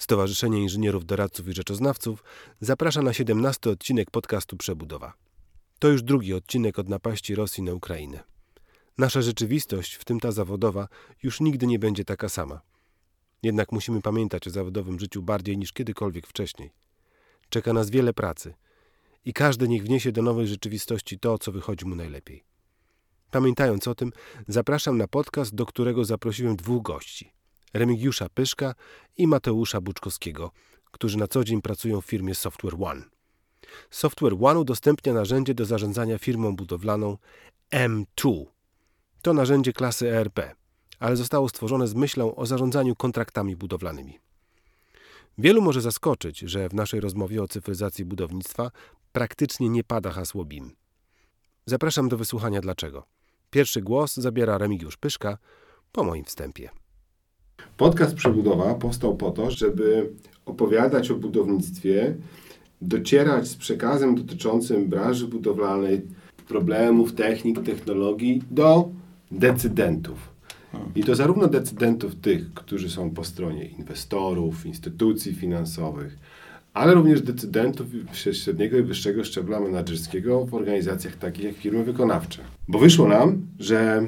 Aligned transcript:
Stowarzyszenie 0.00 0.62
Inżynierów, 0.62 1.06
Doradców 1.06 1.48
i 1.48 1.52
Rzeczoznawców 1.52 2.24
zaprasza 2.60 3.02
na 3.02 3.12
17 3.12 3.70
odcinek 3.70 4.10
podcastu 4.10 4.56
Przebudowa. 4.56 5.12
To 5.78 5.88
już 5.88 6.02
drugi 6.02 6.34
odcinek 6.34 6.78
od 6.78 6.88
napaści 6.88 7.34
Rosji 7.34 7.62
na 7.62 7.72
Ukrainę. 7.72 8.22
Nasza 8.98 9.22
rzeczywistość, 9.22 9.94
w 9.94 10.04
tym 10.04 10.20
ta 10.20 10.32
zawodowa, 10.32 10.88
już 11.22 11.40
nigdy 11.40 11.66
nie 11.66 11.78
będzie 11.78 12.04
taka 12.04 12.28
sama. 12.28 12.60
Jednak 13.42 13.72
musimy 13.72 14.02
pamiętać 14.02 14.46
o 14.48 14.50
zawodowym 14.50 15.00
życiu 15.00 15.22
bardziej 15.22 15.58
niż 15.58 15.72
kiedykolwiek 15.72 16.26
wcześniej. 16.26 16.70
Czeka 17.48 17.72
nas 17.72 17.90
wiele 17.90 18.14
pracy 18.14 18.54
i 19.24 19.32
każdy 19.32 19.68
niech 19.68 19.82
wniesie 19.82 20.12
do 20.12 20.22
nowej 20.22 20.46
rzeczywistości 20.46 21.18
to, 21.18 21.38
co 21.38 21.52
wychodzi 21.52 21.86
mu 21.86 21.94
najlepiej. 21.94 22.44
Pamiętając 23.30 23.88
o 23.88 23.94
tym, 23.94 24.12
zapraszam 24.48 24.98
na 24.98 25.08
podcast, 25.08 25.54
do 25.54 25.66
którego 25.66 26.04
zaprosiłem 26.04 26.56
dwóch 26.56 26.82
gości: 26.82 27.32
Remigiusza 27.72 28.28
Pyszka 28.28 28.74
i 29.16 29.26
Mateusza 29.26 29.80
Buczkowskiego, 29.80 30.50
którzy 30.90 31.18
na 31.18 31.28
co 31.28 31.44
dzień 31.44 31.62
pracują 31.62 32.00
w 32.00 32.06
firmie 32.06 32.34
Software 32.34 32.74
One. 32.82 33.02
Software 33.90 34.36
One 34.40 34.60
udostępnia 34.60 35.12
narzędzie 35.12 35.54
do 35.54 35.64
zarządzania 35.64 36.18
firmą 36.18 36.56
budowlaną 36.56 37.16
M2. 37.72 38.44
To 39.22 39.32
narzędzie 39.32 39.72
klasy 39.72 40.10
ERP, 40.10 40.40
ale 40.98 41.16
zostało 41.16 41.48
stworzone 41.48 41.88
z 41.88 41.94
myślą 41.94 42.34
o 42.34 42.46
zarządzaniu 42.46 42.96
kontraktami 42.96 43.56
budowlanymi. 43.56 44.18
Wielu 45.38 45.62
może 45.62 45.80
zaskoczyć, 45.80 46.38
że 46.38 46.68
w 46.68 46.74
naszej 46.74 47.00
rozmowie 47.00 47.42
o 47.42 47.48
cyfryzacji 47.48 48.04
budownictwa 48.04 48.70
praktycznie 49.12 49.68
nie 49.68 49.84
pada 49.84 50.10
hasło 50.10 50.44
BIM. 50.44 50.76
Zapraszam 51.66 52.08
do 52.08 52.16
wysłuchania 52.16 52.60
dlaczego. 52.60 53.06
Pierwszy 53.50 53.82
głos 53.82 54.14
zabiera 54.14 54.58
Remigiusz 54.58 54.96
Pyszka 54.96 55.38
po 55.92 56.04
moim 56.04 56.24
wstępie. 56.24 56.79
Podcast 57.76 58.14
Przebudowa 58.14 58.74
powstał 58.74 59.16
po 59.16 59.30
to, 59.30 59.50
żeby 59.50 60.10
opowiadać 60.46 61.10
o 61.10 61.14
budownictwie, 61.14 62.14
docierać 62.82 63.48
z 63.48 63.56
przekazem 63.56 64.14
dotyczącym 64.14 64.88
branży 64.88 65.26
budowlanej, 65.26 66.02
problemów, 66.48 67.12
technik, 67.12 67.62
technologii 67.62 68.42
do 68.50 68.88
decydentów. 69.30 70.30
I 70.96 71.04
to 71.04 71.14
zarówno 71.14 71.46
decydentów 71.46 72.14
tych, 72.14 72.54
którzy 72.54 72.90
są 72.90 73.10
po 73.10 73.24
stronie 73.24 73.64
inwestorów, 73.64 74.66
instytucji 74.66 75.34
finansowych, 75.34 76.18
ale 76.74 76.94
również 76.94 77.22
decydentów 77.22 77.86
średniego 78.32 78.78
i 78.78 78.82
wyższego 78.82 79.24
szczebla 79.24 79.60
menedżerskiego 79.60 80.46
w 80.46 80.54
organizacjach 80.54 81.16
takich 81.16 81.44
jak 81.44 81.54
firmy 81.54 81.84
wykonawcze. 81.84 82.42
Bo 82.68 82.78
wyszło 82.78 83.08
nam, 83.08 83.46
że 83.58 84.06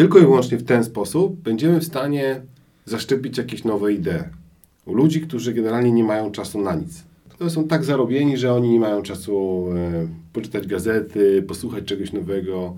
tylko 0.00 0.18
i 0.18 0.22
wyłącznie 0.22 0.58
w 0.58 0.64
ten 0.64 0.84
sposób 0.84 1.40
będziemy 1.40 1.80
w 1.80 1.84
stanie 1.84 2.42
zaszczepić 2.84 3.38
jakieś 3.38 3.64
nowe 3.64 3.92
idee 3.92 4.24
u 4.86 4.94
ludzi, 4.94 5.20
którzy 5.20 5.54
generalnie 5.54 5.92
nie 5.92 6.04
mają 6.04 6.30
czasu 6.30 6.60
na 6.60 6.74
nic. 6.74 7.04
To 7.38 7.50
są 7.50 7.68
tak 7.68 7.84
zarobieni, 7.84 8.36
że 8.36 8.54
oni 8.54 8.70
nie 8.70 8.80
mają 8.80 9.02
czasu 9.02 9.66
e, 9.74 10.08
poczytać 10.32 10.66
gazety, 10.66 11.44
posłuchać 11.48 11.84
czegoś 11.84 12.12
nowego. 12.12 12.76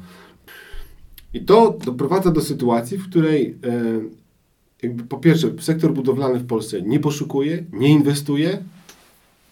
I 1.34 1.40
to 1.40 1.78
doprowadza 1.84 2.30
do 2.30 2.40
sytuacji, 2.40 2.98
w 2.98 3.08
której 3.08 3.58
e, 4.84 4.90
po 5.08 5.18
pierwsze 5.18 5.52
sektor 5.60 5.92
budowlany 5.92 6.38
w 6.38 6.46
Polsce 6.46 6.82
nie 6.82 7.00
poszukuje, 7.00 7.64
nie 7.72 7.88
inwestuje 7.88 8.58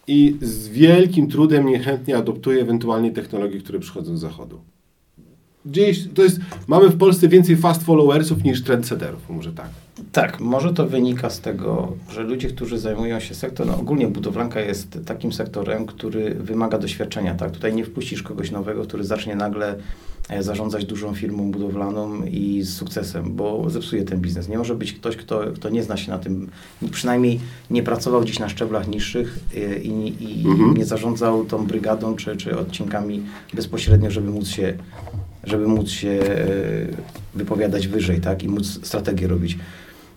i 0.07 0.37
z 0.41 0.67
wielkim 0.67 1.27
trudem 1.27 1.65
niechętnie 1.65 2.17
adoptuje 2.17 2.61
ewentualnie 2.61 3.11
technologie, 3.11 3.59
które 3.59 3.79
przychodzą 3.79 4.17
z 4.17 4.21
zachodu. 4.21 4.59
Gdzieś 5.65 6.07
to 6.15 6.23
jest, 6.23 6.39
mamy 6.67 6.89
w 6.89 6.97
Polsce 6.97 7.27
więcej 7.27 7.57
fast 7.57 7.83
followersów 7.83 8.43
niż 8.43 8.63
trendsetterów, 8.63 9.29
może 9.29 9.53
tak. 9.53 9.69
Tak, 10.11 10.39
może 10.39 10.73
to 10.73 10.87
wynika 10.87 11.29
z 11.29 11.39
tego, 11.39 11.93
że 12.09 12.23
ludzie, 12.23 12.47
którzy 12.47 12.79
zajmują 12.79 13.19
się 13.19 13.35
sektorem, 13.35 13.73
no 13.73 13.81
ogólnie 13.81 14.07
budowlanka 14.07 14.59
jest 14.59 14.99
takim 15.05 15.33
sektorem, 15.33 15.85
który 15.85 16.35
wymaga 16.35 16.77
doświadczenia. 16.77 17.35
Tak? 17.35 17.51
Tutaj 17.51 17.75
nie 17.75 17.85
wpuścisz 17.85 18.23
kogoś 18.23 18.51
nowego, 18.51 18.83
który 18.83 19.03
zacznie 19.03 19.35
nagle 19.35 19.75
e, 20.29 20.43
zarządzać 20.43 20.85
dużą 20.85 21.15
firmą 21.15 21.51
budowlaną 21.51 22.23
i 22.23 22.61
z 22.63 22.73
sukcesem, 22.73 23.35
bo 23.35 23.69
zepsuje 23.69 24.03
ten 24.03 24.19
biznes. 24.19 24.49
Nie 24.49 24.57
może 24.57 24.75
być 24.75 24.93
ktoś, 24.93 25.15
kto, 25.15 25.41
kto 25.55 25.69
nie 25.69 25.83
zna 25.83 25.97
się 25.97 26.11
na 26.11 26.17
tym, 26.17 26.49
przynajmniej 26.91 27.39
nie 27.69 27.83
pracował 27.83 28.21
gdzieś 28.21 28.39
na 28.39 28.49
szczeblach 28.49 28.87
niższych 28.87 29.39
e, 29.55 29.79
i, 29.79 30.23
i 30.23 30.47
mhm. 30.47 30.77
nie 30.77 30.85
zarządzał 30.85 31.45
tą 31.45 31.65
brygadą 31.65 32.15
czy, 32.15 32.37
czy 32.37 32.59
odcinkami 32.59 33.23
bezpośrednio, 33.53 34.11
żeby 34.11 34.31
móc 34.31 34.47
się 34.47 34.73
żeby 35.43 35.67
móc 35.67 35.89
się 35.89 36.09
e, 36.09 36.47
wypowiadać 37.35 37.87
wyżej, 37.87 38.21
tak, 38.21 38.43
i 38.43 38.47
móc 38.47 38.79
strategię 38.87 39.27
robić. 39.27 39.57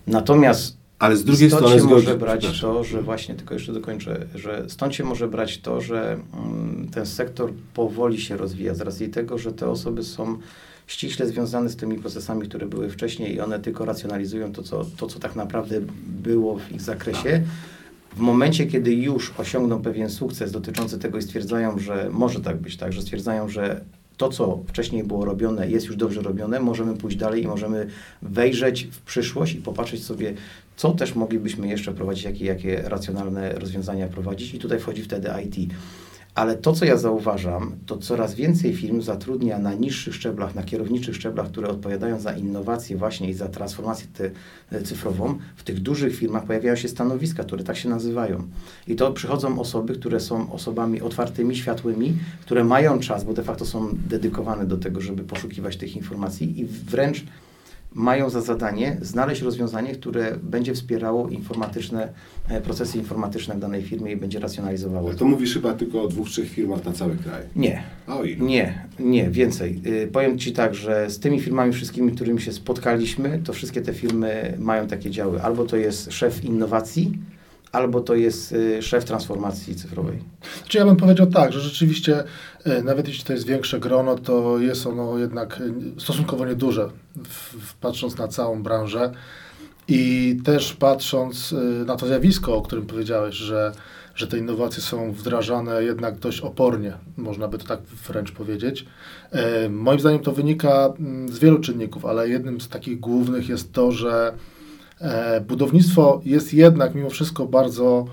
Natomiast 0.06 0.76
ale 0.98 1.16
z 1.16 1.24
drugiej 1.24 1.50
stąd 1.50 1.66
strony 1.66 1.80
się 1.80 1.88
może 1.88 2.18
brać 2.18 2.60
to, 2.60 2.84
że 2.84 3.02
właśnie, 3.02 3.34
tylko 3.34 3.54
jeszcze 3.54 3.72
dokończę, 3.72 4.26
że 4.34 4.64
stąd 4.68 4.94
się 4.94 5.04
może 5.04 5.28
brać 5.28 5.58
to, 5.58 5.80
że 5.80 6.18
mm, 6.34 6.88
ten 6.88 7.06
sektor 7.06 7.52
powoli 7.74 8.20
się 8.20 8.36
rozwija 8.36 8.74
z 8.74 8.80
racji 8.80 9.08
tego, 9.08 9.38
że 9.38 9.52
te 9.52 9.68
osoby 9.68 10.02
są 10.02 10.38
ściśle 10.86 11.26
związane 11.26 11.68
z 11.68 11.76
tymi 11.76 11.98
procesami, 11.98 12.48
które 12.48 12.66
były 12.66 12.90
wcześniej 12.90 13.34
i 13.34 13.40
one 13.40 13.60
tylko 13.60 13.84
racjonalizują 13.84 14.52
to, 14.52 14.62
co, 14.62 14.84
to, 14.96 15.06
co 15.06 15.18
tak 15.18 15.36
naprawdę 15.36 15.80
było 16.06 16.58
w 16.58 16.72
ich 16.72 16.80
zakresie. 16.80 17.42
W 18.16 18.18
momencie, 18.18 18.66
kiedy 18.66 18.94
już 18.94 19.34
osiągną 19.38 19.82
pewien 19.82 20.10
sukces 20.10 20.52
dotyczący 20.52 20.98
tego 20.98 21.18
i 21.18 21.22
stwierdzają, 21.22 21.78
że 21.78 22.08
może 22.12 22.40
tak 22.40 22.56
być, 22.56 22.76
tak, 22.76 22.92
że 22.92 23.02
stwierdzają, 23.02 23.48
że 23.48 23.84
to, 24.16 24.28
co 24.28 24.62
wcześniej 24.66 25.04
było 25.04 25.24
robione, 25.24 25.70
jest 25.70 25.86
już 25.86 25.96
dobrze 25.96 26.22
robione, 26.22 26.60
możemy 26.60 26.96
pójść 26.96 27.16
dalej 27.16 27.42
i 27.42 27.46
możemy 27.46 27.86
wejrzeć 28.22 28.88
w 28.90 29.00
przyszłość 29.00 29.54
i 29.54 29.58
popatrzeć 29.58 30.04
sobie, 30.04 30.34
co 30.76 30.90
też 30.90 31.14
moglibyśmy 31.14 31.68
jeszcze 31.68 31.92
prowadzić, 31.92 32.24
jakie, 32.24 32.44
jakie 32.44 32.82
racjonalne 32.84 33.52
rozwiązania 33.52 34.08
prowadzić. 34.08 34.54
I 34.54 34.58
tutaj 34.58 34.80
wchodzi 34.80 35.02
wtedy 35.02 35.28
IT. 35.44 35.72
Ale 36.34 36.56
to, 36.56 36.72
co 36.72 36.84
ja 36.84 36.96
zauważam, 36.96 37.76
to 37.86 37.98
coraz 37.98 38.34
więcej 38.34 38.74
firm 38.74 39.02
zatrudnia 39.02 39.58
na 39.58 39.74
niższych 39.74 40.14
szczeblach, 40.14 40.54
na 40.54 40.62
kierowniczych 40.62 41.16
szczeblach, 41.16 41.48
które 41.48 41.68
odpowiadają 41.68 42.20
za 42.20 42.32
innowacje 42.36 42.96
właśnie 42.96 43.30
i 43.30 43.34
za 43.34 43.48
transformację 43.48 44.06
te, 44.14 44.82
cyfrową. 44.82 45.38
W 45.56 45.62
tych 45.62 45.80
dużych 45.80 46.16
firmach 46.16 46.44
pojawiają 46.44 46.76
się 46.76 46.88
stanowiska, 46.88 47.44
które 47.44 47.64
tak 47.64 47.76
się 47.76 47.88
nazywają. 47.88 48.42
I 48.88 48.96
to 48.96 49.12
przychodzą 49.12 49.60
osoby, 49.60 49.94
które 49.94 50.20
są 50.20 50.52
osobami 50.52 51.00
otwartymi, 51.00 51.56
światłymi, 51.56 52.16
które 52.40 52.64
mają 52.64 52.98
czas, 53.00 53.24
bo 53.24 53.32
de 53.32 53.42
facto 53.42 53.64
są 53.64 53.88
dedykowane 54.08 54.66
do 54.66 54.76
tego, 54.76 55.00
żeby 55.00 55.22
poszukiwać 55.22 55.76
tych 55.76 55.96
informacji 55.96 56.60
i 56.60 56.64
wręcz 56.64 57.24
mają 57.94 58.30
za 58.30 58.40
zadanie 58.40 58.96
znaleźć 59.00 59.42
rozwiązanie, 59.42 59.94
które 59.94 60.36
będzie 60.42 60.74
wspierało 60.74 61.28
informatyczne, 61.28 62.12
e, 62.48 62.60
procesy 62.60 62.98
informatyczne 62.98 63.54
w 63.54 63.58
danej 63.58 63.82
firmie 63.82 64.12
i 64.12 64.16
będzie 64.16 64.40
racjonalizowało. 64.40 65.08
Ale 65.08 65.18
to 65.18 65.24
mówisz 65.24 65.54
chyba 65.54 65.74
tylko 65.74 66.02
o 66.02 66.08
dwóch, 66.08 66.28
trzech 66.28 66.50
firmach 66.50 66.84
na 66.84 66.92
cały 66.92 67.16
kraj. 67.16 67.42
Nie. 67.56 67.82
A 68.06 68.18
o 68.18 68.24
ilu? 68.24 68.46
Nie, 68.46 68.86
nie, 68.98 69.30
więcej. 69.30 69.80
Y, 69.86 70.08
powiem 70.12 70.38
Ci 70.38 70.52
tak, 70.52 70.74
że 70.74 71.10
z 71.10 71.18
tymi 71.18 71.40
firmami 71.40 71.72
wszystkimi, 71.72 72.12
którymi 72.12 72.40
się 72.40 72.52
spotkaliśmy, 72.52 73.40
to 73.44 73.52
wszystkie 73.52 73.82
te 73.82 73.94
firmy 73.94 74.54
mają 74.58 74.86
takie 74.86 75.10
działy. 75.10 75.42
Albo 75.42 75.64
to 75.64 75.76
jest 75.76 76.12
szef 76.12 76.44
innowacji, 76.44 77.12
albo 77.74 78.00
to 78.00 78.14
jest 78.14 78.52
y, 78.52 78.82
szef 78.82 79.04
transformacji 79.04 79.76
cyfrowej. 79.76 80.18
Znaczy 80.58 80.78
ja 80.78 80.84
bym 80.84 80.96
powiedział 80.96 81.26
tak, 81.26 81.52
że 81.52 81.60
rzeczywiście 81.60 82.24
y, 82.66 82.82
nawet 82.82 83.08
jeśli 83.08 83.24
to 83.24 83.32
jest 83.32 83.46
większe 83.46 83.80
grono, 83.80 84.18
to 84.18 84.58
jest 84.58 84.86
ono 84.86 85.18
jednak 85.18 85.60
y, 85.96 86.00
stosunkowo 86.00 86.46
nieduże, 86.46 86.90
patrząc 87.80 88.18
na 88.18 88.28
całą 88.28 88.62
branżę 88.62 89.12
i 89.88 90.36
też 90.44 90.72
patrząc 90.72 91.54
na 91.86 91.96
to 91.96 92.06
zjawisko, 92.06 92.56
o 92.56 92.62
którym 92.62 92.86
powiedziałeś, 92.86 93.34
że, 93.34 93.72
że 94.14 94.26
te 94.26 94.38
innowacje 94.38 94.82
są 94.82 95.12
wdrażane 95.12 95.84
jednak 95.84 96.18
dość 96.18 96.40
opornie, 96.40 96.92
można 97.16 97.48
by 97.48 97.58
to 97.58 97.66
tak 97.66 97.80
wręcz 97.82 98.32
powiedzieć. 98.32 98.86
Moim 99.70 100.00
zdaniem 100.00 100.20
to 100.20 100.32
wynika 100.32 100.92
mm, 100.98 101.28
z 101.28 101.38
wielu 101.38 101.58
czynników, 101.58 102.04
ale 102.04 102.28
jednym 102.28 102.60
z 102.60 102.68
takich 102.68 103.00
głównych 103.00 103.48
jest 103.48 103.72
to, 103.72 103.92
że 103.92 104.34
budownictwo 105.48 106.20
jest 106.24 106.54
jednak 106.54 106.94
mimo 106.94 107.10
wszystko 107.10 107.46
bardzo 107.46 108.06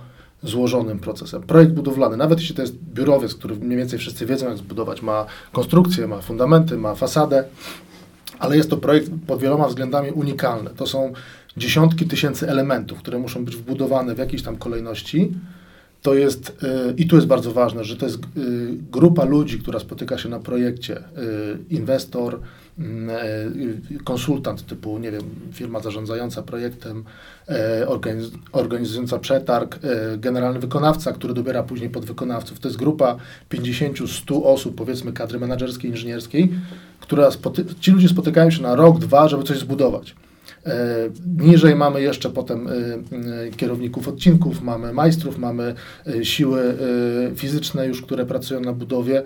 złożonym 0.44 1.00
procesem. 1.00 1.42
Projekt 1.42 1.72
budowlany, 1.72 2.18
nawet 2.18 2.40
jeśli 2.40 2.56
to 2.56 2.62
jest 2.62 2.76
biurowiec, 2.94 3.36
który 3.36 3.56
mniej 3.56 3.78
więcej 3.78 4.00
wszyscy 4.00 4.26
wiedzą, 4.26 4.48
jak 4.48 4.58
zbudować, 4.58 5.02
ma 5.02 5.26
konstrukcję, 5.52 6.08
ma 6.08 6.22
fundamenty, 6.22 6.78
ma 6.78 6.96
fasadę, 6.96 7.44
ale 8.40 8.58
jest 8.58 8.70
to 8.70 8.78
projekt 8.78 9.12
pod 9.28 9.42
wieloma 9.42 9.68
względami 9.68 10.12
unikalny. 10.12 10.70
To 10.70 10.88
są 10.88 11.14
dziesiątki 11.58 12.06
tysięcy 12.06 12.50
elementów, 12.50 13.00
które 13.00 13.20
muszą 13.20 13.46
być 13.46 13.56
wbudowane 13.56 14.16
w 14.16 14.18
jakiejś 14.18 14.44
tam 14.44 14.58
kolejności. 14.58 15.32
To 16.02 16.14
jest, 16.14 16.58
yy, 16.62 16.94
i 16.98 17.08
tu 17.08 17.16
jest 17.16 17.28
bardzo 17.28 17.52
ważne, 17.52 17.84
że 17.84 17.98
to 17.98 18.06
jest 18.06 18.20
yy, 18.36 18.78
grupa 18.92 19.26
ludzi, 19.26 19.60
która 19.60 19.80
spotyka 19.80 20.18
się 20.18 20.30
na 20.30 20.40
projekcie, 20.40 20.94
yy, 20.94 21.78
inwestor, 21.78 22.36
e, 22.36 22.38
konsultant 24.04 24.66
typu, 24.66 24.98
nie 24.98 25.12
wiem, 25.12 25.22
firma 25.54 25.80
zarządzająca 25.80 26.44
projektem, 26.44 27.04
e, 27.50 27.88
organiz 27.88 28.32
organizująca 28.52 29.20
przetarg, 29.20 29.80
e, 29.84 30.18
generalny 30.18 30.60
wykonawca, 30.60 31.14
który 31.14 31.34
dobiera 31.34 31.64
później 31.64 31.90
podwykonawców. 31.90 32.60
To 32.60 32.68
jest 32.68 32.78
grupa 32.78 33.16
50-100 33.50 34.44
osób, 34.44 34.76
powiedzmy 34.76 35.14
kadry 35.14 35.40
menedżerskiej, 35.40 35.92
inżynierskiej, 35.92 36.52
która 37.00 37.30
ci 37.80 37.92
ludzie 37.92 38.10
spotykają 38.10 38.52
się 38.52 38.62
na 38.62 38.76
rok, 38.76 39.00
dwa, 39.00 39.30
żeby 39.30 39.44
coś 39.44 39.60
zbudować. 39.60 40.16
E, 40.66 41.10
niżej 41.38 41.76
mamy 41.76 42.02
jeszcze 42.02 42.30
potem 42.30 42.68
e, 42.68 42.72
e, 42.72 43.52
kierowników 43.52 44.08
odcinków, 44.08 44.62
mamy 44.62 44.94
majstrów, 44.94 45.38
mamy 45.38 45.76
e, 46.08 46.26
siły 46.26 46.62
e, 46.62 47.36
fizyczne 47.36 47.88
już, 47.88 48.02
które 48.02 48.26
pracują 48.26 48.62
na 48.62 48.74
budowie. 48.74 49.24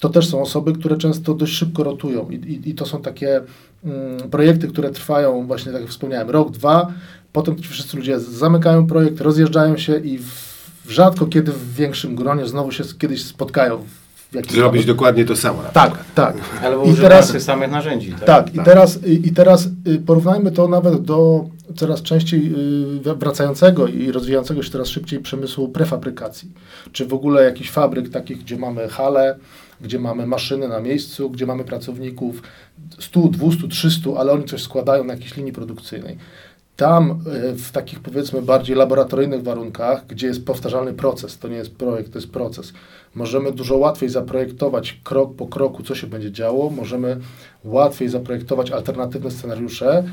To 0.00 0.08
też 0.08 0.28
są 0.28 0.42
osoby, 0.42 0.72
które 0.72 0.96
często 0.96 1.34
dość 1.34 1.52
szybko 1.52 1.84
rotują 1.84 2.30
i, 2.30 2.34
i, 2.34 2.70
i 2.70 2.74
to 2.74 2.86
są 2.86 3.02
takie 3.02 3.40
mm, 3.84 4.30
projekty, 4.30 4.68
które 4.68 4.90
trwają 4.90 5.46
właśnie, 5.46 5.72
tak 5.72 5.80
jak 5.80 5.90
wspomniałem, 5.90 6.30
rok, 6.30 6.50
dwa, 6.50 6.92
potem 7.32 7.56
ci 7.56 7.68
wszyscy 7.68 7.96
ludzie 7.96 8.20
zamykają 8.20 8.86
projekt, 8.86 9.20
rozjeżdżają 9.20 9.76
się 9.76 9.96
i 9.98 10.18
w, 10.18 10.90
rzadko 10.90 11.26
kiedy 11.26 11.52
w 11.52 11.74
większym 11.74 12.16
gronie 12.16 12.46
znowu 12.46 12.72
się 12.72 12.84
kiedyś 12.98 13.24
spotkają. 13.24 13.84
Zrobić 14.50 14.84
dokładnie 14.84 15.24
to 15.24 15.36
samo. 15.36 15.62
Tak, 15.72 15.92
przykład. 15.92 16.14
tak. 16.14 16.36
Albo 16.62 16.84
I 16.84 16.94
teraz- 16.94 17.32
tych 17.32 17.42
samych 17.42 17.70
narzędzi. 17.70 18.10
Tak? 18.12 18.20
Tak, 18.26 18.54
i 18.54 18.56
Tak. 18.56 18.64
teraz, 18.64 19.04
i, 19.06 19.28
i 19.28 19.32
teraz 19.32 19.68
y, 19.86 19.98
porównajmy 20.06 20.52
to 20.52 20.68
nawet 20.68 21.02
do 21.02 21.44
coraz 21.76 22.02
częściej 22.02 22.52
y, 23.06 23.14
wracającego 23.14 23.86
i 23.86 24.12
rozwijającego 24.12 24.62
się 24.62 24.70
coraz 24.70 24.88
szybciej 24.88 25.20
przemysłu 25.20 25.68
prefabrykacji. 25.68 26.50
Czy 26.92 27.06
w 27.06 27.14
ogóle 27.14 27.44
jakichś 27.44 27.70
fabryk 27.70 28.08
takich, 28.10 28.38
gdzie 28.38 28.56
mamy 28.56 28.88
hale, 28.88 29.38
gdzie 29.80 29.98
mamy 29.98 30.26
maszyny 30.26 30.68
na 30.68 30.80
miejscu, 30.80 31.30
gdzie 31.30 31.46
mamy 31.46 31.64
pracowników 31.64 32.42
100, 32.98 33.20
200, 33.20 33.68
300, 33.68 34.10
ale 34.16 34.32
oni 34.32 34.44
coś 34.44 34.62
składają 34.62 35.04
na 35.04 35.12
jakiejś 35.12 35.36
linii 35.36 35.52
produkcyjnej. 35.52 36.16
Tam 36.76 37.10
y, 37.10 37.54
w 37.54 37.70
takich 37.72 38.00
powiedzmy 38.00 38.42
bardziej 38.42 38.76
laboratoryjnych 38.76 39.42
warunkach, 39.42 40.06
gdzie 40.06 40.26
jest 40.26 40.44
powtarzalny 40.44 40.92
proces, 40.92 41.38
to 41.38 41.48
nie 41.48 41.56
jest 41.56 41.74
projekt, 41.74 42.12
to 42.12 42.18
jest 42.18 42.30
proces, 42.30 42.72
możemy 43.14 43.52
dużo 43.52 43.76
łatwiej 43.76 44.08
zaprojektować 44.08 45.00
krok 45.04 45.34
po 45.36 45.46
kroku, 45.46 45.82
co 45.82 45.94
się 45.94 46.06
będzie 46.06 46.32
działo, 46.32 46.70
możemy 46.70 47.16
łatwiej 47.64 48.08
zaprojektować 48.08 48.70
alternatywne 48.70 49.30
scenariusze 49.30 50.04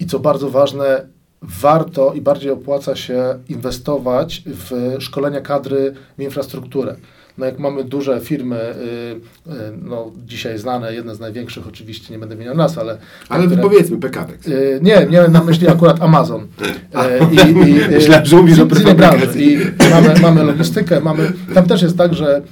i 0.00 0.06
co 0.06 0.18
bardzo 0.18 0.50
ważne, 0.50 1.06
warto 1.42 2.12
i 2.14 2.20
bardziej 2.20 2.50
opłaca 2.50 2.96
się 2.96 3.38
inwestować 3.48 4.42
w 4.46 4.96
szkolenia 4.98 5.40
kadry 5.40 5.94
w 6.18 6.22
infrastrukturę. 6.22 6.96
No 7.38 7.46
jak 7.46 7.58
mamy 7.58 7.84
duże 7.84 8.20
firmy, 8.20 8.56
y, 8.56 9.50
y, 9.52 9.52
no 9.82 10.12
dzisiaj 10.26 10.58
znane, 10.58 10.94
jedne 10.94 11.14
z 11.14 11.20
największych 11.20 11.68
oczywiście, 11.68 12.12
nie 12.14 12.18
będę 12.18 12.34
wymieniał 12.34 12.56
nas, 12.56 12.78
ale... 12.78 12.98
Ale 13.28 13.46
które- 13.46 13.62
powiedzmy 13.62 13.96
PKP. 13.98 14.32
Y, 14.50 14.80
Nie, 14.82 15.06
miałem 15.10 15.32
na 15.32 15.44
myśli 15.44 15.68
akurat 15.68 16.02
Amazon. 16.02 16.46
I, 17.32 17.50
i, 17.50 17.74
Myślałem, 17.94 18.26
że 18.26 18.36
mówisz 18.36 18.58
o. 18.58 18.64
I 19.36 19.58
mamy, 19.90 20.20
mamy 20.22 20.44
logistykę, 20.44 21.00
mamy, 21.00 21.32
tam 21.54 21.66
też 21.66 21.82
jest 21.82 21.98
tak, 21.98 22.14
że 22.14 22.42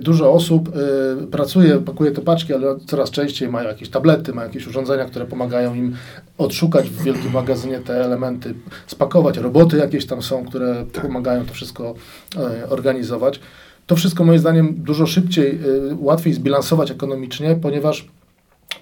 dużo 0.00 0.32
osób 0.32 0.68
pracuje, 1.30 1.78
pakuje 1.78 2.10
te 2.10 2.20
paczki, 2.20 2.54
ale 2.54 2.76
coraz 2.86 3.10
częściej 3.10 3.48
mają 3.48 3.68
jakieś 3.68 3.88
tablety, 3.88 4.32
mają 4.32 4.48
jakieś 4.48 4.66
urządzenia, 4.66 5.04
które 5.04 5.24
pomagają 5.26 5.74
im 5.74 5.96
odszukać 6.38 6.90
w 6.90 7.02
wielkim 7.02 7.32
magazynie 7.32 7.78
te 7.78 8.04
elementy, 8.04 8.54
spakować. 8.86 9.38
Roboty 9.38 9.76
jakieś 9.76 10.06
tam 10.06 10.22
są, 10.22 10.44
które 10.44 10.84
Tak. 10.92 11.02
pomagają 11.02 11.46
to 11.46 11.54
wszystko 11.54 11.94
organizować. 12.68 13.40
To 13.86 13.96
wszystko 13.96 14.24
moim 14.24 14.38
zdaniem 14.38 14.74
dużo 14.74 15.06
szybciej, 15.06 15.60
y, 15.90 15.96
łatwiej 15.98 16.32
zbilansować 16.34 16.90
ekonomicznie, 16.90 17.56
ponieważ 17.62 18.08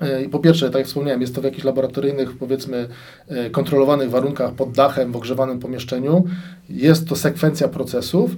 E, 0.00 0.28
Po 0.28 0.38
pierwsze, 0.38 0.66
tak 0.66 0.78
jak 0.78 0.86
wspomniałem, 0.86 1.20
jest 1.20 1.34
to 1.34 1.40
w 1.40 1.44
jakichś 1.44 1.64
laboratoryjnych, 1.64 2.36
powiedzmy, 2.36 2.88
e, 3.28 3.50
kontrolowanych 3.50 4.10
warunkach 4.10 4.52
pod 4.52 4.72
dachem, 4.72 5.12
w 5.12 5.16
ogrzewanym 5.16 5.58
pomieszczeniu. 5.58 6.24
Jest 6.68 7.08
to 7.08 7.16
sekwencja 7.16 7.68
procesów, 7.68 8.30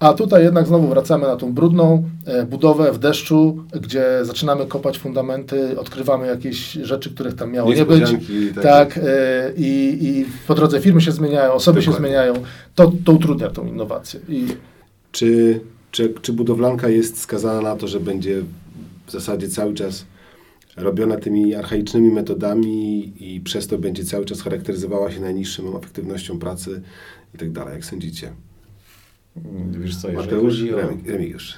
a 0.00 0.14
tutaj 0.14 0.44
jednak 0.44 0.66
znowu 0.66 0.88
wracamy 0.88 1.26
na 1.26 1.36
tą 1.36 1.52
brudną 1.52 2.04
budowę 2.50 2.92
w 2.92 2.98
deszczu, 2.98 3.64
gdzie 3.80 4.04
zaczynamy 4.22 4.66
kopać 4.66 4.98
fundamenty, 4.98 5.80
odkrywamy 5.80 6.26
jakieś 6.26 6.72
rzeczy, 6.72 7.10
których 7.10 7.34
tam 7.34 7.52
miało 7.52 7.72
nie 7.72 7.84
być. 7.84 8.14
Tak, 8.62 8.98
e, 8.98 9.02
i, 9.56 9.98
i 10.00 10.26
po 10.46 10.54
drodze 10.54 10.80
firmy 10.80 11.00
się 11.00 11.12
zmieniają, 11.12 11.52
osoby 11.52 11.82
się 11.82 11.90
Dokładnie. 11.90 12.08
zmieniają. 12.08 12.34
To, 12.74 12.92
to 13.04 13.12
utrudnia 13.12 13.50
tą 13.50 13.66
innowację. 13.66 14.20
I 14.28 14.46
Czy, 15.18 15.60
czy, 15.90 16.14
czy 16.22 16.32
budowlanka 16.32 16.88
jest 16.88 17.20
skazana 17.20 17.60
na 17.60 17.76
to, 17.76 17.88
że 17.88 18.00
będzie 18.00 18.42
w 19.06 19.10
zasadzie 19.12 19.48
cały 19.48 19.74
czas 19.74 20.06
robiona 20.76 21.16
tymi 21.16 21.54
archaicznymi 21.54 22.10
metodami 22.10 23.12
i 23.20 23.40
przez 23.40 23.66
to 23.66 23.78
będzie 23.78 24.04
cały 24.04 24.24
czas 24.24 24.40
charakteryzowała 24.40 25.10
się 25.10 25.20
najniższą 25.20 25.78
efektywnością 25.78 26.38
pracy 26.38 26.82
i 27.34 27.38
tak 27.38 27.52
dalej, 27.52 27.74
jak 27.74 27.84
sądzicie? 27.84 28.32
Wiesz 29.70 29.96
co, 29.96 30.08
jeżeli 30.08 30.26
Mateusz, 30.26 30.54
chodzi 30.54 30.74
o... 30.74 30.78
Remi- 30.78 31.08
Remigiusz. 31.10 31.54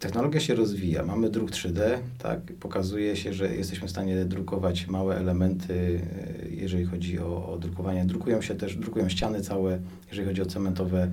Technologia 0.00 0.40
się 0.40 0.54
rozwija. 0.54 1.04
Mamy 1.04 1.30
druk 1.30 1.50
3D, 1.50 1.80
tak? 2.18 2.40
Pokazuje 2.60 3.16
się, 3.16 3.32
że 3.32 3.56
jesteśmy 3.56 3.88
w 3.88 3.90
stanie 3.90 4.24
drukować 4.24 4.86
małe 4.86 5.16
elementy, 5.16 6.00
e, 6.44 6.48
jeżeli 6.48 6.84
chodzi 6.84 7.18
o, 7.18 7.52
o 7.52 7.58
drukowanie. 7.58 8.04
Drukują 8.04 8.42
się 8.42 8.54
też, 8.54 8.76
drukują 8.76 9.08
ściany 9.08 9.40
całe, 9.40 9.78
jeżeli 10.08 10.28
chodzi 10.28 10.42
o 10.42 10.46
cementowe. 10.46 11.10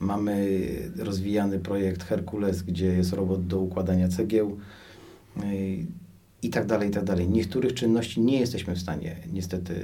Mamy 0.00 0.58
rozwijany 0.98 1.58
projekt 1.58 2.04
Herkules, 2.04 2.62
gdzie 2.62 2.86
jest 2.86 3.12
robot 3.12 3.46
do 3.46 3.60
układania 3.60 4.08
cegieł 4.08 4.58
e, 5.36 5.42
i 6.42 6.50
tak 6.50 6.66
dalej, 6.66 6.88
i 6.88 6.92
tak 6.92 7.04
dalej. 7.04 7.28
Niektórych 7.28 7.74
czynności 7.74 8.20
nie 8.20 8.40
jesteśmy 8.40 8.74
w 8.74 8.78
stanie 8.78 9.16
niestety 9.32 9.74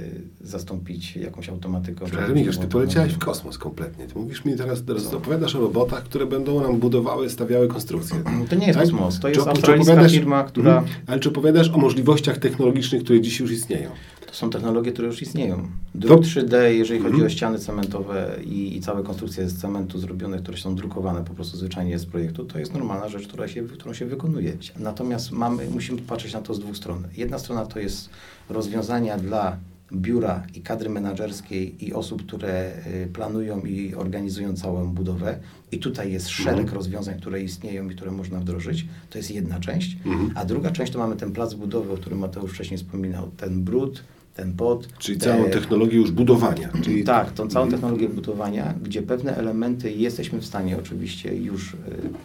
zastąpić 0.41 1.15
jakąś 1.15 1.49
automatyką. 1.49 2.05
Ale 2.17 2.27
Remigiusz, 2.27 2.57
ty 2.57 2.67
poleciałeś 2.67 3.13
w 3.13 3.17
kosmos 3.17 3.57
kompletnie. 3.57 4.07
Ty 4.07 4.19
mówisz 4.19 4.45
mi 4.45 4.55
teraz, 4.55 4.83
teraz 4.85 5.13
opowiadasz 5.13 5.55
o 5.55 5.59
robotach, 5.59 6.03
które 6.03 6.25
będą 6.25 6.61
nam 6.61 6.77
budowały, 6.79 7.29
stawiały 7.29 7.67
konstrukcje. 7.67 8.17
To 8.49 8.55
nie 8.55 8.67
jest 8.67 8.79
Tak? 8.79 8.89
kosmos, 8.89 9.19
to 9.19 9.21
Czy- 9.21 9.27
jest 9.33 9.43
czy 9.43 9.49
australijska 9.49 9.93
opowiadasz- 9.93 10.11
firma, 10.11 10.43
która... 10.43 10.77
Mhm. 10.77 10.97
Ale 11.07 11.19
czy 11.19 11.29
opowiadasz 11.29 11.69
o 11.69 11.77
możliwościach 11.77 12.37
technologicznych, 12.37 13.03
które 13.03 13.21
dziś 13.21 13.39
już 13.39 13.51
istnieją? 13.51 13.89
To 14.29 14.35
są 14.35 14.49
technologie, 14.49 14.91
które 14.91 15.07
już 15.07 15.21
istnieją. 15.21 15.67
Druk 15.95 16.21
To- 16.21 16.27
3D, 16.27 16.55
jeżeli 16.63 16.99
chodzi 16.99 17.13
Mhm. 17.13 17.25
o 17.25 17.29
ściany 17.29 17.59
cementowe 17.59 18.39
i, 18.45 18.77
i 18.77 18.81
całe 18.81 19.03
konstrukcje 19.03 19.49
z 19.49 19.57
cementu 19.61 19.99
zrobione, 19.99 20.37
które 20.39 20.57
są 20.57 20.75
drukowane 20.75 21.23
po 21.23 21.33
prostu 21.33 21.57
zwyczajnie 21.57 21.99
z 21.99 22.05
projektu, 22.05 22.45
to 22.45 22.59
jest 22.59 22.73
normalna 22.73 23.09
rzecz, 23.09 23.27
która 23.27 23.47
się, 23.47 23.63
którą 23.63 23.93
się 23.93 24.05
wykonuje. 24.05 24.53
Natomiast 24.79 25.31
mamy, 25.31 25.69
musimy 25.69 26.01
patrzeć 26.01 26.33
na 26.33 26.41
to 26.41 26.53
z 26.53 26.59
dwóch 26.59 26.77
stron. 26.77 27.03
Jedna 27.17 27.39
strona 27.39 27.65
to 27.65 27.79
jest 27.79 28.09
rozwiązania 28.49 29.17
dla 29.17 29.57
biura 29.93 30.43
i 30.55 30.61
kadry 30.61 30.89
menedżerskiej 30.89 31.85
i 31.85 31.93
osób, 31.93 32.25
które 32.25 32.71
y, 33.03 33.07
planują 33.13 33.61
i 33.61 33.95
organizują 33.95 34.53
całą 34.53 34.87
budowę. 34.93 35.39
I 35.71 35.79
tutaj 35.79 36.11
jest 36.11 36.29
szereg 36.29 36.59
Mhm. 36.59 36.75
rozwiązań, 36.77 37.17
które 37.19 37.41
istnieją 37.41 37.89
i 37.89 37.95
które 37.95 38.11
można 38.11 38.39
wdrożyć. 38.39 38.85
To 39.09 39.17
jest 39.17 39.31
jedna 39.31 39.59
część. 39.59 39.97
Mhm. 40.05 40.31
A 40.35 40.45
druga 40.45 40.71
część 40.71 40.91
to 40.93 40.99
mamy 40.99 41.15
ten 41.15 41.31
plac 41.31 41.53
budowy, 41.53 41.93
o 41.93 41.97
którym 41.97 42.19
Mateusz 42.19 42.51
wcześniej 42.53 42.77
wspominał. 42.77 43.31
Ten 43.37 43.63
brud, 43.63 44.03
ten 44.35 44.53
pod. 44.53 44.97
Czyli 44.97 45.17
te- 45.17 45.25
całą 45.25 45.43
technologię 45.49 45.97
już 45.97 46.11
budowania. 46.11 46.69
Czyli 46.83 47.03
tak, 47.03 47.31
tą 47.33 47.47
całą 47.47 47.65
Mhm. 47.65 47.81
technologię 47.81 48.09
budowania, 48.09 48.73
gdzie 48.83 49.01
pewne 49.01 49.35
elementy 49.37 49.91
jesteśmy 49.91 50.39
w 50.41 50.45
stanie 50.45 50.77
oczywiście 50.77 51.35
już 51.35 51.73
y, 51.73 51.77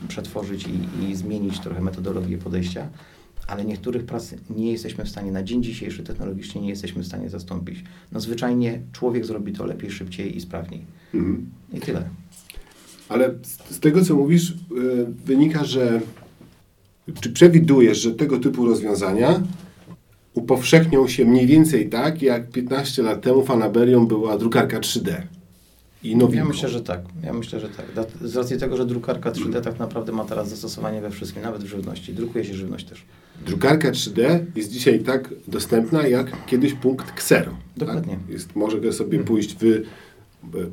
przetworzyć 0.08 0.66
i, 0.66 1.04
i 1.10 1.16
zmienić 1.16 1.60
trochę 1.60 1.80
metodologię 1.80 2.38
podejścia, 2.38 2.88
ale 3.46 3.64
niektórych 3.64 4.04
prac 4.04 4.34
nie 4.50 4.72
jesteśmy 4.72 5.04
w 5.04 5.08
stanie, 5.08 5.32
na 5.32 5.42
dzień 5.42 5.62
dzisiejszy 5.62 6.02
technologicznie 6.02 6.60
nie 6.60 6.68
jesteśmy 6.68 7.02
w 7.02 7.06
stanie 7.06 7.30
zastąpić. 7.30 7.84
No 8.12 8.20
zwyczajnie 8.20 8.80
człowiek 8.92 9.26
zrobi 9.26 9.52
to 9.52 9.66
lepiej, 9.66 9.90
szybciej 9.90 10.36
i 10.36 10.40
sprawniej. 10.40 10.80
Mhm. 11.14 11.46
I 11.72 11.80
tyle. 11.80 12.08
Ale 13.08 13.34
z, 13.42 13.74
z 13.76 13.80
tego, 13.80 14.04
co 14.04 14.14
mówisz, 14.16 14.50
y, 14.50 14.56
wynika, 15.26 15.64
że 15.64 16.00
czy 17.20 17.30
przewidujesz, 17.32 17.98
że 18.00 18.10
tego 18.14 18.38
typu 18.38 18.66
rozwiązania 18.66 19.42
upowszechnią 20.34 21.08
się 21.08 21.24
mniej 21.24 21.46
więcej 21.46 21.88
tak, 21.88 22.22
jak 22.22 22.50
15 22.50 23.02
lat 23.02 23.22
temu 23.22 23.44
fanaberią 23.44 24.06
była 24.06 24.38
drukarka 24.38 24.80
3D 24.80 25.14
i 26.02 26.16
nowinką. 26.16 26.46
Ja 26.46 26.52
myślę, 26.52 26.68
że 26.68 26.80
tak. 26.80 27.00
Ja 27.22 27.32
myślę, 27.32 27.60
że 27.60 27.68
tak. 27.68 27.86
Z 28.20 28.36
racji 28.36 28.58
tego, 28.58 28.76
że 28.76 28.86
drukarka 28.86 29.30
3D 29.30 29.60
tak 29.60 29.78
naprawdę 29.78 30.12
ma 30.12 30.24
teraz 30.24 30.48
zastosowanie 30.48 31.00
we 31.00 31.10
wszystkim, 31.10 31.42
nawet 31.42 31.62
w 31.62 31.66
żywności. 31.66 32.14
Drukuje 32.14 32.44
się 32.44 32.54
żywność 32.54 32.84
też. 32.86 33.02
Drukarka 33.46 33.90
3D 33.90 34.44
jest 34.56 34.70
dzisiaj 34.70 35.00
tak 35.00 35.34
dostępna, 35.48 36.06
jak 36.06 36.46
kiedyś 36.46 36.74
punkt 36.74 37.10
Xero. 37.10 37.56
Dokładnie. 37.76 38.12
Tak? 38.12 38.30
Jest, 38.30 38.56
mogę 38.56 38.92
sobie 38.92 39.18
pójść 39.18 39.56
wy, 39.56 39.84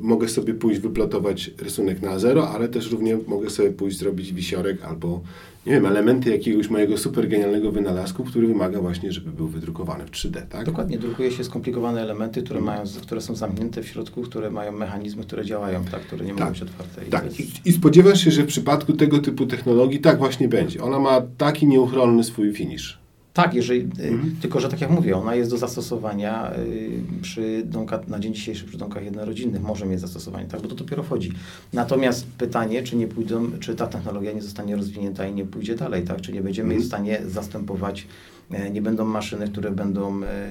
mogę 0.00 0.28
sobie 0.28 0.54
pójść 0.54 0.80
wyplotować 0.80 1.50
rysunek 1.58 2.02
na 2.02 2.18
zero, 2.18 2.48
ale 2.48 2.68
też 2.68 2.90
równie 2.90 3.18
mogę 3.26 3.50
sobie 3.50 3.70
pójść 3.70 3.98
zrobić 3.98 4.32
wisiorek 4.32 4.84
albo 4.84 5.20
nie 5.66 5.72
wiem, 5.72 5.86
elementy 5.86 6.30
jakiegoś 6.30 6.70
mojego 6.70 6.98
super 6.98 7.28
genialnego 7.28 7.72
wynalazku, 7.72 8.24
który 8.24 8.46
wymaga 8.46 8.80
właśnie, 8.80 9.12
żeby 9.12 9.30
był 9.32 9.48
wydrukowany 9.48 10.06
w 10.06 10.10
3D, 10.10 10.46
tak? 10.48 10.66
Dokładnie, 10.66 10.98
drukuje 10.98 11.30
się 11.30 11.44
skomplikowane 11.44 12.00
elementy, 12.02 12.42
które, 12.42 12.60
mają, 12.60 12.82
które 13.02 13.20
są 13.20 13.34
zamknięte 13.34 13.82
w 13.82 13.88
środku, 13.88 14.22
które 14.22 14.50
mają 14.50 14.72
mechanizmy, 14.72 15.22
które 15.22 15.44
działają, 15.44 15.84
tak, 15.84 16.00
które 16.00 16.24
nie 16.24 16.32
mogą 16.32 16.44
Tak. 16.44 16.52
być 16.52 16.62
otwarte. 16.62 17.06
I 17.06 17.10
Tak, 17.10 17.40
I, 17.40 17.50
i 17.64 17.72
spodziewasz 17.72 18.24
się, 18.24 18.30
że 18.30 18.42
w 18.42 18.46
przypadku 18.46 18.92
tego 18.92 19.18
typu 19.18 19.46
technologii 19.46 20.00
tak 20.00 20.18
właśnie 20.18 20.48
będzie. 20.48 20.82
Ona 20.82 20.98
ma 20.98 21.20
taki 21.38 21.66
nieuchronny 21.66 22.24
swój 22.24 22.52
finish. 22.52 23.01
Tak, 23.32 23.54
jeżeli, 23.54 23.80
y, 23.80 24.08
Mhm. 24.08 24.36
tylko 24.40 24.60
że 24.60 24.68
tak 24.68 24.80
jak 24.80 24.90
mówię, 24.90 25.16
ona 25.16 25.34
jest 25.34 25.50
do 25.50 25.58
zastosowania 25.58 26.52
y, 26.56 27.00
przy 27.22 27.62
domkach, 27.66 28.08
na 28.08 28.18
dzień 28.18 28.34
dzisiejszy 28.34 28.64
przy 28.64 28.78
domkach 28.78 29.04
jednorodzinnych, 29.04 29.62
może 29.62 29.86
mieć 29.86 30.00
zastosowanie, 30.00 30.46
tak, 30.46 30.60
bo 30.62 30.68
to 30.68 30.74
dopiero 30.74 31.02
wchodzi. 31.02 31.32
Natomiast 31.72 32.26
pytanie, 32.38 32.82
czy 32.82 32.96
nie 32.96 33.06
pójdą, 33.06 33.50
czy 33.60 33.74
ta 33.74 33.86
technologia 33.86 34.32
nie 34.32 34.42
zostanie 34.42 34.76
rozwinięta 34.76 35.26
i 35.26 35.34
nie 35.34 35.44
pójdzie 35.44 35.74
dalej, 35.74 36.02
tak, 36.04 36.20
czy 36.20 36.32
nie 36.32 36.42
będziemy 36.42 36.68
Mhm. 36.68 36.82
w 36.82 36.86
stanie 36.86 37.20
zastępować 37.26 38.06
e, 38.50 38.70
nie 38.70 38.82
będą 38.82 39.04
maszyny, 39.04 39.48
które 39.48 39.70
będą 39.70 40.22
e, 40.24 40.50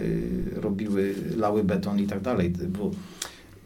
robiły, 0.55 1.13
lały 1.37 1.63
beton 1.63 1.99
i 1.99 2.07
tak 2.07 2.21
dalej, 2.21 2.53
bo 2.79 2.91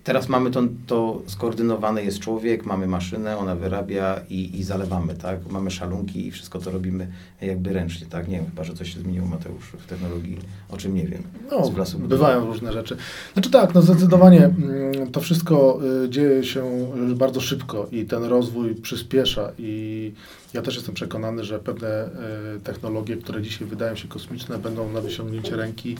Teraz 0.06 0.30
mamy 0.30 0.52
to, 0.52 0.64
to 0.88 1.22
skoordynowane, 1.28 2.04
jest 2.04 2.20
człowiek, 2.20 2.66
mamy 2.66 2.88
maszynę, 2.88 3.38
ona 3.38 3.56
wyrabia 3.56 4.20
i, 4.30 4.60
i 4.60 4.64
zalewamy, 4.64 5.16
tak? 5.16 5.52
Mamy 5.52 5.72
szalunki 5.72 6.28
i 6.28 6.32
wszystko 6.32 6.60
to 6.60 6.72
robimy 6.72 7.08
jakby 7.42 7.74
ręcznie, 7.74 8.08
tak? 8.08 8.28
Nie 8.28 8.38
wiem, 8.38 8.46
chyba, 8.46 8.64
że 8.64 8.74
coś 8.74 8.94
się 8.94 9.00
zmieniło, 9.00 9.28
Mateusz, 9.28 9.66
w 9.66 9.86
technologii, 9.86 10.38
o 10.70 10.78
czym 10.78 10.96
nie 10.96 11.08
wiem. 11.08 11.24
No, 11.52 11.72
bywają 11.98 12.46
różne 12.46 12.74
rzeczy. 12.74 12.98
Znaczy 13.34 13.52
tak, 13.52 13.74
no 13.74 13.82
zdecydowanie 13.82 14.46
mm, 14.46 15.12
to 15.12 15.22
wszystko 15.22 15.80
y, 16.06 16.10
dzieje 16.10 16.44
się 16.44 16.92
bardzo 17.16 17.42
szybko 17.42 17.88
i 17.92 18.06
ten 18.06 18.24
rozwój 18.24 18.76
przyspiesza 18.76 19.52
i 19.58 20.12
ja 20.54 20.62
też 20.62 20.76
jestem 20.76 20.96
przekonany, 20.96 21.44
że 21.44 21.60
pewne 21.60 22.10
y, 22.56 22.60
technologie, 22.60 23.18
które 23.18 23.42
dzisiaj 23.42 23.68
wydają 23.68 23.96
się 23.96 24.08
kosmiczne, 24.08 24.58
będą 24.58 24.92
na 24.92 25.02
wyciągnięcie 25.02 25.56
ręki 25.56 25.98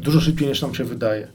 dużo 0.00 0.20
szybciej 0.20 0.48
niż 0.48 0.62
nam 0.62 0.74
się 0.74 0.84
wydaje. 0.84 1.28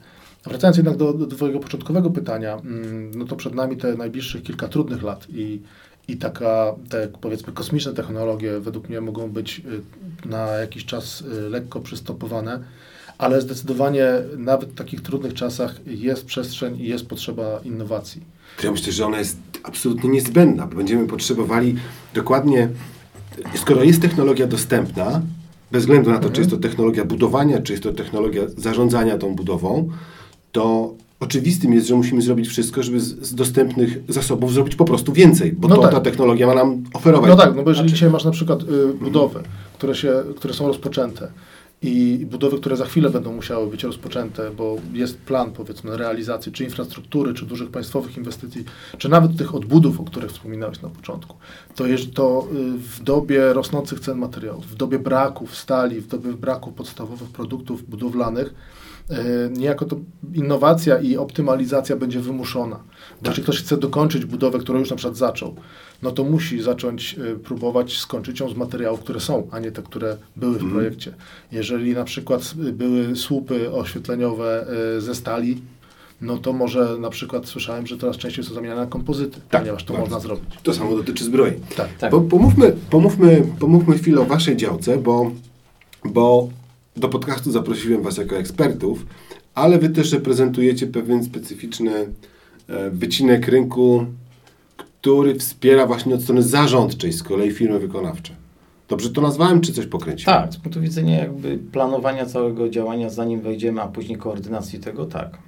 Wracając 0.46 0.76
jednak 0.76 0.96
do, 0.96 1.12
do 1.12 1.26
Twojego 1.26 1.60
początkowego 1.60 2.10
pytania, 2.10 2.54
mm, 2.54 3.10
no 3.14 3.24
to 3.24 3.36
przed 3.36 3.54
nami 3.54 3.76
te 3.76 3.94
najbliższych 3.94 4.42
kilka 4.42 4.68
trudnych 4.68 5.02
lat 5.02 5.26
i, 5.34 5.60
i 6.08 6.16
taka, 6.16 6.74
te 6.88 7.08
powiedzmy 7.20 7.52
kosmiczne 7.52 7.92
technologie 7.92 8.60
według 8.60 8.88
mnie 8.88 9.00
mogą 9.00 9.30
być 9.30 9.62
y, 10.24 10.28
na 10.28 10.46
jakiś 10.46 10.84
czas 10.84 11.20
y, 11.20 11.48
lekko 11.50 11.80
przystopowane, 11.80 12.60
ale 13.18 13.40
zdecydowanie 13.40 14.06
nawet 14.38 14.70
w 14.70 14.74
takich 14.74 15.00
trudnych 15.00 15.34
czasach 15.34 15.80
jest 15.86 16.24
przestrzeń 16.24 16.80
i 16.80 16.88
jest 16.88 17.06
potrzeba 17.06 17.60
innowacji. 17.64 18.22
Ja 18.64 18.70
myślę, 18.70 18.92
że 18.92 19.06
ona 19.06 19.18
jest 19.18 19.38
absolutnie 19.62 20.10
niezbędna, 20.10 20.66
bo 20.66 20.76
będziemy 20.76 21.06
potrzebowali 21.06 21.74
dokładnie, 22.14 22.68
skoro 23.54 23.84
jest 23.84 24.02
technologia 24.02 24.46
dostępna, 24.46 25.22
bez 25.72 25.82
względu 25.82 26.10
na 26.10 26.16
to, 26.16 26.28
mhm. 26.28 26.34
czy 26.34 26.40
jest 26.40 26.50
to 26.50 26.56
technologia 26.56 27.04
budowania, 27.04 27.62
czy 27.62 27.72
jest 27.72 27.82
to 27.82 27.92
technologia 27.92 28.42
zarządzania 28.56 29.18
tą 29.18 29.34
budową, 29.34 29.90
to 30.54 30.94
oczywistym 31.20 31.72
jest, 31.72 31.86
że 31.86 31.94
musimy 31.94 32.22
zrobić 32.22 32.48
wszystko, 32.48 32.82
żeby 32.82 33.00
z, 33.00 33.34
dostępnych 33.34 33.98
zasobów 34.08 34.52
zrobić 34.52 34.76
po 34.76 34.84
prostu 34.84 35.12
więcej, 35.12 35.52
bo 35.52 35.68
no 35.68 35.76
to, 35.76 35.82
tak. 35.82 35.90
ta 35.90 36.00
technologia 36.00 36.46
ma 36.46 36.54
nam 36.54 36.84
oferować. 36.94 37.30
No 37.30 37.36
tak, 37.36 37.56
no 37.56 37.62
bo 37.62 37.70
jeżeli 37.70 37.74
znaczy... 37.74 37.92
dzisiaj 37.92 38.10
masz 38.10 38.24
na 38.24 38.30
przykład 38.30 38.62
y, 38.62 38.94
budowy, 38.94 39.42
które, 39.78 39.94
się, 39.94 40.22
które 40.36 40.54
są 40.54 40.66
rozpoczęte 40.66 41.28
i 41.82 42.26
budowy, 42.30 42.58
które 42.58 42.76
za 42.76 42.84
chwilę 42.84 43.10
będą 43.10 43.32
musiały 43.32 43.66
być 43.66 43.84
rozpoczęte, 43.84 44.50
bo 44.50 44.76
jest 44.92 45.18
plan 45.18 45.52
powiedzmy 45.52 45.96
realizacji 45.96 46.52
czy 46.52 46.64
infrastruktury, 46.64 47.34
czy 47.34 47.46
dużych 47.46 47.70
państwowych 47.70 48.16
inwestycji, 48.16 48.64
czy 48.98 49.08
nawet 49.08 49.36
tych 49.36 49.54
odbudów, 49.54 50.00
o 50.00 50.04
których 50.04 50.30
wspominałeś 50.30 50.82
na 50.82 50.88
początku, 50.88 51.36
to, 51.74 51.86
jest, 51.86 52.14
to 52.14 52.46
y, 52.52 52.78
w 52.78 53.02
dobie 53.02 53.52
rosnących 53.52 54.00
cen 54.00 54.18
materiałów, 54.18 54.66
w 54.66 54.74
dobie 54.74 54.98
braków 54.98 55.56
stali, 55.56 56.00
w 56.00 56.06
dobie 56.06 56.32
braku 56.32 56.72
podstawowych 56.72 57.28
produktów 57.28 57.88
budowlanych, 57.88 58.54
niejako 59.50 59.84
to 59.84 59.96
innowacja 60.34 60.98
i 60.98 61.16
optymalizacja 61.16 61.96
będzie 61.96 62.20
wymuszona. 62.20 62.80
Bo 63.22 63.30
tak. 63.30 63.42
ktoś 63.42 63.62
chce 63.62 63.76
dokończyć 63.76 64.24
budowę, 64.24 64.58
którą 64.58 64.78
już 64.78 64.90
na 64.90 64.96
przykład 64.96 65.16
zaczął, 65.16 65.54
no 66.02 66.10
to 66.10 66.24
musi 66.24 66.62
zacząć 66.62 67.16
e, 67.18 67.36
próbować 67.36 67.98
skończyć 67.98 68.40
ją 68.40 68.48
z 68.48 68.56
materiałów, 68.56 69.00
które 69.00 69.20
są, 69.20 69.48
a 69.50 69.58
nie 69.58 69.72
te, 69.72 69.82
które 69.82 70.16
były 70.36 70.52
w 70.52 70.62
mhm. 70.62 70.72
projekcie. 70.72 71.14
Jeżeli 71.52 71.94
na 71.94 72.04
przykład 72.04 72.54
były 72.54 73.16
słupy 73.16 73.72
oświetleniowe 73.72 74.66
e, 74.96 75.00
ze 75.00 75.14
stali, 75.14 75.62
no 76.20 76.38
to 76.38 76.52
może 76.52 76.98
na 76.98 77.10
przykład 77.10 77.46
słyszałem, 77.46 77.86
że 77.86 77.98
teraz 77.98 78.16
częściej 78.16 78.44
są 78.44 78.54
zamieniane 78.54 78.80
na 78.80 78.86
kompozyty, 78.86 79.40
tak, 79.50 79.60
ponieważ 79.60 79.84
to 79.84 79.92
bardzo. 79.92 80.10
można 80.10 80.20
zrobić. 80.20 80.54
To 80.62 80.74
samo 80.74 80.96
dotyczy 80.96 81.24
zbroi. 81.24 81.52
Tak, 81.76 81.88
tak. 81.98 82.10
pomówmy, 82.10 82.76
pomówmy, 82.90 83.42
pomówmy 83.58 83.98
chwilę 83.98 84.20
o 84.20 84.24
Waszej 84.24 84.56
działce, 84.56 84.98
bo, 84.98 85.30
bo 86.04 86.48
do 86.96 87.08
podcastu 87.08 87.50
zaprosiłem 87.52 88.02
Was 88.02 88.16
jako 88.16 88.36
ekspertów, 88.36 89.06
ale 89.54 89.78
Wy 89.78 89.88
też 89.88 90.12
reprezentujecie 90.12 90.86
pewien 90.86 91.24
specyficzny 91.24 91.92
e, 92.68 92.90
wycinek 92.90 93.48
rynku, 93.48 94.06
który 94.76 95.34
wspiera 95.34 95.86
właśnie 95.86 96.14
od 96.14 96.22
strony 96.22 96.42
zarządczej 96.42 97.12
z 97.12 97.22
kolei 97.22 97.50
firmy 97.50 97.78
wykonawcze. 97.78 98.34
Dobrze 98.88 99.10
to 99.10 99.20
nazwałem, 99.20 99.60
czy 99.60 99.72
coś 99.72 99.86
pokręciłem? 99.86 100.42
Tak, 100.42 100.54
z 100.54 100.56
punktu 100.56 100.80
widzenia 100.80 101.18
jakby 101.18 101.58
planowania 101.72 102.26
całego 102.26 102.68
działania, 102.68 103.10
zanim 103.10 103.40
wejdziemy, 103.40 103.82
a 103.82 103.88
później 103.88 104.18
koordynacji 104.18 104.78
tego, 104.78 105.06
tak. 105.06 105.38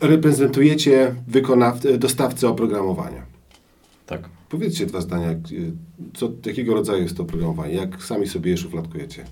Reprezentujecie 0.00 1.14
wykonaw- 1.28 1.98
dostawcę 1.98 2.48
oprogramowania. 2.48 3.22
Tak. 4.06 4.28
Powiedzcie 4.48 4.86
dwa 4.86 5.00
zdania, 5.00 5.28
co, 6.14 6.30
jakiego 6.46 6.74
rodzaju 6.74 7.02
jest 7.02 7.16
to 7.16 7.22
oprogramowanie, 7.22 7.74
jak 7.74 8.02
sami 8.02 8.26
sobie 8.26 8.50
je 8.50 8.56
szufladkujecie. 8.56 9.24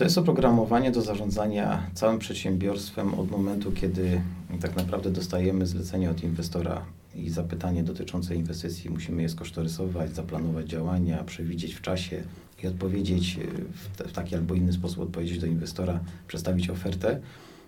To 0.00 0.04
jest 0.04 0.18
oprogramowanie 0.18 0.90
do 0.90 1.02
zarządzania 1.02 1.90
całym 1.94 2.18
przedsiębiorstwem 2.18 3.14
od 3.14 3.30
momentu, 3.30 3.72
kiedy 3.72 4.20
tak 4.60 4.76
naprawdę 4.76 5.10
dostajemy 5.10 5.66
zlecenie 5.66 6.10
od 6.10 6.24
inwestora 6.24 6.82
i 7.14 7.30
zapytanie 7.30 7.82
dotyczące 7.82 8.34
inwestycji. 8.34 8.90
Musimy 8.90 9.22
je 9.22 9.28
skosztorysować, 9.28 10.14
zaplanować 10.14 10.66
działania, 10.66 11.24
przewidzieć 11.24 11.74
w 11.74 11.80
czasie 11.80 12.22
i 12.62 12.66
odpowiedzieć 12.66 13.38
w, 13.72 14.08
w 14.08 14.12
taki 14.12 14.34
albo 14.34 14.54
inny 14.54 14.72
sposób 14.72 15.00
odpowiedzieć 15.00 15.38
do 15.38 15.46
inwestora, 15.46 16.00
przedstawić 16.28 16.70
ofertę. 16.70 17.20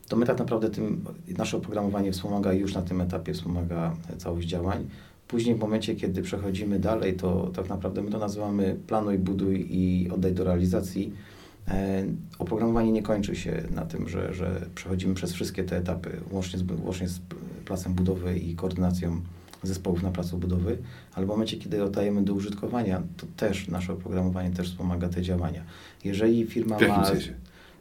To 0.09 0.17
my 0.17 0.27
tak 0.27 0.39
naprawdę 0.39 0.71
tym, 0.71 1.05
nasze 1.39 1.57
oprogramowanie 1.57 2.13
wspomaga 2.13 2.53
już 2.53 2.75
na 2.75 2.83
tym 2.83 3.01
etapie, 3.01 3.35
wspomaga 3.35 3.97
całość 4.19 4.49
działań. 4.49 4.89
Później 5.29 5.55
w 5.55 5.59
momencie, 5.59 5.95
kiedy 5.95 6.23
przechodzimy 6.23 6.79
dalej, 6.79 7.15
to 7.15 7.51
tak 7.55 7.69
naprawdę 7.69 8.03
my 8.03 8.11
to 8.11 8.19
nazywamy 8.19 8.77
planuj, 8.87 9.19
buduj 9.19 9.67
i 9.71 10.11
oddaj 10.11 10.33
do 10.33 10.45
realizacji 10.45 11.13
E, 11.13 11.32
oprogramowanie 12.39 12.93
nie 12.93 13.03
kończy 13.03 13.37
się 13.37 13.63
na 13.71 13.85
tym, 13.87 14.09
że, 14.09 14.35
że 14.35 14.67
przechodzimy 14.75 15.15
przez 15.15 15.33
wszystkie 15.33 15.65
te 15.65 15.77
etapy, 15.77 16.21
łącznie 16.31 16.59
z, 16.59 16.65
łącznie 16.85 17.09
z 17.09 17.21
placem 17.65 17.95
budowy 17.95 18.39
i 18.39 18.55
koordynacją 18.55 19.21
zespołów 19.63 20.03
na 20.03 20.11
placu 20.11 20.39
budowy, 20.39 20.79
ale 21.15 21.27
w 21.27 21.29
momencie, 21.29 21.57
kiedy 21.57 21.83
oddajemy 21.83 22.23
do 22.23 22.35
użytkowania, 22.35 23.03
to 23.17 23.27
też 23.37 23.69
nasze 23.69 23.93
oprogramowanie 23.93 24.51
też 24.51 24.71
wspomaga 24.71 25.09
te 25.09 25.23
działania. 25.23 25.65
Jeżeli 26.05 26.47
firma 26.47 26.79
ma... 26.89 27.05
Sensie? 27.05 27.35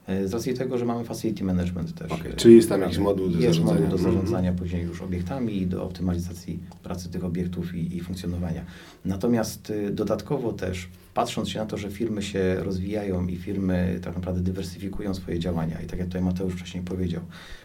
E, 0.06 0.28
z 0.28 0.32
racji 0.32 0.54
tego, 0.54 0.78
że 0.78 0.84
mamy 0.84 1.04
facility 1.04 1.44
management 1.44 1.94
też. 1.94 2.12
Okay. 2.12 2.32
Czyli 2.36 2.56
jest 2.56 2.68
tam 2.68 2.80
jakiś 2.80 2.98
moduł 2.98 3.28
do 3.28 3.40
jest 3.40 3.58
zarządzania. 3.58 3.80
moduł 3.80 3.88
do 3.90 3.96
mhm. 3.96 4.14
zarządzania 4.14 4.48
mm 4.48 4.54
-hmm. 4.54 4.58
później 4.62 4.82
już 4.82 5.02
obiektami 5.02 5.56
i 5.56 5.66
do 5.66 5.84
optymalizacji 5.84 6.58
pracy 6.82 7.08
tych 7.08 7.24
obiektów 7.24 7.74
i, 7.74 7.96
i 7.96 8.00
funkcjonowania. 8.00 8.64
Natomiast 9.04 9.70
y, 9.70 9.90
dodatkowo 9.90 10.52
też 10.52 10.88
patrząc 11.14 11.48
się 11.48 11.58
na 11.58 11.66
to, 11.66 11.76
że 11.76 11.90
firmy 11.90 12.22
się 12.22 12.56
rozwijają 12.58 13.26
i 13.26 13.36
firmy 13.36 14.00
tak 14.02 14.14
naprawdę 14.14 14.40
dywersyfikują 14.40 15.14
swoje 15.14 15.38
działania 15.38 15.80
i 15.80 15.86
tak 15.86 15.98
jak 15.98 16.08
tutaj 16.08 16.22
Mateusz 16.22 16.54
wcześniej 16.54 16.82
powiedział, 16.84 17.22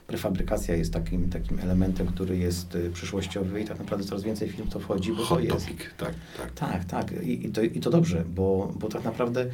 prefabrykacja 0.08 0.76
jest 0.76 0.94
takim, 0.94 1.30
takim 1.30 1.60
elementem, 1.60 2.08
który 2.08 2.38
jest 2.38 2.76
y, 2.76 2.90
przyszłościowy 2.94 3.62
i 3.62 3.66
tak 3.66 3.80
naprawdę 3.80 4.06
coraz 4.06 4.24
więcej 4.24 4.50
firm 4.50 4.68
to 4.68 4.80
wchodzi, 4.80 5.14
bo 5.14 5.24
Hot 5.24 5.38
to 5.38 5.44
jest... 5.44 5.68
Topic. 5.68 5.80
Tak, 5.98 6.14
tak. 6.38 6.52
Tak, 6.52 6.86
tak. 6.86 7.24
I, 7.24 7.48
i, 7.48 7.52
to, 7.52 7.62
I 7.62 7.80
to 7.80 7.90
dobrze, 7.90 8.24
bo, 8.36 8.74
bo 8.80 8.88
tak 8.88 9.04
naprawdę 9.04 9.46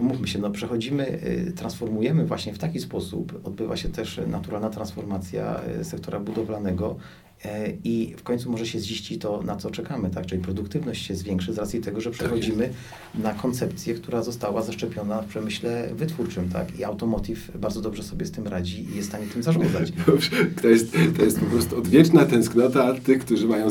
mówmy 0.00 0.28
się, 0.28 0.38
no 0.38 0.50
przechodzimy, 0.50 1.24
y, 1.24 1.52
transformujemy 1.56 2.26
właśnie 2.26 2.54
w 2.54 2.58
taki 2.58 2.80
sposób, 2.80 3.40
odbywa 3.44 3.76
się 3.76 3.88
też 3.88 4.20
naturalna 4.26 4.70
transformacja 4.70 5.60
y, 5.80 5.84
sektora 5.84 6.20
budowlanego 6.20 6.96
i 7.84 8.14
w 8.16 8.22
końcu 8.22 8.50
może 8.50 8.66
się 8.66 8.78
ziścić 8.78 9.22
to, 9.22 9.42
na 9.42 9.56
co 9.56 9.70
czekamy, 9.70 10.10
tak? 10.10 10.26
Czyli 10.26 10.42
produktywność 10.42 11.06
się 11.06 11.14
zwiększy 11.14 11.52
z 11.52 11.58
racji 11.58 11.80
tego, 11.80 12.00
że 12.00 12.10
tak 12.10 12.18
przechodzimy 12.18 12.70
na 13.14 13.34
koncepcję, 13.34 13.94
która 13.94 14.22
została 14.22 14.62
zaszczepiona 14.62 15.22
w 15.22 15.26
przemyśle 15.26 15.88
wytwórczym, 15.94 16.48
tak? 16.48 16.78
I 16.78 16.84
Automotive 16.84 17.58
bardzo 17.58 17.80
dobrze 17.80 18.02
sobie 18.02 18.26
z 18.26 18.30
tym 18.30 18.46
radzi 18.46 18.86
i 18.92 18.96
jest 18.96 19.08
w 19.08 19.10
stanie 19.10 19.26
tym 19.26 19.42
zarządzać. 19.42 19.92
To 20.62 20.68
jest, 20.68 20.92
to 21.16 21.24
jest 21.24 21.40
po 21.40 21.46
prostu 21.46 21.78
odwieczna 21.78 22.24
tęsknota 22.24 22.94
tych, 22.94 23.24
którzy 23.24 23.46
mają 23.46 23.68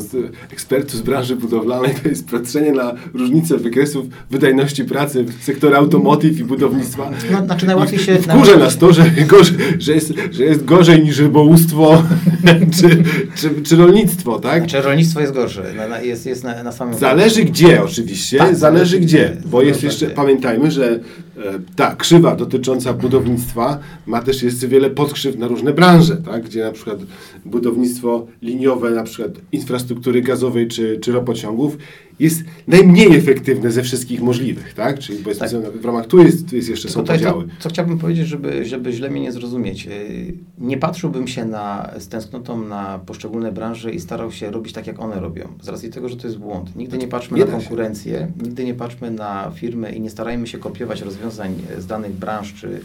ekspertów 0.50 0.94
z 0.94 1.02
branży 1.02 1.36
budowlanej, 1.36 1.94
to 2.02 2.08
jest 2.08 2.28
patrzenie 2.30 2.72
na 2.72 2.94
różnicę 3.14 3.56
wykresów 3.56 4.06
wydajności 4.30 4.84
pracy 4.84 5.24
sektora 5.40 5.78
automotive 5.78 6.40
i 6.40 6.44
budownictwa. 6.44 7.10
No, 7.32 7.44
znaczy 7.44 7.66
najłatwiej 7.66 7.98
się... 7.98 8.18
Wkurza 8.18 8.56
nas 8.56 8.78
to, 8.78 8.92
że, 8.92 9.10
gorzej, 9.26 9.56
że, 9.78 9.92
jest, 9.92 10.12
że 10.30 10.44
jest 10.44 10.64
gorzej 10.64 11.02
niż 11.02 11.18
rybołówstwo, 11.18 12.02
czy, 12.80 13.02
czy 13.40 13.50
czy 13.64 13.76
rolnictwo, 13.76 14.38
tak? 14.38 14.58
Znaczy 14.58 14.82
rolnictwo 14.82 15.20
jest 15.20 15.32
gorsze, 15.32 15.62
na, 15.88 16.00
jest, 16.00 16.26
jest 16.26 16.44
na, 16.44 16.62
na 16.62 16.72
samym... 16.72 16.98
Zależy 16.98 17.44
gdzie 17.44 17.82
oczywiście, 17.82 18.38
tak, 18.38 18.56
zależy 18.56 19.00
gdzie, 19.00 19.36
bo 19.44 19.62
jest 19.62 19.82
jeszcze, 19.82 20.06
pamiętajmy, 20.06 20.70
że 20.70 21.00
ta 21.76 21.96
krzywa 21.96 22.36
dotycząca 22.36 22.92
budownictwa 22.92 23.78
ma 24.06 24.22
też 24.22 24.42
jeszcze 24.42 24.68
wiele 24.68 24.90
podkrzyw 24.90 25.38
na 25.38 25.48
różne 25.48 25.72
branże, 25.72 26.16
tak? 26.16 26.44
Gdzie 26.44 26.64
na 26.64 26.72
przykład 26.72 26.98
budownictwo 27.44 28.26
liniowe, 28.42 28.90
na 28.90 29.02
przykład 29.02 29.32
infrastruktury 29.52 30.22
gazowej 30.22 30.68
czy, 30.68 30.98
czy 30.98 31.12
ropociągów 31.12 31.76
jest 32.20 32.44
najmniej 32.66 33.16
efektywne 33.16 33.70
ze 33.70 33.82
wszystkich 33.82 34.22
możliwych, 34.22 34.74
tak? 34.74 34.98
Czyli 34.98 35.18
powiedzmy 35.18 35.48
tak. 35.48 35.76
w 35.76 35.84
ramach 35.84 36.06
tu 36.06 36.18
jest, 36.18 36.48
tu 36.48 36.56
jest 36.56 36.68
jeszcze 36.68 36.88
są 36.88 37.04
podziały. 37.04 37.44
To, 37.44 37.50
co 37.58 37.68
chciałbym 37.68 37.98
powiedzieć, 37.98 38.26
żeby, 38.26 38.64
żeby 38.64 38.92
źle 38.92 39.10
mnie 39.10 39.20
nie 39.20 39.32
zrozumieć. 39.32 39.86
Y, 39.86 40.34
nie 40.58 40.76
patrzyłbym 40.76 41.28
się 41.28 41.44
na, 41.44 41.90
z 41.98 42.08
tęsknotą 42.08 42.64
na 42.64 42.98
poszczególne 43.06 43.52
branże 43.52 43.90
i 43.90 44.00
starał 44.00 44.32
się 44.32 44.50
robić 44.50 44.72
tak, 44.72 44.86
jak 44.86 45.00
one 45.00 45.20
robią. 45.20 45.48
Z 45.62 45.68
racji 45.68 45.90
tego, 45.90 46.08
że 46.08 46.16
to 46.16 46.26
jest 46.26 46.38
błąd. 46.38 46.76
Nigdy 46.76 46.98
nie 46.98 47.08
patrzmy 47.08 47.38
nie 47.38 47.44
na 47.44 47.50
konkurencję, 47.50 48.32
nigdy 48.42 48.64
nie 48.64 48.74
patrzmy 48.74 49.10
na 49.10 49.50
firmy 49.54 49.92
i 49.92 50.00
nie 50.00 50.10
starajmy 50.10 50.46
się 50.46 50.58
kopiować 50.58 51.02
rozwiązań 51.02 51.23
rozwiązań 51.24 51.62
z 51.78 51.86
danych 51.86 52.12
branż, 52.12 52.54
czy, 52.54 52.80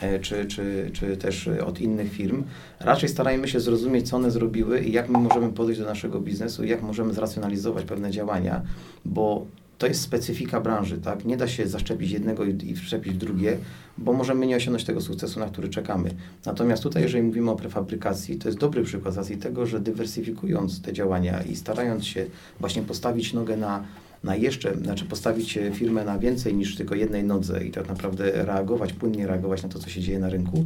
e, 0.00 0.20
czy, 0.20 0.46
czy, 0.46 0.90
czy 0.92 1.16
też 1.16 1.48
od 1.48 1.80
innych 1.80 2.12
firm. 2.12 2.44
Raczej 2.80 3.08
starajmy 3.08 3.48
się 3.48 3.60
zrozumieć, 3.60 4.08
co 4.08 4.16
one 4.16 4.30
zrobiły 4.30 4.80
i 4.80 4.92
jak 4.92 5.08
my 5.08 5.18
możemy 5.18 5.52
podejść 5.52 5.80
do 5.80 5.86
naszego 5.86 6.20
biznesu 6.20 6.64
jak 6.64 6.82
możemy 6.82 7.12
zracjonalizować 7.14 7.84
pewne 7.84 8.10
działania, 8.10 8.62
bo 9.04 9.46
to 9.78 9.86
jest 9.86 10.00
specyfika 10.00 10.60
branży, 10.60 10.98
tak? 10.98 11.24
Nie 11.24 11.36
da 11.36 11.48
się 11.48 11.66
zaszczepić 11.66 12.10
jednego 12.10 12.44
i, 12.44 12.70
i 12.70 12.76
wszczepić 12.76 13.14
w 13.14 13.16
drugie, 13.16 13.58
bo 13.98 14.12
możemy 14.12 14.46
nie 14.46 14.56
osiągnąć 14.56 14.84
tego 14.84 15.00
sukcesu, 15.00 15.40
na 15.40 15.46
który 15.46 15.68
czekamy. 15.68 16.10
Natomiast 16.46 16.82
tutaj, 16.82 17.02
jeżeli 17.02 17.22
mówimy 17.22 17.50
o 17.50 17.56
prefabrykacji, 17.56 18.36
to 18.36 18.48
jest 18.48 18.58
dobry 18.58 18.82
przykład 18.82 19.14
z 19.14 19.16
racji 19.16 19.36
tego, 19.36 19.66
że 19.66 19.80
dywersyfikując 19.80 20.82
te 20.82 20.92
działania 20.92 21.42
i 21.42 21.56
starając 21.56 22.04
się 22.04 22.26
właśnie 22.60 22.82
postawić 22.82 23.32
nogę 23.32 23.56
na, 23.56 23.84
na 24.24 24.36
jeszcze, 24.36 24.76
znaczy 24.76 25.04
postawić 25.04 25.58
firmę 25.72 26.04
na 26.04 26.18
więcej 26.18 26.54
niż 26.54 26.76
tylko 26.76 26.94
jednej 26.94 27.24
nodze 27.24 27.64
i 27.64 27.70
tak 27.70 27.88
naprawdę 27.88 28.44
reagować, 28.44 28.92
płynnie 28.92 29.26
reagować 29.26 29.62
na 29.62 29.68
to, 29.68 29.78
co 29.78 29.90
się 29.90 30.00
dzieje 30.00 30.18
na 30.18 30.28
rynku, 30.28 30.64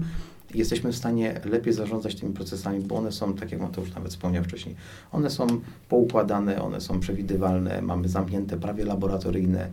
jesteśmy 0.54 0.92
w 0.92 0.96
stanie 0.96 1.40
lepiej 1.44 1.72
zarządzać 1.72 2.14
tymi 2.14 2.32
procesami, 2.32 2.80
bo 2.80 2.96
one 2.96 3.12
są, 3.12 3.34
tak 3.34 3.52
jak 3.52 3.60
Mateusz 3.60 3.94
nawet 3.94 4.10
wspomniał 4.10 4.44
wcześniej, 4.44 4.74
one 5.12 5.30
są 5.30 5.46
poukładane, 5.88 6.62
one 6.62 6.80
są 6.80 7.00
przewidywalne, 7.00 7.82
mamy 7.82 8.08
zamknięte, 8.08 8.56
prawie 8.56 8.84
laboratoryjne 8.84 9.60
e, 9.60 9.70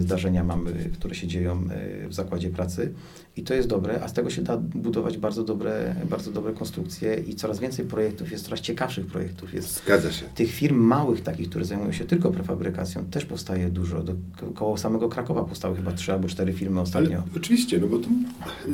zdarzenia 0.00 0.44
mamy, 0.44 0.72
które 0.92 1.14
się 1.14 1.26
dzieją 1.26 1.64
e, 1.70 2.08
w 2.08 2.14
zakładzie 2.14 2.50
pracy 2.50 2.92
i 3.36 3.42
to 3.42 3.54
jest 3.54 3.68
dobre, 3.68 4.02
a 4.02 4.08
z 4.08 4.12
tego 4.12 4.30
się 4.30 4.42
da 4.42 4.56
budować 4.56 5.18
bardzo 5.18 5.44
dobre, 5.44 5.94
bardzo 6.10 6.32
dobre 6.32 6.52
konstrukcje 6.52 7.14
i 7.14 7.34
coraz 7.34 7.60
więcej 7.60 7.84
projektów, 7.84 8.32
jest 8.32 8.44
coraz 8.44 8.60
ciekawszych 8.60 9.06
projektów. 9.06 9.54
Jest 9.54 9.84
Zgadza 9.84 10.12
się. 10.12 10.24
Tych 10.34 10.50
firm 10.50 10.76
małych 10.76 11.20
takich, 11.20 11.48
które 11.48 11.64
zajmują 11.64 11.92
się 11.92 12.04
tylko 12.04 12.30
prefabrykacją, 12.30 13.04
też 13.04 13.24
powstaje 13.24 13.70
dużo. 13.70 14.02
Do, 14.02 14.14
koło 14.54 14.76
samego 14.76 15.08
Krakowa 15.08 15.44
powstały 15.44 15.76
chyba 15.76 15.92
trzy 15.92 16.12
albo 16.12 16.28
cztery 16.28 16.52
firmy 16.52 16.80
ostatnio. 16.80 17.16
Ale 17.16 17.36
oczywiście, 17.36 17.78
no 17.78 17.86
bo 17.86 17.98
to 17.98 18.08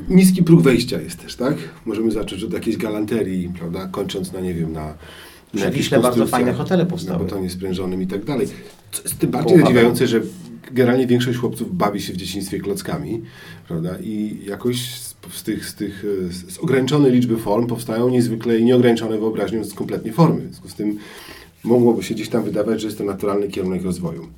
niski 0.09 0.43
próg 0.43 0.62
wejścia 0.62 1.00
jest 1.00 1.23
też, 1.23 1.37
tak? 1.37 1.55
Możemy 1.85 2.11
zacząć 2.11 2.43
od 2.43 2.53
jakiejś 2.53 2.76
galanterii, 2.76 3.53
prawda? 3.59 3.87
Kończąc 3.87 4.33
na, 4.33 4.41
nie 4.41 4.55
wiem, 4.55 4.73
na 4.73 4.95
na 5.55 5.71
Wiśle 5.71 6.00
bardzo 6.00 6.26
fajne 6.26 6.53
hotele 6.53 6.87
powstały. 6.87 7.19
Na 7.19 7.25
betonie 7.25 7.50
sprężonym 7.50 8.03
i 8.03 8.07
tak 8.07 8.25
dalej. 8.25 8.49
Jest 9.05 9.19
tym 9.19 9.31
bardziej 9.31 9.59
zadziwiające, 9.59 10.07
że 10.07 10.21
generalnie 10.73 11.06
większość 11.06 11.38
chłopców 11.38 11.76
bawi 11.76 12.02
się 12.02 12.12
w 12.12 12.16
dzieciństwie 12.16 12.59
klockami, 12.59 13.23
prawda? 13.68 13.99
I 14.00 14.38
jakoś 14.47 14.94
z, 14.94 15.16
z 15.33 15.42
tych, 15.42 15.68
z 15.68 15.75
tych 15.75 16.04
z 16.30 16.59
ograniczonej 16.59 17.12
liczby 17.12 17.37
form 17.37 17.66
powstają 17.66 18.09
niezwykle 18.09 18.59
i 18.59 18.64
nieograniczone 18.64 19.18
wyobraźnią 19.18 19.62
kompletnie 19.75 20.12
formy. 20.12 20.40
W 20.40 20.44
związku 20.44 20.68
z 20.68 20.75
tym 20.75 20.99
mogłoby 21.64 22.02
się 22.02 22.14
gdzieś 22.14 22.28
tam 22.28 22.44
wydawać, 22.44 22.80
że 22.80 22.87
jest 22.87 22.99
to 22.99 23.04
naturalny 23.04 23.49
kierunek 23.49 23.83
rozwoju. 23.83 24.28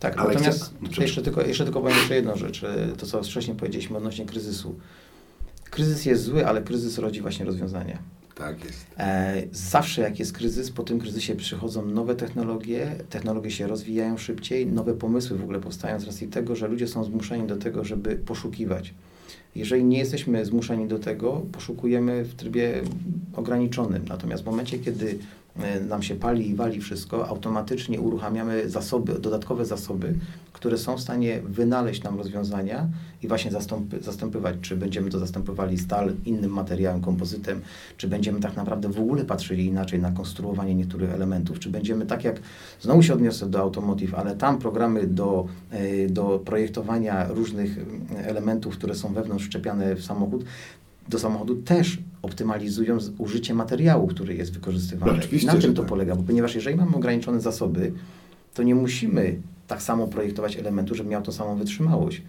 Tak, 0.00 0.18
Ale 0.18 0.34
natomiast 0.34 0.74
chcę... 0.92 1.02
jeszcze, 1.02 1.22
tylko, 1.22 1.42
jeszcze 1.42 1.64
tylko 1.64 1.80
powiem 1.80 1.96
jeszcze 1.96 2.14
jedną 2.14 2.36
rzecz, 2.36 2.64
to 2.98 3.06
co 3.06 3.22
wcześniej 3.22 3.56
powiedzieliśmy 3.56 3.96
odnośnie 3.96 4.26
kryzysu. 4.26 4.74
Kryzys 5.70 6.04
jest 6.04 6.22
zły, 6.22 6.46
ale 6.46 6.62
kryzys 6.62 6.98
rodzi 6.98 7.20
właśnie 7.20 7.46
rozwiązania. 7.46 7.98
Tak 8.38 8.64
jest. 8.64 8.86
E, 8.98 9.42
zawsze 9.52 10.02
jak 10.02 10.18
jest 10.18 10.32
kryzys, 10.32 10.70
po 10.70 10.82
tym 10.82 10.98
kryzysie 10.98 11.34
przychodzą 11.34 11.86
nowe 11.86 12.14
technologie, 12.14 12.96
technologie 13.10 13.50
się 13.50 13.66
rozwijają 13.66 14.18
szybciej, 14.18 14.66
nowe 14.66 14.94
pomysły 14.94 15.38
w 15.38 15.42
ogóle 15.42 15.60
powstają 15.60 16.00
z 16.00 16.04
racji 16.04 16.28
tego, 16.28 16.56
że 16.56 16.68
ludzie 16.68 16.88
są 16.88 17.04
zmuszeni 17.04 17.46
do 17.46 17.56
tego, 17.56 17.84
żeby 17.84 18.16
poszukiwać. 18.16 18.94
Jeżeli 19.54 19.84
nie 19.84 19.98
jesteśmy 19.98 20.44
zmuszeni 20.44 20.88
do 20.88 20.98
tego, 20.98 21.42
poszukujemy 21.52 22.24
w 22.24 22.34
trybie 22.34 22.82
ograniczonym. 23.36 24.04
Natomiast 24.08 24.42
w 24.42 24.46
momencie, 24.46 24.78
kiedy 24.78 25.18
nam 25.88 26.02
się 26.02 26.14
pali 26.14 26.50
i 26.50 26.54
wali 26.54 26.80
wszystko, 26.80 27.28
automatycznie 27.28 28.00
uruchamiamy 28.00 28.70
zasoby, 28.70 29.18
dodatkowe 29.18 29.64
zasoby, 29.64 30.14
które 30.52 30.78
są 30.78 30.96
w 30.96 31.00
stanie 31.00 31.40
wynaleźć 31.44 32.02
nam 32.02 32.18
rozwiązania 32.18 32.88
i 33.22 33.28
właśnie 33.28 33.50
zastąpy, 33.50 34.02
zastępywać, 34.02 34.56
czy 34.60 34.76
będziemy 34.76 35.10
to 35.10 35.18
zastępowali 35.18 35.78
stal 35.78 36.12
innym 36.24 36.50
materiałem, 36.50 37.00
kompozytem, 37.00 37.60
czy 37.96 38.08
będziemy 38.08 38.40
tak 38.40 38.56
naprawdę 38.56 38.88
w 38.88 39.00
ogóle 39.00 39.24
patrzyli 39.24 39.66
inaczej 39.66 40.00
na 40.00 40.10
konstruowanie 40.10 40.74
niektórych 40.74 41.10
elementów, 41.10 41.58
czy 41.58 41.70
będziemy 41.70 42.06
tak 42.06 42.24
jak, 42.24 42.40
znowu 42.80 43.02
się 43.02 43.14
odniosę 43.14 43.50
do 43.50 43.60
automotive, 43.60 44.14
ale 44.14 44.36
tam 44.36 44.58
programy 44.58 45.06
do, 45.06 45.46
e, 45.70 46.08
do 46.08 46.42
projektowania 46.44 47.28
różnych 47.28 47.78
elementów, 48.16 48.76
które 48.78 48.94
są 48.94 49.12
wewnątrz 49.12 49.44
wszczepiane 49.44 49.94
w 49.94 50.04
samochód, 50.04 50.44
do 51.08 51.18
samochodu 51.18 51.56
też 51.56 51.98
optymalizują 52.22 52.98
użycie 53.18 53.54
materiału, 53.54 54.06
który 54.06 54.34
jest 54.34 54.52
wykorzystywany. 54.52 55.12
No, 55.12 55.38
I 55.38 55.46
na 55.46 55.54
tym 55.54 55.74
to 55.74 55.82
tak. 55.82 55.88
polega, 55.88 56.16
bo 56.16 56.22
ponieważ 56.22 56.54
jeżeli 56.54 56.76
mamy 56.76 56.96
ograniczone 56.96 57.40
zasoby, 57.40 57.92
to 58.54 58.62
nie 58.62 58.74
musimy 58.74 59.40
tak 59.66 59.82
samo 59.82 60.08
projektować 60.08 60.56
elementu, 60.56 60.94
żeby 60.94 61.10
miał 61.10 61.22
tą 61.22 61.32
samą 61.32 61.56
wytrzymałość. 61.56 62.22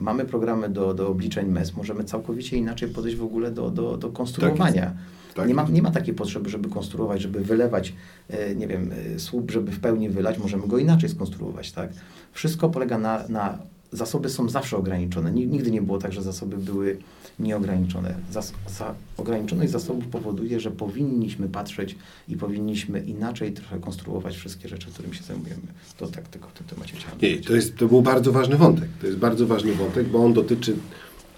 Mamy 0.00 0.24
programy 0.24 0.68
do, 0.68 0.94
do 0.94 1.08
obliczeń 1.08 1.48
MES, 1.48 1.76
możemy 1.76 2.04
całkowicie 2.04 2.56
inaczej 2.56 2.88
podejść 2.88 3.16
w 3.16 3.24
ogóle 3.24 3.50
do, 3.50 3.70
do, 3.70 3.96
do 3.96 4.08
konstruowania. 4.08 4.84
Tak 4.84 4.94
tak 5.34 5.48
nie, 5.48 5.54
ma, 5.54 5.62
nie 5.62 5.82
ma 5.82 5.90
takiej 5.90 6.14
potrzeby, 6.14 6.50
żeby 6.50 6.68
konstruować, 6.68 7.22
żeby 7.22 7.40
wylewać, 7.40 7.94
e, 8.28 8.54
nie 8.54 8.66
wiem, 8.66 8.90
e, 9.14 9.18
słup, 9.18 9.50
żeby 9.50 9.72
w 9.72 9.80
pełni 9.80 10.08
wylać, 10.08 10.38
możemy 10.38 10.68
go 10.68 10.78
inaczej 10.78 11.08
skonstruować, 11.08 11.72
tak? 11.72 11.90
Wszystko 12.32 12.68
polega 12.68 12.98
na, 12.98 13.24
na 13.28 13.58
zasoby 13.92 14.30
są 14.30 14.48
zawsze 14.48 14.76
ograniczone. 14.76 15.32
Nigdy 15.32 15.70
nie 15.70 15.82
było 15.82 15.98
tak, 15.98 16.12
że 16.12 16.22
zasoby 16.22 16.56
były 16.56 16.98
nieograniczone. 17.38 18.14
Zas 18.30 18.52
za 18.68 18.94
ograniczoność 19.16 19.72
zasobów 19.72 20.06
powoduje, 20.06 20.60
że 20.60 20.70
powinniśmy 20.70 21.48
patrzeć 21.48 21.96
i 22.28 22.36
powinniśmy 22.36 23.00
inaczej 23.00 23.52
trochę 23.52 23.78
konstruować 23.78 24.36
wszystkie 24.36 24.68
rzeczy, 24.68 24.90
którymi 24.90 25.14
się 25.14 25.22
zajmujemy. 25.22 25.62
To 25.98 26.06
tak 26.06 26.28
tylko 26.28 26.48
w 26.48 26.52
tym 26.52 26.66
temacie 26.66 26.96
chciałem 26.96 27.18
Nie, 27.22 27.38
to, 27.38 27.54
jest, 27.54 27.76
to 27.76 27.88
był 27.88 28.02
bardzo 28.02 28.32
ważny 28.32 28.56
wątek. 28.56 28.88
To 29.00 29.06
jest 29.06 29.18
bardzo 29.18 29.46
ważny 29.46 29.72
wątek, 29.72 30.08
bo 30.08 30.24
on 30.24 30.32
dotyczy 30.32 30.76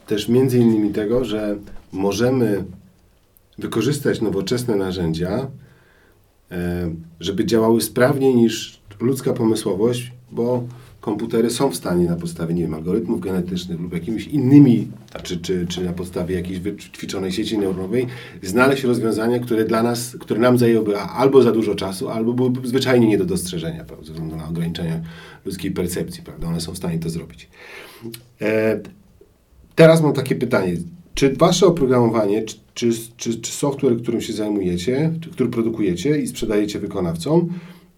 też 0.06 0.28
między 0.28 0.58
innymi 0.58 0.92
tego, 0.92 1.24
że 1.24 1.56
możemy 1.92 2.64
wykorzystać 3.58 4.20
nowoczesne 4.20 4.76
narzędzia, 4.76 5.46
e, 6.50 6.90
żeby 7.20 7.44
działały 7.44 7.80
sprawniej 7.80 8.34
niż 8.34 8.80
ludzka 9.00 9.32
pomysłowość, 9.32 10.12
bo 10.30 10.64
komputery 11.04 11.50
są 11.50 11.70
w 11.70 11.76
stanie 11.76 12.04
na 12.04 12.16
podstawie, 12.16 12.54
nie 12.54 12.62
wiem, 12.62 12.74
algorytmów 12.74 13.20
genetycznych 13.20 13.80
lub 13.80 13.92
jakimiś 13.92 14.26
innymi, 14.26 14.88
czy, 15.22 15.36
czy, 15.36 15.66
czy 15.66 15.84
na 15.84 15.92
podstawie 15.92 16.34
jakiejś 16.34 16.58
wyćwiczonej 16.58 17.32
sieci 17.32 17.58
neuronowej, 17.58 18.06
znaleźć 18.42 18.84
rozwiązania, 18.84 19.38
które 19.38 19.64
dla 19.64 19.82
nas, 19.82 20.16
które 20.20 20.40
nam 20.40 20.58
zajęłyby 20.58 20.98
albo 20.98 21.42
za 21.42 21.52
dużo 21.52 21.74
czasu, 21.74 22.08
albo 22.08 22.32
byłyby 22.32 22.68
zwyczajnie 22.68 23.06
nie 23.06 23.18
do 23.18 23.24
dostrzeżenia, 23.24 23.84
prawda, 23.84 24.06
ze 24.06 24.12
względu 24.12 24.36
na 24.36 24.48
ograniczenia 24.48 25.00
ludzkiej 25.44 25.70
percepcji, 25.70 26.22
prawda, 26.22 26.46
one 26.46 26.60
są 26.60 26.72
w 26.72 26.76
stanie 26.76 26.98
to 26.98 27.10
zrobić. 27.10 27.48
E, 28.40 28.80
teraz 29.74 30.02
mam 30.02 30.12
takie 30.12 30.34
pytanie, 30.34 30.76
czy 31.14 31.32
wasze 31.36 31.66
oprogramowanie, 31.66 32.42
czy, 32.42 32.56
czy, 32.74 32.92
czy, 33.16 33.40
czy 33.40 33.52
software, 33.52 33.96
którym 34.02 34.20
się 34.20 34.32
zajmujecie, 34.32 35.12
który 35.32 35.50
produkujecie 35.50 36.18
i 36.18 36.26
sprzedajecie 36.26 36.78
wykonawcom, 36.78 37.48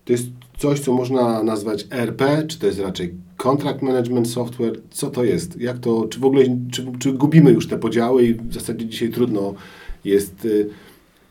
to 0.05 0.13
jest 0.13 0.27
coś, 0.59 0.81
co 0.81 0.93
można 0.93 1.43
nazwać 1.43 1.87
ERP, 1.91 2.23
czy 2.49 2.59
to 2.59 2.67
jest 2.67 2.81
raczej 2.81 3.15
Contract 3.37 3.83
Management 3.83 4.31
Software? 4.31 4.81
Co 4.91 5.11
to 5.11 5.25
jest? 5.25 5.61
Jak 5.61 5.79
to, 5.79 6.07
czy 6.11 6.21
w 6.21 6.25
ogóle, 6.25 6.45
czy, 6.73 6.87
czy 6.99 7.13
gubimy 7.13 7.51
już 7.51 7.69
te 7.69 7.79
podziały 7.79 8.25
i 8.25 8.35
w 8.35 8.55
zasadzie 8.55 8.87
dzisiaj 8.87 9.11
trudno 9.11 9.55
jest... 10.05 10.45
Y, 10.45 10.69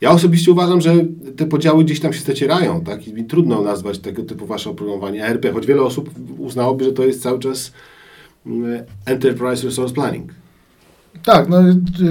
ja 0.02 0.12
osobiście 0.12 0.52
uważam, 0.52 0.82
że 0.82 0.96
te 1.38 1.46
podziały 1.46 1.84
gdzieś 1.84 2.00
tam 2.00 2.14
się 2.14 2.22
zacierają, 2.22 2.82
tak? 2.82 3.08
I 3.08 3.24
trudno 3.24 3.62
nazwać 3.62 4.00
tego 4.00 4.24
typu 4.24 4.46
wasze 4.46 4.70
oprogramowanie 4.70 5.26
ERP, 5.26 5.54
choć 5.54 5.66
wiele 5.66 5.82
osób 5.82 6.10
uznałoby, 6.38 6.84
że 6.84 6.94
to 6.94 7.06
jest 7.06 7.22
cały 7.22 7.40
czas 7.40 7.72
mm, 8.46 8.84
Enterprise 9.06 9.66
Resource 9.66 9.94
Planning. 9.94 10.32
Tak, 11.26 11.50
no 11.50 11.58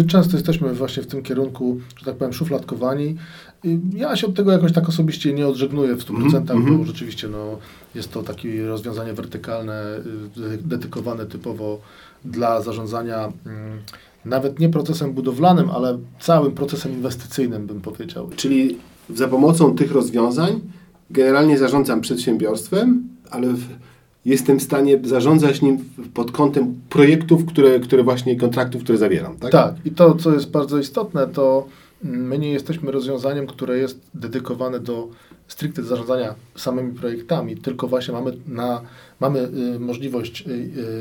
często 0.09 0.37
jesteśmy 0.37 0.75
właśnie 0.75 1.03
w 1.03 1.07
tym 1.07 1.23
kierunku, 1.23 1.81
że 1.97 2.05
tak 2.05 2.15
powiem, 2.15 2.33
szufladkowani. 2.33 3.17
Ja 3.95 4.17
się 4.17 4.27
od 4.27 4.35
tego 4.35 4.53
jakoś 4.53 4.73
tak 4.73 4.89
osobiście 4.89 5.33
nie 5.33 5.47
odżegnuję 5.47 5.95
w 5.95 6.05
100%, 6.05 6.11
mm 6.11 6.31
-hmm. 6.31 6.47
bo 6.47 6.53
mhm. 6.55 6.85
rzeczywiście 6.85 7.29
no, 7.29 7.59
jest 7.95 8.13
to 8.13 8.23
takie 8.23 8.67
rozwiązanie 8.67 9.13
wertykalne, 9.13 9.83
y, 10.37 10.59
dedykowane 10.59 11.27
typowo 11.27 11.81
dla 12.25 12.63
zarządzania 12.63 13.33
mm, 13.47 13.79
nawet 14.25 14.59
nie 14.59 14.69
procesem 14.69 15.13
budowlanym, 15.13 15.71
ale 15.71 15.99
całym 16.21 16.53
procesem 16.53 16.93
inwestycyjnym, 16.93 17.67
bym 17.67 17.81
powiedział. 17.81 18.31
Czyli 18.37 18.79
za 19.15 19.29
pomocą 19.29 19.77
tych 19.77 19.93
rozwiązań 19.93 20.61
generalnie 21.11 21.59
zarządzam 21.59 22.01
przedsiębiorstwem, 22.01 23.09
ale 23.31 23.49
w 23.49 23.65
jestem 24.25 24.59
w 24.59 24.63
stanie 24.63 24.99
zarządzać 25.05 25.63
nim 25.63 25.79
pod 26.15 26.33
kątem 26.33 26.75
projektów, 26.89 27.45
które, 27.47 27.81
które 27.81 28.03
właśnie 28.03 28.37
kontraktów, 28.37 28.83
które 28.83 28.99
zawieram. 28.99 29.37
Tak? 29.37 29.53
tak, 29.53 29.75
i 29.85 29.91
to, 29.91 30.15
co 30.15 30.33
jest 30.33 30.51
bardzo 30.51 30.79
istotne, 30.79 31.27
to 31.27 31.67
my 32.03 32.39
nie 32.39 32.53
jesteśmy 32.53 32.93
rozwiązaniem, 32.93 33.47
które 33.47 33.79
jest 33.79 34.01
dedykowane 34.15 34.81
do 34.81 35.09
stricte 35.49 35.83
zarządzania 35.83 36.35
samymi 36.57 36.93
projektami, 36.93 37.57
tylko 37.57 37.89
właśnie 37.89 38.15
mamy, 38.15 38.37
na, 38.47 38.81
mamy 39.21 39.49
y, 39.75 39.81
możliwość 39.81 40.45
y, 40.47 40.51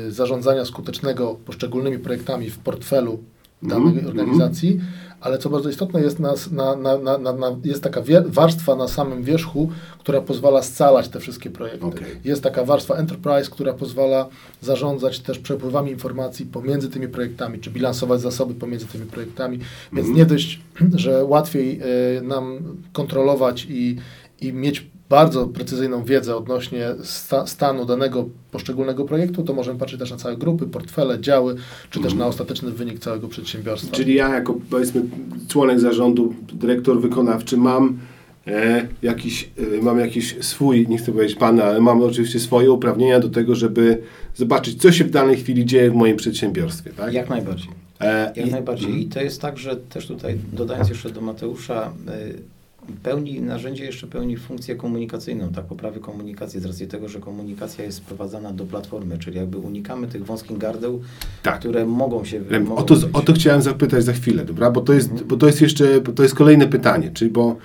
y, 0.06 0.12
zarządzania 0.12 0.64
skutecznego 0.64 1.36
poszczególnymi 1.44 1.98
projektami 1.98 2.50
w 2.50 2.58
portfelu 2.58 3.18
danej 3.62 3.86
Mhm, 3.86 4.06
organizacji, 4.06 4.80
ale 5.24 5.38
co 5.38 5.50
bardzo 5.50 5.68
istotne 5.68 6.00
jest, 6.00 6.18
nas, 6.18 6.50
na, 6.50 6.76
na, 6.76 6.98
na, 7.18 7.56
jest 7.64 7.82
taka 7.82 8.02
warstwa 8.26 8.74
na 8.76 8.88
samym 8.88 9.22
wierzchu, 9.22 9.70
która 9.98 10.20
pozwala 10.20 10.62
scalać 10.62 11.08
te 11.08 11.20
wszystkie 11.20 11.50
projekty. 11.50 11.86
Okej. 11.86 12.06
Jest 12.24 12.42
taka 12.42 12.64
warstwa 12.64 12.94
enterprise, 12.94 13.50
która 13.50 13.72
pozwala 13.72 14.28
zarządzać 14.60 15.20
też 15.20 15.38
przepływami 15.38 15.90
informacji 15.90 16.46
pomiędzy 16.46 16.90
tymi 16.90 17.08
projektami, 17.08 17.58
czy 17.58 17.70
bilansować 17.70 18.20
zasoby 18.20 18.54
pomiędzy 18.54 18.86
tymi 18.86 19.06
projektami. 19.06 19.58
Więc 19.92 20.08
Mhm. 20.08 20.16
nie 20.16 20.26
dość, 20.26 20.60
że 21.04 21.24
łatwiej 21.24 21.80
e, 22.18 22.22
nam 22.22 22.58
kontrolować 22.92 23.66
i, 23.70 23.96
i 24.40 24.52
mieć 24.52 24.86
bardzo 25.08 25.46
precyzyjną 25.46 26.04
wiedzę 26.04 26.36
odnośnie 26.36 26.88
sta, 27.02 27.46
stanu 27.46 27.84
danego 27.86 28.28
poszczególnego 28.50 29.04
projektu, 29.04 29.42
to 29.42 29.52
możemy 29.54 29.78
patrzeć 29.78 29.98
też 30.00 30.10
na 30.10 30.16
całe 30.16 30.36
grupy, 30.36 30.66
portfele, 30.66 31.20
działy, 31.20 31.54
czy 31.90 32.00
też 32.00 32.14
na 32.14 32.26
ostateczny 32.26 32.70
wynik 32.70 32.98
całego 32.98 33.28
przedsiębiorstwa. 33.28 33.88
Mhm. 33.88 34.04
Czyli 34.04 34.16
ja 34.18 34.28
jako 34.34 34.54
powiedzmy 34.70 35.02
członek 35.48 35.80
zarządu, 35.80 36.34
dyrektor 36.52 37.00
wykonawczy 37.00 37.56
mam 37.56 37.98
e, 38.46 38.86
jakiś, 39.02 39.50
e, 39.78 39.82
mam 39.82 39.98
jakiś 40.00 40.36
swój, 40.40 40.88
nie 40.88 40.98
chcę 40.98 41.12
powiedzieć 41.12 41.36
pana, 41.36 41.64
ale 41.64 41.80
mam 41.80 42.02
oczywiście 42.02 42.40
swoje 42.40 42.72
uprawnienia 42.72 43.20
do 43.20 43.28
tego, 43.28 43.54
żeby 43.54 44.02
zobaczyć, 44.34 44.82
co 44.82 44.92
się 44.92 45.04
w 45.04 45.10
danej 45.10 45.36
chwili 45.36 45.64
dzieje 45.66 45.90
w 45.90 45.94
moim 45.94 46.16
przedsiębiorstwie, 46.16 46.90
tak? 46.90 47.12
Jak 47.14 47.28
najbardziej. 47.30 47.68
E, 48.00 48.32
Jak 48.36 48.46
i- 48.48 48.50
najbardziej. 48.50 49.00
I 49.02 49.06
to 49.06 49.20
jest 49.20 49.40
tak, 49.40 49.58
że 49.58 49.76
też 49.76 50.06
tutaj, 50.06 50.38
dodając 50.52 50.88
jeszcze 50.88 51.10
do 51.10 51.20
Mateusza, 51.20 51.92
y, 52.30 52.53
pełni 53.02 53.40
narzędzie 53.40 53.84
jeszcze 53.84 54.06
pełni 54.06 54.36
funkcję 54.36 54.76
komunikacyjną, 54.76 55.48
tak, 55.48 55.64
poprawy 55.64 56.00
komunikacji, 56.00 56.60
z 56.60 56.64
racji 56.64 56.86
tego, 56.86 57.08
że 57.08 57.20
komunikacja 57.20 57.84
jest 57.84 57.98
sprowadzana 57.98 58.52
do 58.52 58.64
platformy, 58.66 59.18
czyli 59.18 59.36
jakby 59.36 59.58
unikamy 59.58 60.06
tych 60.08 60.24
wąskich 60.26 60.58
gardeł, 60.58 61.00
Tak. 61.42 61.58
które 61.58 61.86
mogą 61.86 62.24
się... 62.24 62.40
Rem, 62.48 62.62
mogą 62.66 62.76
o, 62.76 62.82
to, 62.82 62.94
być. 62.94 63.04
o 63.12 63.20
to 63.20 63.32
chciałem 63.32 63.62
zapytać 63.62 64.04
za 64.04 64.12
chwilę, 64.12 64.44
dobra? 64.44 64.70
Bo 64.70 64.80
to 64.80 64.92
jest, 64.92 65.10
Mhm. 65.10 65.28
bo 65.28 65.36
to 65.36 65.46
jest 65.46 65.60
jeszcze, 65.60 66.00
to 66.00 66.22
jest 66.22 66.34
kolejne 66.34 66.66
pytanie, 66.66 67.10
czyli 67.14 67.30
bo, 67.30 67.56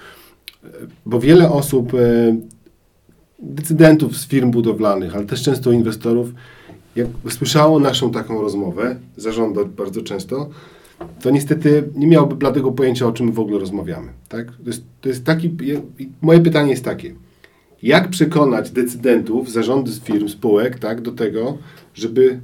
bo 1.05 1.19
wiele 1.19 1.51
osób, 1.51 1.93
e, 1.93 2.35
decydentów 3.39 4.17
z 4.17 4.27
firm 4.27 4.51
budowlanych, 4.51 5.15
ale 5.15 5.25
też 5.25 5.43
często 5.43 5.71
inwestorów, 5.71 6.29
jak 6.95 7.07
słyszało 7.29 7.79
naszą 7.79 8.11
taką 8.11 8.41
rozmowę, 8.41 8.95
zarządu 9.17 9.65
bardzo 9.65 10.01
często, 10.01 10.49
to 11.21 11.29
niestety 11.29 11.89
nie 11.95 12.07
miałoby 12.07 12.35
bladego 12.35 12.71
pojęcia, 12.71 13.07
o 13.07 13.11
czym 13.11 13.31
w 13.31 13.39
ogóle 13.39 13.59
rozmawiamy, 13.59 14.07
tak? 14.29 14.47
To 14.47 14.67
jest, 14.67 14.83
to 15.01 15.09
jest 15.09 15.25
taki, 15.25 15.55
moje 16.21 16.39
pytanie 16.39 16.69
jest 16.69 16.85
takie, 16.85 17.15
jak 17.83 18.09
przekonać 18.09 18.71
decydentów, 18.71 19.51
zarządy 19.51 19.91
firm, 20.03 20.29
spółek, 20.29 20.79
tak, 20.79 21.01
do 21.01 21.11
tego, 21.11 21.57
żeby 21.93 22.39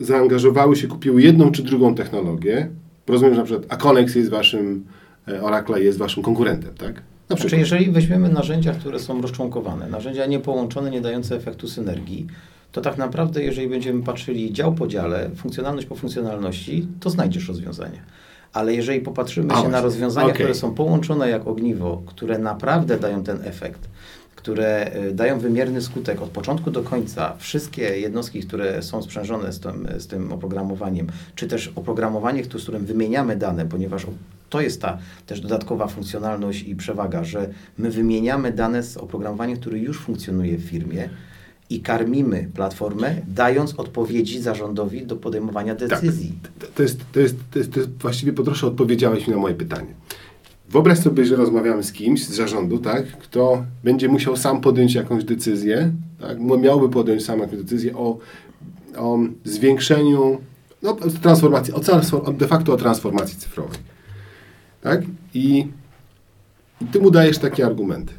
zaangażowały 0.00 0.76
się, 0.76 0.88
kupiły 0.88 1.22
jedną 1.22 1.50
czy 1.50 1.62
drugą 1.62 1.94
technologię. 1.94 2.68
Rozumiem, 3.06 3.34
że 3.34 3.40
na 3.40 3.46
przykład 3.46 3.72
Aconex 3.72 4.14
jest 4.14 4.30
waszym, 4.30 4.84
e, 5.28 5.42
Oracle 5.42 5.82
jest 5.82 5.98
waszym 5.98 6.22
konkurentem, 6.22 6.74
tak? 6.74 6.94
Na 6.94 7.00
Znaczy, 7.26 7.40
przykład. 7.40 7.60
jeżeli 7.60 7.90
weźmiemy 7.90 8.28
narzędzia, 8.28 8.72
które 8.72 8.98
są 8.98 9.22
rozczłonkowane, 9.22 9.88
narzędzia 9.88 10.26
niepołączone, 10.26 10.90
nie 10.90 11.00
dające 11.00 11.36
efektu 11.36 11.68
synergii, 11.68 12.26
to 12.72 12.80
tak 12.80 12.98
naprawdę, 12.98 13.42
jeżeli 13.42 13.68
będziemy 13.68 14.02
patrzyli 14.02 14.52
dział 14.52 14.74
po 14.74 14.86
dziale, 14.86 15.30
funkcjonalność 15.36 15.86
po 15.86 15.94
funkcjonalności, 15.94 16.88
to 17.00 17.10
znajdziesz 17.10 17.48
rozwiązanie. 17.48 18.02
Ale 18.52 18.74
jeżeli 18.74 19.00
popatrzymy 19.00 19.54
się 19.54 19.68
na 19.68 19.80
rozwiązania, 19.80 20.26
Okej. 20.26 20.36
które 20.36 20.54
są 20.54 20.74
połączone 20.74 21.28
jak 21.28 21.46
ogniwo, 21.46 22.02
które 22.06 22.38
naprawdę 22.38 22.98
dają 22.98 23.24
ten 23.24 23.38
efekt, 23.44 23.88
które 24.36 24.90
y, 25.10 25.14
dają 25.14 25.38
wymierny 25.38 25.82
skutek 25.82 26.22
od 26.22 26.28
początku 26.28 26.70
do 26.70 26.82
końca, 26.82 27.36
wszystkie 27.38 27.82
jednostki, 27.82 28.40
które 28.40 28.82
są 28.82 29.02
sprzężone 29.02 29.52
z 29.52 29.60
tym, 29.60 29.88
z 29.98 30.06
tym 30.06 30.32
oprogramowaniem, 30.32 31.06
czy 31.34 31.48
też 31.48 31.72
oprogramowanie, 31.76 32.44
z 32.44 32.48
którym 32.48 32.86
wymieniamy 32.86 33.36
dane, 33.36 33.66
ponieważ 33.66 34.06
to 34.50 34.60
jest 34.60 34.82
ta 34.82 34.98
też 35.26 35.40
dodatkowa 35.40 35.86
funkcjonalność 35.86 36.62
i 36.62 36.76
przewaga, 36.76 37.24
że 37.24 37.48
my 37.78 37.90
wymieniamy 37.90 38.52
dane 38.52 38.82
z 38.82 38.96
oprogramowaniem, 38.96 39.56
które 39.56 39.78
już 39.78 40.00
funkcjonuje 40.00 40.56
w 40.56 40.62
firmie 40.62 41.08
i 41.70 41.80
karmimy 41.80 42.48
platformę, 42.54 43.14
dając 43.28 43.74
odpowiedzi 43.74 44.40
zarządowi 44.42 45.06
do 45.06 45.16
podejmowania 45.16 45.74
decyzji. 45.74 46.32
To- 46.58 46.66
To 46.74 46.82
jest, 46.82 47.00
to, 47.12 47.20
jest, 47.20 47.36
to, 47.50 47.58
jest, 47.58 47.72
to 47.72 47.80
jest 47.80 47.92
właściwie 48.02 48.32
po 48.32 48.42
trosze 48.42 48.66
odpowiedziałeś 48.66 49.26
mi 49.26 49.34
na 49.34 49.40
moje 49.40 49.54
pytanie. 49.54 49.94
Wyobraź 50.70 50.98
sobie, 50.98 51.24
że 51.24 51.36
rozmawiamy 51.36 51.82
z 51.82 51.92
kimś 51.92 52.24
z 52.26 52.30
zarządu, 52.30 52.78
tak, 52.78 53.06
kto 53.06 53.64
będzie 53.84 54.08
musiał 54.08 54.36
sam 54.36 54.60
podjąć 54.60 54.94
jakąś 54.94 55.24
decyzję, 55.24 55.92
tak, 56.20 56.38
miałby 56.40 56.88
podjąć 56.88 57.24
sam 57.24 57.40
jakąś 57.40 57.58
decyzję 57.58 57.96
o, 57.96 58.18
o 58.96 59.18
zwiększeniu 59.44 60.38
no, 60.82 60.96
transformacji, 61.22 61.74
o, 61.74 61.78
transfor- 61.78 62.28
o 62.28 62.32
de 62.32 62.46
facto 62.48 62.72
o 62.72 62.76
transformacji 62.76 63.38
cyfrowej. 63.38 63.78
Tak? 64.80 65.02
I, 65.34 65.66
I 66.80 66.84
ty 66.84 67.00
mu 67.00 67.10
dajesz 67.10 67.38
takie 67.38 67.66
argumenty. 67.66 68.12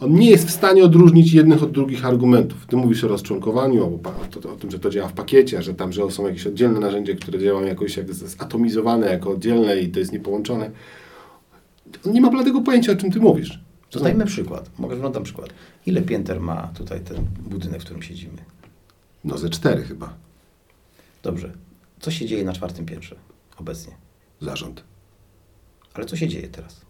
On 0.00 0.14
nie 0.14 0.30
jest 0.30 0.48
w 0.48 0.50
stanie 0.50 0.84
odróżnić 0.84 1.32
jednych 1.32 1.62
od 1.62 1.70
drugich 1.70 2.04
argumentów. 2.04 2.66
Ty 2.66 2.76
mówisz 2.76 3.04
o 3.04 3.08
rozczłonkowaniu, 3.08 3.84
o, 3.84 3.86
o, 3.86 4.52
o 4.52 4.56
tym, 4.56 4.70
że 4.70 4.78
to 4.78 4.90
działa 4.90 5.08
w 5.08 5.12
pakiecie, 5.12 5.62
że 5.62 5.74
tam 5.74 5.92
że 5.92 6.10
są 6.10 6.26
jakieś 6.26 6.46
oddzielne 6.46 6.80
narzędzia, 6.80 7.14
które 7.14 7.38
działają 7.38 7.66
jakoś 7.66 7.96
jak 7.96 8.14
zatomizowane, 8.14 9.06
jako 9.06 9.30
oddzielne 9.30 9.76
i 9.76 9.88
to 9.88 9.98
jest 9.98 10.12
niepołączone. 10.12 10.70
On 12.06 12.12
nie 12.12 12.20
ma 12.20 12.30
bladego 12.30 12.60
pojęcia, 12.60 12.92
o 12.92 12.96
czym 12.96 13.12
ty 13.12 13.20
mówisz. 13.20 13.60
Dajmy 14.02 14.26
przykład. 14.26 14.70
Mogę 14.78 14.96
podać 14.96 15.22
przykład. 15.22 15.48
Ile 15.86 16.02
pięter 16.02 16.40
ma 16.40 16.70
tutaj 16.74 17.00
ten 17.00 17.16
budynek, 17.50 17.80
w 17.80 17.84
którym 17.84 18.02
siedzimy? 18.02 18.38
No 19.24 19.38
ze 19.38 19.50
cztery 19.50 19.82
chyba. 19.82 20.14
Dobrze. 21.22 21.52
Co 22.00 22.10
się 22.10 22.26
dzieje 22.26 22.44
na 22.44 22.52
czwartym 22.52 22.86
piętrze 22.86 23.16
obecnie? 23.56 23.92
Zarząd. 24.40 24.84
Ale 25.94 26.06
co 26.06 26.16
się 26.16 26.28
dzieje 26.28 26.48
teraz? 26.48 26.80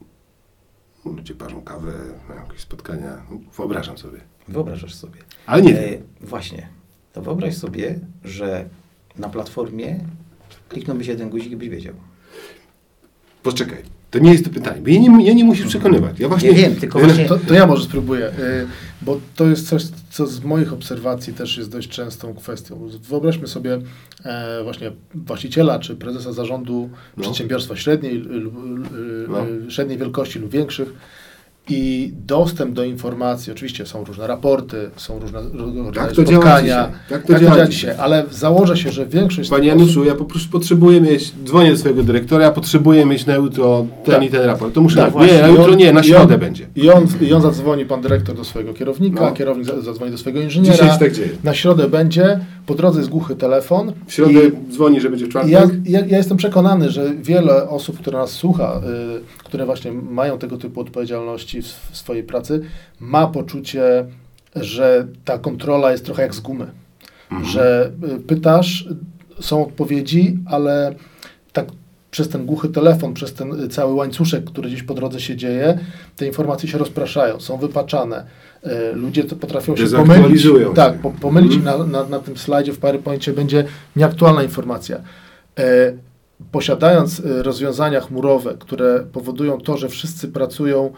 Ludzie 1.17 1.35
parzą 1.35 1.63
kawę, 1.63 1.93
mają 2.29 2.41
jakieś 2.45 2.61
spotkania. 2.61 3.23
Wyobrażam 3.57 3.99
sobie. 3.99 4.21
Wyobrażasz 4.49 4.95
sobie. 4.95 5.21
Ale 5.47 5.63
nie 5.63 5.79
E, 5.79 5.99
właśnie. 6.21 6.69
To 7.13 7.23
wyobraź 7.23 7.57
sobie, 7.57 7.99
że 8.25 8.69
na 9.19 9.29
platformie 9.29 10.01
kliknąłbyś 10.69 11.07
jeden 11.07 11.31
guzik 11.31 11.53
i 11.53 11.57
byś 11.57 11.69
wiedział. 11.69 11.95
Poczekaj. 13.43 13.98
To 14.11 14.19
nie 14.19 14.33
jest 14.33 14.45
to 14.45 14.51
pytanie. 14.51 14.81
Bo 14.83 14.89
ja 14.89 15.01
nie, 15.01 15.27
ja 15.27 15.33
nie 15.33 15.45
musisz 15.45 15.67
przekonywać. 15.67 16.19
Ja 16.21 16.29
właśnie, 16.29 16.49
Nie 16.51 16.55
wiem, 16.57 16.77
tylko 16.77 16.99
właśnie- 16.99 17.25
To, 17.25 17.39
to 17.39 17.55
ja 17.55 17.67
może 17.67 17.85
spróbuję, 17.85 18.27
y, 18.27 18.33
bo 19.03 19.21
to 19.37 19.47
jest 19.47 19.69
coś, 19.69 19.83
co 20.11 20.27
z 20.27 20.45
moich 20.45 20.73
obserwacji 20.73 21.33
też 21.35 21.57
jest 21.59 21.71
dość 21.71 21.89
częstą 21.89 22.35
kwestią. 22.35 22.89
Wyobraźmy 23.09 23.47
sobie 23.47 23.79
e, 24.25 24.63
właśnie 24.63 24.93
właściciela 25.15 25.79
czy 25.79 25.97
prezesa 25.97 26.33
zarządu 26.33 26.91
No. 27.17 27.23
przedsiębiorstwa 27.23 27.77
średniej, 27.77 28.25
No. 29.29 29.47
y, 29.69 29.71
średniej 29.71 29.99
wielkości 29.99 30.39
lub 30.39 30.51
większych 30.51 30.89
i 31.71 32.13
dostęp 32.27 32.73
do 32.75 32.85
informacji. 32.85 33.53
Oczywiście 33.53 33.87
są 33.87 34.05
różne 34.05 34.27
raporty, 34.27 34.91
są 34.97 35.19
różne 35.19 35.39
Tak 35.95 36.13
to 36.13 36.23
spotkania. 36.23 36.61
dzisiaj. 36.63 36.87
Tak 37.09 37.23
to 37.27 37.39
działa 37.41 37.67
dzisiaj. 37.67 37.95
Ale 37.99 38.25
założę 38.31 38.77
się, 38.77 38.91
że 38.93 39.07
większość 39.07 39.51
Panie 39.51 39.69
osób- 39.73 39.81
Januszu, 39.81 40.05
ja 40.05 40.15
po 40.15 40.25
prostu 40.25 40.51
potrzebuję 40.51 41.01
mieć, 41.01 41.33
dzwonię 41.45 41.71
do 41.71 41.77
swojego 41.77 42.03
dyrektora, 42.03 42.45
ja 42.45 42.51
potrzebuję 42.51 43.07
mieć 43.07 43.27
na 43.27 43.35
jutro 43.35 43.87
ten 44.05 44.15
Tak. 44.15 44.25
i 44.25 44.29
ten 44.29 44.43
raport. 44.45 44.75
To 44.75 44.81
muszę, 44.81 44.97
Tak, 44.97 45.07
nie, 45.07 45.11
właśnie. 45.13 45.41
na 45.43 45.49
jutro 45.49 45.65
on- 45.73 45.77
nie, 45.77 45.93
na 45.93 46.03
środę 46.03 46.35
on- 46.35 46.41
będzie. 46.41 46.67
I 46.77 46.91
on, 46.91 47.07
I 47.21 47.33
on 47.33 47.43
zadzwoni, 47.43 47.85
pan 47.87 48.01
dyrektor, 48.01 48.37
do 48.37 48.45
swojego 48.45 48.75
kierownika, 48.75 49.21
No. 49.25 49.33
kierownik 49.33 49.67
za- 49.67 49.81
zadzwoni 49.81 50.11
do 50.11 50.19
swojego 50.19 50.41
Dzisiaj 50.41 50.63
inżyniera. 50.63 50.93
się 50.95 50.99
tak 51.01 51.13
dzieje. 51.13 51.29
Na 51.45 51.55
środę 51.55 51.89
będzie, 51.89 52.41
po 52.67 52.75
drodze 52.75 52.99
jest 52.99 53.11
głuchy 53.11 53.37
telefon. 53.37 53.93
W 54.07 54.13
środę 54.13 54.33
I 54.33 54.73
dzwoni, 54.73 55.01
że 55.01 55.11
będzie 55.11 55.27
w 55.27 55.29
czwartek. 55.29 55.53
ja, 55.53 55.63
ja, 55.85 56.07
ja 56.07 56.17
jestem 56.19 56.37
przekonany, 56.37 56.91
że 56.91 57.13
wiele 57.23 57.69
osób, 57.69 57.99
które 57.99 58.19
nas 58.19 58.31
słucha, 58.31 58.81
y, 59.39 59.45
które 59.45 59.67
właśnie 59.67 59.93
mają 59.93 60.39
tego 60.39 60.57
typu 60.57 60.81
odpowiedzialności 60.81 61.58
w, 61.63 61.93
w 61.93 61.97
swojej 61.97 62.23
pracy, 62.25 62.61
ma 63.01 63.27
poczucie, 63.27 64.05
że 64.57 65.07
ta 65.25 65.39
kontrola 65.39 65.93
jest 65.93 66.05
trochę 66.05 66.23
jak 66.23 66.35
z 66.35 66.41
gumy. 66.41 66.67
Mhm. 67.31 67.51
Że 67.51 67.93
y, 68.17 68.21
pytasz, 68.21 68.89
są 69.41 69.67
odpowiedzi, 69.67 70.39
ale 70.47 70.95
tak 71.53 71.67
przez 72.11 72.29
ten 72.29 72.47
głuchy 72.47 72.69
telefon, 72.69 73.15
przez 73.15 73.35
ten 73.35 73.61
y, 73.65 73.69
cały 73.69 73.95
łańcuszek, 73.95 74.45
który 74.45 74.69
gdzieś 74.69 74.83
po 74.83 74.95
drodze 74.95 75.21
się 75.21 75.37
dzieje, 75.37 75.79
te 76.17 76.27
informacje 76.27 76.69
się 76.69 76.79
rozpraszają, 76.79 77.41
są 77.41 77.57
wypaczane. 77.57 78.25
Y, 78.67 78.95
Ludzie 78.95 79.25
to 79.25 79.37
potrafią 79.37 79.77
się 79.77 79.87
pomylić. 79.87 80.47
Tak, 80.75 80.99
po, 80.99 81.11
pomylić 81.11 81.53
Mhm. 81.55 81.91
na, 81.93 82.01
na, 82.03 82.09
na 82.09 82.19
tym 82.19 82.37
slajdzie 82.37 82.73
w 82.73 82.79
PowerPoincie 82.79 83.33
będzie 83.33 83.65
nieaktualna 83.97 84.43
informacja. 84.43 85.01
Posiadając 86.53 87.23
rozwiązania 87.25 88.01
chmurowe, 88.01 88.55
które 88.59 89.07
powodują 89.13 89.61
to, 89.61 89.77
że 89.77 89.89
wszyscy 89.89 90.29
pracują 90.29 90.93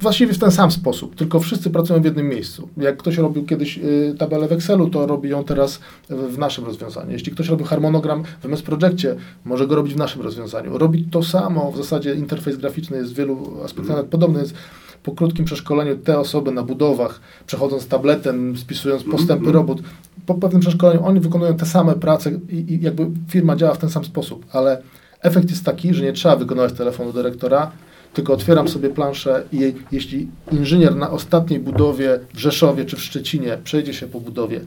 właściwie 0.00 0.34
w 0.34 0.38
ten 0.38 0.50
sam 0.50 0.70
sposób, 0.70 1.14
tylko 1.14 1.40
wszyscy 1.40 1.70
pracują 1.70 2.00
w 2.02 2.04
jednym 2.04 2.28
miejscu. 2.28 2.68
Jak 2.76 2.96
ktoś 2.96 3.16
robił 3.16 3.44
kiedyś 3.44 3.78
y, 3.78 4.14
tabelę 4.18 4.48
w 4.48 4.52
Excelu, 4.52 4.90
to 4.90 5.06
robi 5.06 5.28
ją 5.28 5.44
teraz 5.44 5.80
w, 6.10 6.34
w 6.34 6.38
naszym 6.38 6.64
rozwiązaniu. 6.64 7.12
Jeśli 7.12 7.32
ktoś 7.32 7.48
robił 7.48 7.66
harmonogram 7.66 8.22
w 8.40 8.44
MS 8.44 8.62
Projectie, 8.62 9.14
może 9.44 9.66
go 9.66 9.74
robić 9.74 9.94
w 9.94 9.96
naszym 9.96 10.22
rozwiązaniu. 10.22 10.78
Robi 10.78 11.04
to 11.04 11.22
samo, 11.22 11.72
w 11.72 11.76
zasadzie 11.76 12.14
interfejs 12.14 12.56
graficzny 12.56 12.96
jest 12.96 13.12
w 13.12 13.16
wielu 13.16 13.62
aspektach 13.64 13.96
nawet 13.96 14.10
podobny, 14.10 14.40
jest 14.40 14.54
po 15.02 15.12
krótkim 15.12 15.44
przeszkoleniu 15.44 15.96
te 15.96 16.18
osoby 16.18 16.50
na 16.50 16.62
budowach, 16.62 17.20
przechodząc 17.46 17.86
tabletem, 17.86 18.56
spisując 18.56 19.04
postępy 19.04 19.52
robót, 19.52 19.82
po 20.26 20.34
pewnym 20.34 20.60
przeszkoleniu 20.60 21.04
oni 21.04 21.20
wykonują 21.20 21.56
te 21.56 21.66
same 21.66 21.94
prace 21.94 22.30
i, 22.48 22.74
i 22.74 22.80
jakby 22.82 23.06
firma 23.28 23.56
działa 23.56 23.74
w 23.74 23.78
ten 23.78 23.90
sam 23.90 24.04
sposób, 24.04 24.46
ale 24.52 24.82
efekt 25.22 25.50
jest 25.50 25.64
taki, 25.64 25.94
że 25.94 26.04
nie 26.04 26.12
trzeba 26.12 26.36
wykonywać 26.36 26.72
telefonu 26.72 27.12
dyrektora, 27.12 27.70
tylko 28.14 28.32
otwieram 28.32 28.68
sobie 28.68 28.90
planszę 28.90 29.42
i 29.52 29.74
jeśli 29.92 30.28
inżynier 30.52 30.96
na 30.96 31.10
ostatniej 31.10 31.60
budowie 31.60 32.20
w 32.34 32.38
Rzeszowie 32.38 32.84
czy 32.84 32.96
w 32.96 33.02
Szczecinie 33.02 33.58
przejdzie 33.64 33.94
się 33.94 34.06
po 34.06 34.20
budowie, 34.20 34.60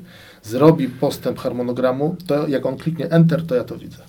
zrobi 0.44 0.88
postęp 0.88 1.40
harmonogramu, 1.40 2.16
to 2.28 2.48
jak 2.48 2.66
on 2.66 2.78
kliknie 2.78 3.10
Enter, 3.10 3.48
to 3.48 3.56
ja 3.56 3.64
to 3.64 3.78
widzę. 3.78 4.04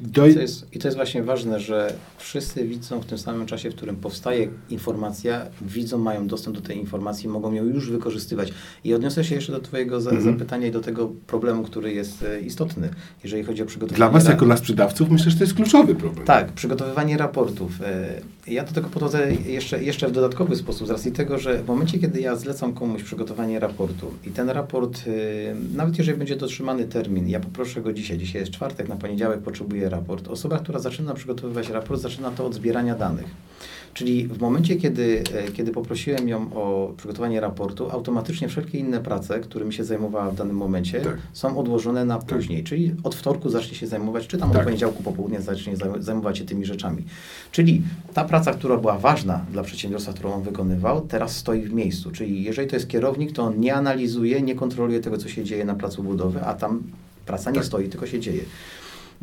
Do... 0.00 0.26
I 0.26 0.34
to, 0.34 0.40
jest, 0.40 0.66
I 0.74 0.78
to 0.78 0.88
jest 0.88 0.96
właśnie 0.96 1.22
ważne, 1.22 1.60
że 1.60 1.94
wszyscy 2.18 2.64
widzą 2.68 3.00
w 3.00 3.04
tym 3.06 3.18
samym 3.18 3.46
czasie, 3.46 3.70
w 3.70 3.74
którym 3.74 3.96
powstaje 3.96 4.48
informacja, 4.70 5.46
widzą, 5.62 5.98
mają 5.98 6.26
dostęp 6.26 6.56
do 6.56 6.62
tej 6.62 6.78
informacji, 6.78 7.28
mogą 7.28 7.52
ją 7.52 7.64
już 7.64 7.90
wykorzystywać. 7.90 8.52
I 8.84 8.94
odniosę 8.94 9.24
się 9.24 9.34
jeszcze 9.34 9.52
do 9.52 9.60
Twojego 9.60 10.00
za, 10.00 10.10
Mhm. 10.10 10.32
zapytania 10.32 10.66
i 10.66 10.70
do 10.70 10.80
tego 10.80 11.08
problemu, 11.26 11.62
który 11.62 11.92
jest 11.92 12.22
e, 12.22 12.40
istotny, 12.40 12.88
jeżeli 13.24 13.44
chodzi 13.44 13.62
o 13.62 13.66
przygotowanie. 13.66 13.96
Dla 13.96 14.08
Was, 14.10 14.24
jako 14.24 14.44
dla 14.44 14.56
sprzedawców, 14.56 15.10
myślę, 15.10 15.30
że 15.30 15.36
to 15.38 15.44
jest 15.44 15.54
kluczowy 15.54 15.94
problem. 15.94 16.26
Tak, 16.26 16.52
przygotowywanie 16.52 17.16
raportów. 17.16 17.72
E, 17.82 18.20
Ja 18.46 18.64
do 18.64 18.72
tego 18.72 18.88
podchodzę 18.88 19.32
jeszcze, 19.46 19.84
jeszcze 19.84 20.08
w 20.08 20.12
dodatkowy 20.12 20.56
sposób, 20.56 20.86
z 20.86 20.90
racji 20.90 21.12
tego, 21.12 21.38
że 21.38 21.62
w 21.62 21.66
momencie, 21.66 21.98
kiedy 21.98 22.20
ja 22.20 22.36
zlecam 22.36 22.72
komuś 22.74 23.02
przygotowanie 23.02 23.60
raportu 23.60 24.06
i 24.26 24.30
ten 24.30 24.50
raport, 24.50 25.00
e, 25.06 25.76
nawet 25.76 25.98
jeżeli 25.98 26.18
będzie 26.18 26.36
dotrzymany 26.36 26.84
termin, 26.84 27.28
ja 27.28 27.40
poproszę 27.40 27.82
go 27.82 27.92
dzisiaj, 27.92 28.18
dzisiaj 28.18 28.40
jest 28.42 28.52
czwartek, 28.52 28.88
na 28.88 28.96
poniedziałek 28.96 29.40
potrzebuję 29.40 29.83
raport, 29.88 30.28
osoba, 30.28 30.58
która 30.58 30.78
zaczyna 30.78 31.14
przygotowywać 31.14 31.68
raport, 31.68 32.00
zaczyna 32.00 32.30
to 32.30 32.46
od 32.46 32.54
zbierania 32.54 32.94
danych. 32.94 33.26
Czyli 33.94 34.28
w 34.28 34.40
momencie, 34.40 34.76
kiedy, 34.76 35.22
e, 35.34 35.52
kiedy 35.52 35.72
poprosiłem 35.72 36.28
ją 36.28 36.52
o 36.54 36.92
przygotowanie 36.96 37.40
raportu, 37.40 37.90
automatycznie 37.90 38.48
wszelkie 38.48 38.78
inne 38.78 39.00
prace, 39.00 39.40
którymi 39.40 39.72
się 39.72 39.84
zajmowała 39.84 40.30
w 40.30 40.34
danym 40.36 40.56
momencie, 40.56 41.00
Tak. 41.00 41.16
są 41.32 41.58
odłożone 41.58 42.04
na 42.04 42.18
później. 42.18 42.64
Czyli 42.64 42.94
od 43.02 43.14
wtorku 43.14 43.50
zacznie 43.50 43.76
się 43.76 43.86
zajmować, 43.86 44.26
czy 44.26 44.38
tam 44.38 44.48
od 44.50 44.56
Tak. 44.56 44.64
poniedziałku 44.64 45.02
po 45.02 45.12
południe 45.12 45.40
zacznie 45.40 45.76
zaj- 45.76 46.02
zajmować 46.02 46.38
się 46.38 46.44
tymi 46.44 46.64
rzeczami. 46.66 47.02
Czyli 47.52 47.82
ta 48.14 48.24
praca, 48.24 48.52
która 48.52 48.76
była 48.76 48.98
ważna 48.98 49.44
dla 49.52 49.62
przedsiębiorstwa, 49.62 50.12
którą 50.12 50.32
on 50.32 50.42
wykonywał, 50.42 51.00
teraz 51.00 51.36
stoi 51.36 51.62
w 51.62 51.72
miejscu. 51.72 52.10
Czyli 52.10 52.42
jeżeli 52.44 52.68
to 52.68 52.76
jest 52.76 52.88
kierownik, 52.88 53.32
to 53.32 53.42
on 53.42 53.60
nie 53.60 53.74
analizuje, 53.74 54.42
nie 54.42 54.54
kontroluje 54.54 55.00
tego, 55.00 55.18
co 55.18 55.28
się 55.28 55.44
dzieje 55.44 55.64
na 55.64 55.74
placu 55.74 56.02
budowy, 56.02 56.40
a 56.40 56.54
tam 56.54 56.82
praca 57.26 57.50
nie 57.50 57.56
Tak. 57.56 57.66
stoi, 57.66 57.88
tylko 57.88 58.06
się 58.06 58.20
dzieje. 58.20 58.42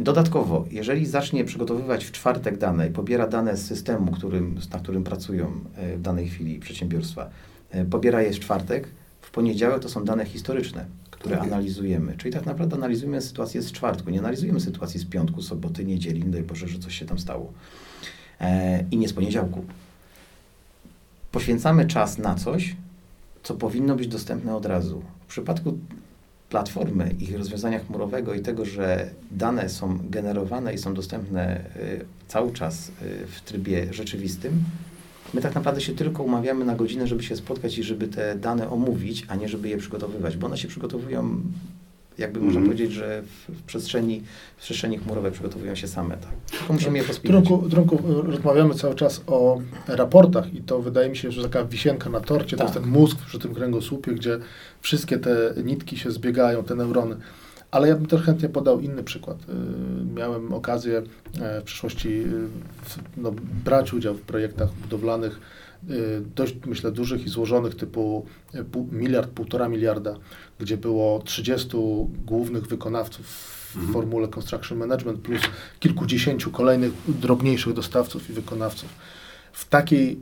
Dodatkowo, 0.01 0.65
jeżeli 0.71 1.05
zacznie 1.05 1.45
przygotowywać 1.45 2.05
w 2.05 2.11
czwartek 2.11 2.57
dane 2.57 2.87
i 2.87 2.91
pobiera 2.91 3.27
dane 3.27 3.57
z 3.57 3.65
systemu, 3.65 4.11
którym, 4.11 4.59
na 4.73 4.79
którym 4.79 5.03
pracują 5.03 5.51
e, 5.75 5.97
w 5.97 6.01
danej 6.01 6.27
chwili 6.27 6.59
przedsiębiorstwa, 6.59 7.29
e, 7.71 7.85
pobiera 7.85 8.21
je 8.21 8.31
w 8.33 8.39
czwartek, 8.39 8.87
w 9.21 9.31
poniedziałek 9.31 9.81
to 9.81 9.89
są 9.89 10.05
dane 10.05 10.25
historyczne, 10.25 10.85
które 11.11 11.39
analizujemy. 11.39 12.17
Czyli 12.17 12.33
tak 12.33 12.45
naprawdę 12.45 12.75
analizujemy 12.75 13.21
sytuację 13.21 13.61
z 13.61 13.71
czwartku, 13.71 14.09
nie 14.09 14.19
analizujemy 14.19 14.59
sytuacji 14.59 14.99
z 14.99 15.05
piątku, 15.05 15.41
soboty, 15.41 15.85
niedzieli, 15.85 16.23
nie 16.23 16.31
daj 16.31 16.43
Boże, 16.43 16.67
że 16.67 16.79
coś 16.79 16.99
się 16.99 17.05
tam 17.05 17.19
stało. 17.19 17.53
E, 18.39 18.85
I 18.91 18.97
nie 18.97 19.07
z 19.07 19.13
poniedziałku. 19.13 19.65
Poświęcamy 21.31 21.85
czas 21.85 22.17
na 22.17 22.35
coś, 22.35 22.75
co 23.43 23.55
powinno 23.55 23.95
być 23.95 24.07
dostępne 24.07 24.55
od 24.55 24.65
razu. 24.65 25.01
W 25.27 25.29
przypadku 25.29 25.77
platformy 26.51 27.15
i 27.19 27.37
rozwiązania 27.37 27.79
chmurowego 27.79 28.33
i 28.33 28.41
tego, 28.41 28.65
że 28.65 29.09
dane 29.31 29.69
są 29.69 29.99
generowane 30.09 30.73
i 30.73 30.77
są 30.77 30.93
dostępne 30.93 31.59
y, 31.75 32.05
cały 32.27 32.51
czas 32.53 32.89
y, 32.89 32.91
w 33.27 33.41
trybie 33.41 33.93
rzeczywistym, 33.93 34.63
my 35.33 35.41
tak 35.41 35.55
naprawdę 35.55 35.81
się 35.81 35.95
tylko 35.95 36.23
umawiamy 36.23 36.65
na 36.65 36.75
godzinę, 36.75 37.07
żeby 37.07 37.23
się 37.23 37.35
spotkać 37.35 37.77
i 37.77 37.83
żeby 37.83 38.07
te 38.07 38.35
dane 38.35 38.69
omówić, 38.69 39.25
a 39.27 39.35
nie 39.35 39.49
żeby 39.49 39.69
je 39.69 39.77
przygotowywać, 39.77 40.37
bo 40.37 40.47
one 40.47 40.57
się 40.57 40.67
przygotowują, 40.67 41.41
jakby 42.17 42.39
można 42.39 42.59
Mhm. 42.59 42.65
powiedzieć, 42.65 42.91
że 42.95 43.21
w, 43.49 43.61
przestrzeni, 43.63 44.23
w 44.57 44.61
przestrzeni 44.61 44.97
chmurowej 44.97 45.31
przygotowują 45.31 45.75
się 45.75 45.87
same, 45.87 46.17
tak. 46.17 46.59
Tylko 46.59 46.73
musimy 46.73 46.97
je 46.97 47.03
W 47.03 47.07
pospinać. 47.07 47.45
trunku, 47.47 47.67
w 47.67 47.71
trunku 47.71 47.99
rozmawiamy 48.23 48.73
cały 48.73 48.95
czas 48.95 49.21
o 49.27 49.61
raportach 49.87 50.53
i 50.53 50.61
to 50.61 50.81
wydaje 50.81 51.09
mi 51.09 51.17
się, 51.17 51.31
że 51.31 51.43
taka 51.43 51.63
wisienka 51.65 52.09
na 52.09 52.19
torcie, 52.19 52.57
to 52.57 52.63
Tak. 52.63 52.67
jest 52.75 52.81
ten 52.83 52.91
mózg 52.93 53.17
przy 53.25 53.39
tym 53.39 53.53
kręgosłupie, 53.55 54.11
gdzie 54.11 54.39
wszystkie 54.81 55.17
te 55.17 55.53
nitki 55.63 55.97
się 55.97 56.11
zbiegają, 56.11 56.63
te 56.63 56.75
neurony. 56.75 57.15
Ale 57.71 57.87
ja 57.87 57.95
bym 57.95 58.05
też 58.05 58.21
chętnie 58.21 58.49
podał 58.49 58.79
inny 58.79 59.03
przykład. 59.03 59.37
Y, 59.49 59.53
Miałem 60.15 60.53
okazję 60.53 61.01
e, 61.41 61.61
w 61.61 61.63
przyszłości 61.63 62.09
y, 62.09 62.25
no, 63.17 63.31
brać 63.65 63.93
udział 63.93 64.13
w 64.15 64.21
projektach 64.21 64.69
budowlanych 64.73 65.39
dość, 66.35 66.55
myślę, 66.65 66.91
dużych 66.91 67.25
i 67.25 67.29
złożonych, 67.29 67.75
typu 67.75 68.25
y, 68.55 68.65
miliard, 68.91 69.29
półtora 69.31 69.69
miliarda, 69.69 70.15
gdzie 70.59 70.77
było 70.77 71.21
30 71.25 71.69
głównych 72.25 72.67
wykonawców 72.67 73.25
w 73.25 73.75
Mhm. 73.75 73.93
formule 73.93 74.27
Construction 74.27 74.77
Management 74.77 75.19
plus 75.19 75.41
kilkudziesięciu 75.79 76.51
kolejnych 76.51 76.91
drobniejszych 77.07 77.73
dostawców 77.73 78.29
i 78.29 78.33
wykonawców. 78.33 78.89
W 79.53 79.69
takiej, 79.69 80.11
e, 80.11 80.17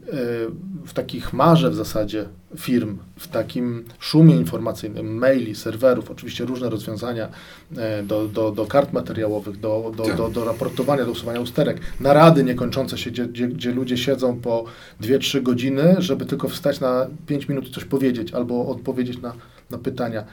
w 0.86 0.94
takiej 0.94 1.22
chmarze 1.22 1.70
w 1.70 1.76
zasadzie 1.76 2.26
firm, 2.58 2.98
w 3.16 3.28
takim 3.28 3.86
szumie 4.00 4.36
informacyjnym, 4.36 5.18
maili, 5.18 5.56
serwerów, 5.56 6.12
oczywiście 6.12 6.46
różne 6.46 6.70
rozwiązania 6.70 7.30
e, 7.78 8.04
do, 8.04 8.28
do, 8.28 8.52
do 8.52 8.66
kart 8.66 8.94
materiałowych, 8.94 9.60
do, 9.60 9.92
do, 9.98 10.04
Tak. 10.04 10.18
do, 10.18 10.30
do 10.30 10.46
raportowania, 10.46 11.06
do 11.06 11.12
usuwania 11.12 11.40
usterek, 11.40 11.82
narady 12.00 12.44
niekończące 12.44 12.98
się, 12.98 13.12
gdzie, 13.12 13.26
gdzie, 13.28 13.48
gdzie 13.48 13.72
ludzie 13.72 13.98
siedzą 13.98 14.40
po 14.40 14.66
2-3 15.02 15.42
godziny, 15.44 15.96
żeby 16.00 16.26
tylko 16.26 16.50
wstać 16.50 16.80
na 16.80 17.08
5 17.28 17.50
minut 17.50 17.68
i 17.68 17.72
coś 17.72 17.86
powiedzieć 17.86 18.34
albo 18.34 18.68
odpowiedzieć 18.68 19.22
na, 19.22 19.34
na 19.70 19.78
pytania. 19.78 20.24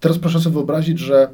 Teraz 0.00 0.18
proszę 0.18 0.40
sobie 0.40 0.54
wyobrazić, 0.54 0.98
że 0.98 1.28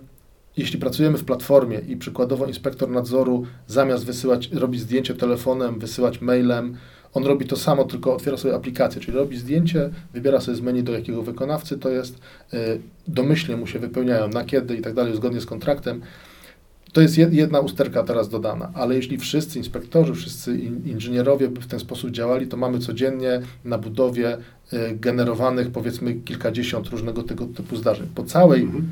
jeśli 0.57 0.79
pracujemy 0.79 1.19
w 1.19 1.25
platformie 1.25 1.79
i 1.79 1.97
przykładowo 1.97 2.47
inspektor 2.47 2.91
nadzoru 2.91 3.47
zamiast 3.67 4.05
wysyłać, 4.05 4.51
robić 4.53 4.81
zdjęcie 4.81 5.15
telefonem, 5.15 5.79
wysyłać 5.79 6.21
mailem, 6.21 6.77
on 7.15 7.25
robi 7.25 7.47
to 7.47 7.57
samo, 7.57 7.85
tylko 7.85 8.15
otwiera 8.15 8.37
sobie 8.37 8.55
aplikację, 8.55 9.01
czyli 9.01 9.17
robi 9.17 9.37
zdjęcie, 9.39 9.91
wybiera 10.15 10.41
sobie 10.41 10.57
z 10.57 10.61
menu 10.61 10.83
do 10.83 10.93
jakiego 10.93 11.23
wykonawcy 11.23 11.79
to 11.79 11.89
jest, 11.91 12.19
y, 12.55 12.59
domyślnie 13.09 13.57
mu 13.57 13.67
się 13.67 13.79
wypełniają 13.79 14.29
na 14.29 14.45
kiedy 14.45 14.77
i 14.77 14.81
tak 14.83 14.95
dalej, 14.95 15.17
zgodnie 15.17 15.41
z 15.41 15.47
kontraktem. 15.47 16.01
To 16.93 17.01
jest 17.01 17.15
jed- 17.15 17.33
jedna 17.33 17.61
usterka 17.61 18.03
teraz 18.03 18.29
dodana, 18.29 18.71
ale 18.75 18.95
jeśli 18.95 19.19
wszyscy 19.19 19.59
inspektorzy, 19.59 20.15
wszyscy 20.15 20.59
in, 20.59 20.83
inżynierowie 20.87 21.49
by 21.49 21.61
w 21.61 21.67
ten 21.67 21.81
sposób 21.81 22.11
działali, 22.11 22.47
to 22.47 22.57
mamy 22.57 22.79
codziennie 22.79 23.41
na 23.65 23.79
budowie 23.79 24.37
y, 24.73 24.79
generowanych 25.01 25.71
powiedzmy 25.71 26.15
kilkadziesiąt 26.15 26.87
różnego 26.89 27.23
tego 27.23 27.47
typu 27.47 27.77
zdarzeń. 27.77 28.07
Po 28.15 28.25
całej 28.25 28.63
Mhm. 28.63 28.87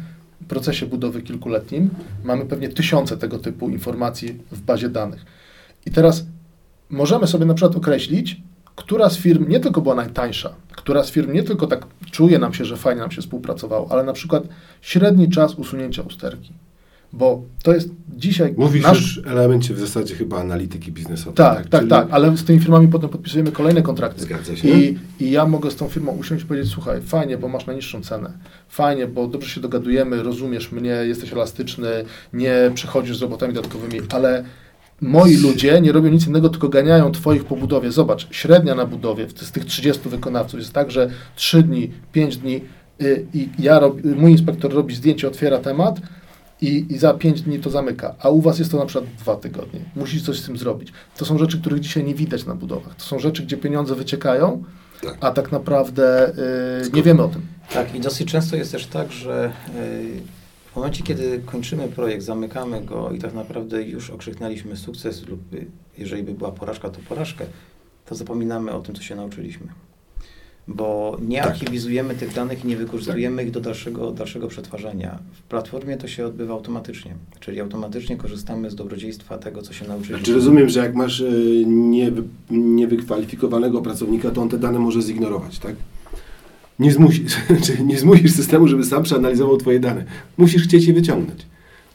procesie 0.48 0.86
budowy 0.86 1.22
kilkuletnim 1.22 1.90
mamy 2.24 2.44
pewnie 2.46 2.68
tysiące 2.68 3.16
tego 3.16 3.38
typu 3.38 3.70
informacji 3.70 4.38
w 4.52 4.60
bazie 4.60 4.88
danych. 4.88 5.24
I 5.86 5.90
teraz 5.90 6.24
możemy 6.92 7.26
sobie 7.26 7.46
na 7.46 7.54
przykład 7.54 7.76
określić, 7.76 8.36
która 8.76 9.10
z 9.10 9.18
firm 9.18 9.48
nie 9.48 9.60
tylko 9.60 9.80
była 9.80 9.94
najtańsza, 9.94 10.54
która 10.76 11.04
z 11.04 11.10
firm 11.10 11.32
nie 11.32 11.42
tylko 11.42 11.66
tak 11.66 11.86
czuje 12.10 12.38
nam 12.38 12.54
się, 12.54 12.64
że 12.64 12.76
fajnie 12.76 13.00
nam 13.00 13.10
się 13.10 13.22
współpracowało, 13.22 13.92
ale 13.92 14.04
na 14.04 14.12
przykład 14.12 14.42
średni 14.80 15.28
czas 15.28 15.54
usunięcia 15.54 16.02
usterki. 16.02 16.52
Bo 17.12 17.42
to 17.62 17.74
jest 17.74 17.90
dzisiaj 18.16 18.54
Mówisz 18.56 18.82
nasz... 18.82 19.00
już 19.00 19.20
w 19.22 19.26
elemencie 19.26 19.74
w 19.74 19.78
zasadzie 19.78 20.14
chyba 20.14 20.40
analityki 20.40 20.92
biznesowej. 20.92 21.34
Tak, 21.34 21.68
tak, 21.68 21.80
Czyli- 21.80 21.90
tak, 21.90 22.08
ale 22.10 22.36
z 22.36 22.44
tymi 22.44 22.60
firmami 22.60 22.88
potem 22.88 23.10
podpisujemy 23.10 23.52
kolejne 23.52 23.82
kontrakty. 23.82 24.22
Zgadza 24.22 24.56
się. 24.56 24.68
I, 24.68 24.98
I 25.20 25.30
ja 25.30 25.46
mogę 25.46 25.70
z 25.70 25.76
tą 25.76 25.88
firmą 25.88 26.12
usiąść 26.12 26.44
i 26.44 26.46
powiedzieć, 26.46 26.72
słuchaj, 26.72 27.02
fajnie, 27.02 27.38
bo 27.38 27.48
masz 27.48 27.66
najniższą 27.66 28.02
cenę. 28.02 28.32
Fajnie, 28.68 29.06
bo 29.06 29.26
dobrze 29.26 29.48
się 29.48 29.60
dogadujemy, 29.60 30.22
rozumiesz 30.22 30.72
mnie, 30.72 30.90
jesteś 30.90 31.32
elastyczny, 31.32 31.88
nie 32.32 32.70
przychodzisz 32.74 33.16
z 33.16 33.22
robotami 33.22 33.52
dodatkowymi, 33.52 34.00
ale 34.10 34.44
moi 35.02 35.36
ludzie 35.36 35.80
nie 35.80 35.92
robią 35.92 36.10
nic 36.10 36.26
innego, 36.26 36.48
tylko 36.48 36.68
ganiają 36.68 37.12
twoich 37.12 37.44
po 37.44 37.56
budowie. 37.56 37.92
Zobacz, 37.92 38.28
średnia 38.30 38.74
na 38.74 38.86
budowie 38.86 39.26
z 39.36 39.52
tych 39.52 39.64
30 39.64 40.08
wykonawców 40.08 40.60
jest 40.60 40.72
tak, 40.72 40.90
że 40.90 41.10
3 41.36 41.62
dni, 41.62 41.90
5 42.12 42.36
dni 42.36 42.60
y, 43.02 43.26
i 43.34 43.48
ja 43.58 43.78
rob, 43.78 43.96
mój 44.04 44.30
inspektor 44.30 44.72
robi 44.74 44.94
zdjęcie, 44.94 45.28
otwiera 45.28 45.58
temat, 45.58 46.00
i, 46.60 46.86
i 46.90 46.98
za 46.98 47.14
5 47.14 47.42
dni 47.42 47.58
to 47.58 47.70
zamyka, 47.70 48.14
a 48.20 48.28
u 48.28 48.40
Was 48.40 48.58
jest 48.58 48.70
to 48.70 48.78
na 48.78 48.86
przykład 48.86 49.10
2 49.18 49.36
tygodnie. 49.36 49.80
Musisz 49.96 50.22
coś 50.22 50.38
z 50.38 50.46
tym 50.46 50.56
zrobić. 50.56 50.92
To 51.16 51.24
są 51.24 51.38
rzeczy, 51.38 51.60
których 51.60 51.80
dzisiaj 51.80 52.04
nie 52.04 52.14
widać 52.14 52.46
na 52.46 52.54
budowach. 52.54 52.94
To 52.94 53.04
są 53.04 53.18
rzeczy, 53.18 53.42
gdzie 53.42 53.56
pieniądze 53.56 53.94
wyciekają, 53.94 54.64
Tak. 55.02 55.16
a 55.20 55.30
tak 55.30 55.52
naprawdę 55.52 56.32
y, 56.86 56.90
nie 56.92 57.02
wiemy 57.02 57.22
o 57.22 57.28
tym. 57.28 57.42
Tak, 57.72 57.94
i 57.94 58.00
dosyć 58.00 58.28
często 58.32 58.56
jest 58.56 58.72
też 58.72 58.86
tak, 58.86 59.12
że 59.12 59.52
y, 59.76 60.41
w 60.72 60.76
momencie, 60.76 61.02
kiedy 61.02 61.40
kończymy 61.46 61.88
projekt, 61.88 62.24
zamykamy 62.24 62.80
go 62.84 63.10
i 63.10 63.18
tak 63.18 63.34
naprawdę 63.34 63.82
już 63.82 64.10
okrzyknęliśmy 64.10 64.76
sukces 64.76 65.28
lub 65.28 65.40
jeżeli 65.98 66.22
by 66.22 66.34
była 66.34 66.52
porażka, 66.52 66.90
to 66.90 66.98
porażkę, 67.08 67.44
to 68.06 68.14
zapominamy 68.14 68.72
o 68.72 68.80
tym, 68.80 68.94
co 68.94 69.02
się 69.02 69.16
nauczyliśmy. 69.16 69.66
bo 70.68 71.16
nie 71.28 71.38
Tak. 71.38 71.46
archiwizujemy 71.50 72.14
tych 72.14 72.34
danych 72.34 72.64
i 72.64 72.68
nie 72.68 72.76
wykorzystujemy 72.76 73.44
ich 73.44 73.50
do 73.50 73.60
dalszego, 73.60 74.12
dalszego 74.12 74.48
przetwarzania. 74.48 75.18
W 75.32 75.42
platformie 75.42 75.96
to 75.96 76.08
się 76.08 76.26
odbywa 76.26 76.54
automatycznie, 76.54 77.14
czyli 77.40 77.60
automatycznie 77.60 78.16
korzystamy 78.16 78.70
z 78.70 78.74
dobrodziejstwa 78.74 79.38
tego, 79.38 79.62
co 79.62 79.72
się 79.72 79.88
nauczyliśmy. 79.88 80.18
Znaczy 80.18 80.34
rozumiem, 80.34 80.68
że 80.68 80.80
jak 80.80 80.94
masz 80.94 81.20
e, 81.20 81.24
niewy, 81.66 82.22
niewykwalifikowanego 82.50 83.82
pracownika, 83.82 84.30
to 84.30 84.42
on 84.42 84.48
te 84.48 84.58
dane 84.58 84.78
może 84.78 85.02
zignorować, 85.02 85.58
tak? 85.58 85.74
Nie 86.78 86.92
zmusisz, 86.92 87.36
czy 87.64 87.84
nie 87.84 87.98
zmusisz 87.98 88.32
systemu, 88.32 88.68
żeby 88.68 88.84
sam 88.84 89.02
przeanalizował 89.02 89.56
twoje 89.56 89.80
dane. 89.80 90.04
Musisz 90.38 90.62
chcieć 90.64 90.84
je 90.84 90.94
wyciągnąć. 90.94 91.46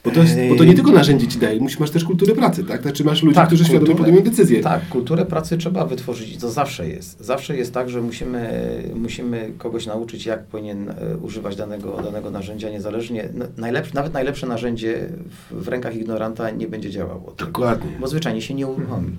Bo 0.05 0.11
to, 0.11 0.19
jest, 0.21 0.35
bo 0.49 0.55
to 0.55 0.63
nie 0.63 0.73
tylko 0.73 0.91
narzędzie 0.91 1.27
ci 1.27 1.39
daje, 1.39 1.59
musisz, 1.59 1.79
masz 1.79 1.91
też 1.91 2.03
kulturę 2.03 2.35
pracy, 2.35 2.63
tak? 2.63 2.81
Znaczy 2.81 3.03
masz 3.03 3.23
ludzi, 3.23 3.35
Tak, 3.35 3.47
którzy 3.47 3.63
świadomie 3.65 3.85
kulturę- 3.85 3.97
podejmują 3.97 4.23
decyzje. 4.23 4.59
Tak, 4.61 4.89
kulturę 4.89 5.25
pracy 5.25 5.57
trzeba 5.57 5.85
wytworzyć. 5.85 6.37
To 6.37 6.49
zawsze 6.51 6.89
jest. 6.89 7.25
Zawsze 7.25 7.57
jest 7.57 7.73
tak, 7.73 7.89
że 7.89 8.01
musimy, 8.01 8.49
musimy 8.95 9.51
kogoś 9.57 9.85
nauczyć, 9.85 10.25
jak 10.25 10.43
powinien 10.45 10.89
e, 10.89 11.17
używać 11.21 11.55
danego, 11.55 12.01
danego 12.03 12.31
narzędzia 12.31 12.69
niezależnie. 12.69 13.29
Najlepsze, 13.57 13.91
nawet 13.95 14.13
najlepsze 14.13 14.47
narzędzie 14.47 15.09
w, 15.51 15.63
w 15.63 15.67
rękach 15.67 15.95
ignoranta 15.95 16.49
nie 16.49 16.67
będzie 16.67 16.89
działało. 16.89 17.33
Dokładnie. 17.37 17.91
Bo 17.99 18.07
zwyczajnie 18.07 18.41
się 18.41 18.53
nie 18.53 18.67
uruchomi. 18.67 19.11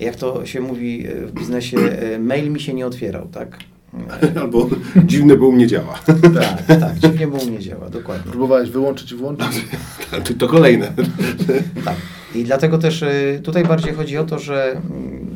Jak 0.00 0.16
to 0.16 0.46
się 0.46 0.60
mówi 0.60 1.06
e, 1.06 1.26
w 1.26 1.32
biznesie, 1.32 1.78
e, 1.78 2.18
mail 2.18 2.50
mi 2.50 2.60
się 2.60 2.74
nie 2.74 2.86
otwierał, 2.86 3.28
tak? 3.32 3.58
Albo 4.40 4.68
dziwne, 5.04 5.36
bo 5.36 5.48
u 5.48 5.52
mnie 5.52 5.66
działa. 5.66 5.98
Tak, 6.06 6.80
tak, 6.80 6.98
dziwnie, 6.98 7.26
bo 7.26 7.38
u 7.38 7.46
mnie 7.46 7.58
działa, 7.58 7.90
dokładnie. 7.90 8.30
Próbowałeś 8.30 8.70
wyłączyć 8.70 9.12
i 9.12 9.16
włączyć? 9.16 9.48
To, 10.24 10.34
to 10.38 10.48
kolejne. 10.48 10.92
Tak. 11.84 11.94
I 12.34 12.44
dlatego 12.44 12.78
też 12.78 13.02
y, 13.02 13.40
tutaj 13.44 13.64
bardziej 13.64 13.94
chodzi 13.94 14.18
o 14.18 14.24
to, 14.24 14.38
że 14.38 14.70
mm, 14.70 15.27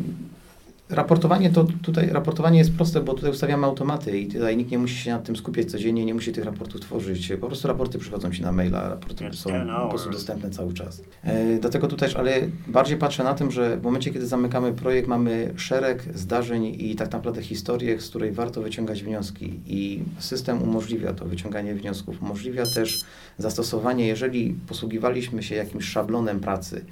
raportowanie 0.92 1.50
to 1.50 1.66
tutaj 1.82 2.08
raportowanie 2.10 2.58
jest 2.58 2.72
proste, 2.72 3.00
bo 3.00 3.14
tutaj 3.14 3.30
ustawiamy 3.30 3.66
automaty 3.66 4.18
i 4.18 4.26
tutaj 4.26 4.56
nikt 4.56 4.70
nie 4.70 4.78
musi 4.78 4.96
się 4.96 5.10
nad 5.10 5.24
tym 5.24 5.36
skupiać 5.36 5.70
codziennie, 5.70 6.04
nie 6.04 6.14
musi 6.14 6.32
tych 6.32 6.44
raportów 6.44 6.80
tworzyć. 6.80 7.32
Po 7.40 7.46
prostu 7.46 7.68
raporty 7.68 7.98
przychodzą 7.98 8.30
ci 8.30 8.42
na 8.42 8.52
maila, 8.52 8.88
raporty 8.88 9.32
są 9.32 9.50
po 9.82 9.88
prostu 9.88 10.10
dostępne 10.10 10.50
cały 10.50 10.72
czas. 10.74 11.02
E, 11.22 11.58
dlatego 11.58 11.88
tu 11.88 11.96
też, 11.96 12.16
ale 12.16 12.40
bardziej 12.66 12.98
patrzę 12.98 13.24
na 13.24 13.34
tym, 13.34 13.50
że 13.50 13.76
w 13.76 13.82
momencie, 13.82 14.12
kiedy 14.12 14.26
zamykamy 14.26 14.72
projekt, 14.72 15.08
mamy 15.08 15.52
szereg 15.56 16.04
zdarzeń 16.14 16.76
i 16.78 16.96
tak 16.96 17.12
naprawdę 17.12 17.42
historię, 17.42 18.00
z 18.00 18.08
której 18.08 18.32
warto 18.32 18.62
wyciągać 18.62 19.02
wnioski 19.02 19.60
i 19.66 20.02
system 20.18 20.62
umożliwia 20.62 21.12
to 21.12 21.24
wyciąganie 21.24 21.74
wniosków. 21.74 22.22
Umożliwia 22.22 22.66
też 22.66 23.00
zastosowanie, 23.38 24.06
jeżeli 24.06 24.56
posługiwaliśmy 24.68 25.42
się 25.42 25.54
jakimś 25.54 25.84
szablonem 25.84 26.40
pracy, 26.40 26.84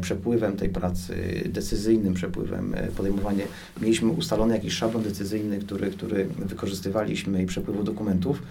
przepływem 0.00 0.56
tej 0.56 0.68
pracy, 0.68 1.14
decyzyjnym 1.46 2.14
przepływem, 2.14 2.74
e, 2.74 2.86
podejmowanie, 2.86 3.44
mieliśmy 3.82 4.08
ustalony 4.12 4.54
jakiś 4.54 4.72
szablon 4.74 5.02
decyzyjny, 5.02 5.58
który, 5.58 5.90
który 5.90 6.26
wykorzystywaliśmy 6.38 7.42
i 7.42 7.46
przepływu 7.46 7.82
dokumentów, 7.84 8.42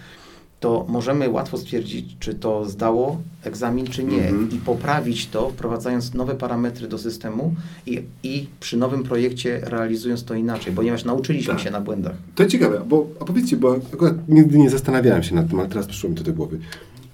to 0.59 0.85
możemy 0.89 1.29
łatwo 1.29 1.57
stwierdzić, 1.57 2.15
czy 2.19 2.33
to 2.33 2.65
zdało 2.69 3.21
egzamin, 3.43 3.87
czy 3.87 4.03
nie 4.03 4.27
Mhm. 4.27 4.51
i 4.51 4.55
poprawić 4.57 5.27
to, 5.27 5.49
wprowadzając 5.49 6.13
nowe 6.13 6.35
parametry 6.35 6.87
do 6.87 6.97
systemu 6.97 7.55
i, 7.85 8.01
i 8.23 8.47
przy 8.59 8.77
nowym 8.77 9.03
projekcie 9.03 9.59
realizując 9.63 10.23
to 10.23 10.33
inaczej, 10.33 10.73
ponieważ 10.73 11.05
nauczyliśmy 11.05 11.53
Tak. 11.53 11.63
się 11.63 11.71
na 11.71 11.81
błędach. 11.81 12.13
To 12.35 12.45
ciekawe, 12.45 12.81
bo 12.87 13.07
a 13.19 13.25
powiedzcie, 13.25 13.57
bo 13.57 13.75
akurat 13.93 14.13
nigdy 14.29 14.57
nie 14.57 14.69
zastanawiałem 14.69 15.23
się 15.23 15.35
nad 15.35 15.49
tym, 15.49 15.59
ale 15.59 15.69
teraz 15.69 15.87
przyszło 15.87 16.09
mi 16.09 16.15
to 16.15 16.23
do 16.23 16.33
głowy. 16.33 16.59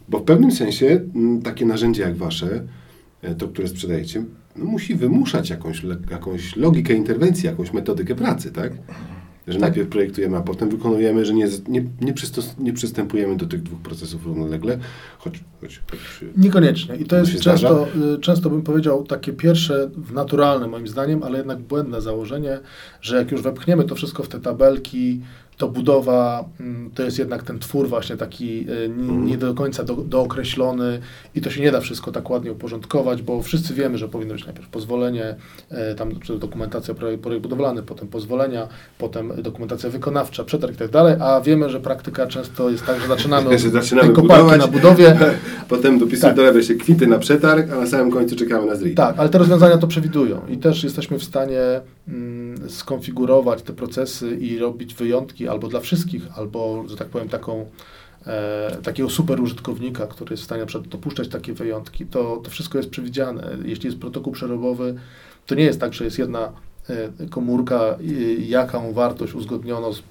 Bo 0.10 0.20
w 0.20 0.24
pewnym 0.24 0.52
sensie 0.52 1.02
m, 1.16 1.42
takie 1.42 1.66
narzędzie 1.66 2.02
jak 2.02 2.18
wasze, 2.18 2.46
e, 2.56 2.62
to 3.38 3.48
które 3.48 3.68
sprzedajecie, 3.68 4.24
no, 4.56 4.66
musi 4.66 4.96
wymuszać 4.96 5.50
jakąś, 5.50 5.82
jakąś 6.12 6.56
logikę 6.56 6.94
interwencji, 6.94 7.46
jakąś 7.46 7.74
metodykę 7.74 8.16
pracy, 8.16 8.52
tak? 8.52 8.74
Że 9.48 9.60
najpierw 9.60 9.90
projektujemy, 9.90 10.38
a 10.38 10.42
potem 10.42 10.70
wykonujemy, 10.70 11.26
że 11.26 11.34
nie, 11.34 11.48
nie, 11.68 11.82
nie, 12.02 12.14
nie 12.60 12.74
przystępujemy 12.74 13.36
do 13.38 13.46
tych 13.46 13.64
dwóch 13.64 13.80
procesów 13.80 14.26
równolegle, 14.26 14.80
choć, 15.18 15.44
choć, 15.62 15.82
choć 15.92 16.00
Niekoniecznie. 16.38 16.96
I 16.96 17.06
to 17.06 17.18
jest 17.18 17.40
często, 17.40 17.88
y, 18.16 18.20
często 18.20 18.50
bym 18.50 18.62
powiedział 18.62 19.04
takie 19.04 19.34
pierwsze, 19.34 19.90
naturalne 20.14 20.68
moim 20.68 20.88
zdaniem, 20.88 21.24
ale 21.24 21.38
jednak 21.38 21.60
błędne 21.60 22.02
założenie, 22.02 22.60
że 23.02 23.18
jak 23.18 23.32
już 23.32 23.42
wepchniemy 23.42 23.84
to 23.84 23.96
wszystko 23.96 24.24
w 24.24 24.28
te 24.28 24.40
tabelki, 24.40 25.22
to 25.60 25.68
budowa 25.68 26.46
mm, 26.60 26.92
to 26.96 27.04
jest 27.04 27.20
jednak 27.20 27.44
ten 27.44 27.60
twór 27.60 27.88
właśnie 27.90 28.18
taki 28.18 28.70
y, 28.70 28.74
n- 28.86 29.26
nie 29.26 29.38
do 29.38 29.54
końca 29.54 29.84
do, 29.84 29.96
dookreślony 29.96 31.00
i 31.36 31.42
to 31.42 31.50
się 31.50 31.62
nie 31.62 31.72
da 31.72 31.82
wszystko 31.82 32.12
tak 32.12 32.30
ładnie 32.30 32.52
uporządkować, 32.52 33.22
bo 33.22 33.42
wszyscy 33.42 33.74
wiemy, 33.74 33.98
że 33.98 34.08
powinno 34.08 34.34
być 34.34 34.46
najpierw 34.46 34.68
pozwolenie, 34.70 35.36
e, 35.72 35.96
tam 35.96 36.10
dokumentacja 36.40 36.94
projekt, 36.94 37.24
budowlany, 37.42 37.84
potem 37.84 38.08
pozwolenia, 38.08 38.68
potem 38.98 39.32
dokumentacja 39.44 39.90
wykonawcza, 39.90 40.44
przetarg 40.44 40.74
i 40.74 40.78
tak 40.78 40.90
dalej, 40.92 41.16
a 41.20 41.42
wiemy, 41.42 41.70
że 41.70 41.80
praktyka 41.80 42.28
często 42.28 42.70
jest 42.70 42.86
tak, 42.86 43.02
że 43.02 43.08
zaczynamy 43.08 43.50
od 43.56 43.60
zaczynamy 43.60 44.14
budować. 44.14 44.60
na 44.60 44.68
budowie, 44.68 45.18
Potem 45.70 46.00
dopisuje 46.00 46.22
Tak. 46.22 46.36
dolewia 46.36 46.64
się 46.64 46.76
kwity 46.76 47.08
na 47.08 47.18
przetarg, 47.20 47.72
a 47.72 47.76
na 47.76 47.88
samym 47.88 48.12
końcu 48.12 48.36
czekamy 48.36 48.66
na 48.68 48.76
zryj. 48.76 48.96
Tak, 48.96 49.20
ale 49.20 49.30
te 49.30 49.38
rozwiązania 49.38 49.78
to 49.78 49.88
przewidują 49.88 50.42
i 50.50 50.58
też 50.58 50.84
jesteśmy 50.84 51.20
w 51.20 51.24
stanie 51.24 51.60
mm, 52.08 52.70
skonfigurować 52.70 53.62
te 53.62 53.74
procesy 53.74 54.36
i 54.36 54.60
robić 54.60 54.94
wyjątki 54.96 55.48
albo 55.50 55.68
dla 55.68 55.80
wszystkich, 55.80 56.24
albo, 56.36 56.84
że 56.88 56.96
tak 56.98 57.08
powiem, 57.08 57.30
taką, 57.30 57.66
e, 58.28 58.78
takiego 58.84 59.10
super 59.10 59.42
użytkownika, 59.42 60.08
który 60.08 60.34
jest 60.34 60.44
w 60.44 60.46
stanie 60.46 60.62
na 60.62 60.68
przykład 60.68 60.88
dopuszczać 60.88 61.28
takie 61.28 61.54
wyjątki. 61.54 62.06
To, 62.06 62.42
to 62.44 62.50
wszystko 62.52 62.78
jest 62.78 62.90
przewidziane. 62.90 63.58
Jeśli 63.66 63.86
jest 63.86 64.00
protokół 64.00 64.34
przerobowy, 64.34 64.96
to 65.46 65.56
nie 65.56 65.64
jest 65.64 65.80
tak, 65.80 65.94
że 65.94 66.06
jest 66.06 66.20
jedna 66.20 66.52
e, 66.90 67.28
komórka, 67.30 67.98
jaką 68.40 68.94
wartość 68.94 69.34
uzgodniono 69.34 69.94
z, 69.94 70.02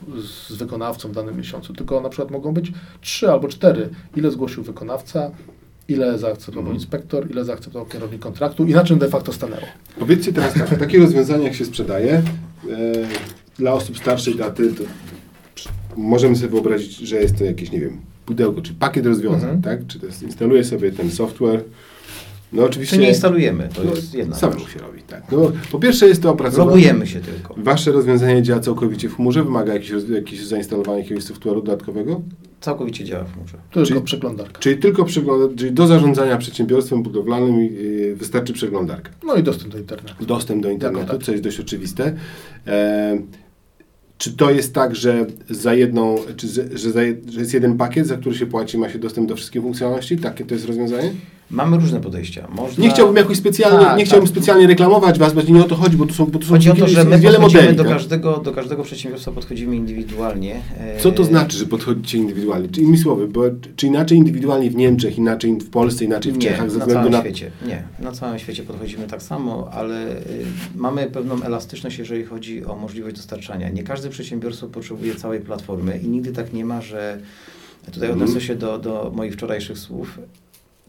z 0.49 0.53
wykonawcą 0.53 1.09
w 1.09 1.13
danym 1.13 1.37
miesiącu, 1.37 1.75
tylko 1.75 2.01
na 2.01 2.09
przykład 2.09 2.31
mogą 2.31 2.55
być 2.55 2.73
trzy 3.01 3.31
albo 3.31 3.49
cztery. 3.49 3.89
Ile 4.17 4.31
zgłosił 4.31 4.63
wykonawca, 4.63 5.31
ile 5.89 6.19
zaakceptował 6.19 6.61
Mhm. 6.61 6.77
inspektor, 6.77 7.31
ile 7.31 7.45
zaakceptował 7.45 7.89
kierownik 7.89 8.21
kontraktu 8.21 8.67
i 8.67 8.75
na 8.75 8.85
czym 8.85 8.99
de 8.99 9.09
facto 9.09 9.33
stanęło. 9.33 9.63
Powiedzcie 9.99 10.33
teraz 10.33 10.55
tak, 10.55 10.79
takie 10.79 10.99
rozwiązania 10.99 11.45
jak 11.45 11.55
się 11.55 11.65
sprzedaje 11.65 12.13
e, 12.13 12.23
dla 13.59 13.73
osób 13.73 13.99
starszej 13.99 14.35
daty, 14.35 14.73
to 14.75 14.85
możemy 15.97 16.37
sobie 16.37 16.49
wyobrazić, 16.49 16.97
że 16.97 17.17
jest 17.17 17.39
to 17.39 17.45
jakieś, 17.45 17.73
nie 17.73 17.81
wiem, 17.81 17.97
pudełko, 18.27 18.63
czy 18.63 18.75
pakiet 18.75 19.07
rozwiązań, 19.07 19.51
Mhm. 19.55 19.63
tak? 19.63 19.87
Czy 19.87 20.01
to 20.01 20.07
jest, 20.07 20.23
instaluję 20.23 20.65
sobie 20.65 20.93
ten 20.93 21.11
software. 21.11 21.65
No 22.53 22.65
oczywiście... 22.65 22.97
Czy 22.97 23.03
nie 23.03 23.09
instalujemy, 23.09 23.69
to 23.75 23.85
no, 23.85 23.91
jest 23.95 24.15
jedna 24.15 24.37
Samemu 24.37 24.61
rzecz. 24.61 24.73
się 24.73 24.79
robi, 24.81 25.03
tak. 25.03 25.23
No, 25.33 25.53
po 25.73 25.79
pierwsze 25.79 26.09
jest 26.09 26.23
to 26.23 26.31
opracowane. 26.31 26.71
Logujemy 26.71 27.07
się 27.07 27.21
tylko. 27.21 27.55
Wasze 27.57 27.93
rozwiązanie 27.93 28.43
działa 28.43 28.61
całkowicie 28.61 29.09
w 29.09 29.17
chmurze, 29.17 29.45
wymaga 29.45 29.73
jakiegoś, 29.73 29.93
roz- 30.03 30.11
jakiegoś 30.11 30.47
zainstalowania 30.47 30.99
jakiegoś 30.99 31.25
software'u 31.25 31.55
dodatkowego? 31.55 32.21
Całkowicie 32.61 33.05
działa 33.05 33.25
w 33.25 33.35
chmurze. 33.35 33.53
To 33.53 33.75
tylko 33.75 33.87
Czyli- 33.87 34.01
przeglądarka. 34.03 34.59
Czyli 34.61 34.77
tylko 34.79 35.05
przegląda, 35.05 35.57
czyli 35.59 35.73
do 35.73 35.87
zarządzania 35.87 36.37
przedsiębiorstwem 36.37 37.03
budowlanym 37.03 37.61
yy, 37.61 38.17
wystarczy 38.17 38.53
przeglądarka. 38.53 39.11
No 39.27 39.35
i 39.35 39.43
dostęp 39.43 39.73
do 39.73 39.79
internetu. 39.79 40.25
dostęp 40.27 40.63
do 40.63 40.71
internetu, 40.71 41.13
tak. 41.13 41.23
co 41.23 41.33
jest 41.33 41.45
dość 41.45 41.61
oczywiste. 41.61 42.15
E, 42.67 43.19
czy 44.19 44.33
to 44.33 44.51
jest 44.51 44.75
tak, 44.75 44.97
że 44.97 45.27
za 45.51 45.75
jedną, 45.75 46.17
czy 46.37 46.49
że, 46.49 46.91
za, 46.91 47.01
że 47.31 47.41
jest 47.41 47.55
jeden 47.55 47.77
pakiet, 47.77 48.07
za 48.07 48.17
który 48.17 48.37
się 48.37 48.47
płaci, 48.47 48.79
ma 48.79 48.89
się 48.89 48.99
dostęp 48.99 49.29
do 49.29 49.37
wszystkich 49.37 49.63
funkcjonalności? 49.63 50.17
Takie 50.17 50.45
to 50.45 50.55
jest 50.55 50.67
rozwiązanie? 50.67 51.11
Mamy 51.51 51.77
różne 51.77 52.01
podejścia. 52.01 52.49
Można... 52.51 52.85
Nie 52.85 52.91
chciałbym 52.91 53.17
jakoś 53.17 53.37
specjalnie, 53.37 53.85
Tak, 53.87 53.99
nie 53.99 54.05
chciałbym 54.05 54.29
tak. 54.29 54.37
specjalnie 54.37 54.67
reklamować 54.67 55.19
Was, 55.19 55.33
bo 55.33 55.43
nie 55.43 55.61
o 55.61 55.65
to 55.65 55.75
chodzi, 55.77 55.97
bo 55.97 56.07
tu 56.07 56.15
są, 56.15 56.27
bo 56.27 56.39
tu 56.39 56.45
są 56.47 56.51
Chodzi 56.55 56.71
o 56.71 56.75
to, 56.75 56.89
że 56.89 57.05
my 57.05 57.19
wiele 57.19 57.39
modeli. 57.39 57.77
do, 57.77 57.85
każdego, 57.85 58.37
do 58.37 58.53
każdego 58.53 58.83
przedsiębiorstwa 58.83 59.33
podchodzimy 59.33 59.77
indywidualnie. 59.77 60.61
E, 60.79 61.01
Co 61.01 61.13
to 61.13 61.25
znaczy, 61.25 61.59
że 61.59 61.67
podchodzicie 61.67 62.19
indywidualnie? 62.19 62.69
Czy 62.69 62.81
innymi 62.81 62.99
słowy, 62.99 63.29
bo, 63.29 63.43
czy 63.77 63.87
inaczej 63.87 64.19
indywidualnie 64.19 64.71
w 64.71 64.77
Niemczech, 64.77 65.19
inaczej 65.19 65.53
w 65.61 65.71
Polsce, 65.71 66.05
inaczej 66.05 66.33
w 66.33 66.37
Nie, 66.39 66.43
Czechach, 66.49 66.71
ze 66.71 66.79
na 66.79 66.85
względu 66.85 67.11
całym 67.11 67.13
na... 67.13 67.21
świecie. 67.21 67.51
Nie, 67.67 67.83
na 67.99 68.13
całym 68.13 68.39
świecie 68.39 68.63
podchodzimy 68.63 69.07
tak 69.07 69.23
samo, 69.23 69.69
ale 69.73 70.17
y, 70.17 70.21
mamy 70.77 71.07
pewną 71.07 71.43
elastyczność, 71.43 71.99
jeżeli 71.99 72.25
chodzi 72.25 72.65
o 72.65 72.77
możliwość 72.77 73.17
dostarczania. 73.17 73.69
Nie 73.69 73.83
każde 73.83 74.09
przedsiębiorstwo 74.09 74.67
potrzebuje 74.67 75.15
całej 75.15 75.41
platformy 75.41 75.99
i 76.05 76.09
nigdy 76.09 76.33
tak 76.33 76.53
nie 76.53 76.65
ma, 76.65 76.81
że 76.83 77.19
tutaj 77.93 78.09
Mhm. 78.09 78.23
odniosę 78.23 78.47
się 78.47 78.55
do, 78.55 78.79
do 78.79 79.13
moich 79.15 79.33
wczorajszych 79.33 79.79
słów. 79.79 80.19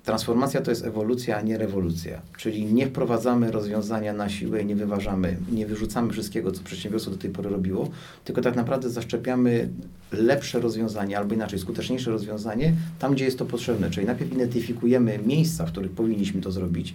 Transformacja 0.04 0.62
to 0.62 0.72
jest 0.72 0.86
ewolucja, 0.86 1.38
a 1.38 1.42
nie 1.42 1.58
rewolucja. 1.58 2.22
Czyli 2.38 2.74
nie 2.74 2.88
wprowadzamy 2.88 3.52
rozwiązania 3.52 4.14
na 4.14 4.30
siłę, 4.30 4.66
nie 4.66 4.76
wyważamy, 4.76 5.38
nie 5.52 5.66
wyrzucamy 5.66 6.14
wszystkiego, 6.14 6.52
co 6.52 6.64
przedsiębiorstwo 6.64 7.12
do 7.12 7.18
tej 7.18 7.30
pory 7.30 7.50
robiło, 7.50 7.90
tylko 8.26 8.42
tak 8.42 8.56
naprawdę 8.56 8.90
zaszczepiamy 8.90 9.70
lepsze 10.12 10.60
rozwiązanie, 10.60 11.18
albo 11.18 11.36
inaczej, 11.36 11.60
skuteczniejsze 11.60 12.12
rozwiązanie 12.12 12.74
tam, 13.00 13.14
gdzie 13.14 13.26
jest 13.26 13.40
to 13.40 13.46
potrzebne. 13.46 13.90
Czyli 13.90 14.08
najpierw 14.08 14.34
identyfikujemy 14.34 15.20
miejsca, 15.26 15.66
w 15.66 15.72
których 15.72 15.92
powinniśmy 15.92 16.42
to 16.42 16.52
zrobić, 16.52 16.94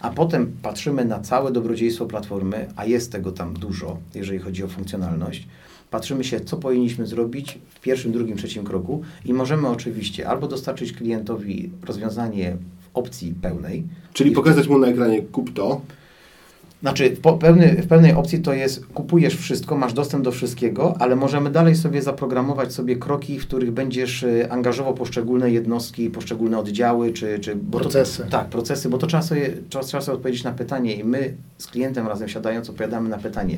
a 0.00 0.10
potem 0.10 0.52
patrzymy 0.62 1.04
na 1.04 1.20
całe 1.20 1.52
dobrodziejstwo 1.52 2.06
platformy, 2.06 2.68
a 2.76 2.84
jest 2.84 3.12
tego 3.12 3.32
tam 3.32 3.54
dużo, 3.54 3.98
jeżeli 4.14 4.38
chodzi 4.38 4.64
o 4.64 4.68
funkcjonalność. 4.68 5.48
Patrzymy 5.90 6.24
się, 6.24 6.40
co 6.40 6.56
powinniśmy 6.56 7.06
zrobić 7.06 7.58
w 7.68 7.80
pierwszym, 7.80 8.12
drugim, 8.12 8.36
trzecim 8.36 8.64
kroku 8.64 9.02
i 9.24 9.32
możemy 9.32 9.68
oczywiście 9.68 10.28
albo 10.28 10.48
dostarczyć 10.48 10.92
klientowi 10.92 11.70
rozwiązanie 11.86 12.56
w 12.80 12.96
opcji 12.96 13.34
pełnej, 13.42 13.84
Czyli 14.12 14.30
pokazać 14.30 14.68
mu 14.68 14.78
na 14.78 14.86
ekranie 14.86 15.22
kup 15.22 15.52
to, 15.52 15.80
Znaczy, 16.82 17.16
w, 17.16 17.38
pewny, 17.38 17.82
w 17.82 17.86
pewnej 17.86 18.12
opcji 18.12 18.38
to 18.40 18.52
jest, 18.52 18.86
kupujesz 18.86 19.36
wszystko, 19.36 19.76
masz 19.76 19.92
dostęp 19.92 20.24
do 20.24 20.32
wszystkiego, 20.32 20.94
ale 20.98 21.16
możemy 21.16 21.50
dalej 21.50 21.76
sobie 21.76 22.02
zaprogramować 22.02 22.72
sobie 22.72 22.96
kroki, 22.96 23.38
w 23.38 23.46
których 23.46 23.70
będziesz 23.70 24.22
y, 24.22 24.50
angażował 24.50 24.94
poszczególne 24.94 25.50
jednostki, 25.50 26.10
poszczególne 26.10 26.58
oddziały, 26.58 27.12
czy... 27.12 27.38
czy 27.38 27.56
bo 27.56 27.78
to- 27.78 27.84
Procesy. 27.84 28.26
tak, 28.30 28.48
procesy, 28.48 28.88
bo 28.88 28.98
to 28.98 29.06
trzeba 29.06 29.22
sobie, 29.22 29.50
trzeba, 29.68 29.84
trzeba 29.84 30.00
sobie 30.00 30.16
odpowiedzieć 30.16 30.44
na 30.44 30.52
pytanie 30.52 30.94
i 30.96 31.04
my 31.04 31.34
z 31.58 31.66
klientem 31.66 32.06
razem 32.08 32.28
siadając 32.28 32.70
odpowiadamy 32.70 33.08
na 33.08 33.18
pytanie, 33.18 33.56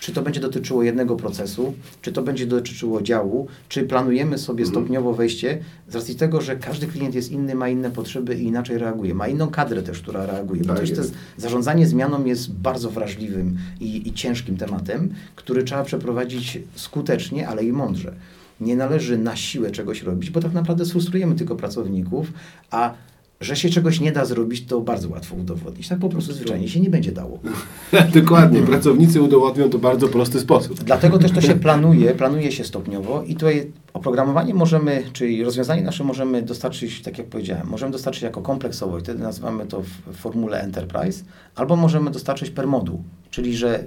czy 0.00 0.12
to 0.12 0.22
będzie 0.22 0.40
dotyczyło 0.40 0.82
jednego 0.82 1.16
procesu, 1.16 1.74
czy 2.02 2.12
to 2.12 2.22
będzie 2.22 2.46
dotyczyło 2.46 3.02
działu, 3.02 3.46
czy 3.68 3.82
planujemy 3.84 4.38
sobie 4.38 4.66
stopniowo 4.66 5.12
wejście, 5.12 5.58
z 5.88 5.94
racji 5.94 6.14
tego, 6.16 6.40
że 6.40 6.56
każdy 6.56 6.86
klient 6.86 7.14
jest 7.14 7.32
inny, 7.32 7.54
ma 7.54 7.68
inne 7.68 7.90
potrzeby 7.90 8.34
i 8.34 8.42
inaczej 8.44 8.78
reaguje, 8.78 9.14
ma 9.14 9.28
inną 9.28 9.48
kadrę 9.48 9.82
też, 9.82 10.00
która 10.00 10.26
reaguje, 10.26 10.60
bo 10.62 10.68
Tak 10.68 10.78
też 10.80 10.90
to 10.90 10.96
jest. 10.96 11.10
jest 11.12 11.22
Zarządzanie 11.36 11.86
zmianą 11.86 12.24
jest 12.24 12.52
bardzo 12.62 12.90
wrażliwym 12.90 13.58
i, 13.80 14.08
i 14.08 14.12
ciężkim 14.12 14.56
tematem, 14.56 15.14
który 15.36 15.64
trzeba 15.64 15.84
przeprowadzić 15.84 16.58
skutecznie, 16.74 17.48
ale 17.48 17.64
i 17.64 17.72
mądrze. 17.72 18.14
Nie 18.60 18.76
należy 18.76 19.18
na 19.18 19.36
siłę 19.36 19.70
czegoś 19.70 20.02
robić, 20.02 20.30
bo 20.30 20.40
tak 20.40 20.52
naprawdę 20.52 20.84
sfrustrujemy 20.84 21.34
tylko 21.34 21.56
pracowników, 21.56 22.32
a 22.70 22.94
że 23.42 23.56
się 23.56 23.68
czegoś 23.68 24.00
nie 24.00 24.12
da 24.12 24.24
zrobić, 24.24 24.66
to 24.66 24.80
bardzo 24.80 25.08
łatwo 25.08 25.36
udowodnić. 25.36 25.88
Tak 25.88 25.98
po 25.98 26.08
prostu 26.08 26.32
zwyczajnie 26.32 26.68
się 26.68 26.80
nie 26.80 26.90
będzie 26.90 27.12
dało. 27.12 27.38
Dokładnie. 28.14 28.62
Pracownicy 28.62 29.22
udowodnią 29.22 29.70
to 29.70 29.78
bardzo 29.78 30.08
prosty 30.08 30.40
sposób. 30.40 30.84
Dlatego 30.84 31.18
też 31.18 31.32
to 31.32 31.40
się 31.40 31.54
planuje, 31.54 32.14
planuje 32.14 32.52
się 32.52 32.64
stopniowo 32.64 33.22
i 33.22 33.34
tutaj 33.34 33.72
oprogramowanie 33.92 34.54
możemy, 34.54 35.02
czyli 35.12 35.44
rozwiązanie 35.44 35.82
nasze 35.82 36.04
możemy 36.04 36.42
dostarczyć, 36.42 37.02
tak 37.02 37.18
jak 37.18 37.26
powiedziałem, 37.26 37.66
możemy 37.66 37.92
dostarczyć 37.92 38.22
jako 38.22 38.42
kompleksowo 38.42 38.98
i 38.98 39.00
wtedy 39.00 39.22
nazywamy 39.22 39.66
to 39.66 39.82
w 40.06 40.16
formule 40.16 40.60
Enterprise, 40.60 41.24
albo 41.54 41.76
możemy 41.76 42.10
dostarczyć 42.10 42.50
per 42.50 42.66
moduł, 42.66 43.02
czyli 43.30 43.56
że 43.56 43.84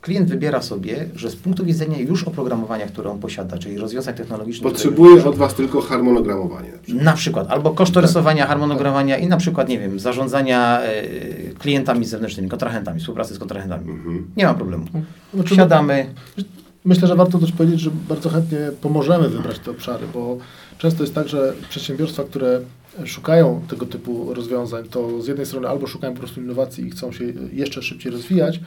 klient 0.00 0.28
wybiera 0.28 0.62
sobie, 0.62 1.08
że 1.16 1.30
z 1.30 1.36
punktu 1.36 1.64
widzenia 1.64 1.98
już 1.98 2.24
oprogramowania, 2.24 2.86
które 2.86 3.10
on 3.10 3.18
posiada, 3.18 3.58
czyli 3.58 3.78
rozwiązań 3.78 4.14
technologicznych, 4.14 4.84
już- 4.84 5.24
od 5.24 5.36
Was 5.36 5.54
tylko 5.54 5.80
harmonogramowanie. 5.80 6.70
na 6.72 6.78
przykład. 6.78 7.04
na 7.04 7.12
przykład, 7.12 7.50
albo 7.50 7.70
kosztorysowania, 7.70 8.46
harmonogramowania 8.46 9.18
i 9.18 9.26
na 9.26 9.36
przykład, 9.36 9.68
nie 9.68 9.78
wiem, 9.78 10.00
zarządzania 10.00 10.80
e, 10.82 11.02
klientami 11.58 12.04
zewnętrznymi, 12.04 12.48
kontrahentami, 12.48 13.00
współpracy 13.00 13.34
z 13.34 13.38
kontrahentami. 13.38 13.90
Mhm. 13.90 14.26
Nie 14.36 14.44
ma 14.44 14.54
problemu. 14.54 14.84
Znaczy, 15.34 15.54
Siadamy, 15.56 16.06
Myślę, 16.84 17.08
że 17.08 17.16
warto 17.16 17.38
też 17.38 17.52
powiedzieć, 17.52 17.80
że 17.80 17.90
bardzo 18.08 18.28
chętnie 18.28 18.58
pomożemy 18.80 19.28
wybrać 19.28 19.58
te 19.58 19.70
obszary, 19.70 20.06
bo 20.14 20.38
często 20.78 21.02
jest 21.02 21.14
tak, 21.14 21.28
że 21.28 21.54
przedsiębiorstwa, 21.68 22.24
które 22.24 22.60
szukają 23.04 23.62
tego 23.68 23.86
typu 23.86 24.34
rozwiązań, 24.34 24.84
to 24.90 25.22
z 25.22 25.26
jednej 25.26 25.46
strony 25.46 25.68
albo 25.68 25.86
szukają 25.86 26.12
po 26.12 26.18
prostu 26.18 26.40
innowacji 26.40 26.86
i 26.86 26.90
chcą 26.90 27.12
się 27.12 27.24
jeszcze 27.52 27.82
szybciej 27.82 28.12
rozwijać, 28.12 28.60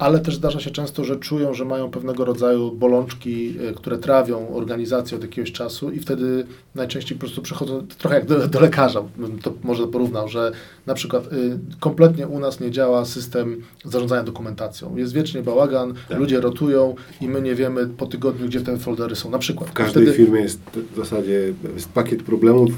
ale 0.00 0.18
też 0.18 0.36
zdarza 0.36 0.60
się 0.60 0.70
często, 0.70 1.04
że 1.04 1.16
czują, 1.16 1.54
że 1.54 1.64
mają 1.64 1.90
pewnego 1.90 2.24
rodzaju 2.24 2.72
bolączki, 2.72 3.54
e, 3.68 3.72
które 3.72 3.98
trawią 3.98 4.48
organizację 4.54 5.16
od 5.16 5.22
jakiegoś 5.22 5.52
czasu 5.52 5.90
i 5.90 5.98
wtedy 5.98 6.46
najczęściej 6.74 7.18
po 7.18 7.20
prostu 7.20 7.42
przychodzą 7.42 7.86
trochę 7.98 8.16
jak 8.16 8.26
do, 8.26 8.48
do 8.48 8.60
lekarza, 8.60 9.02
bym 9.16 9.38
to 9.38 9.52
może 9.64 9.86
porównał, 9.86 10.28
że 10.28 10.52
na 10.86 10.94
przykład 10.94 11.32
y, 11.32 11.58
kompletnie 11.80 12.26
u 12.28 12.38
nas 12.40 12.60
nie 12.60 12.70
działa 12.70 13.04
system 13.04 13.62
zarządzania 13.84 14.22
dokumentacją. 14.22 14.96
Jest 14.96 15.12
wiecznie 15.12 15.42
bałagan, 15.42 15.94
Tak. 16.08 16.18
ludzie 16.18 16.40
rotują 16.40 16.94
i 17.20 17.28
my 17.28 17.42
nie 17.42 17.54
wiemy 17.54 17.86
po 17.86 18.06
tygodniu, 18.06 18.46
gdzie 18.46 18.60
te 18.60 18.78
foldery 18.78 19.16
są 19.16 19.30
na 19.30 19.38
przykład. 19.38 19.70
W 19.70 19.72
każdej 19.72 20.02
Wtedy- 20.06 20.16
firmie 20.16 20.40
jest 20.40 20.60
w 20.94 20.96
zasadzie 20.96 21.52
jest 21.74 21.88
pakiet 21.88 22.22
problemów. 22.22 22.70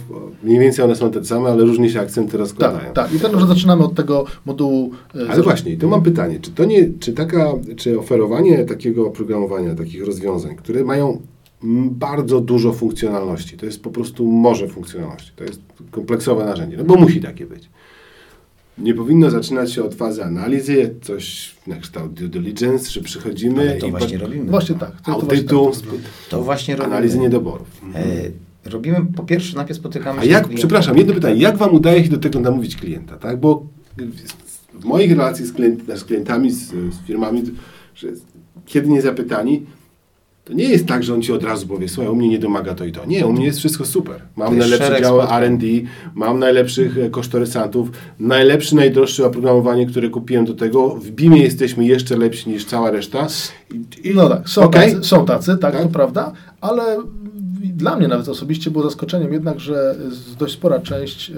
Mniej 0.42 0.58
więcej 0.58 0.84
one 0.84 0.96
są 0.96 1.10
te 1.10 1.24
same, 1.24 1.50
ale 1.50 1.64
różnie 1.64 1.90
się 1.90 2.00
akcenty 2.00 2.36
rozkładają. 2.38 2.78
Tak, 2.80 2.92
tak. 2.92 3.14
I 3.14 3.20
tak, 3.20 3.40
że 3.40 3.46
zaczynamy 3.46 3.84
od 3.84 3.94
tego 3.94 4.24
modułu. 4.46 4.90
y, 5.16 5.30
Ale 5.30 5.42
właśnie, 5.42 5.76
to 5.76 5.88
mam 5.88 6.02
pytanie, 6.02 6.38
czy 6.40 6.50
to 6.50 6.64
nie, 6.64 6.88
czy 7.00 7.11
taka, 7.12 7.52
czy 7.76 7.98
oferowanie 7.98 8.64
takiego 8.64 9.06
oprogramowania, 9.06 9.74
takich 9.74 10.06
rozwiązań, 10.06 10.56
które 10.56 10.84
mają 10.84 11.20
bardzo 11.90 12.40
dużo 12.40 12.72
funkcjonalności, 12.72 13.56
to 13.56 13.66
jest 13.66 13.82
po 13.82 13.90
prostu 13.90 14.26
morze 14.26 14.68
funkcjonalności, 14.68 15.32
to 15.36 15.44
jest 15.44 15.60
kompleksowe 15.90 16.44
narzędzie, 16.44 16.76
no 16.76 16.84
bo 16.84 16.96
musi 16.96 17.20
takie 17.20 17.46
być. 17.46 17.68
Nie 18.78 18.94
powinno 18.94 19.30
zaczynać 19.30 19.72
się 19.72 19.84
od 19.84 19.94
fazy 19.94 20.24
analizy, 20.24 20.94
coś 21.02 21.54
na 21.66 21.76
kształt 21.76 22.12
due 22.12 22.28
diligence, 22.28 22.90
że 22.90 23.00
przychodzimy 23.00 23.60
ale 23.60 23.76
to 23.76 23.86
i 23.86 23.90
właśnie 23.90 24.18
po- 24.18 24.24
robimy. 24.24 24.50
Właśnie 24.50 24.74
tak. 24.74 25.00
To, 25.00 25.12
to 25.14 25.20
właśnie 25.20 25.40
audytu, 25.40 25.70
tak 25.70 25.90
to. 26.30 26.36
To 26.36 26.42
właśnie 26.42 26.76
robimy. 26.76 26.96
analizy 26.96 27.18
niedoborów. 27.18 27.80
E, 27.94 28.70
robimy, 28.70 29.06
po 29.16 29.22
pierwsze, 29.22 29.56
najpierw 29.56 29.78
spotykamy 29.78 30.20
A 30.20 30.24
się 30.24 30.30
jak, 30.30 30.48
przepraszam, 30.48 30.98
jedno 30.98 31.14
pytanie, 31.14 31.40
jak 31.40 31.56
Wam 31.56 31.74
udaje 31.74 32.04
się 32.04 32.10
do 32.10 32.18
tego 32.18 32.40
namówić 32.40 32.76
klienta, 32.76 33.16
tak? 33.16 33.40
Bo 33.40 33.66
w 34.82 34.84
moich 34.84 35.10
relacjach 35.10 35.48
z, 35.48 35.52
klient, 35.52 35.80
z 35.94 36.04
klientami, 36.04 36.50
z, 36.50 36.68
z 36.70 37.06
firmami, 37.06 37.42
że 37.94 38.08
kiedy 38.66 38.88
nie 38.88 39.02
zapytani, 39.02 39.66
to 40.44 40.52
nie 40.52 40.64
jest 40.64 40.86
tak, 40.86 41.02
że 41.02 41.14
on 41.14 41.22
Ci 41.22 41.32
od 41.32 41.44
razu 41.44 41.66
powie, 41.66 41.88
słuchaj, 41.88 42.12
u 42.12 42.16
mnie 42.16 42.28
nie 42.28 42.38
domaga 42.38 42.74
to 42.74 42.84
i 42.84 42.92
to. 42.92 43.06
Nie, 43.06 43.26
u 43.26 43.32
mnie 43.32 43.46
jest 43.46 43.58
wszystko 43.58 43.84
super. 43.84 44.22
Mam 44.36 44.58
najlepsze 44.58 45.00
działy. 45.00 45.22
R&D, 45.30 45.66
mam 46.14 46.38
najlepszych 46.38 46.98
e, 46.98 47.10
kosztorysantów, 47.10 47.90
najlepsze, 48.18 48.76
najdroższe 48.76 49.26
oprogramowanie, 49.26 49.86
które 49.86 50.08
kupiłem 50.08 50.44
do 50.44 50.54
tego. 50.54 50.88
W 50.94 51.10
BIMie 51.10 51.42
jesteśmy 51.42 51.86
jeszcze 51.86 52.16
lepsi 52.16 52.50
niż 52.50 52.64
cała 52.64 52.90
reszta. 52.90 53.26
I, 53.74 54.08
i, 54.08 54.14
No 54.14 54.28
tak, 54.28 54.48
są, 54.48 54.62
okej? 54.62 54.94
tacy, 54.94 55.08
są 55.08 55.26
tacy, 55.26 55.56
tak, 55.58 55.72
Tak? 55.72 55.82
to 55.82 55.88
prawda, 55.88 56.32
ale 56.60 56.96
dla 57.76 57.96
mnie 57.96 58.08
nawet 58.08 58.28
osobiście 58.28 58.70
było 58.70 58.84
zaskoczeniem 58.84 59.32
jednak, 59.32 59.60
że 59.60 59.96
dość 60.38 60.54
spora 60.54 60.80
część 60.80 61.30
e, 61.30 61.34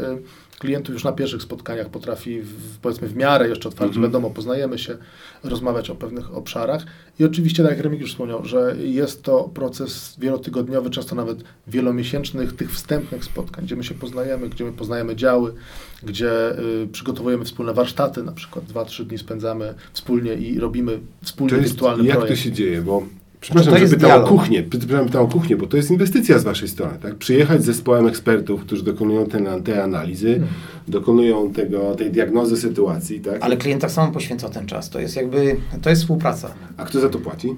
klientów 0.65 0.93
już 0.95 1.05
na 1.05 1.12
pierwszych 1.12 1.43
spotkaniach 1.43 1.89
potrafi, 1.89 2.41
w, 2.43 2.79
powiedzmy, 2.83 3.09
w 3.09 3.17
miarę 3.17 3.49
jeszcze 3.49 3.69
otwarcie, 3.69 3.95
Mhm. 3.97 4.03
wiadomo, 4.12 4.31
poznajemy 4.31 4.79
się, 4.79 4.97
rozmawiać 5.45 5.91
o 5.91 5.95
pewnych 5.95 6.37
obszarach. 6.37 6.85
I 7.19 7.25
oczywiście, 7.25 7.62
tak 7.62 7.73
jak 7.73 7.81
Remik 7.81 8.01
już 8.01 8.11
wspomniał, 8.11 8.45
że 8.45 8.77
jest 8.85 9.23
to 9.23 9.51
proces 9.55 10.17
wielotygodniowy, 10.19 10.91
często 10.91 11.15
nawet 11.17 11.39
wielomiesięcznych, 11.67 12.53
tych 12.57 12.73
wstępnych 12.73 13.25
spotkań, 13.25 13.65
gdzie 13.65 13.77
my 13.77 13.85
się 13.85 13.95
poznajemy, 13.95 14.49
gdzie 14.49 14.65
my 14.65 14.73
poznajemy 14.73 15.17
działy, 15.17 15.55
gdzie 16.03 16.59
y, 16.59 16.89
przygotowujemy 16.93 17.45
wspólne 17.45 17.75
warsztaty, 17.75 18.23
na 18.23 18.33
przykład 18.33 18.65
dwa, 18.65 18.85
trzy 18.85 19.05
dni 19.05 19.19
spędzamy 19.19 19.75
wspólnie 19.93 20.35
i 20.35 20.59
robimy 20.59 21.01
To 21.49 21.57
jest, 21.57 21.69
wirtualny 21.69 22.05
jak 22.05 22.17
projekt. 22.17 22.37
to 22.39 22.43
się 22.45 22.53
dzieje? 22.53 22.83
Bo 22.83 23.03
przepraszam, 23.45 23.72
to 23.74 23.78
że 23.88 23.97
pytam 23.97 24.24
o 24.24 24.26
kuchnię. 24.26 24.62
Py- 24.62 24.78
Przepraszam, 24.78 25.07
pytam 25.07 25.22
o 25.22 25.28
kuchnię, 25.28 25.57
bo 25.57 25.66
to 25.66 25.76
jest 25.76 25.90
inwestycja 25.90 26.38
z 26.38 26.45
Waszej 26.45 26.68
strony. 26.68 26.92
Tak? 27.03 27.14
Przyjechać 27.14 27.62
z 27.62 27.64
zespołem 27.64 28.07
ekspertów, 28.07 28.61
którzy 28.61 28.82
dokonują 28.84 29.26
te, 29.26 29.62
te 29.62 29.82
analizy, 29.84 30.30
Hmm. 30.32 30.49
dokonują 30.88 31.53
tego, 31.53 31.95
tej 31.95 32.11
diagnozy 32.11 32.57
sytuacji. 32.57 33.20
Tak? 33.20 33.38
Ale 33.40 33.57
klient 33.57 33.80
tak 33.82 33.90
samo 33.90 34.12
poświęca 34.12 34.49
ten 34.49 34.66
czas. 34.66 34.90
To 34.90 35.01
jest 35.01 35.16
jakby, 35.16 35.57
to 35.82 35.90
jest 35.90 36.03
współpraca. 36.03 36.55
A 36.76 36.84
kto 36.84 37.01
za 37.01 37.09
to 37.09 37.18
płaci? 37.18 37.49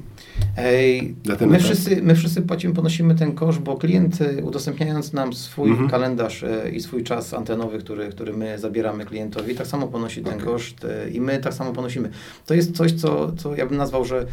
Ej, 0.57 1.15
ten 1.39 1.49
my, 1.51 1.57
etap? 1.57 1.67
wszyscy, 1.67 2.03
my 2.03 2.15
wszyscy 2.15 2.43
płacimy, 2.43 2.75
ponosimy 2.75 3.15
ten 3.15 3.33
koszt, 3.33 3.59
bo 3.59 3.77
klient 3.77 4.21
y, 4.21 4.45
udostępniając 4.45 5.13
nam 5.13 5.33
swój 5.33 5.71
Mhm. 5.71 5.89
kalendarz 5.91 6.43
y, 6.43 6.71
i 6.75 6.81
swój 6.81 7.05
czas 7.05 7.35
antenowy, 7.35 7.79
który, 7.79 8.09
który 8.09 8.33
my 8.33 8.59
zabieramy 8.59 9.05
klientowi, 9.05 9.55
tak 9.55 9.67
samo 9.67 9.87
ponosi 9.89 10.23
ten 10.23 10.35
Okej. 10.35 10.47
koszt 10.47 10.85
y, 10.85 11.11
i 11.11 11.21
my 11.21 11.39
tak 11.39 11.55
samo 11.55 11.73
ponosimy. 11.73 12.11
To 12.47 12.55
jest 12.55 12.77
coś, 12.77 12.93
co, 12.93 13.33
co 13.33 13.55
ja 13.57 13.67
bym 13.67 13.77
nazwał, 13.77 14.05
że 14.05 14.27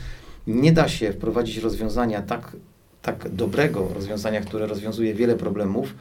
nie 0.48 0.72
da 0.72 0.88
się 0.88 1.14
wprowadzić 1.14 1.58
rozwiązania 1.58 2.22
tak, 2.22 2.56
tak 3.02 3.30
dobrego 3.30 3.88
rozwiązania, 3.96 4.42
które 4.42 4.68
rozwiązuje 4.68 5.14
wiele 5.14 5.36
problemów, 5.36 5.96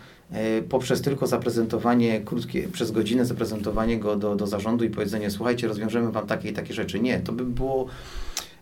y, 0.59 0.63
poprzez 0.63 1.03
tylko 1.03 1.27
zaprezentowanie 1.27 2.21
krótkie, 2.21 2.69
przez 2.69 2.91
godzinę 2.91 3.25
zaprezentowanie 3.25 3.99
go 3.99 4.17
do, 4.17 4.37
do 4.37 4.47
zarządu 4.47 4.85
i 4.85 4.91
powiedzenie, 4.91 5.31
słuchajcie, 5.31 5.69
rozwiążemy 5.69 6.13
wam 6.13 6.27
takie 6.27 6.49
i 6.49 6.53
takie 6.53 6.75
rzeczy. 6.75 7.01
Nie, 7.01 7.21
to 7.21 7.33
by 7.33 7.45
było 7.45 7.87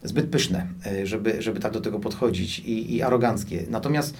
zbyt 0.05 0.26
pyszne, 0.31 0.66
y, 1.03 1.07
żeby, 1.07 1.43
żeby 1.43 1.61
tak 1.61 1.72
do 1.72 1.81
tego 1.81 2.01
podchodzić 2.01 2.59
i, 2.59 2.97
i 2.97 3.03
aroganckie. 3.03 3.64
Natomiast 3.70 4.14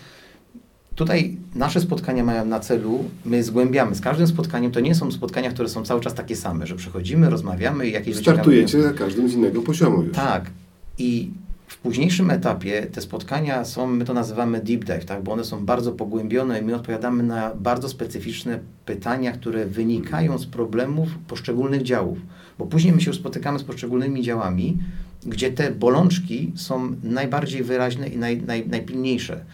tutaj 0.95 1.37
nasze 1.55 1.81
spotkania 1.81 2.25
mają 2.25 2.45
na 2.45 2.61
celu, 2.61 3.05
my 3.25 3.43
zgłębiamy. 3.43 3.95
Z 3.95 4.01
każdym 4.01 4.27
spotkaniem 4.27 4.73
to 4.73 4.81
nie 4.81 4.95
są 4.95 5.13
spotkania, 5.13 5.51
które 5.51 5.69
są 5.69 5.85
cały 5.85 6.01
czas 6.01 6.15
takie 6.15 6.37
same, 6.37 6.67
że 6.67 6.77
przychodzimy, 6.77 7.31
rozmawiamy 7.31 7.89
i 7.89 7.93
jakieś 7.93 8.17
Startujecie 8.17 8.79
wnioski. 8.79 8.99
za 8.99 9.05
każdym 9.05 9.29
z 9.29 9.35
innego 9.35 9.63
poziomu 9.63 10.03
już. 10.03 10.17
Tak. 10.17 10.51
I 10.99 11.31
w 11.71 11.79
późniejszym 11.79 12.31
etapie 12.31 12.87
te 12.93 13.01
spotkania 13.01 13.65
są, 13.65 13.87
my 13.87 14.05
to 14.05 14.15
nazywamy 14.15 14.61
deep 14.61 14.85
dive, 14.85 15.05
tak? 15.05 15.23
bo 15.23 15.33
one 15.33 15.45
są 15.45 15.67
bardzo 15.67 15.93
pogłębione 15.93 16.61
i 16.61 16.63
my 16.63 16.75
odpowiadamy 16.75 17.23
na 17.23 17.55
bardzo 17.55 17.89
specyficzne 17.89 18.59
pytania, 18.87 19.33
które 19.33 19.67
wynikają 19.67 20.39
z 20.39 20.47
problemów 20.47 21.09
poszczególnych 21.29 21.83
działów. 21.83 22.19
Bo 22.59 22.67
później 22.67 22.93
my 22.93 23.01
się 23.01 23.13
spotykamy 23.13 23.59
z 23.59 23.65
poszczególnymi 23.65 24.23
działami, 24.23 24.79
gdzie 25.27 25.51
te 25.51 25.71
bolączki 25.71 26.53
są 26.55 26.97
najbardziej 27.03 27.63
wyraźne 27.63 28.09
i 28.09 28.19
naj, 28.19 28.43
naj, 28.43 28.69
najpilniejsze. 28.69 29.45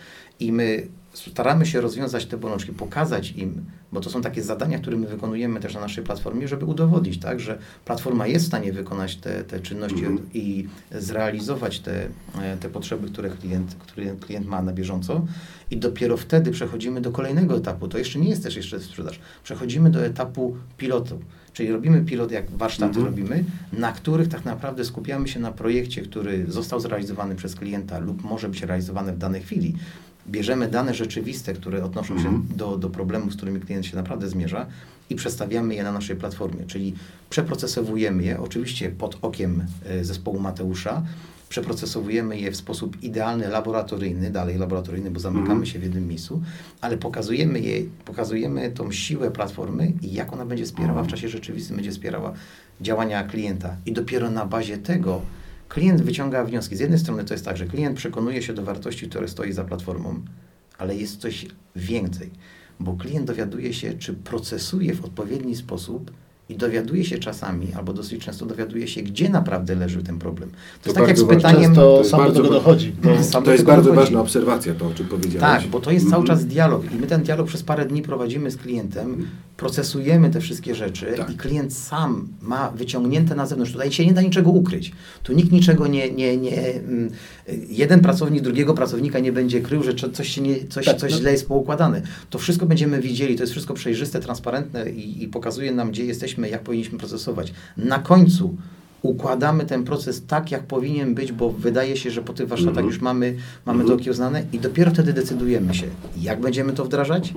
I 0.41 0.53
my 0.53 0.87
staramy 1.17 1.67
się 1.67 1.81
rozwiązać 1.81 2.27
te 2.27 2.37
bolączki, 2.37 2.73
pokazać 2.73 3.33
im, 3.33 3.65
bo 3.93 4.01
to 4.01 4.11
są 4.11 4.23
takie 4.23 4.43
zadania, 4.43 4.79
które 4.79 4.97
my 4.97 5.07
wykonujemy 5.07 5.61
też 5.61 5.75
na 5.75 5.81
naszej 5.81 6.05
platformie, 6.05 6.49
żeby 6.49 6.65
udowodnić, 6.65 7.19
tak, 7.21 7.41
że 7.41 7.59
platforma 7.85 8.27
jest 8.27 8.45
w 8.45 8.49
stanie 8.49 8.73
wykonać 8.73 9.17
te, 9.17 9.45
te 9.45 9.61
czynności 9.61 9.99
Mhm. 10.05 10.19
i 10.35 10.67
zrealizować 10.93 11.81
te, 11.81 12.09
e, 12.43 12.57
te 12.57 12.69
potrzeby, 12.69 13.09
które 13.09 13.31
klient, 13.31 13.75
które 13.75 14.07
klient 14.17 14.47
ma 14.47 14.63
na 14.63 14.73
bieżąco 14.73 15.27
i 15.71 15.77
dopiero 15.77 16.17
wtedy 16.17 16.51
przechodzimy 16.51 17.01
do 17.01 17.11
kolejnego 17.11 17.57
etapu. 17.57 17.89
To 17.89 17.99
jeszcze 17.99 18.19
nie 18.19 18.29
jest 18.29 18.43
też 18.43 18.57
jeszcze 18.57 18.81
sprzedaż. 18.81 19.21
Przechodzimy 19.45 19.91
do 19.91 20.05
etapu 20.05 20.57
pilotu, 20.77 21.19
czyli 21.53 21.73
robimy 21.73 22.01
pilot, 22.05 22.31
jak 22.31 22.51
warsztaty 22.51 22.99
Mhm. 22.99 23.07
robimy, 23.07 23.45
na 23.73 23.93
których 23.93 24.29
tak 24.29 24.45
naprawdę 24.45 24.85
skupiamy 24.85 25.29
się 25.29 25.41
na 25.41 25.53
projekcie, 25.53 26.03
który 26.03 26.47
został 26.49 26.81
zrealizowany 26.81 27.35
przez 27.35 27.55
klienta 27.55 27.99
lub 27.99 28.25
może 28.25 28.49
być 28.49 28.63
realizowany 28.63 29.13
w 29.13 29.19
danej 29.19 29.43
chwili. 29.43 29.75
Bierzemy 30.31 30.69
dane 30.69 30.95
rzeczywiste, 30.95 31.53
które 31.53 31.85
odnoszą 31.85 32.15
Mhm. 32.15 32.35
się 32.49 32.57
do, 32.57 32.77
do 32.79 32.91
problemów, 32.91 33.33
z 33.33 33.37
którymi 33.37 33.61
klient 33.61 33.87
się 33.87 33.97
naprawdę 33.97 34.29
zmierza 34.29 34.67
i 35.11 35.15
przestawiamy 35.15 35.75
je 35.75 35.83
na 35.85 35.93
naszej 35.93 36.17
platformie, 36.17 36.65
czyli 36.67 36.95
przeprocesowujemy 37.31 38.23
je, 38.25 38.41
oczywiście 38.41 38.91
pod 38.91 39.19
okiem 39.23 39.65
e, 39.87 40.05
zespołu 40.05 40.41
Mateusza, 40.41 41.03
przeprocesowujemy 41.49 42.39
je 42.41 42.51
w 42.51 42.57
sposób 42.57 43.03
idealny, 43.03 43.49
laboratoryjny, 43.49 44.31
dalej 44.31 44.59
laboratoryjny, 44.59 45.11
bo 45.11 45.21
zamykamy 45.21 45.51
Mhm. 45.51 45.67
się 45.67 45.79
w 45.79 45.83
jednym 45.83 46.09
miejscu, 46.09 46.43
ale 46.81 46.97
pokazujemy 46.97 47.61
je, 47.61 47.83
pokazujemy 48.05 48.71
tą 48.71 48.93
siłę 48.93 49.31
platformy 49.31 49.93
i 50.03 50.13
jak 50.13 50.33
ona 50.33 50.47
będzie 50.47 50.65
wspierała 50.65 51.03
w 51.03 51.07
czasie 51.07 51.29
rzeczywistym, 51.29 51.77
będzie 51.77 51.91
wspierała 51.91 52.33
działania 52.81 53.25
klienta. 53.25 53.77
I 53.87 53.93
dopiero 53.93 54.31
na 54.31 54.47
bazie 54.47 54.79
tego 54.79 55.21
klient 55.69 56.03
wyciąga 56.03 56.45
wnioski. 56.45 56.77
Z 56.77 56.81
jednej 56.81 56.99
strony 56.99 57.25
to 57.25 57.35
jest 57.35 57.45
tak, 57.45 57.57
że 57.57 57.67
klient 57.67 57.97
przekonuje 57.97 58.43
się 58.43 58.53
do 58.53 58.63
wartości, 58.63 59.09
które 59.09 59.29
stoi 59.29 59.53
za 59.53 59.65
platformą, 59.65 60.23
ale 60.79 60.97
jest 60.97 61.21
coś 61.21 61.47
więcej, 61.77 62.31
bo 62.81 62.93
klient 62.93 63.27
dowiaduje 63.27 63.73
się, 63.73 63.93
czy 63.93 64.15
procesuje 64.15 64.95
w 64.95 65.05
odpowiedni 65.05 65.57
sposób 65.57 66.11
i 66.49 66.55
dowiaduje 66.57 67.05
się 67.05 67.19
czasami, 67.19 67.67
albo 67.77 67.93
dosyć 67.93 68.25
często 68.25 68.47
dowiaduje 68.47 68.89
się, 68.89 69.03
gdzie 69.03 69.29
naprawdę 69.29 69.75
leży 69.75 70.03
ten 70.03 70.19
problem. 70.19 70.49
To, 70.51 70.57
To 70.83 70.89
jest 70.91 70.97
tak 70.99 71.09
jak 71.09 71.19
z 71.19 71.25
pytaniem... 71.25 71.63
Jest 71.63 72.11
sam 72.11 72.21
do 72.21 72.25
bardzo 72.25 72.35
tego 72.43 72.49
wa- 72.49 72.55
dochodzi. 72.55 72.93
Sam 73.23 73.45
To 73.45 73.53
jest 73.53 73.65
do 73.65 73.71
bardzo 73.73 73.91
dochodzi. 73.91 74.05
ważna 74.07 74.21
obserwacja, 74.21 74.75
to 74.75 74.87
o 74.87 74.95
czym 74.95 75.07
powiedziałeś. 75.07 75.41
Tak, 75.63 75.71
bo 75.71 75.81
to 75.81 75.91
jest 75.91 76.11
cały 76.11 76.21
Mhm. 76.23 76.39
czas 76.39 76.47
dialog 76.47 76.93
i 76.93 76.97
my 76.97 77.07
ten 77.07 77.23
dialog 77.23 77.47
przez 77.47 77.63
parę 77.63 77.87
dni 77.87 78.03
prowadzimy 78.03 78.51
z 78.51 78.57
klientem, 78.57 79.27
procesujemy 79.57 80.31
te 80.31 80.41
wszystkie 80.41 80.75
rzeczy 80.75 81.07
Tak. 81.17 81.31
i 81.31 81.35
klient 81.37 81.75
sam 81.75 82.29
ma 82.43 82.71
wyciągnięte 82.71 83.35
na 83.35 83.47
zewnątrz. 83.47 83.73
Tutaj 83.73 83.93
się 83.93 84.07
nie 84.07 84.13
da 84.15 84.23
niczego 84.23 84.51
ukryć. 84.51 84.93
Tu 85.23 85.33
nikt 85.33 85.53
niczego 85.53 85.87
nie, 85.87 86.11
nie, 86.11 86.37
nie 86.37 86.73
mm, 86.75 87.11
jeden 87.69 88.01
pracownik 88.01 88.43
drugiego 88.43 88.75
pracownika 88.75 89.19
nie 89.19 89.33
będzie 89.33 89.61
krył, 89.61 89.83
że 89.83 89.95
coś, 89.95 90.29
się 90.29 90.41
nie, 90.41 90.67
coś, 90.69 90.85
Tak, 90.85 90.97
coś 90.97 91.13
no. 91.13 91.19
źle 91.19 91.33
jest 91.33 91.49
poukładane. 91.49 92.03
To 92.31 92.39
wszystko 92.39 92.67
będziemy 92.67 93.01
widzieli, 93.01 93.37
to 93.37 93.43
jest 93.43 93.53
wszystko 93.53 93.75
przejrzyste, 93.75 94.21
transparentne 94.21 94.91
i, 94.91 95.23
i 95.23 95.29
pokazuje 95.29 95.73
nam, 95.73 95.91
gdzie 95.91 96.05
jesteśmy, 96.05 96.36
jak 96.45 96.63
powinniśmy 96.63 96.99
procesować. 96.99 97.53
Na 97.77 97.99
końcu 97.99 98.57
układamy 99.03 99.67
ten 99.67 99.85
proces 99.85 100.23
tak, 100.27 100.51
jak 100.51 100.63
powinien 100.67 101.15
być, 101.15 101.33
bo 101.33 101.51
wydaje 101.53 101.97
się, 101.97 102.11
że 102.11 102.23
po 102.23 102.33
tych 102.33 102.49
warsztatach 102.49 102.77
Mhm. 102.79 102.87
już 102.87 103.01
mamy, 103.01 103.37
mamy 103.67 103.81
Mhm. 103.81 103.89
to 103.99 104.03
okiełznane 104.03 104.45
i 104.53 104.59
dopiero 104.59 104.91
wtedy 104.91 105.13
decydujemy 105.13 105.75
się, 105.75 105.87
jak 106.21 106.41
będziemy 106.41 106.73
to 106.73 106.85
wdrażać, 106.85 107.35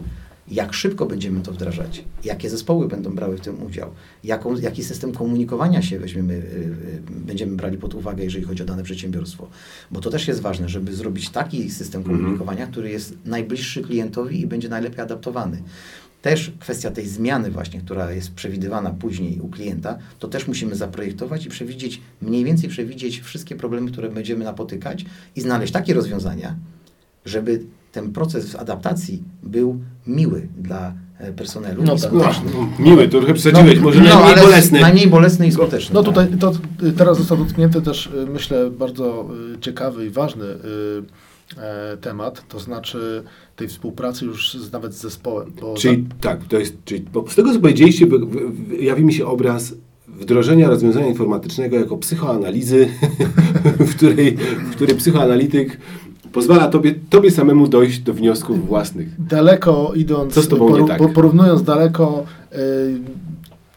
jak 0.52 0.74
szybko 0.74 1.06
będziemy 1.06 1.41
to 1.41 1.52
wdrażać, 1.52 2.04
jakie 2.24 2.50
zespoły 2.50 2.88
będą 2.88 3.16
brały 3.16 3.38
w 3.38 3.41
tym 3.41 3.64
udział, 3.64 3.89
jaką, 4.24 4.56
jaki 4.58 4.84
system 4.84 5.12
komunikowania 5.12 5.82
się 5.82 6.00
weźmiemy, 6.00 6.34
y, 6.34 6.38
y, 6.38 7.02
będziemy 7.10 7.56
brali 7.56 7.78
pod 7.78 7.93
uwagę, 7.93 8.24
jeżeli 8.24 8.43
chodzi 8.45 8.64
o 8.64 8.66
dane 8.66 8.84
przedsiębiorstwo. 8.84 9.47
Bo 9.91 10.00
to 10.02 10.10
też 10.10 10.28
jest 10.28 10.41
ważne, 10.41 10.70
żeby 10.70 10.93
zrobić 10.93 11.30
taki 11.30 11.72
system 11.72 12.02
Mhm. 12.02 12.18
komunikowania, 12.20 12.68
który 12.68 12.89
jest 12.89 13.14
najbliższy 13.26 13.82
klientowi 13.82 14.41
i 14.41 14.47
będzie 14.47 14.70
najlepiej 14.70 15.00
adaptowany. 15.02 15.62
Też 16.22 16.51
kwestia 16.59 16.91
tej 16.91 17.07
zmiany 17.07 17.51
właśnie, 17.51 17.80
która 17.82 18.11
jest 18.11 18.34
przewidywana 18.34 18.89
później 18.89 19.39
u 19.39 19.47
klienta, 19.47 19.97
to 20.20 20.28
też 20.28 20.47
musimy 20.47 20.76
zaprojektować 20.76 21.45
i 21.45 21.49
przewidzieć, 21.49 22.01
mniej 22.22 22.45
więcej 22.45 22.70
przewidzieć 22.70 23.22
wszystkie 23.22 23.55
problemy, 23.55 23.91
które 23.91 24.09
będziemy 24.09 24.45
napotykać 24.45 25.05
i 25.36 25.41
znaleźć 25.41 25.74
takie 25.74 25.93
rozwiązania, 25.93 26.55
żeby 27.26 27.61
ten 27.91 28.11
proces 28.11 28.55
adaptacji 28.55 29.24
był 29.43 29.80
miły 30.07 30.47
dla 30.57 30.93
e, 31.17 31.34
personelu 31.34 31.84
No 31.84 31.95
i 31.95 31.99
tak. 32.01 32.11
No, 32.11 32.20
skuteczny. 32.20 32.51
miły, 32.80 33.07
to 33.09 33.17
trochę 33.17 33.34
przesadziłeś, 33.34 33.80
może 33.80 34.01
najmniej 34.01 34.24
ale 34.24 34.41
bolesny. 34.41 34.82
Najmniej 34.82 35.07
bolesny 35.07 35.47
i 35.47 35.51
skuteczny. 35.51 35.93
No 35.93 36.03
tak. 36.03 36.13
tutaj 36.13 36.38
to, 36.39 36.51
y, 36.88 36.91
teraz 36.91 37.17
został 37.17 37.38
dotknięty 37.38 37.82
też, 37.82 38.05
y, 38.05 38.28
myślę, 38.34 38.70
bardzo 38.70 39.30
y, 39.55 39.59
ciekawy 39.59 40.05
i 40.05 40.09
ważny 40.09 40.45
y, 40.45 40.57
e, 41.57 41.97
temat, 41.97 42.47
to 42.47 42.59
znaczy 42.59 43.24
tej 43.60 43.68
współpracy 43.68 44.26
już 44.26 44.53
z, 44.53 44.72
nawet 44.72 44.93
z 44.93 45.01
zespołem. 45.01 45.51
Czyli 45.78 46.05
tak, 46.22 46.43
to 46.47 46.60
jest, 46.60 46.78
czyli, 46.86 47.05
bo 47.14 47.26
z 47.30 47.36
tego 47.36 47.53
co 47.53 47.60
powiedzieliście, 47.60 48.07
jawi 48.80 49.05
mi 49.05 49.14
się 49.14 49.26
obraz 49.26 49.74
wdrożenia 50.07 50.70
rozwiązania 50.70 51.07
informatycznego 51.07 51.76
jako 51.78 51.97
psychoanalizy, 51.97 52.88
w 53.89 53.95
której, 53.95 54.38
w 54.72 54.76
której 54.76 54.95
psychoanalityk 54.95 55.78
pozwala 56.32 56.68
tobie, 56.68 56.95
tobie 57.10 57.32
samemu 57.32 57.68
dojść 57.68 57.99
do 57.99 58.14
wniosków 58.14 58.68
własnych. 58.68 59.22
daleko 59.22 59.91
idąc, 59.95 60.34
Co 60.34 60.41
z 60.41 60.47
tobą 60.47 60.78
nie 60.78 60.88
tak? 60.88 60.97
po- 60.97 61.10
porównując 61.10 61.64
daleko, 61.64 62.24
y, 62.53 62.57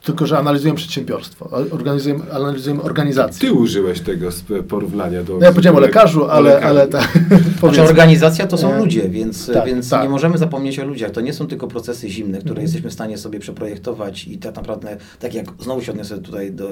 tylko 0.02 0.26
że 0.26 0.38
analizujemy 0.38 0.76
przedsiębiorstwo, 0.76 1.50
organizujemy, 1.70 2.32
analizujemy 2.32 2.82
organizację. 2.82 3.48
Ty 3.48 3.54
użyłeś 3.54 4.00
tego 4.00 4.28
porównania 4.68 5.22
do... 5.22 5.38
No 5.38 5.44
ja 5.46 5.52
powiedziałem 5.52 5.76
o 5.76 5.80
lekarzu, 5.80 6.24
ale, 6.24 6.54
lekarzu. 6.54 6.68
ale 6.68 6.88
tak. 6.88 7.18
Znaczy, 7.60 7.82
organizacja 7.82 8.46
to 8.46 8.58
są 8.58 8.78
ludzie, 8.78 9.08
więc, 9.08 9.46
tak, 9.52 9.66
więc 9.66 9.90
tak. 9.90 10.02
nie 10.02 10.08
możemy 10.08 10.38
zapomnieć 10.38 10.78
o 10.78 10.84
ludziach. 10.84 11.10
To 11.10 11.20
nie 11.20 11.32
są 11.32 11.46
tylko 11.46 11.68
procesy 11.68 12.08
zimne, 12.08 12.38
które 12.38 12.50
Mhm. 12.50 12.62
jesteśmy 12.62 12.90
w 12.90 12.92
stanie 12.92 13.18
sobie 13.18 13.40
przeprojektować 13.40 14.24
i 14.28 14.38
tak 14.38 14.56
naprawdę, 14.56 14.96
tak 15.20 15.34
jak 15.34 15.46
znowu 15.60 15.82
się 15.82 15.92
odniosę 15.92 16.18
tutaj 16.18 16.52
do, 16.52 16.68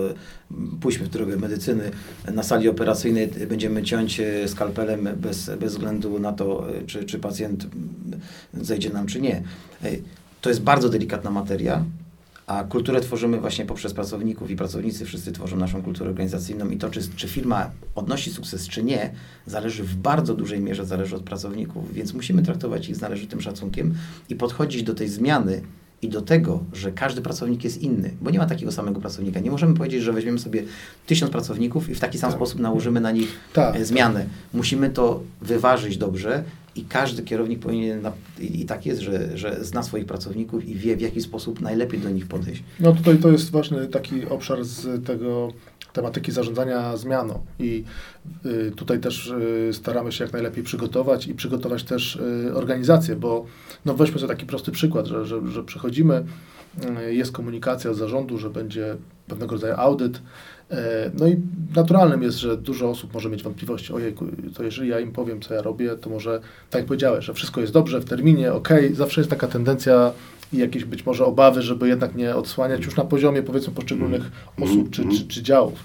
pójdźmy 0.81 1.07
w 1.07 1.09
drogę 1.09 1.37
medycyny, 1.37 1.91
na 2.35 2.43
sali 2.43 2.69
operacyjnej 2.69 3.29
będziemy 3.49 3.83
ciąć 3.83 4.21
e, 4.21 4.49
skalpelem 4.49 5.09
bez, 5.17 5.51
bez 5.61 5.73
względu 5.73 6.19
na 6.19 6.33
to, 6.33 6.65
e, 6.71 6.87
czy, 6.87 7.05
czy 7.05 7.19
pacjent 7.19 7.67
zejdzie 8.61 8.91
nam, 8.91 9.07
czy 9.07 9.21
nie. 9.21 9.43
E, 9.85 9.89
To 10.41 10.49
jest 10.49 10.63
bardzo 10.63 10.89
delikatna 10.89 11.31
materia, 11.31 11.85
a 12.51 12.65
kulturę 12.65 13.01
tworzymy 13.01 13.41
właśnie 13.41 13.67
poprzez 13.67 13.95
pracowników 13.95 14.51
i 14.51 14.57
pracownicy 14.57 15.05
wszyscy 15.05 15.33
tworzą 15.33 15.57
naszą 15.57 15.83
kulturę 15.83 16.11
organizacyjną 16.11 16.71
i 16.71 16.77
to, 16.77 16.91
czy, 16.91 17.01
czy 17.17 17.29
firma 17.29 17.71
odnosi 17.95 18.31
sukces, 18.31 18.69
czy 18.69 18.83
nie, 18.83 19.11
zależy 19.47 19.85
w 19.85 19.95
bardzo 19.97 20.35
dużej 20.35 20.61
mierze 20.61 20.85
zależy 20.87 21.17
od 21.17 21.23
pracowników, 21.23 21.95
więc 21.95 22.15
musimy 22.15 22.43
traktować 22.43 22.89
ich 22.89 22.97
z 22.97 23.01
należytym 23.01 23.41
szacunkiem 23.41 23.95
i 24.29 24.35
podchodzić 24.35 24.83
do 24.83 24.95
tej 24.95 25.09
zmiany 25.09 25.63
i 26.03 26.09
do 26.09 26.23
tego, 26.23 26.65
że 26.73 26.93
każdy 26.93 27.21
pracownik 27.23 27.65
jest 27.65 27.83
inny, 27.83 28.11
bo 28.21 28.31
nie 28.31 28.39
ma 28.39 28.47
takiego 28.47 28.73
samego 28.73 29.01
pracownika. 29.01 29.41
Nie 29.41 29.51
możemy 29.51 29.75
powiedzieć, 29.75 30.03
że 30.03 30.13
weźmiemy 30.13 30.39
sobie 30.39 30.63
tysiąc 31.07 31.33
pracowników 31.33 31.91
i 31.91 31.95
w 31.95 32.01
taki 32.01 32.19
sam 32.19 32.31
Tak. 32.31 32.39
sposób 32.39 32.61
nałożymy 32.61 33.01
na 33.01 33.11
nich 33.11 33.29
Tak, 33.53 33.77
e, 33.77 33.85
zmianę. 33.85 34.27
Musimy 34.55 34.91
to 34.91 35.23
wyważyć 35.41 35.97
dobrze 35.97 36.45
i 36.77 36.85
każdy 36.85 37.23
kierownik 37.23 37.59
powinien, 37.59 38.01
i, 38.41 38.65
tak 38.65 38.87
jest, 38.87 39.01
że, 39.01 39.39
że 39.39 39.65
zna 39.65 39.83
swoich 39.83 40.07
pracowników 40.07 40.65
i 40.65 40.75
wie, 40.75 40.97
w 40.97 41.01
jaki 41.01 41.21
sposób 41.21 41.61
najlepiej 41.61 42.01
do 42.01 42.11
nich 42.11 42.27
podejść. 42.27 42.63
No 42.81 42.93
tutaj 42.93 43.19
to 43.19 43.29
jest 43.29 43.51
ważny 43.51 43.87
taki 43.87 44.27
obszar 44.27 44.65
z 44.65 45.07
tego 45.07 45.53
tematyki 45.93 46.33
zarządzania 46.33 46.97
zmianą 46.97 47.45
i 47.59 47.85
y, 48.47 48.73
tutaj 48.77 49.01
też 49.01 49.27
y, 49.27 49.71
staramy 49.73 50.13
się 50.13 50.25
jak 50.25 50.33
najlepiej 50.33 50.65
przygotować 50.65 51.27
i 51.27 51.35
przygotować 51.35 51.85
też 51.85 52.17
y, 52.17 52.55
organizację, 52.55 53.17
bo 53.17 53.47
no 53.85 53.95
weźmy 53.95 54.19
sobie 54.19 54.35
taki 54.35 54.47
prosty 54.47 54.73
przykład, 54.73 55.07
że, 55.07 55.27
że, 55.27 55.49
że 55.49 55.65
przychodzimy, 55.65 56.25
y, 57.09 57.15
jest 57.15 57.33
komunikacja 57.33 57.91
od 57.91 57.97
zarządu, 57.97 58.39
że 58.39 58.51
będzie 58.51 58.97
pewnego 59.27 59.53
rodzaju 59.53 59.75
audyt, 59.77 60.23
no 61.21 61.29
i 61.29 61.37
naturalnym 61.77 62.23
jest, 62.23 62.39
że 62.39 62.57
dużo 62.57 62.91
osób 62.91 63.15
może 63.15 63.31
mieć 63.31 63.43
wątpliwości, 63.43 63.93
ojej, 63.93 64.15
to 64.55 64.63
jeżeli 64.63 64.89
ja 64.89 65.01
im 65.01 65.13
powiem, 65.13 65.41
co 65.41 65.55
ja 65.55 65.63
robię, 65.63 65.97
to 65.97 66.11
może, 66.11 66.41
tak 66.71 66.81
jak 66.81 66.87
powiedziałeś, 66.87 67.25
że 67.25 67.35
wszystko 67.35 67.61
jest 67.61 67.73
dobrze, 67.73 68.01
w 68.01 68.05
terminie, 68.05 68.53
ok, 68.53 68.69
zawsze 68.93 69.21
jest 69.21 69.31
taka 69.31 69.47
tendencja 69.49 70.13
i 70.53 70.59
jakieś 70.59 70.85
być 70.85 71.07
może 71.07 71.25
obawy, 71.25 71.63
żeby 71.63 71.89
jednak 71.89 72.15
nie 72.15 72.37
odsłaniać 72.37 72.85
już 72.85 72.97
na 72.97 73.05
poziomie 73.05 73.43
powiedzmy 73.43 73.73
poszczególnych 73.73 74.23
Mm. 74.23 74.71
osób 74.71 74.91
czy, 74.91 75.03
Mm. 75.03 75.17
czy, 75.17 75.27
czy 75.27 75.43
działów. 75.43 75.85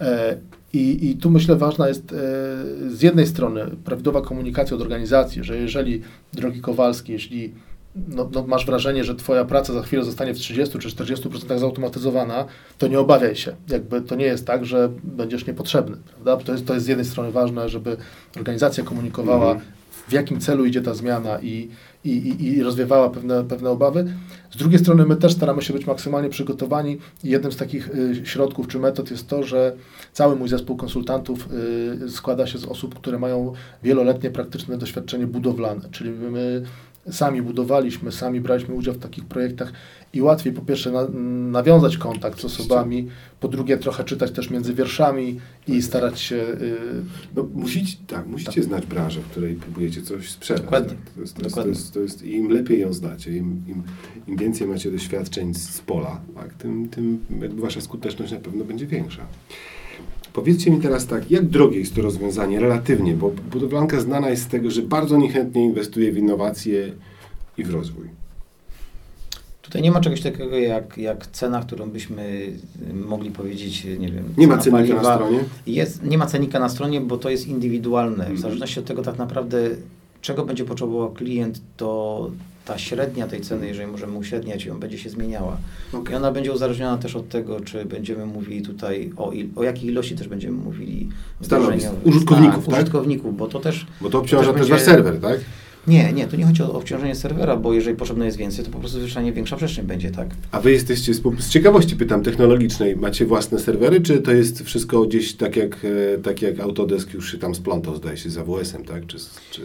E, 0.00 0.36
I, 0.72 1.10
I 1.10 1.16
tu 1.16 1.30
myślę 1.30 1.56
ważna 1.56 1.88
jest 1.88 2.12
e, 2.12 2.16
z 2.90 3.02
jednej 3.02 3.26
strony 3.26 3.66
prawidłowa 3.84 4.22
komunikacja 4.22 4.76
od 4.76 4.82
organizacji, 4.82 5.44
że 5.44 5.56
jeżeli, 5.56 6.02
drogi 6.32 6.60
Kowalski, 6.60 7.12
jeśli 7.12 7.52
no, 8.08 8.28
no 8.32 8.46
masz 8.46 8.66
wrażenie, 8.66 9.04
że 9.04 9.14
twoja 9.14 9.44
praca 9.44 9.72
za 9.72 9.82
chwilę 9.82 10.04
zostanie 10.04 10.34
w 10.34 10.38
30 10.38 10.78
czy 10.78 10.88
40% 10.88 11.58
zautomatyzowana, 11.58 12.44
to 12.78 12.88
nie 12.88 13.00
obawiaj 13.00 13.36
się. 13.36 13.56
Jakby 13.68 14.00
to 14.00 14.14
nie 14.14 14.24
jest 14.24 14.46
tak, 14.46 14.64
że 14.64 14.88
będziesz 15.04 15.46
niepotrzebny. 15.46 15.96
Prawda? 16.14 16.44
To, 16.44 16.52
jest, 16.52 16.66
to 16.66 16.74
jest 16.74 16.86
z 16.86 16.88
jednej 16.88 17.06
strony 17.06 17.32
ważne, 17.32 17.68
żeby 17.68 17.96
organizacja 18.36 18.84
komunikowała 18.84 19.52
Mhm. 19.52 19.72
w 20.08 20.12
jakim 20.12 20.40
celu 20.40 20.64
idzie 20.64 20.82
ta 20.82 20.94
zmiana 20.94 21.40
i, 21.40 21.68
i, 22.04 22.10
i, 22.10 22.46
i 22.46 22.62
rozwiewała 22.62 23.10
pewne, 23.10 23.44
pewne 23.44 23.70
obawy. 23.70 24.12
Z 24.50 24.56
drugiej 24.56 24.78
strony 24.78 25.06
my 25.06 25.16
też 25.16 25.32
staramy 25.32 25.62
się 25.62 25.72
być 25.72 25.86
maksymalnie 25.86 26.28
przygotowani 26.28 26.98
jednym 27.24 27.52
z 27.52 27.56
takich 27.56 27.88
y, 27.94 28.26
środków 28.26 28.68
czy 28.68 28.78
metod 28.78 29.10
jest 29.10 29.28
to, 29.28 29.42
że 29.42 29.72
cały 30.12 30.36
mój 30.36 30.48
zespół 30.48 30.76
konsultantów 30.76 31.48
y, 32.04 32.10
składa 32.10 32.46
się 32.46 32.58
z 32.58 32.64
osób, 32.64 32.94
które 32.94 33.18
mają 33.18 33.52
wieloletnie 33.82 34.30
praktyczne 34.30 34.78
doświadczenie 34.78 35.26
budowlane, 35.26 35.88
czyli 35.90 36.10
my 36.10 36.62
sami 37.10 37.42
budowaliśmy, 37.42 38.12
sami 38.12 38.40
braliśmy 38.40 38.74
udział 38.74 38.94
w 38.94 38.98
takich 38.98 39.24
projektach 39.24 39.72
i 40.12 40.22
łatwiej 40.22 40.52
po 40.52 40.62
pierwsze 40.62 40.92
na, 40.92 41.08
nawiązać 41.50 41.96
kontakt 41.96 42.40
z 42.40 42.44
osobami, 42.44 43.08
po 43.40 43.48
drugie 43.48 43.78
trochę 43.78 44.04
czytać 44.04 44.30
też 44.30 44.50
między 44.50 44.74
wierszami 44.74 45.40
i 45.68 45.82
starać 45.82 46.20
się... 46.20 46.36
Y, 46.36 46.76
no, 47.36 47.46
musicie, 47.54 47.96
tak, 48.06 48.26
musicie 48.26 48.62
znać 48.62 48.86
branżę, 48.86 49.20
w 49.20 49.26
której 49.26 49.54
próbujecie 49.54 50.02
coś 50.02 50.30
sprzedać. 50.30 50.62
Dokładnie. 50.62 50.94
Tak? 50.94 51.14
To, 51.14 51.20
jest, 51.20 51.36
to, 51.36 51.42
jest, 51.42 51.54
to, 51.56 51.68
jest, 51.68 51.94
to 51.94 52.00
jest, 52.00 52.22
Im 52.22 52.50
lepiej 52.50 52.80
ją 52.80 52.92
znacie, 52.92 53.36
im, 53.36 53.62
im, 53.68 53.82
im 54.28 54.36
więcej 54.36 54.66
macie 54.66 54.90
doświadczeń 54.90 55.54
z 55.54 55.80
pola, 55.80 56.20
tak? 56.34 56.54
tym, 56.54 56.88
tym 56.88 57.24
wasza 57.56 57.80
skuteczność 57.80 58.32
na 58.32 58.38
pewno 58.38 58.64
będzie 58.64 58.86
większa. 58.86 59.26
Powiedzcie 60.38 60.70
mi 60.70 60.80
teraz 60.80 61.06
tak, 61.06 61.30
jak 61.30 61.46
drogie 61.46 61.78
jest 61.78 61.94
to 61.94 62.02
rozwiązanie 62.02 62.60
relatywnie, 62.60 63.14
bo 63.14 63.30
budowlanka 63.50 64.00
znana 64.00 64.30
jest 64.30 64.42
z 64.42 64.46
tego, 64.46 64.70
że 64.70 64.82
bardzo 64.82 65.16
niechętnie 65.16 65.64
inwestuje 65.64 66.12
w 66.12 66.18
innowacje 66.18 66.92
i 67.56 67.64
w 67.64 67.70
rozwój. 67.70 68.08
Tutaj 69.62 69.82
nie 69.82 69.90
ma 69.90 70.00
czegoś 70.00 70.20
takiego 70.20 70.56
jak, 70.56 70.98
jak 70.98 71.26
cena, 71.26 71.60
którą 71.60 71.90
byśmy 71.90 72.52
mogli 72.94 73.30
powiedzieć, 73.30 73.84
nie 73.84 74.12
wiem. 74.12 74.24
Nie 74.36 74.46
ma 74.46 74.58
cenika 74.58 74.78
paliwa. 74.78 75.02
na 75.02 75.14
stronie? 75.14 75.38
Jest, 75.66 76.02
nie 76.02 76.18
ma 76.18 76.26
cenika 76.26 76.58
na 76.58 76.68
stronie, 76.68 77.00
bo 77.00 77.16
to 77.16 77.30
jest 77.30 77.48
indywidualne. 77.48 78.30
W 78.34 78.38
zależności 78.38 78.80
od 78.80 78.86
tego 78.86 79.02
tak 79.02 79.18
naprawdę, 79.18 79.70
czego 80.20 80.44
będzie 80.44 80.64
potrzebował 80.64 81.12
klient, 81.12 81.60
to 81.76 82.30
ta 82.64 82.78
średnia 82.78 83.26
tej 83.26 83.40
ceny, 83.40 83.66
jeżeli 83.66 83.90
możemy 83.90 84.18
uśredniać 84.18 84.64
ją, 84.64 84.80
będzie 84.80 84.98
się 84.98 85.10
zmieniała. 85.10 85.56
Okay. 85.92 86.12
I 86.12 86.16
ona 86.16 86.32
będzie 86.32 86.52
uzależniona 86.52 86.98
też 86.98 87.16
od 87.16 87.28
tego, 87.28 87.60
czy 87.60 87.84
będziemy 87.84 88.26
mówili 88.26 88.62
tutaj 88.62 89.12
o, 89.16 89.32
il, 89.32 89.48
o 89.56 89.62
jakiej 89.62 89.90
ilości 89.90 90.16
też 90.16 90.28
będziemy 90.28 90.56
mówili. 90.56 91.08
Użytkowników, 92.04 92.64
tak, 92.64 92.74
tak? 92.74 92.82
Użytkowników, 92.82 93.36
bo 93.36 93.46
to 93.46 93.60
też... 93.60 93.86
Bo 94.00 94.10
to 94.10 94.18
obciąża 94.18 94.52
też, 94.52 94.60
też 94.60 94.70
wasz 94.70 94.82
serwer, 94.82 95.20
tak? 95.20 95.40
Nie, 95.88 96.12
nie, 96.12 96.26
to 96.26 96.36
nie 96.36 96.44
chodzi 96.44 96.62
o 96.62 96.72
obciążenie 96.72 97.14
serwera, 97.14 97.56
bo 97.56 97.72
jeżeli 97.72 97.96
potrzebne 97.96 98.26
jest 98.26 98.38
więcej, 98.38 98.64
to 98.64 98.70
po 98.70 98.78
prostu 98.78 99.00
zwyczajnie 99.00 99.32
większa 99.32 99.56
przestrzeń 99.56 99.86
będzie, 99.86 100.10
tak? 100.10 100.28
A 100.50 100.60
wy 100.60 100.72
jesteście, 100.72 101.14
z 101.38 101.48
ciekawości 101.48 101.96
pytam, 101.96 102.22
technologicznej, 102.22 102.96
macie 102.96 103.26
własne 103.26 103.58
serwery, 103.58 104.00
czy 104.00 104.18
to 104.18 104.32
jest 104.32 104.62
wszystko 104.62 105.02
gdzieś 105.02 105.34
tak 105.34 105.56
jak, 105.56 105.76
e, 106.14 106.18
tak 106.18 106.42
jak 106.42 106.60
Autodesk 106.60 107.14
już 107.14 107.32
się 107.32 107.38
tam 107.38 107.54
splątał, 107.54 107.96
zdaje 107.96 108.16
się, 108.16 108.30
z 108.30 108.38
AWS-em, 108.38 108.84
tak? 108.84 109.06
Czy, 109.06 109.18
czy... 109.50 109.62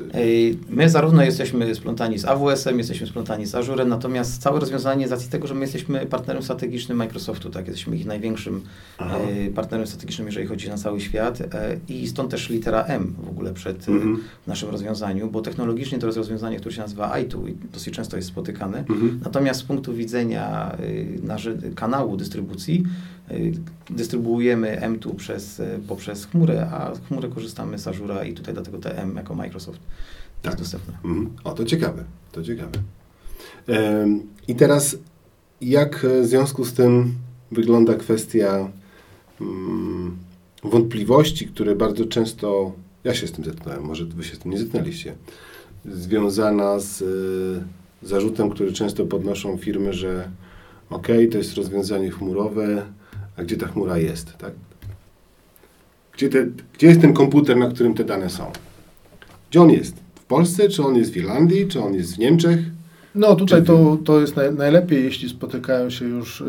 My 0.69 0.89
zarówno 0.89 1.23
jesteśmy 1.23 1.75
splątani 1.75 2.19
z 2.19 2.25
AWS-em, 2.25 2.77
jesteśmy 2.77 3.07
splątani 3.07 3.45
z 3.45 3.55
Azurem, 3.55 3.89
natomiast 3.89 4.41
całe 4.41 4.59
rozwiązanie 4.59 5.07
z 5.07 5.11
racji 5.11 5.29
tego, 5.29 5.47
że 5.47 5.53
my 5.53 5.61
jesteśmy 5.61 6.05
partnerem 6.05 6.43
strategicznym 6.43 6.97
Microsoftu, 6.97 7.49
tak? 7.49 7.67
Jesteśmy 7.67 7.97
ich 7.97 8.05
największym 8.05 8.61
Aha. 8.97 9.17
E, 9.47 9.51
partnerem 9.51 9.87
strategicznym, 9.87 10.27
jeżeli 10.27 10.47
chodzi 10.47 10.69
na 10.69 10.77
cały 10.77 11.01
świat 11.01 11.41
e, 11.41 11.77
i 11.89 12.07
stąd 12.07 12.31
też 12.31 12.49
litera 12.49 12.83
M 12.83 13.15
w 13.23 13.29
ogóle 13.29 13.53
przed 13.53 13.89
mhm. 13.89 14.23
naszym 14.47 14.69
rozwiązaniu, 14.69 15.31
bo 15.31 15.41
technologicznie 15.41 15.99
to 15.99 16.07
jest 16.13 16.29
rozwiązanie, 16.29 16.59
które 16.59 16.75
się 16.75 16.81
nazywa 16.81 17.19
i2 17.19 17.49
i 17.49 17.55
dosyć 17.73 17.93
często 17.93 18.17
jest 18.17 18.29
spotykane. 18.29 18.79
Mhm. 18.79 19.19
Natomiast 19.23 19.59
z 19.59 19.63
punktu 19.63 19.93
widzenia 19.93 20.77
y, 21.65 21.73
kanału 21.75 22.17
dystrybucji 22.17 22.83
y, 23.31 23.53
dystrybuujemy 23.89 24.81
M2 24.81 25.15
przez, 25.15 25.59
y, 25.59 25.79
poprzez 25.87 26.25
chmurę, 26.25 26.67
a 26.71 26.93
chmurę 27.07 27.29
korzystamy 27.29 27.79
z 27.79 27.87
Azura 27.87 28.23
i 28.23 28.33
tutaj 28.33 28.53
dlatego 28.53 28.77
te 28.77 28.97
M 28.97 29.15
jako 29.15 29.35
Microsoft 29.35 29.79
tak. 30.41 30.51
jest 30.51 30.63
dostępne. 30.63 30.93
Mhm. 31.05 31.29
O, 31.43 31.53
to 31.53 31.65
ciekawe, 31.65 32.03
to 32.31 32.43
ciekawe. 32.43 32.71
I 34.47 34.55
teraz 34.55 34.97
jak 35.61 36.05
w 36.21 36.25
związku 36.25 36.65
z 36.65 36.73
tym 36.73 37.13
wygląda 37.51 37.93
kwestia 37.93 38.69
mm, 39.41 40.17
wątpliwości, 40.63 41.47
które 41.47 41.75
bardzo 41.75 42.05
często 42.05 42.71
ja 43.03 43.13
się 43.13 43.27
z 43.27 43.31
tym 43.31 43.45
zetknąłem, 43.45 43.83
może 43.83 44.05
wy 44.05 44.23
się 44.23 44.35
z 44.35 44.39
tym 44.39 44.51
nie 44.51 44.57
zetknęliście, 44.57 45.15
związana 45.85 46.79
z 46.79 47.01
y, 47.01 48.07
zarzutem, 48.07 48.49
który 48.49 48.73
często 48.73 49.05
podnoszą 49.05 49.57
firmy, 49.57 49.93
że 49.93 50.29
ok, 50.89 51.07
to 51.31 51.37
jest 51.37 51.57
rozwiązanie 51.57 52.11
chmurowe, 52.11 52.85
a 53.37 53.43
gdzie 53.43 53.57
ta 53.57 53.67
chmura 53.67 53.97
jest, 53.97 54.37
tak? 54.37 54.53
Gdzie, 56.13 56.29
te, 56.29 56.47
gdzie 56.73 56.87
jest 56.87 57.01
ten 57.01 57.13
komputer, 57.13 57.57
na 57.57 57.69
którym 57.69 57.93
te 57.93 58.03
dane 58.03 58.29
są? 58.29 58.51
Gdzie 59.49 59.61
on 59.61 59.69
jest? 59.69 59.95
W 60.15 60.23
Polsce, 60.23 60.69
czy 60.69 60.83
on 60.83 60.95
jest 60.95 61.11
w 61.11 61.17
Irlandii, 61.17 61.67
czy 61.67 61.81
on 61.81 61.93
jest 61.93 62.15
w 62.15 62.19
Niemczech? 62.19 62.59
No 63.15 63.35
tutaj 63.35 63.63
to, 63.63 63.97
to 64.05 64.21
jest 64.21 64.35
naj, 64.35 64.53
najlepiej, 64.53 65.03
jeśli 65.03 65.29
spotykają 65.29 65.89
się 65.89 66.05
już 66.05 66.41
y, 66.41 66.45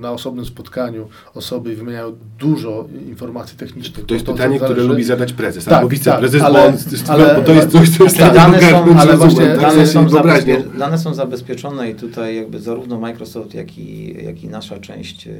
na 0.00 0.12
osobnym 0.12 0.44
spotkaniu 0.44 1.08
osoby 1.34 1.72
i 1.72 1.76
wymieniają 1.76 2.16
dużo 2.38 2.88
informacji 3.08 3.58
technicznych. 3.58 4.06
To 4.06 4.14
jest 4.14 4.26
pytanie, 4.26 4.60
które 4.60 4.82
lubi 4.82 5.04
zadać 5.04 5.32
prezes, 5.32 5.64
tak, 5.64 5.74
albo 5.74 5.88
wiceprezes, 5.88 6.42
tak, 6.42 6.50
ale, 6.50 6.72
bo, 7.06 7.12
ale, 7.12 7.34
bo 7.34 7.42
to 7.42 7.52
jest 7.52 7.70
coś, 7.70 7.98
co 7.98 8.04
jest 8.04 8.18
tak, 8.18 8.34
dane 8.34 8.60
są, 8.60 8.96
ale 8.98 9.16
właśnie, 9.16 9.56
dane, 9.56 9.86
są 9.86 10.08
zabezpie, 10.08 10.62
dane 10.78 10.98
są 10.98 11.14
zabezpieczone 11.14 11.90
i 11.90 11.94
tutaj 11.94 12.36
jakby 12.36 12.60
zarówno 12.60 12.98
Microsoft, 12.98 13.54
jak 13.54 13.78
i, 13.78 14.16
jak 14.24 14.42
i 14.42 14.48
nasza 14.48 14.78
część 14.78 15.26
y, 15.26 15.32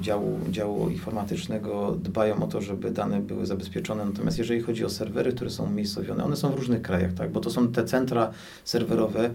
działu, 0.00 0.38
działu 0.50 0.88
informatycznego 0.88 1.96
dbają 2.02 2.42
o 2.42 2.46
to, 2.46 2.60
żeby 2.60 2.90
dane 2.90 3.20
były 3.20 3.46
zabezpieczone. 3.46 4.04
Natomiast 4.04 4.38
jeżeli 4.38 4.60
chodzi 4.60 4.84
o 4.84 4.90
serwery, 4.90 5.32
które 5.32 5.50
są 5.50 5.64
umiejscowione, 5.64 6.24
one 6.24 6.36
są 6.36 6.50
w 6.50 6.56
różnych 6.56 6.82
krajach, 6.82 7.12
tak, 7.12 7.32
bo 7.32 7.40
to 7.40 7.50
są 7.50 7.68
te 7.68 7.84
centra 7.84 8.30
serwerowe, 8.64 9.30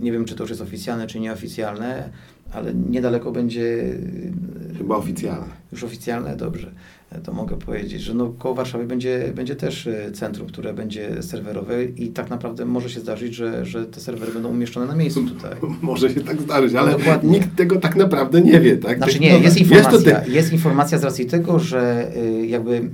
nie 0.00 0.12
wiem, 0.12 0.24
czy 0.24 0.34
to 0.34 0.42
już 0.44 0.50
jest 0.50 0.62
oficjalne, 0.62 1.06
czy 1.06 1.20
nieoficjalne, 1.20 2.08
ale 2.52 2.74
niedaleko 2.74 3.32
będzie... 3.32 3.84
Chyba 4.78 4.96
oficjalne. 4.96 5.46
Już 5.72 5.84
oficjalne, 5.84 6.36
dobrze. 6.36 6.72
To 7.22 7.32
mogę 7.32 7.56
powiedzieć, 7.56 8.02
że 8.02 8.14
no, 8.14 8.32
koło 8.38 8.54
Warszawy 8.54 8.84
będzie, 8.84 9.32
będzie 9.34 9.56
też 9.56 9.86
e, 9.86 10.12
centrum, 10.12 10.48
które 10.48 10.74
będzie 10.74 11.22
serwerowe 11.22 11.84
i 11.84 12.08
tak 12.08 12.30
naprawdę 12.30 12.64
może 12.64 12.90
się 12.90 13.00
zdarzyć, 13.00 13.34
że, 13.34 13.66
że 13.66 13.86
te 13.86 14.00
serwery 14.00 14.32
będą 14.32 14.48
umieszczone 14.48 14.86
na 14.86 14.96
miejscu 14.96 15.24
tutaj. 15.24 15.56
Może 15.82 16.10
się 16.10 16.20
tak 16.20 16.40
zdarzyć, 16.40 16.74
ale 16.74 16.92
Dokładnie. 16.92 17.30
nikt 17.30 17.56
tego 17.56 17.76
tak 17.76 17.96
naprawdę 17.96 18.40
nie 18.40 18.60
wie, 18.60 18.76
tak? 18.76 18.96
Znaczy 18.96 19.20
nie, 19.20 19.38
jest 19.38 19.56
informacja, 19.56 20.18
jest, 20.18 20.30
jest 20.30 20.52
informacja 20.52 20.98
z 20.98 21.04
racji 21.04 21.26
tego, 21.26 21.58
że 21.58 22.12
jakby 22.46 22.90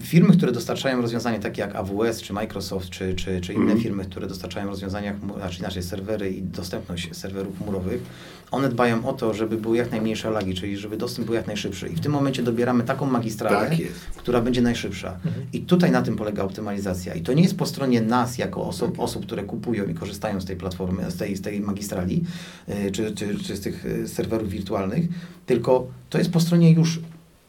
Firmy, 0.00 0.36
które 0.36 0.52
dostarczają 0.52 1.02
rozwiązania 1.02 1.38
takie 1.38 1.62
jak 1.62 1.76
AWS, 1.76 2.22
czy 2.22 2.32
Microsoft, 2.32 2.90
czy, 2.90 3.14
czy, 3.14 3.40
czy 3.40 3.52
inne 3.52 3.72
mm. 3.72 3.80
firmy, 3.80 4.04
które 4.04 4.26
dostarczają 4.26 4.66
rozwiązania, 4.66 5.14
znaczy 5.36 5.58
inaczej 5.58 5.82
serwery 5.82 6.30
i 6.30 6.42
dostępność 6.42 7.16
serwerów 7.16 7.58
chmurowych, 7.58 8.02
one 8.50 8.68
dbają 8.68 9.06
o 9.06 9.12
to, 9.12 9.34
żeby 9.34 9.56
były 9.56 9.76
jak 9.76 9.90
najmniejsze 9.90 10.30
lagi, 10.30 10.54
czyli 10.54 10.76
żeby 10.76 10.96
dostęp 10.96 11.26
był 11.26 11.34
jak 11.34 11.46
najszybszy. 11.46 11.88
I 11.88 11.96
w 11.96 12.00
tym 12.00 12.12
momencie 12.12 12.42
dobieramy 12.42 12.84
taką 12.84 13.06
magistralę, 13.06 13.70
tak 13.70 13.78
która 14.16 14.40
będzie 14.40 14.62
najszybsza. 14.62 15.12
Mhm. 15.24 15.46
I 15.52 15.60
tutaj 15.60 15.90
na 15.90 16.02
tym 16.02 16.16
polega 16.16 16.42
optymalizacja. 16.42 17.14
I 17.14 17.20
to 17.20 17.32
nie 17.32 17.42
jest 17.42 17.56
po 17.56 17.66
stronie 17.66 18.00
nas, 18.00 18.38
jako 18.38 18.64
osób, 18.64 18.90
tak 18.90 19.00
osób 19.00 19.26
które 19.26 19.44
kupują 19.44 19.84
i 19.84 19.94
korzystają 19.94 20.40
z 20.40 20.44
tej 20.44 20.56
platformy, 20.56 21.10
z 21.10 21.16
tej, 21.16 21.36
z 21.36 21.42
tej 21.42 21.60
magistrali, 21.60 22.24
yy, 22.68 22.90
czy, 22.90 23.14
czy, 23.14 23.38
czy 23.38 23.56
z 23.56 23.60
tych 23.60 23.86
y, 23.86 24.08
serwerów 24.08 24.48
wirtualnych, 24.48 25.04
tylko 25.46 25.86
to 26.10 26.18
jest 26.18 26.30
po 26.30 26.40
stronie 26.40 26.72
już 26.72 27.00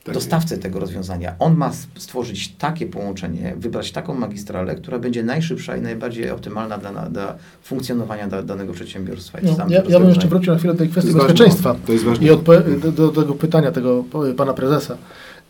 tak 0.03 0.13
dostawcę 0.13 0.57
tego 0.57 0.79
rozwiązania. 0.79 1.35
On 1.39 1.55
ma 1.55 1.71
stworzyć 1.97 2.53
takie 2.57 2.85
połączenie, 2.85 3.53
wybrać 3.57 3.91
taką 3.91 4.13
magistralę, 4.13 4.75
która 4.75 4.99
będzie 4.99 5.23
najszybsza 5.23 5.77
i 5.77 5.81
najbardziej 5.81 6.29
optymalna 6.29 6.77
dla, 6.77 6.91
dla 7.09 7.35
funkcjonowania 7.63 8.27
da, 8.27 8.43
danego 8.43 8.73
przedsiębiorstwa. 8.73 9.39
No, 9.43 9.65
ja, 9.69 9.83
ja 9.89 9.99
bym 9.99 10.09
jeszcze 10.09 10.27
wrócił 10.27 10.53
na 10.53 10.59
chwilę 10.59 10.73
do 10.73 10.79
tej 10.79 10.89
kwestii 10.89 11.13
bezpieczeństwa 11.13 11.75
to 11.85 11.93
jest 11.93 12.05
ważne. 12.05 12.27
i 12.27 12.29
do, 12.79 12.91
do, 12.91 13.21
tego 13.21 13.33
pytania 13.33 13.71
tego 13.71 14.03
pana 14.37 14.53
prezesa. 14.53 14.97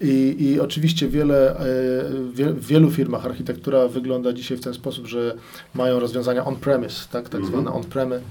I, 0.02 0.36
I 0.40 0.60
oczywiście 0.60 1.08
wiele, 1.08 1.52
e, 1.52 1.64
w 2.54 2.68
wielu 2.68 2.92
firmach 2.92 3.26
architektura 3.26 3.88
wygląda 3.88 4.34
dzisiaj 4.34 4.58
w 4.58 4.62
ten 4.62 4.74
sposób, 4.74 5.08
że 5.08 5.36
mają 5.74 6.00
rozwiązania 6.00 6.46
on-premise, 6.46 7.08
tak, 7.12 7.30
tak 7.30 7.34
mm 7.34 7.46
-hmm. 7.46 7.52
zwane 7.52 7.72
on-premy 7.72 8.22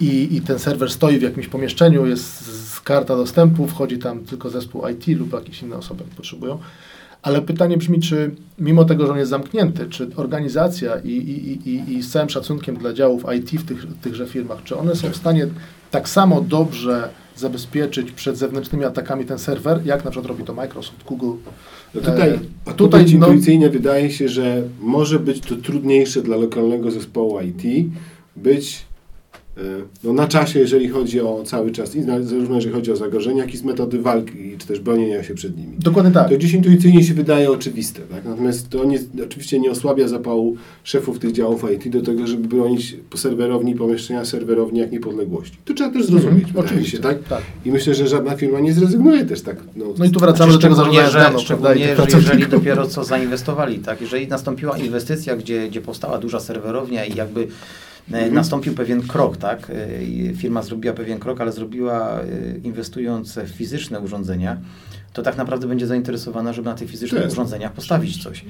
i, 0.00 0.36
i 0.36 0.40
ten 0.40 0.58
serwer 0.58 0.90
stoi 0.90 1.18
w 1.18 1.22
jakimś 1.22 1.48
pomieszczeniu, 1.48 2.06
jest 2.06 2.80
karta 2.80 3.16
dostępu, 3.16 3.66
wchodzi 3.66 3.98
tam 3.98 4.24
tylko 4.24 4.50
zespół 4.50 4.82
IT 4.88 5.18
lub 5.18 5.32
jakieś 5.32 5.62
inne 5.62 5.76
osoby 5.76 6.04
potrzebują. 6.16 6.58
Ale 7.22 7.42
pytanie 7.42 7.76
brzmi, 7.76 8.00
czy 8.00 8.34
mimo 8.58 8.84
tego, 8.84 9.06
że 9.06 9.12
on 9.12 9.18
jest 9.18 9.30
zamknięty, 9.30 9.86
czy 9.88 10.10
organizacja 10.16 10.96
i, 10.96 11.10
i, 11.10 11.70
i, 11.70 11.96
i 11.96 12.02
z 12.02 12.10
całym 12.10 12.28
szacunkiem 12.28 12.76
dla 12.76 12.92
działów 12.92 13.24
IT 13.36 13.60
w 13.60 13.64
tych, 13.64 13.86
tychże 14.02 14.26
firmach, 14.26 14.62
czy 14.64 14.76
one 14.76 14.96
są 14.96 15.10
w 15.10 15.16
stanie 15.16 15.48
tak 15.90 16.08
samo 16.08 16.40
dobrze 16.40 17.08
zabezpieczyć 17.36 18.12
przed 18.12 18.36
zewnętrznymi 18.36 18.84
atakami 18.84 19.24
ten 19.24 19.38
serwer, 19.38 19.80
jak 19.84 20.04
na 20.04 20.10
przykład 20.10 20.28
robi 20.28 20.44
to 20.44 20.54
Microsoft, 20.54 21.04
Google. 21.04 21.32
No 21.94 22.00
tutaj, 22.00 22.30
e, 22.30 22.38
a 22.66 22.72
tutaj 22.72 23.04
no, 23.04 23.10
intuicyjnie 23.10 23.70
wydaje 23.70 24.10
się, 24.10 24.28
że 24.28 24.62
może 24.80 25.18
być 25.18 25.40
to 25.40 25.56
trudniejsze 25.56 26.22
dla 26.22 26.36
lokalnego 26.36 26.90
zespołu 26.90 27.40
IT 27.40 27.90
być 28.36 28.86
no, 30.04 30.12
na 30.12 30.28
czasie, 30.28 30.58
jeżeli 30.58 30.88
chodzi 30.88 31.20
o 31.20 31.42
cały 31.44 31.70
czas, 31.70 31.96
i 31.96 32.02
zarówno 32.02 32.56
jeżeli 32.56 32.74
chodzi 32.74 32.92
o 32.92 32.96
zagrożenia, 32.96 33.44
jak 33.44 33.54
i 33.54 33.56
z 33.56 33.64
metody 33.64 34.02
walki, 34.02 34.56
czy 34.58 34.66
też 34.66 34.80
bronienia 34.80 35.22
się 35.22 35.34
przed 35.34 35.56
nimi. 35.56 35.76
Dokładnie 35.78 36.12
tak. 36.12 36.28
To 36.28 36.36
gdzieś 36.36 36.52
intuicyjnie 36.52 37.04
się 37.04 37.14
wydaje 37.14 37.50
oczywiste, 37.50 38.02
tak? 38.02 38.24
natomiast 38.24 38.68
to 38.68 38.84
nie, 38.84 38.98
oczywiście 39.24 39.60
nie 39.60 39.70
osłabia 39.70 40.08
zapału 40.08 40.56
szefów 40.84 41.18
tych 41.18 41.32
działów 41.32 41.64
IT 41.74 41.88
do 41.88 42.02
tego, 42.02 42.26
żeby 42.26 42.48
bronić 42.48 42.96
serwerowni, 43.16 43.74
pomieszczenia 43.74 44.24
serwerowni 44.24 44.80
jak 44.80 44.92
niepodległości. 44.92 45.58
To 45.64 45.74
trzeba 45.74 45.90
też 45.90 46.06
zrozumieć, 46.06 46.46
Mhm, 46.46 46.52
wydaje 46.52 46.64
mi 46.64 46.70
oczywiście, 46.70 46.96
się, 46.96 47.02
tak? 47.02 47.22
tak. 47.28 47.42
I 47.64 47.70
myślę, 47.70 47.94
że 47.94 48.08
żadna 48.08 48.36
firma 48.36 48.60
nie 48.60 48.72
zrezygnuje 48.72 49.24
też 49.24 49.42
tak. 49.42 49.56
No, 49.76 49.84
No 49.98 50.04
i 50.04 50.10
tu 50.10 50.20
wracamy 50.20 50.52
do 50.52 50.58
tego 50.58 50.74
zarządzania 50.74 51.10
prawda, 51.46 51.74
i 51.74 51.80
tych 51.80 52.10
że 52.10 52.16
jeżeli 52.18 52.46
dopiero 52.46 52.86
co 52.86 53.04
zainwestowali, 53.04 53.78
tak? 53.78 54.00
Jeżeli 54.00 54.28
nastąpiła 54.28 54.78
inwestycja, 54.78 55.36
gdzie, 55.36 55.68
gdzie 55.68 55.80
powstała 55.80 56.18
duża 56.18 56.40
serwerownia 56.40 57.04
i 57.04 57.14
jakby 57.14 57.48
Mhm. 58.08 58.34
nastąpił 58.34 58.74
pewien 58.74 59.02
krok, 59.02 59.36
tak? 59.36 59.70
E, 59.70 60.34
Firma 60.34 60.62
zrobiła 60.62 60.94
pewien 60.94 61.18
krok, 61.18 61.40
ale 61.40 61.52
zrobiła 61.52 62.20
e, 62.20 62.24
inwestując 62.62 63.38
w 63.38 63.48
fizyczne 63.48 64.00
urządzenia, 64.00 64.56
to 65.16 65.22
tak 65.22 65.36
naprawdę 65.36 65.66
będzie 65.66 65.86
zainteresowana, 65.86 66.52
żeby 66.52 66.68
na 66.68 66.74
tych 66.74 66.90
fizycznych 66.90 67.22
Jasne. 67.22 67.32
urządzeniach 67.32 67.72
postawić 67.72 68.22
coś. 68.22 68.44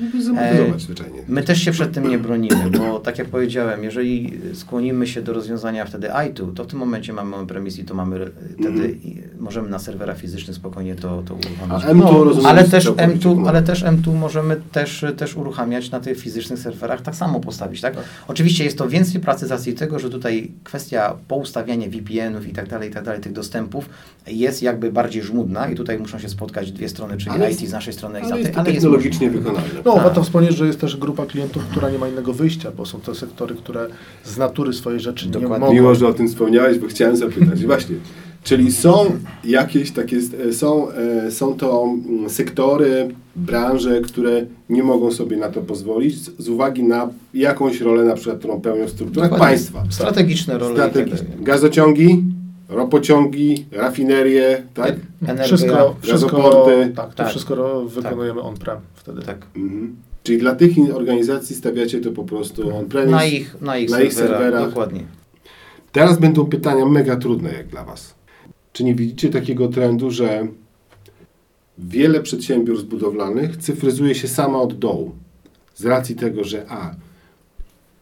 no, 0.73 0.79
zwyczajnie. 0.79 1.23
My 1.29 1.43
też 1.43 1.63
się 1.63 1.73
przed 1.73 1.93
tym 1.93 2.09
nie 2.09 2.19
bronimy, 2.19 2.71
bo 2.79 3.01
tak 3.01 3.19
jak 3.19 3.29
powiedziałem, 3.29 3.85
jeżeli 3.85 4.41
skłonimy 4.55 5.07
się 5.07 5.23
do 5.23 5.33
rozwiązania 5.33 5.85
wtedy 5.85 6.09
ITU, 6.31 6.47
to 6.47 6.65
w 6.65 6.67
tym 6.67 6.79
momencie 6.79 7.13
mamy 7.13 7.37
on-premise 7.37 7.81
i 7.81 7.85
to 7.85 7.95
mamy 7.95 8.17
e, 8.17 8.29
wtedy 8.61 8.97
i 9.05 9.23
możemy 9.39 9.69
na 9.69 9.79
serwerach 9.79 10.19
fizycznych 10.19 10.57
spokojnie 10.57 10.95
to, 10.95 11.23
to 11.27 11.35
M2 11.35 12.25
rozumiem, 12.25 12.47
ale 12.47 12.65
też 12.65 12.85
całkowicie 12.85 13.19
M2, 13.19 13.37
nowe. 13.37 13.49
ale 13.49 13.63
też 13.63 13.85
M2 13.85 14.15
możemy 14.15 14.57
też, 14.73 15.05
też 15.17 15.37
uruchamiać 15.37 15.91
na 15.91 16.01
tych 16.01 16.19
fizycznych 16.19 16.59
serwerach, 16.59 17.03
tak 17.03 17.15
samo 17.15 17.41
postawić, 17.41 17.81
tak? 17.81 17.95
Oczywiście 18.29 18.65
jest 18.65 18.79
to 18.79 18.89
więcej 18.89 19.21
pracy 19.21 19.47
z 19.47 19.51
racji 19.51 19.75
tego, 19.75 19.99
że 19.99 20.11
tutaj 20.11 20.53
kwestia 20.65 21.17
poustawiania 21.29 21.89
VPN-ów 21.89 22.49
i 22.49 22.53
tak 22.53 22.69
dalej, 22.69 22.91
i 22.91 22.93
tak 22.93 23.05
dalej, 23.05 23.21
tych 23.21 23.33
dostępów 23.33 23.89
jest 24.27 24.63
jakby 24.63 24.93
bardziej 24.93 25.23
żmudna 25.23 25.69
i 25.69 25.75
tutaj 25.75 25.99
muszą 25.99 26.19
się 26.19 26.29
spotkać 26.29 26.56
dwie 26.65 26.89
strony, 26.89 27.17
czyli 27.17 27.31
Ale 27.31 27.51
IT 27.53 27.61
jest- 27.61 27.71
z 27.71 27.73
naszej 27.73 27.93
strony 27.93 28.21
i 28.21 28.23
z 28.23 28.33
Ale 28.33 28.43
tamtej, 28.43 28.53
ale 28.61 28.71
jest 28.71 28.77
technologicznie 28.83 29.31
wykonalne. 29.31 29.69
No, 29.85 29.95
Tak. 29.95 30.03
warto 30.03 30.23
wspomnieć, 30.23 30.57
że 30.57 30.67
jest 30.67 30.81
też 30.81 30.97
grupa 30.97 31.27
klientów, 31.27 31.63
która 31.71 31.91
nie 31.91 31.99
ma 31.99 32.09
innego 32.09 32.33
wyjścia, 32.33 32.71
bo 32.77 32.87
są 32.87 33.01
to 33.01 33.15
sektory, 33.15 33.55
które 33.55 33.87
z 34.25 34.39
natury 34.39 34.73
swojej 34.73 35.01
rzeczy 35.01 35.27
Dokładnie. 35.29 35.55
nie 35.55 35.61
mogą. 35.61 35.73
Miło, 35.73 35.95
że 35.95 36.09
o 36.09 36.13
tym 36.13 36.29
wspomniałeś, 36.29 36.79
bo 36.79 36.87
chciałem 36.87 37.17
zapytać. 37.17 37.65
Właśnie. 37.67 37.97
Czyli 38.45 38.73
są 38.73 39.05
jakieś 39.45 39.91
takie, 39.91 40.17
e, 40.49 40.53
są, 40.53 40.91
e, 40.93 41.31
są 41.31 41.55
to 41.55 41.85
mm, 42.09 42.31
sektory, 42.31 43.09
branże, 43.37 44.01
które 44.01 44.47
nie 44.69 44.83
mogą 44.83 45.11
sobie 45.13 45.37
na 45.37 45.49
to 45.49 45.61
pozwolić 45.61 46.19
z, 46.23 46.31
z 46.39 46.49
uwagi 46.49 46.83
na 46.83 47.09
jakąś 47.35 47.81
rolę, 47.81 48.05
na 48.05 48.15
przykład, 48.15 48.39
którą 48.39 48.61
pełnią 48.61 48.87
w 48.87 48.91
strukturach 48.91 49.31
Dokładnie. 49.31 49.57
państwa. 49.57 49.85
Strategiczne 49.91 50.59
role 50.59 50.77
tak 50.77 50.91
Strategiczne. 50.91 51.27
Gazociągi, 51.41 52.25
ropociągi, 52.69 53.67
rafinerie, 53.73 54.63
tak? 54.75 54.95
Energia, 55.23 55.45
Wszystko, 55.45 55.97
wszystko, 56.01 56.67
tak, 56.97 57.09
to 57.09 57.15
Tak. 57.15 57.29
wszystko 57.29 57.55
ro- 57.55 57.85
wykonujemy 57.85 58.41
on-prem 58.41 58.79
wtedy. 58.95 59.23
tak. 59.23 59.47
Mhm. 59.57 59.97
Czyli 60.23 60.39
dla 60.39 60.55
tych 60.55 60.71
organizacji 60.95 61.57
stawiacie 61.57 62.01
to 62.01 62.13
po 62.13 62.25
prostu 62.25 62.77
on-premise. 62.77 63.11
Na 63.17 63.25
ich, 63.25 63.61
na 63.61 63.77
ich, 63.79 63.91
Na 63.91 64.01
ich 64.03 64.15
serwerach, 64.15 64.41
serwerach. 64.43 64.69
dokładnie. 64.69 65.01
Teraz 65.93 66.19
będą 66.19 66.47
pytania 66.47 66.87
mega 66.87 67.17
trudne 67.17 67.53
jak 67.53 67.67
dla 67.67 67.85
Was. 67.85 68.15
Czy 68.73 68.85
nie 68.85 68.95
widzicie 68.95 69.29
takiego 69.29 69.69
trendu, 69.69 70.11
że 70.11 70.47
wiele 71.79 72.21
przedsiębiorstw 72.21 72.87
budowlanych 72.89 73.57
cyfryzuje 73.57 74.15
się 74.15 74.29
sama 74.29 74.59
od 74.61 74.79
dołu? 74.79 75.13
Z 75.75 75.85
racji 75.85 76.15
tego, 76.17 76.45
że 76.45 76.67
a. 76.69 76.95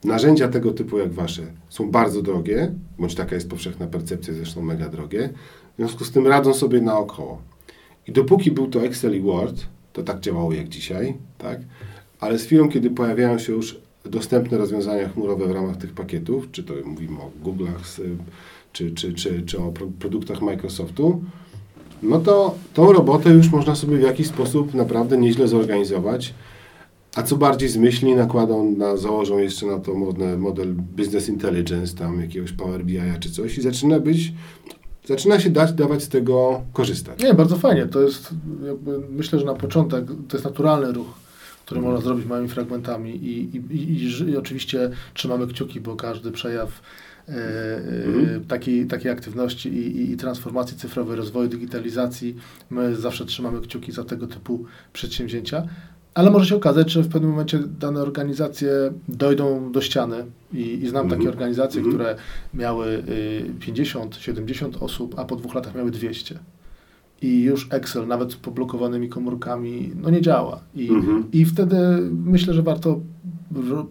Narzędzia 0.04 0.48
tego 0.48 0.72
typu 0.72 0.98
jak 0.98 1.12
Wasze 1.12 1.42
są 1.68 1.90
bardzo 1.90 2.22
drogie, 2.22 2.72
bądź 2.98 3.14
taka 3.14 3.34
jest 3.34 3.50
powszechna 3.50 3.86
percepcja, 3.86 4.34
zresztą 4.34 4.62
mega 4.62 4.88
drogie, 4.88 5.30
w 5.74 5.76
związku 5.76 6.04
z 6.04 6.10
tym 6.10 6.26
radzą 6.26 6.54
sobie 6.54 6.80
naokoło. 6.80 7.42
I 8.06 8.12
dopóki 8.12 8.50
był 8.50 8.66
to 8.66 8.84
Excel 8.84 9.16
i 9.16 9.20
Word, 9.20 9.56
to 9.92 10.02
tak 10.02 10.20
działało 10.20 10.52
jak 10.52 10.68
dzisiaj, 10.68 11.14
tak? 11.38 11.60
Ale 12.20 12.38
z 12.38 12.44
chwilą, 12.44 12.68
kiedy 12.68 12.90
pojawiają 12.90 13.38
się 13.38 13.52
już 13.52 13.80
dostępne 14.04 14.58
rozwiązania 14.58 15.08
chmurowe 15.08 15.46
w 15.46 15.50
ramach 15.50 15.76
tych 15.76 15.92
pakietów, 15.92 16.48
czy 16.52 16.64
to 16.64 16.74
mówimy 16.84 17.18
o 17.18 17.30
Google'ach, 17.44 18.00
czy, 18.72 18.90
czy, 18.90 19.12
czy, 19.12 19.42
czy 19.42 19.58
o 19.58 19.72
pro, 19.72 19.86
produktach 19.98 20.42
Microsoftu, 20.42 21.22
no 22.02 22.20
to 22.20 22.54
tą 22.74 22.92
robotę 22.92 23.30
już 23.30 23.50
można 23.50 23.74
sobie 23.74 23.96
w 23.96 24.02
jakiś 24.02 24.26
sposób 24.26 24.74
naprawdę 24.74 25.18
nieźle 25.18 25.48
zorganizować. 25.48 26.34
A 27.14 27.22
co 27.22 27.36
bardziej 27.36 27.68
zmyślnie 27.68 28.16
nakładą, 28.16 28.70
na, 28.70 28.96
założą 28.96 29.38
jeszcze 29.38 29.66
na 29.66 29.78
to 29.78 29.94
model, 29.94 30.38
model 30.38 30.74
Business 30.74 31.28
Intelligence, 31.28 31.96
tam 31.96 32.20
jakiegoś 32.20 32.52
Power 32.52 32.84
BI 32.84 33.00
czy 33.20 33.30
coś 33.30 33.58
i 33.58 33.62
zaczyna 33.62 34.00
być, 34.00 34.32
zaczyna 35.04 35.40
się 35.40 35.50
dać, 35.50 35.72
dawać 35.72 36.02
z 36.02 36.08
tego 36.08 36.62
korzystać. 36.72 37.22
Nie, 37.22 37.34
bardzo 37.34 37.56
fajnie. 37.56 37.86
To 37.86 38.00
jest, 38.02 38.30
jakby, 38.66 38.98
myślę, 39.10 39.38
że 39.38 39.44
na 39.46 39.54
początek 39.54 40.06
to 40.28 40.36
jest 40.36 40.44
naturalny 40.44 40.92
ruch, 40.92 41.06
który 41.66 41.80
można 41.80 42.00
zrobić 42.00 42.26
małymi 42.26 42.48
fragmentami 42.48 43.10
i, 43.16 43.56
i, 43.56 43.62
i, 43.76 44.30
i 44.30 44.36
oczywiście 44.36 44.90
trzymamy 45.14 45.46
kciuki, 45.46 45.80
bo 45.80 45.96
każdy 45.96 46.32
przejaw 46.32 46.82
e, 47.28 47.32
e, 47.32 48.04
Mhm. 48.04 48.44
takiej, 48.44 48.86
takiej 48.86 49.10
aktywności 49.12 49.68
i, 49.68 49.96
i, 49.96 50.12
i 50.12 50.16
transformacji 50.16 50.76
cyfrowej, 50.76 51.16
rozwoju 51.16 51.48
digitalizacji, 51.48 52.36
my 52.70 52.96
zawsze 52.96 53.24
trzymamy 53.26 53.60
kciuki 53.60 53.92
za 53.92 54.04
tego 54.04 54.26
typu 54.26 54.64
przedsięwzięcia. 54.92 55.66
Ale 56.14 56.30
może 56.30 56.46
się 56.46 56.56
okazać, 56.56 56.90
że 56.90 57.02
w 57.02 57.08
pewnym 57.08 57.30
momencie 57.30 57.58
dane 57.80 58.00
organizacje 58.02 58.70
dojdą 59.08 59.72
do 59.72 59.80
ściany 59.80 60.24
i, 60.52 60.58
i 60.58 60.88
znam 60.88 61.02
Mhm. 61.04 61.20
takie 61.20 61.30
organizacje, 61.30 61.78
Mhm. 61.80 61.96
które 61.96 62.16
miały 62.54 62.86
y, 62.86 63.44
50, 63.60 64.16
70 64.16 64.76
osób, 64.80 65.14
a 65.18 65.24
po 65.24 65.36
dwóch 65.36 65.54
latach 65.54 65.74
miały 65.74 65.90
200 65.90 66.38
i 67.22 67.42
już 67.42 67.66
Excel 67.70 68.06
nawet 68.06 68.32
z 68.32 68.36
poblokowanymi 68.36 69.08
komórkami 69.08 69.90
no 70.02 70.10
nie 70.10 70.20
działa. 70.22 70.60
I, 70.74 70.88
Mhm. 70.88 71.24
i 71.32 71.44
wtedy 71.44 71.76
myślę, 72.24 72.54
że 72.54 72.62
warto 72.62 73.00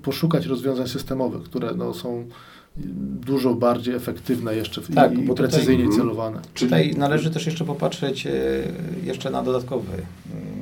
poszukać 0.01 0.45
rozwiązań 0.45 0.88
systemowych, 0.88 1.43
które 1.43 1.74
no, 1.76 1.93
są 1.93 2.26
dużo 3.26 3.53
bardziej 3.53 3.95
efektywne 3.95 4.55
jeszcze 4.55 4.82
w, 4.82 4.95
Tak, 4.95 5.13
i, 5.13 5.15
bo 5.15 5.21
i 5.24 5.28
tutaj- 5.28 5.36
precyzyjnie 5.49 5.84
Mhm. 5.84 6.01
celowane. 6.01 6.39
Tutaj 6.53 6.95
należy 6.97 7.32
też 7.32 7.45
jeszcze 7.45 7.65
popatrzeć 7.65 8.28
e, 8.28 8.32
jeszcze 9.03 9.30
na 9.30 9.43
dodatkowy 9.43 9.88
mm, 9.93 10.52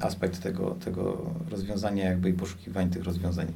aspekt 0.00 0.42
tego, 0.42 0.76
tego 0.84 1.30
rozwiązania 1.50 2.04
jakby 2.04 2.30
i 2.30 2.32
poszukiwań 2.32 2.90
tych 2.90 3.04
rozwiązań. 3.04 3.46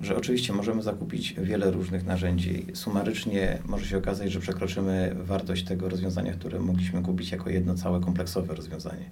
Że 0.00 0.16
oczywiście 0.16 0.52
możemy 0.52 0.82
zakupić 0.82 1.34
wiele 1.42 1.70
różnych 1.70 2.04
narzędzi. 2.04 2.66
Sumarycznie 2.74 3.58
może 3.64 3.86
się 3.86 3.98
okazać, 3.98 4.32
że 4.32 4.40
przekroczymy 4.40 5.14
wartość 5.14 5.64
tego 5.64 5.88
rozwiązania, 5.88 6.32
które 6.32 6.60
mogliśmy 6.60 7.02
kupić 7.02 7.30
jako 7.30 7.50
jedno 7.50 7.74
całe 7.74 8.00
kompleksowe 8.00 8.54
rozwiązanie. 8.54 9.10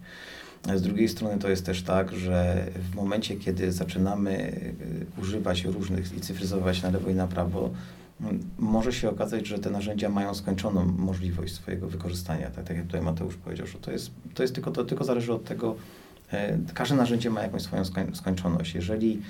Z 0.77 0.83
drugiej 0.83 1.09
strony 1.09 1.39
to 1.39 1.49
jest 1.49 1.67
też 1.67 1.83
tak, 1.83 2.13
że 2.13 2.67
w 2.93 2.95
momencie, 2.95 3.37
kiedy 3.37 3.73
zaczynamy 3.73 4.53
y, 5.19 5.21
używać 5.21 5.65
różnych 5.65 6.17
i 6.17 6.21
cyfryzować 6.21 6.83
na 6.83 6.91
lewo 6.91 7.11
i 7.11 7.15
na 7.15 7.27
prawo, 7.27 7.71
może 8.59 8.93
się 8.93 9.11
okazać, 9.11 9.47
że 9.47 9.59
te 9.59 9.71
narzędzia 9.71 10.09
mają 10.09 10.35
skończoną 10.35 10.85
możliwość 10.85 11.55
swojego 11.55 11.89
wykorzystania. 11.89 12.51
Tak, 12.51 12.65
tak 12.65 12.77
jak 12.77 12.87
tutaj 12.87 13.03
Mateusz 13.03 13.37
powiedział, 13.37 13.67
że 13.67 13.79
to 13.79 13.93
jest, 13.93 14.11
to 14.35 14.43
jest 14.43 14.55
tylko, 14.55 14.71
to 14.71 14.85
tylko 14.85 15.05
zależy 15.05 15.33
od 15.33 15.45
tego, 15.45 15.75
e, 15.75 16.12
każde 16.75 16.97
narzędzie 16.97 17.31
ma 17.31 17.43
jakąś 17.43 17.63
swoją 17.63 17.85
skoń, 17.85 18.15
skończoność. 18.15 18.75
Jeżeli 18.75 19.23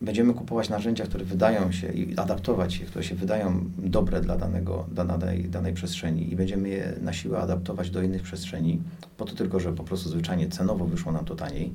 będziemy 0.00 0.34
kupować 0.34 0.68
narzędzia, 0.68 1.04
które 1.04 1.24
wydają 1.24 1.72
się 1.72 1.92
i 1.92 2.18
adaptować 2.18 2.78
je, 2.78 2.86
które 2.86 3.04
się 3.04 3.14
wydają 3.14 3.64
dobre 3.78 4.20
dla 4.20 4.36
danego, 4.36 4.86
danej, 4.92 5.44
danej 5.44 5.74
przestrzeni 5.74 6.32
i 6.32 6.36
będziemy 6.36 6.68
je 6.68 6.92
na 7.02 7.12
siłę 7.12 7.38
adaptować 7.38 7.90
do 7.90 8.02
innych 8.02 8.22
przestrzeni, 8.22 8.82
po 9.16 9.24
to 9.24 9.34
tylko, 9.34 9.60
że 9.60 9.72
po 9.72 9.84
prostu 9.84 10.08
zwyczajnie 10.08 10.48
cenowo 10.48 10.84
wyszło 10.84 11.12
nam 11.12 11.24
to 11.24 11.34
taniej, 11.34 11.72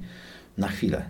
na 0.57 0.67
chwilę, 0.67 1.01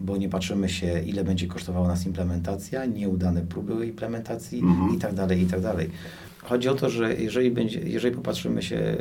bo 0.00 0.16
nie 0.16 0.28
patrzymy 0.28 0.68
się, 0.68 1.00
ile 1.00 1.24
będzie 1.24 1.46
kosztowała 1.46 1.88
nas 1.88 2.06
implementacja, 2.06 2.84
nieudane 2.84 3.42
próby 3.42 3.86
implementacji 3.86 4.58
Mhm. 4.60 4.96
i 4.96 4.98
tak 4.98 5.14
dalej, 5.14 5.42
i 5.42 5.46
tak 5.46 5.60
dalej. 5.60 5.90
Chodzi 6.42 6.68
o 6.68 6.74
to, 6.74 6.90
że 6.90 7.14
jeżeli, 7.14 7.50
będzie, 7.50 7.80
jeżeli 7.80 8.16
popatrzymy 8.16 8.62
się 8.62 8.96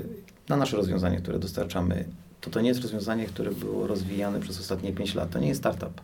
na 0.50 0.58
nasze 0.58 0.78
rozwiązanie, 0.78 1.18
które 1.18 1.40
dostarczamy, 1.40 2.06
to 2.42 2.50
to 2.50 2.62
nie 2.62 2.70
jest 2.70 2.82
rozwiązanie, 2.82 3.26
które 3.26 3.52
było 3.52 3.88
rozwijane 3.88 4.40
przez 4.40 4.60
ostatnie 4.60 4.94
5 4.94 5.16
lat. 5.16 5.30
To 5.30 5.40
nie 5.40 5.48
jest 5.48 5.62
startup. 5.62 6.02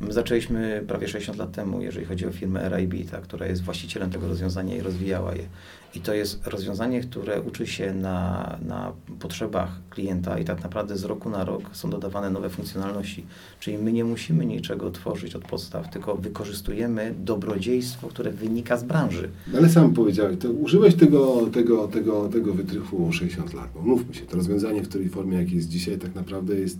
My 0.00 0.12
zaczęliśmy 0.12 0.84
prawie 0.88 1.08
60 1.08 1.38
lat 1.38 1.52
temu, 1.52 1.82
jeżeli 1.82 2.06
chodzi 2.06 2.26
o 2.26 2.32
firmę 2.32 2.70
RIB, 2.76 3.10
ta, 3.10 3.20
która 3.20 3.46
jest 3.46 3.62
właścicielem 3.62 4.10
tego 4.10 4.28
rozwiązania 4.28 4.76
i 4.76 4.80
rozwijała 4.80 5.34
je. 5.34 5.44
I 5.94 6.00
to 6.00 6.14
jest 6.14 6.46
rozwiązanie, 6.46 7.00
które 7.00 7.42
uczy 7.42 7.66
się 7.66 7.94
na, 7.94 8.58
na 8.66 8.92
potrzebach 9.18 9.68
klienta 9.90 10.38
i 10.38 10.44
tak 10.44 10.62
naprawdę 10.62 10.96
z 10.96 11.04
roku 11.04 11.30
na 11.30 11.44
rok 11.44 11.62
są 11.72 11.90
dodawane 11.90 12.30
nowe 12.30 12.50
funkcjonalności. 12.50 13.24
Czyli 13.60 13.78
my 13.78 13.92
nie 13.92 14.04
musimy 14.04 14.46
niczego 14.46 14.90
tworzyć 14.90 15.34
od 15.34 15.44
podstaw, 15.44 15.90
tylko 15.90 16.16
wykorzystujemy 16.16 17.14
dobrodziejstwo, 17.24 18.08
które 18.08 18.30
wynika 18.30 18.76
z 18.76 18.84
branży. 18.84 19.28
Ale 19.56 19.68
sam 19.68 19.94
powiedziałeś, 19.94 20.38
to 20.38 20.50
użyłeś 20.50 20.94
tego, 20.94 21.46
tego, 21.52 21.88
tego, 21.88 22.28
tego 22.28 22.54
wytrychu 22.54 23.12
60 23.12 23.54
lat. 23.54 23.68
Mówmy 23.82 24.14
się, 24.14 24.26
to 24.26 24.36
rozwiązanie 24.36 24.82
w 24.82 24.88
tej 24.88 25.08
formie, 25.08 25.38
jak 25.38 25.50
jest 25.50 25.68
dzisiaj, 25.68 25.98
tak 25.98 26.14
naprawdę 26.14 26.54
jest 26.54 26.78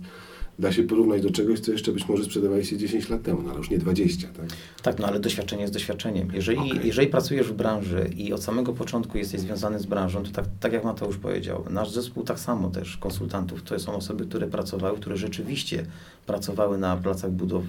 da 0.59 0.71
się 0.71 0.83
porównać 0.83 1.21
do 1.21 1.31
czegoś, 1.31 1.59
co 1.59 1.71
jeszcze 1.71 1.91
być 1.91 2.07
może 2.07 2.23
sprzedawaliście 2.23 2.77
10 2.77 3.09
lat 3.09 3.23
temu, 3.23 3.41
no 3.41 3.49
ale 3.49 3.57
już 3.57 3.69
nie 3.69 3.77
20, 3.77 4.27
tak? 4.27 4.45
Tak, 4.81 4.99
no 4.99 5.07
ale 5.07 5.19
doświadczenie 5.19 5.61
jest 5.61 5.73
doświadczeniem. 5.73 6.27
Jeżeli, 6.33 6.57
Okej. 6.59 6.79
jeżeli 6.87 7.07
pracujesz 7.07 7.47
w 7.47 7.53
branży 7.53 8.09
i 8.17 8.33
od 8.33 8.43
samego 8.43 8.73
początku 8.73 9.17
jesteś 9.17 9.41
związany 9.41 9.79
z 9.79 9.85
branżą, 9.85 10.23
to 10.23 10.31
tak, 10.31 10.45
tak 10.59 10.73
jak 10.73 10.83
Mateusz 10.83 11.17
powiedział, 11.17 11.63
nasz 11.69 11.91
zespół 11.91 12.23
tak 12.23 12.39
samo 12.39 12.69
też, 12.69 12.97
konsultantów, 12.97 13.63
to 13.63 13.79
są 13.79 13.95
osoby, 13.95 14.25
które 14.25 14.47
pracowały, 14.47 14.97
które 14.97 15.17
rzeczywiście 15.17 15.85
pracowały 16.25 16.77
na 16.77 16.97
placach 16.97 17.31
budow, 17.31 17.63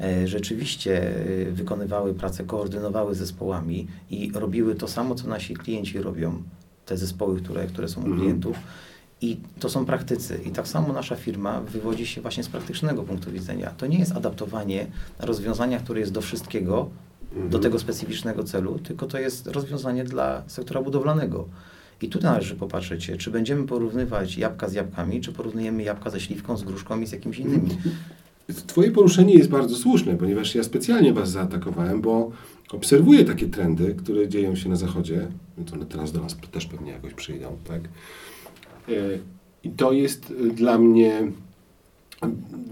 e, 0.00 0.28
rzeczywiście 0.28 1.16
e, 1.48 1.52
wykonywały 1.52 2.14
pracę, 2.14 2.44
koordynowały 2.44 3.14
zespołami 3.14 3.86
i 4.10 4.32
robiły 4.34 4.74
to 4.74 4.88
samo, 4.88 5.14
co 5.14 5.28
nasi 5.28 5.54
klienci 5.54 5.98
robią, 5.98 6.42
te 6.86 6.96
zespoły, 6.96 7.40
które, 7.40 7.66
które 7.66 7.88
są 7.88 8.00
u 8.00 8.04
Mhm. 8.04 8.20
klientów. 8.20 8.56
I 9.22 9.36
to 9.60 9.68
są 9.68 9.84
praktycy. 9.84 10.40
I 10.46 10.50
tak 10.50 10.68
samo 10.68 10.92
nasza 10.92 11.16
firma 11.16 11.60
wywodzi 11.60 12.06
się 12.06 12.20
właśnie 12.20 12.42
z 12.42 12.48
praktycznego 12.48 13.02
punktu 13.02 13.30
widzenia. 13.30 13.70
To 13.76 13.86
nie 13.86 13.98
jest 13.98 14.12
adaptowanie 14.12 14.86
rozwiązania, 15.18 15.78
które 15.78 16.00
jest 16.00 16.12
do 16.12 16.20
wszystkiego, 16.20 16.88
do 17.32 17.38
Mhm. 17.42 17.62
tego 17.62 17.78
specyficznego 17.78 18.44
celu, 18.44 18.78
tylko 18.78 19.06
to 19.06 19.18
jest 19.18 19.46
rozwiązanie 19.46 20.04
dla 20.04 20.42
sektora 20.46 20.82
budowlanego. 20.82 21.48
I 22.02 22.08
tu 22.08 22.20
należy 22.20 22.56
popatrzeć, 22.56 23.10
czy 23.18 23.30
będziemy 23.30 23.66
porównywać 23.66 24.36
jabłka 24.38 24.68
z 24.68 24.72
jabłkami, 24.72 25.20
czy 25.20 25.32
porównujemy 25.32 25.82
jabłka 25.82 26.10
ze 26.10 26.20
śliwką, 26.20 26.56
z 26.56 26.62
gruszką 26.62 27.00
i 27.00 27.06
z 27.06 27.12
jakimiś 27.12 27.38
innymi. 27.38 27.68
Twoje 28.66 28.90
poruszenie 28.90 29.34
jest 29.34 29.50
bardzo 29.50 29.76
słuszne, 29.76 30.14
ponieważ 30.16 30.54
ja 30.54 30.62
specjalnie 30.64 31.12
Was 31.12 31.30
zaatakowałem, 31.30 32.00
bo 32.00 32.30
obserwuję 32.72 33.24
takie 33.24 33.46
trendy, 33.46 33.94
które 33.94 34.28
dzieją 34.28 34.56
się 34.56 34.68
na 34.68 34.76
zachodzie, 34.76 35.28
więc 35.58 35.72
one 35.72 35.86
teraz 35.86 36.12
do 36.12 36.20
nas 36.20 36.36
też 36.52 36.66
pewnie 36.66 36.92
jakoś 36.92 37.14
przyjdą, 37.14 37.56
tak? 37.64 37.80
E, 38.88 38.92
I 39.64 39.70
to 39.70 39.92
jest 39.92 40.32
e, 40.46 40.54
dla 40.54 40.78
mnie 40.78 41.32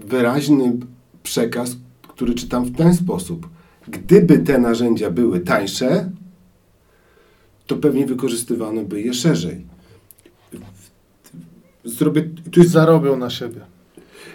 wyraźny 0.05 0.77
przekaz, 1.23 1.77
który 2.07 2.33
czytam 2.33 2.65
w 2.65 2.77
ten 2.77 2.95
sposób. 2.95 3.49
Gdyby 3.87 4.39
te 4.39 4.57
narzędzia 4.57 5.11
były 5.11 5.39
tańsze, 5.39 6.09
to 7.67 7.77
pewnie 7.77 8.05
wykorzystywano 8.05 8.83
by 8.83 9.01
je 9.01 9.13
szerzej. 9.13 9.65
Zrobię, 11.83 12.29
tu 12.51 12.59
jest 12.59 12.71
Zarobią 12.71 13.17
na 13.17 13.29
siebie. 13.29 13.61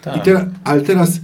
Tak. 0.02 0.24
teraz, 0.24 0.44
ale 0.64 0.80
teraz, 0.80 1.20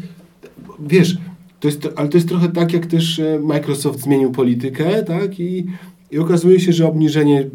wiesz, 0.80 1.18
to 1.61 1.68
jest, 1.68 1.88
ale 1.96 2.09
to 2.09 2.16
jest 2.16 2.28
trochę 2.28 2.48
tak, 2.48 2.72
jak 2.72 2.86
też 2.86 3.18
e, 3.18 3.38
Microsoft 3.38 4.00
zmienił 4.00 4.30
politykę, 4.30 5.03
tak? 5.03 5.40
I, 5.40 5.66
i 6.11 6.18
okazuje 6.18 6.61
się, 6.61 6.72
że 6.72 6.86
obniżenie, 6.86 7.50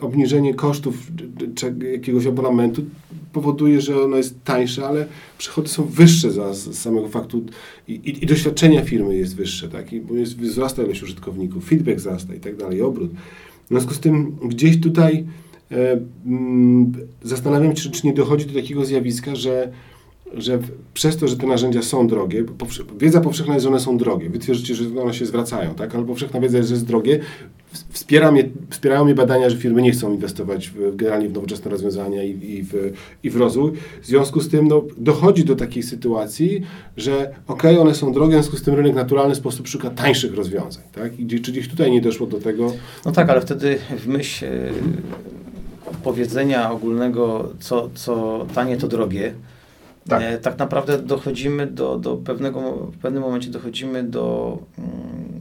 obniżenie 0.00 0.54
kosztów 0.54 0.94
jakiegoś 1.92 2.26
abonamentu 2.26 2.82
powoduje, 3.32 3.80
że 3.80 4.02
ono 4.02 4.16
jest 4.16 4.44
tańsze, 4.44 4.86
ale 4.86 5.06
przychody 5.38 5.68
są 5.68 5.84
wyższe 5.84 6.32
za, 6.32 6.54
samego 6.54 7.08
faktu 7.08 7.44
i, 7.88 7.92
i, 7.92 8.24
i 8.24 8.26
doświadczenia 8.26 8.82
firmy 8.82 9.16
jest 9.16 9.36
wyższe, 9.36 9.68
tak? 9.68 9.92
I 9.92 10.00
bo 10.00 10.14
jest, 10.14 10.36
wzrasta 10.36 10.82
ilość 10.82 11.02
użytkowników, 11.02 11.68
feedback 11.68 11.98
wzrasta 11.98 12.34
i 12.34 12.40
tak 12.40 12.56
dalej, 12.56 12.82
obrót. 12.82 13.10
W 13.64 13.68
związku 13.68 13.94
z 13.94 14.00
tym 14.00 14.36
gdzieś 14.44 14.80
tutaj 14.80 15.24
e, 15.70 16.00
mm, 16.26 16.92
zastanawiam 17.22 17.76
się, 17.76 17.90
czy 17.90 18.06
nie 18.06 18.12
dochodzi 18.12 18.46
do 18.46 18.54
takiego 18.54 18.84
zjawiska, 18.84 19.36
że 19.36 19.72
że 20.34 20.58
przez 20.94 21.16
to, 21.16 21.28
że 21.28 21.36
te 21.36 21.46
narzędzia 21.46 21.82
są 21.82 22.06
drogie, 22.06 22.44
powsze, 22.44 22.82
wiedza 22.98 23.20
powszechna 23.20 23.54
jest, 23.54 23.64
że 23.64 23.68
one 23.70 23.80
są 23.80 23.98
drogie. 23.98 24.30
Wy 24.30 24.38
twierdzicie, 24.38 24.74
że 24.74 25.02
one 25.02 25.14
się 25.14 25.26
zwracają, 25.26 25.74
tak? 25.74 25.94
Ale 25.94 26.04
powszechna 26.04 26.40
wiedza 26.40 26.56
jest, 26.58 26.68
że 26.68 26.74
jest 26.74 26.86
drogie. 26.86 27.20
Wspiera 27.90 28.32
mnie, 28.32 28.48
wspierają 28.70 29.04
mnie 29.04 29.14
badania, 29.14 29.50
że 29.50 29.56
firmy 29.56 29.82
nie 29.82 29.92
chcą 29.92 30.12
inwestować 30.12 30.68
w, 30.68 30.96
generalnie 30.96 31.28
w 31.28 31.32
nowoczesne 31.32 31.70
rozwiązania 31.70 32.22
i, 32.22 32.30
i, 32.30 32.62
w, 32.62 32.92
i 33.22 33.30
w 33.30 33.36
rozwój. 33.36 33.72
W 34.02 34.06
związku 34.06 34.40
z 34.40 34.48
tym 34.48 34.68
no, 34.68 34.82
dochodzi 34.98 35.44
do 35.44 35.56
takiej 35.56 35.82
sytuacji, 35.82 36.62
że 36.96 37.34
okej, 37.46 37.78
one 37.78 37.94
są 37.94 38.12
drogie, 38.12 38.30
w 38.30 38.32
związku 38.32 38.56
z 38.56 38.62
tym 38.62 38.74
rynek 38.74 38.92
w 38.92 38.96
naturalny 38.96 39.34
sposób 39.34 39.68
szuka 39.68 39.90
tańszych 39.90 40.34
rozwiązań, 40.34 40.82
tak? 40.92 41.20
I 41.20 41.40
czy 41.40 41.52
gdzieś 41.52 41.68
tutaj 41.68 41.90
nie 41.90 42.00
doszło 42.00 42.26
do 42.26 42.38
tego, 42.40 42.72
No 43.04 43.12
tak, 43.12 43.30
ale 43.30 43.40
wtedy 43.40 43.78
w 43.98 44.06
myśl 44.06 44.44
e, 44.44 44.50
powiedzenia 46.04 46.70
ogólnego, 46.70 47.52
co, 47.60 47.90
co 47.94 48.46
tanie, 48.54 48.76
to 48.76 48.88
drogie, 48.88 49.34
Tak. 50.08 50.20
tak, 50.22 50.32
e, 50.32 50.38
tak 50.38 50.58
naprawdę 50.58 50.98
dochodzimy 50.98 51.66
do, 51.66 51.98
do 51.98 52.16
pewnego, 52.16 52.60
w 52.92 52.98
pewnym 52.98 53.22
momencie 53.22 53.50
dochodzimy 53.50 54.02
do 54.02 54.58
mm, 54.78 55.35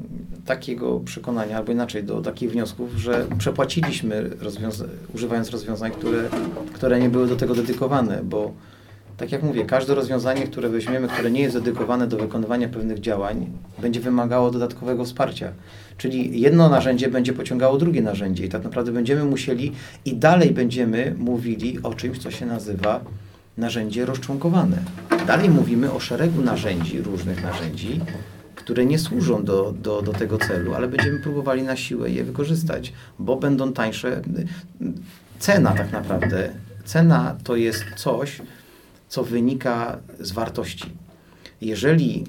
takiego 0.46 1.00
przekonania, 1.00 1.58
albo 1.58 1.72
inaczej, 1.72 2.04
do 2.04 2.22
takich 2.22 2.52
wniosków, 2.52 2.96
że 2.98 3.26
przepłaciliśmy 3.38 4.30
rozwiąza- 4.42 4.88
używając 5.16 5.50
rozwiązań, 5.50 5.92
które, 5.92 6.30
które 6.74 7.00
nie 7.00 7.10
były 7.10 7.28
do 7.28 7.36
tego 7.36 7.56
dedykowane, 7.56 8.22
bo 8.24 8.52
tak 9.18 9.32
jak 9.32 9.44
mówię, 9.44 9.66
każde 9.66 9.96
rozwiązanie, 9.96 10.48
które 10.48 10.70
weźmiemy, 10.70 11.08
które 11.08 11.32
nie 11.32 11.42
jest 11.42 11.56
dedykowane 11.56 12.08
do 12.08 12.18
wykonywania 12.18 12.70
pewnych 12.70 13.00
działań, 13.00 13.48
będzie 13.82 14.00
wymagało 14.00 14.52
dodatkowego 14.52 15.06
wsparcia. 15.06 15.52
Czyli 15.98 16.42
jedno 16.42 16.70
narzędzie 16.70 17.08
będzie 17.08 17.34
pociągało 17.34 17.78
drugie 17.78 18.02
narzędzie 18.02 18.46
i 18.46 18.50
tak 18.50 18.64
naprawdę 18.64 18.92
będziemy 18.92 19.24
musieli 19.24 19.72
i 20.06 20.16
dalej 20.16 20.52
będziemy 20.52 21.16
mówili 21.18 21.80
o 21.84 21.94
czymś, 21.94 22.18
co 22.18 22.32
się 22.32 22.46
nazywa 22.46 23.02
narzędzie 23.58 24.06
rozczłonkowane. 24.06 24.78
Dalej 25.28 25.50
mówimy 25.50 25.92
o 25.92 26.00
szeregu 26.00 26.42
narzędzi, 26.42 27.02
różnych 27.02 27.44
narzędzi, 27.44 28.02
które 28.56 28.86
nie 28.86 29.00
służą 29.00 29.44
do, 29.44 29.74
do, 29.82 30.02
do 30.02 30.14
tego 30.14 30.38
celu, 30.38 30.74
ale 30.74 30.88
będziemy 30.88 31.20
próbowali 31.20 31.64
na 31.64 31.76
siłę 31.76 32.10
je 32.10 32.24
wykorzystać, 32.24 32.94
bo 33.20 33.36
będą 33.36 33.74
tańsze. 33.74 34.22
Cena 35.40 35.72
tak 35.72 35.92
naprawdę, 35.92 36.50
cena 36.86 37.36
to 37.44 37.56
jest 37.56 37.86
coś, 37.98 38.42
co 39.10 39.24
wynika 39.24 39.98
z 40.20 40.32
wartości. 40.32 40.90
Jeżeli 41.62 42.26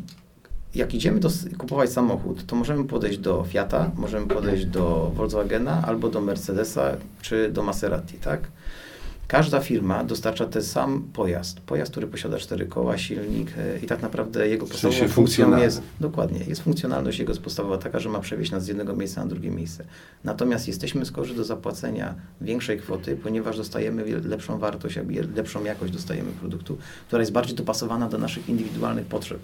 jak 0.75 0.95
idziemy 0.95 1.21
do, 1.21 1.29
kupować 1.59 1.93
samochód, 1.93 2.47
to 2.47 2.57
możemy 2.57 2.85
podejść 2.85 3.19
do 3.19 3.45
Fiata, 3.45 3.91
możemy 3.97 4.27
podejść 4.27 4.65
do 4.65 5.13
Volkswagena 5.15 5.83
albo 5.87 6.09
do 6.09 6.21
Mercedesa 6.21 6.97
czy 7.23 7.51
do 7.53 7.63
Maserati, 7.63 8.15
tak? 8.19 8.41
Każda 9.29 9.61
firma 9.61 10.05
dostarcza 10.05 10.47
ten 10.47 10.63
sam 10.63 11.03
pojazd. 11.13 11.61
Pojazd, 11.61 11.91
który 11.91 12.07
posiada 12.07 12.39
cztery 12.39 12.67
koła, 12.67 12.99
silnik 12.99 13.49
e, 13.59 13.79
i 13.79 13.87
tak 13.87 14.03
naprawdę 14.03 14.49
jego 14.49 14.67
W 14.67 14.69
podstawową 14.69 14.99
sensie 14.99 15.15
funkcją 15.15 15.57
jest, 15.57 15.83
dokładnie, 16.01 16.41
jest 16.49 16.63
funkcjonalność 16.63 17.19
jego 17.19 17.35
podstawowa 17.35 17.79
taka, 17.79 18.01
że 18.01 18.09
ma 18.09 18.21
przewieźć 18.21 18.53
nas 18.53 18.65
z 18.65 18.69
jednego 18.69 18.97
miejsca 18.97 19.21
na 19.21 19.27
drugie 19.27 19.51
miejsce. 19.51 19.85
Natomiast 20.25 20.69
jesteśmy 20.69 21.07
skorzy 21.07 21.35
do 21.35 21.45
zapłacenia 21.45 22.15
większej 22.41 22.79
kwoty, 22.79 23.17
ponieważ 23.17 23.57
dostajemy 23.57 24.05
lepszą 24.21 24.59
wartość, 24.59 24.99
lepszą 25.35 25.65
jakość 25.65 25.93
dostajemy 25.93 26.33
produktu, 26.33 26.79
która 27.07 27.21
jest 27.23 27.33
bardziej 27.33 27.57
dopasowana 27.57 28.09
do 28.09 28.19
naszych 28.19 28.49
indywidualnych 28.49 29.07
potrzeb. 29.07 29.39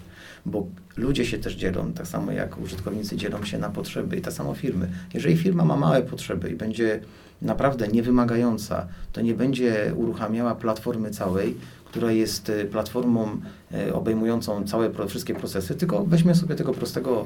Bo 0.45 0.67
ludzie 0.97 1.25
się 1.25 1.37
też 1.37 1.55
dzielą, 1.55 1.93
tak 1.93 2.07
samo 2.07 2.31
jak 2.31 2.61
użytkownicy 2.61 3.17
dzielą 3.17 3.43
się 3.45 3.57
na 3.57 3.69
potrzeby 3.69 4.17
i 4.17 4.21
tak 4.21 4.33
samo 4.33 4.53
firmy. 4.53 4.89
Jeżeli 5.13 5.37
firma 5.37 5.65
ma 5.65 5.75
małe 5.75 6.01
potrzeby 6.01 6.49
i 6.49 6.55
będzie 6.55 6.99
naprawdę 7.43 7.87
niewymagająca, 7.87 8.87
to 9.11 9.21
nie 9.21 9.33
będzie 9.33 9.72
uruchamiała 9.95 10.55
platformy 10.55 11.11
całej, 11.11 11.57
która 11.85 12.11
jest 12.11 12.49
e, 12.49 12.65
platformą 12.65 13.41
e, 13.73 13.93
obejmującą 13.93 14.63
całe, 14.63 15.07
wszystkie 15.07 15.35
procesy, 15.35 15.75
tylko 15.75 16.05
weźmie 16.05 16.35
sobie 16.35 16.55
tego 16.55 16.73
prostego 16.73 17.25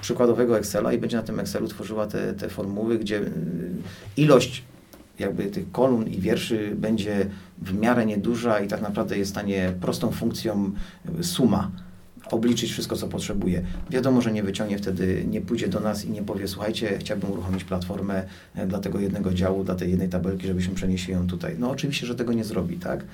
przykładowego 0.00 0.58
Excela 0.58 0.92
i 0.92 0.98
będzie 0.98 1.16
na 1.16 1.22
tym 1.22 1.40
Excelu 1.40 1.68
tworzyła 1.68 2.06
te, 2.06 2.34
te 2.34 2.48
formuły, 2.48 2.98
gdzie 2.98 3.16
y, 3.18 3.30
ilość 4.16 4.64
jakby 5.18 5.44
tych 5.44 5.72
kolumn 5.72 6.06
i 6.06 6.20
wierszy 6.20 6.72
będzie 6.76 7.26
w 7.58 7.78
miarę 7.78 8.06
nieduża 8.06 8.60
i 8.60 8.68
tak 8.68 8.82
naprawdę 8.82 9.18
jest 9.18 9.30
stanie 9.30 9.74
prostą 9.80 10.10
funkcją 10.12 10.70
suma 11.22 11.70
obliczyć 12.30 12.70
wszystko, 12.70 12.96
co 12.96 13.08
potrzebuje. 13.08 13.62
Wiadomo, 13.90 14.20
że 14.20 14.32
nie 14.32 14.42
wyciągnie 14.42 14.78
wtedy, 14.78 15.24
nie 15.30 15.40
pójdzie 15.40 15.68
do 15.68 15.80
nas 15.80 16.04
i 16.04 16.10
nie 16.10 16.22
powie, 16.22 16.48
słuchajcie, 16.48 16.98
chciałbym 16.98 17.30
uruchomić 17.30 17.64
platformę 17.64 18.24
e, 18.54 18.66
dla 18.66 18.78
tego 18.78 19.00
jednego 19.00 19.34
działu, 19.34 19.64
dla 19.64 19.74
tej 19.74 19.90
jednej 19.90 20.08
tabelki, 20.08 20.46
żebyśmy 20.46 20.74
przenieśli 20.74 21.12
ją 21.12 21.26
tutaj. 21.26 21.56
No 21.58 21.70
oczywiście, 21.70 22.06
że 22.06 22.14
tego 22.14 22.32
nie 22.32 22.44
zrobi, 22.44 22.76
tak? 22.76 23.04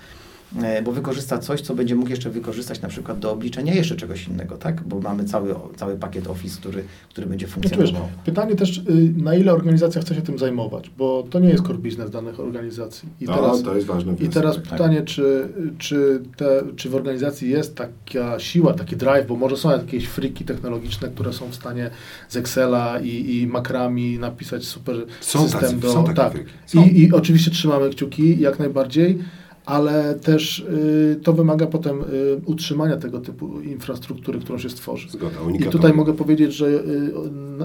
E, 0.62 0.82
Bo 0.82 0.92
wykorzysta 0.92 1.38
coś, 1.38 1.60
co 1.60 1.74
będzie 1.74 1.94
mógł 1.94 2.10
jeszcze 2.10 2.30
wykorzystać 2.30 2.82
na 2.82 2.88
przykład 2.88 3.18
do 3.18 3.32
obliczenia 3.32 3.74
jeszcze 3.74 3.96
czegoś 3.96 4.28
innego, 4.28 4.56
tak? 4.56 4.82
Bo 4.82 5.00
mamy 5.00 5.24
cały, 5.24 5.54
cały 5.76 5.96
pakiet 5.96 6.26
Office, 6.26 6.60
który, 6.60 6.84
który 7.08 7.26
będzie 7.26 7.46
Znaczy, 7.46 7.60
wiesz, 7.62 7.72
funkcjonował. 7.72 8.08
pytanie 8.24 8.54
też, 8.56 8.78
y, 8.78 8.82
na 9.16 9.34
ile 9.34 9.52
organizacja 9.52 10.00
chce 10.02 10.14
się 10.14 10.22
tym 10.22 10.38
zajmować, 10.38 10.90
bo 10.98 11.24
to 11.30 11.38
nie 11.40 11.48
jest 11.48 11.64
core 11.66 11.78
business 11.78 12.10
danych 12.10 12.40
organizacji. 12.40 13.08
I 13.20 13.24
no, 13.24 13.34
teraz, 13.34 13.62
to 13.62 13.74
jest 13.74 13.86
ważne. 13.86 14.14
i 14.20 14.28
teraz 14.28 14.54
tak. 14.54 14.64
pytanie, 14.64 15.02
czy, 15.02 15.48
czy, 15.78 16.20
te, 16.36 16.62
czy 16.76 16.90
w 16.90 16.94
organizacji 16.94 17.50
jest 17.50 17.76
taka 17.76 18.40
siła, 18.40 18.72
taki 18.74 18.96
drive, 18.96 19.26
bo 19.26 19.36
może 19.36 19.56
są 19.56 19.70
jakieś 19.70 20.06
friki 20.06 20.44
technologiczne, 20.44 21.08
które 21.08 21.32
są 21.32 21.48
w 21.50 21.54
stanie 21.54 21.90
z 22.28 22.36
Excela 22.36 23.00
i, 23.00 23.36
i 23.36 23.46
makrami 23.46 24.18
napisać 24.18 24.64
super 24.64 24.96
Są 25.20 25.42
system 25.42 25.60
tacy- 25.60 25.78
do... 25.78 25.92
są 25.92 26.04
takie 26.04 26.16
tak. 26.16 26.32
friki. 26.32 26.50
Są. 26.66 26.84
I, 26.84 27.00
I 27.00 27.12
oczywiście 27.12 27.50
trzymamy 27.50 27.90
kciuki 27.90 28.40
jak 28.40 28.58
najbardziej, 28.58 29.18
ale 29.66 30.14
też 30.14 30.58
y, 30.58 31.20
to 31.22 31.32
wymaga 31.32 31.66
potem 31.66 32.00
y, 32.00 32.04
utrzymania 32.44 32.96
tego 32.96 33.20
typu 33.20 33.60
infrastruktury, 33.60 34.38
którą 34.38 34.58
się 34.58 34.70
stworzy. 34.70 35.10
Zgoda, 35.10 35.36
I 35.58 35.62
tutaj 35.62 35.92
mogę 35.92 36.14
powiedzieć, 36.14 36.52
że 36.52 36.66
y, 36.66 37.12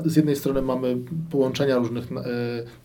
z 0.05 0.15
jednej 0.15 0.35
strony 0.35 0.61
mamy 0.61 0.97
połączenia 1.31 1.77
różnych 1.77 2.11
y, 2.11 2.15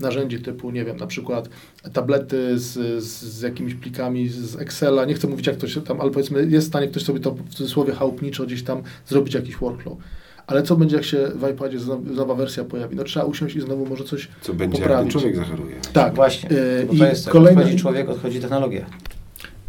narzędzi 0.01 0.41
typu, 0.41 0.71
nie 0.71 0.85
wiem, 0.85 0.97
na 0.97 1.07
przykład 1.07 1.49
tablety 1.93 2.59
z, 2.59 3.03
z, 3.05 3.23
z 3.23 3.43
jakimiś 3.43 3.75
plikami 3.75 4.29
z 4.29 4.57
Excela, 4.57 5.05
nie 5.05 5.15
chcę 5.15 5.29
mówić 5.29 5.47
jak 5.47 5.57
to 5.57 5.69
się 5.69 5.81
tam, 5.81 6.01
ale 6.01 6.11
powiedzmy 6.11 6.47
jest 6.47 6.67
w 6.67 6.69
stanie 6.69 6.89
ktoś 6.89 7.03
sobie 7.03 7.21
to 7.21 7.31
w 7.31 7.49
cudzysłowie 7.49 7.93
chałupniczo 7.93 8.47
gdzieś 8.47 8.63
tam 8.63 8.83
zrobić 9.07 9.35
jakiś 9.35 9.57
workflow. 9.57 9.99
Ale 10.47 10.63
co 10.63 10.77
będzie, 10.77 10.97
jak 10.97 11.05
się 11.05 11.29
w 11.35 11.51
iPadzie 11.51 11.79
nowa 12.05 12.35
wersja 12.35 12.65
pojawi? 12.65 12.97
No 12.97 13.05
trzeba 13.05 13.27
usiąść 13.27 13.57
i 13.57 13.61
znowu 13.61 13.87
może 13.87 14.05
coś 14.05 14.29
Co 14.41 14.55
będzie, 14.55 14.79
jak 14.79 14.89
ten 14.89 14.97
poprawić. 14.97 15.13
człowiek 15.13 15.37
zachoruje. 15.37 15.77
Tak, 15.93 16.15
Właśnie, 16.15 16.51
y, 16.51 16.87
bo 16.87 16.95
to 16.99 17.07
jest 17.07 17.25
tak, 17.25 17.33
kolejne- 17.33 17.61
odchodzi 17.63 17.79
człowiek, 17.79 18.09
odchodzi 18.09 18.41
technologia. 18.41 18.87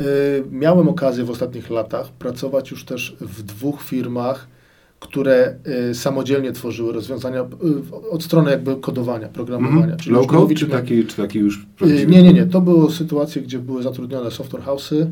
Y, 0.01 0.43
Miałem 0.51 0.89
okazję 0.89 1.23
w 1.23 1.29
ostatnich 1.29 1.69
latach 1.69 2.09
pracować 2.11 2.71
już 2.71 2.85
też 2.85 3.15
w 3.21 3.43
dwóch 3.43 3.81
firmach, 3.83 4.47
które 5.07 5.55
y, 5.89 5.95
samodzielnie 5.95 6.51
tworzyły 6.51 6.93
rozwiązania 6.93 7.41
y, 7.41 8.09
od 8.11 8.23
strony 8.23 8.51
jakby 8.51 8.75
kodowania, 8.75 9.27
programowania. 9.27 9.81
Mhm. 9.81 9.99
Czyli 9.99 10.15
Low 10.15 10.27
code, 10.27 10.55
czy 10.55 10.67
taki, 10.67 11.05
czy 11.05 11.15
taki 11.17 11.39
już 11.39 11.57
Y, 11.57 11.65
prawdziwy? 11.77 12.05
Nie, 12.11 12.23
nie, 12.23 12.33
nie. 12.33 12.45
To 12.45 12.61
były 12.61 12.91
sytuacje, 12.91 13.41
gdzie 13.41 13.59
były 13.59 13.83
zatrudnione 13.83 14.31
software 14.31 14.63
house'y, 14.63 15.05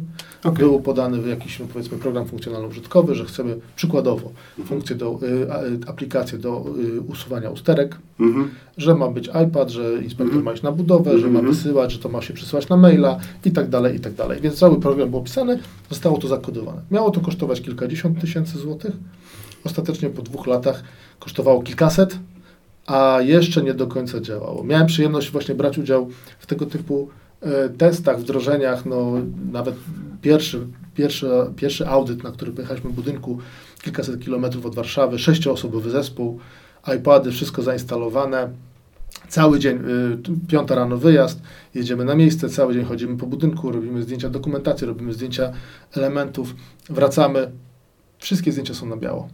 Okej. 0.43 0.57
był 0.65 0.79
podany 0.79 1.29
jakiś 1.29 1.57
powiedzmy 1.73 1.97
program 1.97 2.25
funkcjonalno-użytkowy, 2.25 3.13
że 3.15 3.25
chcemy 3.25 3.55
przykładowo 3.75 4.31
Mhm. 4.49 4.67
funkcję 4.67 4.95
do, 4.95 5.19
y, 5.23 5.89
aplikację 5.89 6.37
do 6.37 6.65
usuwania 7.07 7.49
usterek, 7.49 7.97
Mhm. 8.19 8.49
że 8.77 8.95
ma 8.95 9.07
być 9.11 9.29
iPad, 9.47 9.69
że 9.69 9.93
inspektor 10.03 10.25
Mhm. 10.27 10.43
ma 10.45 10.53
iść 10.53 10.63
na 10.63 10.71
budowę, 10.71 11.19
że 11.19 11.27
ma 11.27 11.39
Mhm. 11.39 11.47
wysyłać, 11.55 11.91
że 11.91 11.99
to 11.99 12.09
ma 12.09 12.21
się 12.21 12.33
przesyłać 12.33 12.69
na 12.69 12.77
maila 12.77 13.19
i 13.45 13.51
tak 13.51 13.69
dalej, 13.69 13.95
i 13.95 13.99
tak 13.99 14.13
dalej. 14.13 14.41
Więc 14.41 14.55
cały 14.55 14.79
program 14.79 15.09
był 15.09 15.19
opisany, 15.19 15.59
zostało 15.89 16.17
to 16.17 16.27
zakodowane. 16.27 16.81
Miało 16.91 17.11
to 17.11 17.19
kosztować 17.21 17.61
kilkadziesiąt 17.61 18.21
tysięcy 18.21 18.57
złotych. 18.57 18.91
Ostatecznie 19.63 20.09
po 20.09 20.21
dwóch 20.21 20.47
latach 20.47 20.83
kosztowało 21.19 21.61
kilkaset, 21.61 22.19
a 22.85 23.17
jeszcze 23.21 23.63
nie 23.63 23.73
do 23.73 23.87
końca 23.87 24.21
działało. 24.21 24.63
Miałem 24.63 24.87
przyjemność 24.87 25.31
właśnie 25.31 25.55
brać 25.55 25.77
udział 25.77 26.09
w 26.39 26.45
tego 26.45 26.65
typu 26.65 27.09
e, 27.41 27.69
testach, 27.69 28.19
wdrożeniach, 28.19 28.85
no 28.85 29.13
nawet 29.51 29.75
pierwszy, 30.21 30.67
pierwszy, 30.95 31.29
pierwszy 31.55 31.87
audyt, 31.87 32.23
na 32.23 32.31
który 32.31 32.51
pojechaliśmy 32.51 32.89
w 32.89 32.93
budynku 32.93 33.37
kilkaset 33.83 34.19
kilometrów 34.19 34.65
od 34.65 34.75
Warszawy, 34.75 35.19
sześcioosobowy 35.19 35.89
zespół, 35.89 36.39
iPady, 36.97 37.31
wszystko 37.31 37.61
zainstalowane. 37.61 38.49
Cały 39.27 39.59
dzień, 39.59 39.77
y, 39.77 40.47
piąta 40.47 40.75
rano 40.75 40.97
wyjazd, 40.97 41.41
jedziemy 41.75 42.05
na 42.05 42.15
miejsce, 42.15 42.49
cały 42.49 42.73
dzień 42.73 42.83
chodzimy 42.83 43.17
po 43.17 43.25
budynku, 43.25 43.71
robimy 43.71 44.03
zdjęcia 44.03 44.29
dokumentacji, 44.29 44.87
robimy 44.87 45.13
zdjęcia 45.13 45.51
elementów, 45.95 46.55
wracamy. 46.89 47.51
Wszystkie 48.17 48.51
zdjęcia 48.51 48.73
są 48.73 48.85
na 48.85 48.97
biało. 48.97 49.29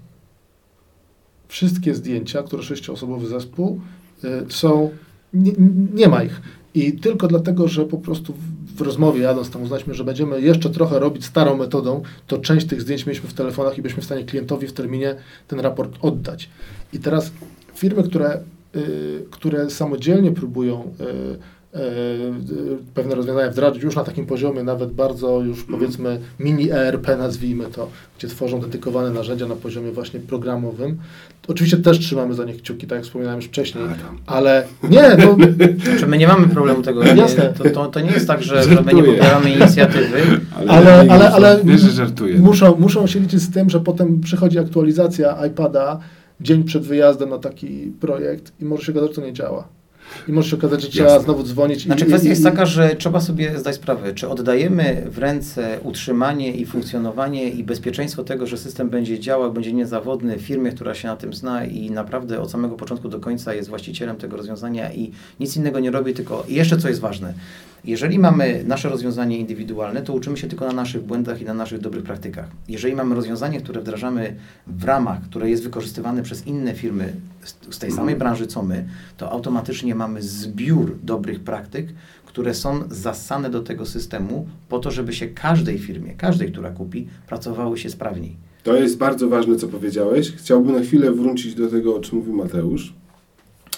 Wszystkie 1.49 1.95
zdjęcia, 1.95 2.43
które 2.43 2.63
sześcioosobowy 2.63 3.27
zespół 3.27 3.81
y, 4.23 4.27
są, 4.49 4.89
nie, 5.33 5.51
nie 5.93 6.07
ma 6.07 6.23
ich. 6.23 6.41
I 6.73 6.93
tylko 6.93 7.27
dlatego, 7.27 7.67
że 7.67 7.85
po 7.85 7.97
prostu 7.97 8.33
w, 8.75 8.81
rozmowie 8.81 9.21
jadąc 9.21 9.49
tam 9.49 9.63
uznaliśmy, 9.63 9.93
że 9.93 10.03
będziemy 10.03 10.41
jeszcze 10.41 10.69
trochę 10.69 10.99
robić 10.99 11.25
starą 11.25 11.57
metodą, 11.57 12.01
to 12.27 12.37
część 12.37 12.67
tych 12.67 12.81
zdjęć 12.81 13.05
mieliśmy 13.05 13.29
w 13.29 13.33
telefonach 13.33 13.77
i 13.77 13.81
byliśmy 13.81 14.01
w 14.01 14.05
stanie 14.05 14.23
klientowi 14.23 14.67
w 14.67 14.73
terminie 14.73 15.15
ten 15.47 15.59
raport 15.59 15.97
oddać. 16.01 16.49
I 16.93 16.99
teraz 16.99 17.31
firmy, 17.75 18.03
które, 18.03 18.39
y, 18.75 19.25
które 19.31 19.69
samodzielnie 19.69 20.31
próbują 20.31 20.93
y, 21.01 21.58
pewne 22.93 23.15
rozwiązania 23.15 23.49
wdrażać 23.51 23.83
już 23.83 23.95
na 23.95 24.03
takim 24.03 24.25
poziomie, 24.25 24.63
nawet 24.63 24.91
bardzo 24.91 25.41
już 25.41 25.63
powiedzmy 25.63 26.19
mini 26.39 26.71
ERP 26.71 27.07
nazwijmy 27.17 27.65
to, 27.65 27.89
gdzie 28.17 28.27
tworzą 28.27 28.59
dedykowane 28.61 29.09
narzędzia 29.09 29.47
na 29.47 29.55
poziomie 29.55 29.91
właśnie 29.91 30.19
programowym. 30.19 30.97
Oczywiście 31.47 31.77
też 31.77 31.99
trzymamy 31.99 32.33
za 32.33 32.45
nich 32.45 32.57
kciuki, 32.57 32.87
tak 32.87 32.95
jak 32.95 33.05
wspominałem 33.05 33.39
już 33.39 33.45
wcześniej, 33.45 33.83
ale 34.25 34.63
nie, 34.89 35.17
no, 35.17 35.37
Czy 35.99 36.07
my 36.07 36.17
nie 36.17 36.27
mamy 36.27 36.47
problemu 36.47 36.81
tego? 36.81 37.03
Jasne. 37.03 37.53
to, 37.57 37.69
to, 37.69 37.87
to 37.87 37.99
nie 37.99 38.11
jest 38.11 38.27
tak, 38.27 38.43
że, 38.43 38.63
że 38.63 38.81
my 38.81 38.93
nie 38.93 39.03
popieramy 39.03 39.49
inicjatywy. 39.51 40.17
Ale- 40.67 40.99
ale- 41.09 41.31
ale- 41.31 41.59
Wiesz, 41.63 41.81
że 41.81 41.91
żartuję. 41.91 42.39
muszą, 42.39 42.75
muszą 42.79 43.07
się 43.07 43.19
liczyć 43.19 43.41
z 43.41 43.51
tym, 43.51 43.69
że 43.69 43.79
potem 43.79 44.21
przychodzi 44.21 44.59
aktualizacja 44.59 45.45
iPada 45.47 45.99
dzień 46.41 46.63
przed 46.63 46.83
wyjazdem 46.83 47.29
na 47.29 47.37
taki 47.37 47.91
projekt 47.99 48.51
i 48.61 48.65
może 48.65 48.83
się 48.85 48.91
okazać, 48.91 49.09
że 49.09 49.15
to 49.21 49.27
nie 49.27 49.33
działa. 49.33 49.67
I 50.27 50.31
może 50.31 50.49
się 50.49 50.55
okazać, 50.55 50.81
że 50.81 50.87
trzeba 50.87 51.09
Jasne. 51.09 51.23
znowu 51.25 51.43
dzwonić. 51.43 51.83
Znaczy 51.83 52.05
i, 52.05 52.07
kwestia 52.07 52.27
i, 52.27 52.29
jest 52.29 52.43
taka, 52.43 52.65
że 52.65 52.95
trzeba 52.95 53.21
sobie 53.21 53.59
zdać 53.59 53.75
sprawę, 53.75 54.13
czy 54.13 54.29
oddajemy 54.29 55.07
w 55.09 55.17
ręce 55.17 55.79
utrzymanie 55.83 56.51
i 56.51 56.65
funkcjonowanie 56.65 57.49
i 57.49 57.63
bezpieczeństwo 57.63 58.23
tego, 58.23 58.47
że 58.47 58.57
system 58.57 58.89
będzie 58.89 59.19
działał, 59.19 59.53
będzie 59.53 59.73
niezawodny 59.73 60.39
firmie, 60.39 60.71
która 60.71 60.95
się 60.95 61.07
na 61.07 61.15
tym 61.15 61.33
zna 61.33 61.65
i 61.65 61.91
naprawdę 61.91 62.41
od 62.41 62.51
samego 62.51 62.75
początku 62.75 63.09
do 63.09 63.19
końca 63.19 63.53
jest 63.53 63.69
właścicielem 63.69 64.15
tego 64.15 64.37
rozwiązania 64.37 64.93
i 64.93 65.11
nic 65.39 65.57
innego 65.57 65.79
nie 65.79 65.91
robi, 65.91 66.13
tylko 66.13 66.45
jeszcze 66.47 66.77
co 66.77 66.87
jest 66.87 66.99
ważne, 66.99 67.33
jeżeli 67.83 68.19
mamy 68.19 68.63
nasze 68.67 68.89
rozwiązanie 68.89 69.37
indywidualne, 69.37 70.01
to 70.01 70.13
uczymy 70.13 70.37
się 70.37 70.47
tylko 70.47 70.67
na 70.67 70.73
naszych 70.73 71.03
błędach 71.03 71.41
i 71.41 71.45
na 71.45 71.53
naszych 71.53 71.79
dobrych 71.79 72.03
praktykach. 72.03 72.47
Jeżeli 72.67 72.95
mamy 72.95 73.15
rozwiązanie, 73.15 73.61
które 73.61 73.81
wdrażamy 73.81 74.35
w 74.67 74.83
ramach, 74.83 75.21
które 75.21 75.49
jest 75.49 75.63
wykorzystywane 75.63 76.23
przez 76.23 76.47
inne 76.47 76.73
firmy 76.75 77.13
z, 77.69 77.79
tej 77.79 77.91
samej 77.91 78.15
branży 78.15 78.47
co 78.47 78.63
my, 78.63 78.85
to 79.17 79.31
automatycznie 79.31 79.95
mamy 79.95 80.21
zbiór 80.21 80.97
dobrych 81.03 81.39
praktyk, 81.39 81.87
które 82.25 82.53
są 82.53 82.83
zasane 82.89 83.49
do 83.49 83.61
tego 83.61 83.85
systemu 83.85 84.47
po 84.69 84.79
to, 84.79 84.91
żeby 84.91 85.13
się 85.13 85.27
każdej 85.27 85.79
firmie, 85.79 86.13
każdej, 86.13 86.51
która 86.51 86.69
kupi, 86.69 87.07
pracowały 87.27 87.77
się 87.77 87.89
sprawniej. 87.89 88.35
To 88.63 88.75
jest 88.75 88.97
bardzo 88.97 89.29
ważne, 89.29 89.55
co 89.55 89.67
powiedziałeś. 89.67 90.31
Chciałbym 90.31 90.75
na 90.75 90.81
chwilę 90.81 91.11
wrócić 91.11 91.55
do 91.55 91.67
tego, 91.67 91.95
o 91.95 91.99
czym 91.99 92.17
mówił 92.17 92.33
Mateusz. 92.33 92.93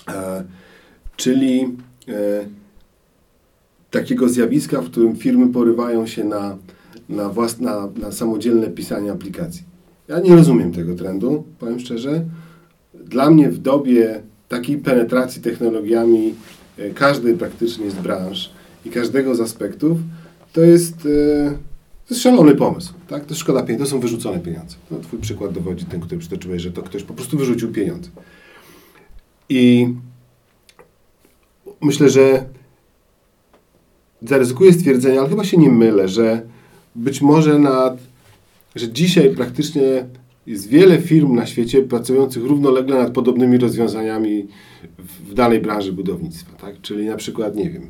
E, 0.07 0.43
czyli 1.15 1.61
e, 2.07 2.60
takiego 3.91 4.29
zjawiska, 4.29 4.81
w 4.81 4.85
którym 4.85 5.15
firmy 5.15 5.53
porywają 5.53 6.07
się 6.07 6.23
na, 6.23 6.57
na, 7.09 7.29
własne, 7.29 7.65
na, 7.65 7.89
na 7.97 8.11
samodzielne 8.11 8.67
pisanie 8.67 9.11
aplikacji. 9.11 9.63
Ja 10.07 10.19
nie 10.19 10.35
rozumiem 10.35 10.71
tego 10.71 10.95
trendu, 10.95 11.43
powiem 11.59 11.79
szczerze. 11.79 12.25
Dla 12.93 13.29
mnie 13.29 13.49
w 13.49 13.57
dobie 13.57 14.21
takiej 14.49 14.77
penetracji 14.77 15.41
technologiami 15.41 16.33
e, 16.77 16.89
każdej 16.89 17.37
praktycznie 17.37 17.91
z 17.91 17.95
branż 17.95 18.49
i 18.85 18.89
każdego 18.89 19.35
z 19.35 19.41
aspektów, 19.41 19.97
to 20.53 20.61
jest, 20.61 20.95
e, 20.95 21.49
to 22.07 22.13
jest 22.13 22.23
szalony 22.23 22.55
pomysł. 22.55 22.93
Tak? 23.07 23.25
To 23.25 23.35
szkoda 23.35 23.63
pieniędzy, 23.63 23.85
to 23.85 23.91
są 23.91 23.99
wyrzucone 23.99 24.39
pieniądze. 24.39 24.75
No, 24.91 24.99
twój 24.99 25.19
przykład 25.19 25.53
dowodzi 25.53 25.85
ten, 25.85 25.99
który 25.99 26.19
przytoczyłeś, 26.19 26.61
że 26.61 26.71
to 26.71 26.81
ktoś 26.83 27.03
po 27.03 27.13
prostu 27.13 27.37
wyrzucił 27.37 27.71
pieniądze. 27.71 28.09
I 29.49 29.93
myślę, 31.81 32.09
że 32.09 32.45
zaryzykuję 34.21 34.73
stwierdzenie, 34.73 35.19
ale 35.19 35.29
chyba 35.29 35.43
się 35.43 35.57
nie 35.57 35.69
mylę, 35.69 36.07
że 36.07 36.41
być 36.95 37.21
może 37.21 37.59
nad, 37.59 37.97
że 38.75 38.91
dzisiaj 38.91 39.29
praktycznie 39.29 40.05
jest 40.47 40.67
wiele 40.67 41.01
firm 41.01 41.35
na 41.35 41.45
świecie 41.45 41.81
pracujących 41.81 42.43
równolegle 42.43 42.97
nad 42.97 43.13
podobnymi 43.13 43.57
rozwiązaniami 43.57 44.47
w, 44.97 45.29
w 45.29 45.33
danej 45.33 45.59
branży 45.59 45.93
budownictwa, 45.93 46.57
tak? 46.57 46.81
Czyli 46.81 47.05
na 47.05 47.17
przykład, 47.17 47.55
nie 47.55 47.69
wiem, 47.69 47.87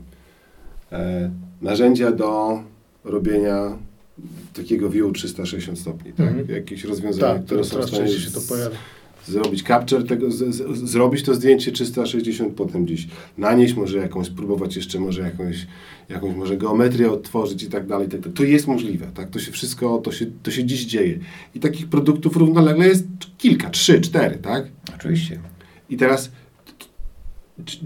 e, 0.92 1.32
narzędzia 1.62 2.12
do 2.12 2.64
robienia 3.04 3.78
takiego 4.54 4.90
view 4.90 5.14
360 5.14 5.80
stopni, 5.80 6.14
tak? 6.14 6.28
Mhm. 6.28 6.50
Jakieś 6.50 6.84
rozwiązania, 6.84 7.34
tak, 7.34 7.46
które 7.46 7.64
są 7.64 7.82
w 7.82 7.88
stanie 7.88 8.10
się 8.10 8.32
to 8.32 8.42
pojawia. 8.50 8.76
Zrobić 9.26 9.64
capture 9.64 10.04
tego, 10.04 10.32
z, 10.32 10.56
z, 10.56 10.90
zrobić 10.90 11.24
to 11.24 11.36
zdjęcie 11.36 11.72
360, 11.72 12.54
potem 12.54 12.86
gdzieś 12.86 13.08
nanieść, 13.38 13.74
może 13.74 13.98
jakąś, 13.98 14.28
spróbować 14.28 14.76
jeszcze 14.76 15.00
może 15.00 15.22
jakąś, 15.22 15.68
jakąś 16.10 16.36
może 16.36 16.58
geometrię 16.58 17.12
odtworzyć 17.12 17.64
i 17.64 17.68
tak 17.68 17.88
dalej. 17.88 18.08
Tak, 18.08 18.20
dalej. 18.20 18.36
to 18.36 18.44
jest 18.44 18.68
możliwe, 18.68 19.08
tak? 19.14 19.30
To 19.30 19.40
się 19.40 19.52
wszystko, 19.52 19.98
to 19.98 20.12
się, 20.12 20.26
to 20.44 20.52
się 20.52 20.66
dziś 20.66 20.86
dzieje. 20.86 21.20
I 21.56 21.60
takich 21.60 21.88
produktów 21.88 22.38
równolegle 22.38 22.88
jest 22.88 23.08
kilka, 23.38 23.70
trzy, 23.70 24.02
cztery, 24.02 24.38
tak? 24.38 24.68
Oczywiście. 24.96 25.40
I 25.90 25.98
teraz 25.98 26.32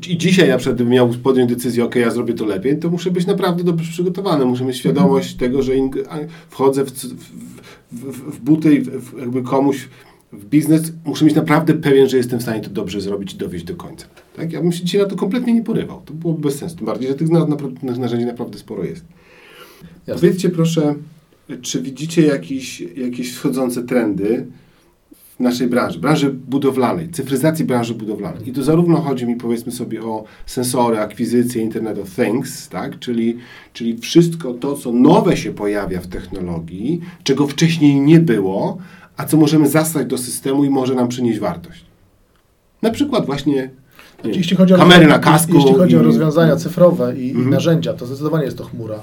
i 0.08 0.18
dzisiaj 0.18 0.50
na 0.50 0.58
przykład 0.58 0.76
gdybym 0.76 0.94
miał 0.94 1.10
podjąć 1.10 1.50
decyzję, 1.50 1.86
ok, 1.86 1.96
ja 1.96 2.12
zrobię 2.12 2.34
to 2.34 2.46
lepiej, 2.46 2.80
to 2.80 2.90
muszę 2.90 3.12
być 3.12 3.26
naprawdę 3.26 3.64
dobrze 3.64 3.92
przygotowany. 3.92 4.46
Muszę 4.46 4.66
mieć 4.66 4.78
świadomość 4.78 5.36
tego, 5.36 5.64
że 5.64 5.74
wchodzę 6.50 6.86
w, 6.86 6.92
w, 6.92 7.06
w, 7.92 8.36
w 8.36 8.40
buty 8.40 8.76
i 8.76 8.84
jakby 9.20 9.44
komuś 9.44 9.88
w 10.40 10.46
biznes, 10.46 10.92
muszę 11.06 11.26
mieć 11.26 11.36
naprawdę 11.36 11.74
pewien, 11.74 12.10
że 12.10 12.18
jestem 12.18 12.40
w 12.40 12.42
stanie 12.42 12.62
to 12.62 12.70
dobrze 12.70 13.02
zrobić 13.02 13.34
i 13.34 13.38
dowieść 13.38 13.66
do 13.66 13.76
końca. 13.76 14.06
Tak? 14.36 14.52
Ja 14.52 14.62
bym 14.62 14.72
się 14.72 14.84
dzisiaj 14.84 15.02
na 15.02 15.08
to 15.08 15.16
kompletnie 15.16 15.54
nie 15.54 15.64
porywał. 15.64 16.02
To 16.06 16.14
byłoby 16.14 16.42
bez 16.42 16.58
sensu. 16.58 16.76
Tym 16.76 16.86
bardziej, 16.86 17.08
że 17.08 17.16
tych 17.16 17.30
na, 17.30 17.46
na, 17.48 17.98
narzędzi 17.98 18.26
naprawdę 18.26 18.58
sporo 18.58 18.84
jest. 18.84 19.06
Jasne. 20.08 20.22
Powiedzcie 20.22 20.50
proszę, 20.50 20.96
czy 21.62 21.82
widzicie 21.82 22.22
jakieś, 22.22 22.82
jakieś 22.82 23.34
wschodzące 23.34 23.84
trendy 23.84 24.46
w 25.36 25.40
naszej 25.40 25.68
branży, 25.68 26.00
branży 26.00 26.30
budowlanej, 26.30 27.10
cyfryzacji 27.10 27.66
branży 27.66 27.94
budowlanej. 27.94 28.50
I 28.50 28.52
tu 28.52 28.64
zarówno 28.64 29.02
chodzi 29.02 29.26
mi 29.26 29.36
powiedzmy 29.36 29.72
sobie 29.72 30.04
o 30.04 30.24
sensory, 30.46 31.00
akwizycje, 31.00 31.62
Internet 31.62 31.98
of 32.00 32.16
Things, 32.16 32.70
tak? 32.70 33.00
czyli, 33.00 33.38
czyli 33.74 33.98
wszystko 33.98 34.54
to, 34.54 34.76
co 34.76 34.92
nowe 34.92 35.38
się 35.38 35.52
pojawia 35.54 36.02
w 36.02 36.08
technologii, 36.08 37.02
czego 37.24 37.48
wcześniej 37.48 38.02
nie 38.02 38.20
było, 38.20 38.78
a 39.18 39.26
co 39.26 39.38
możemy 39.38 39.70
zastać 39.70 40.08
do 40.08 40.18
systemu 40.18 40.66
i 40.66 40.70
może 40.70 40.96
nam 40.96 41.08
przynieść 41.08 41.40
wartość. 41.40 41.86
Na 42.82 42.92
przykład 42.92 43.26
właśnie 43.26 43.70
nie, 44.26 44.32
Jeśli 44.32 44.58
chodzi 44.58 44.74
o 44.74 44.78
kamery 44.78 45.08
na 45.08 45.20
kasku. 45.20 45.56
Jeśli 45.56 45.74
chodzi 45.74 45.98
o 45.98 46.02
i- 46.02 46.04
rozwiązania 46.04 46.56
cyfrowe 46.56 47.18
i, 47.18 47.28
i 47.28 47.30
Mhm. 47.32 47.50
narzędzia, 47.50 47.94
to 47.94 48.06
zdecydowanie 48.06 48.46
jest 48.46 48.58
to 48.58 48.64
chmura. 48.64 49.00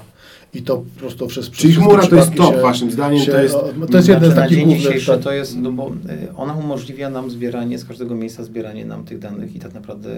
I 0.53 0.61
to 0.61 0.77
po 0.77 0.99
prostu 0.99 1.27
przez 1.27 1.49
przez 1.49 1.61
Czyli 1.61 1.73
wszystkie 1.73 1.89
chmura 1.91 2.07
to 2.07 2.15
jest 2.15 2.29
przypadki 2.29 2.53
top, 2.53 2.61
waszym 2.61 2.91
zdaniem, 2.91 3.25
to 3.25 3.41
jest- 3.41 3.55
o, 3.55 3.69
to 3.91 3.97
jest 3.97 4.09
jeden 4.09 4.23
z 4.31 4.33
Znaczy, 4.33 4.35
na 4.35 4.41
takich 4.41 4.57
dzień 4.57 4.65
głównych... 4.65 4.85
dzisiejszy 4.93 5.17
to 5.23 5.31
jest, 5.31 5.57
no 5.57 5.71
bo 5.71 5.87
y, 5.89 6.35
ona 6.35 6.53
umożliwia 6.53 7.09
nam 7.09 7.29
zbieranie 7.29 7.77
z 7.79 7.85
każdego 7.85 8.15
miejsca, 8.15 8.43
zbieranie 8.43 8.85
nam 8.85 9.03
tych 9.03 9.19
danych 9.19 9.55
i 9.55 9.59
tak 9.59 9.73
naprawdę 9.73 10.09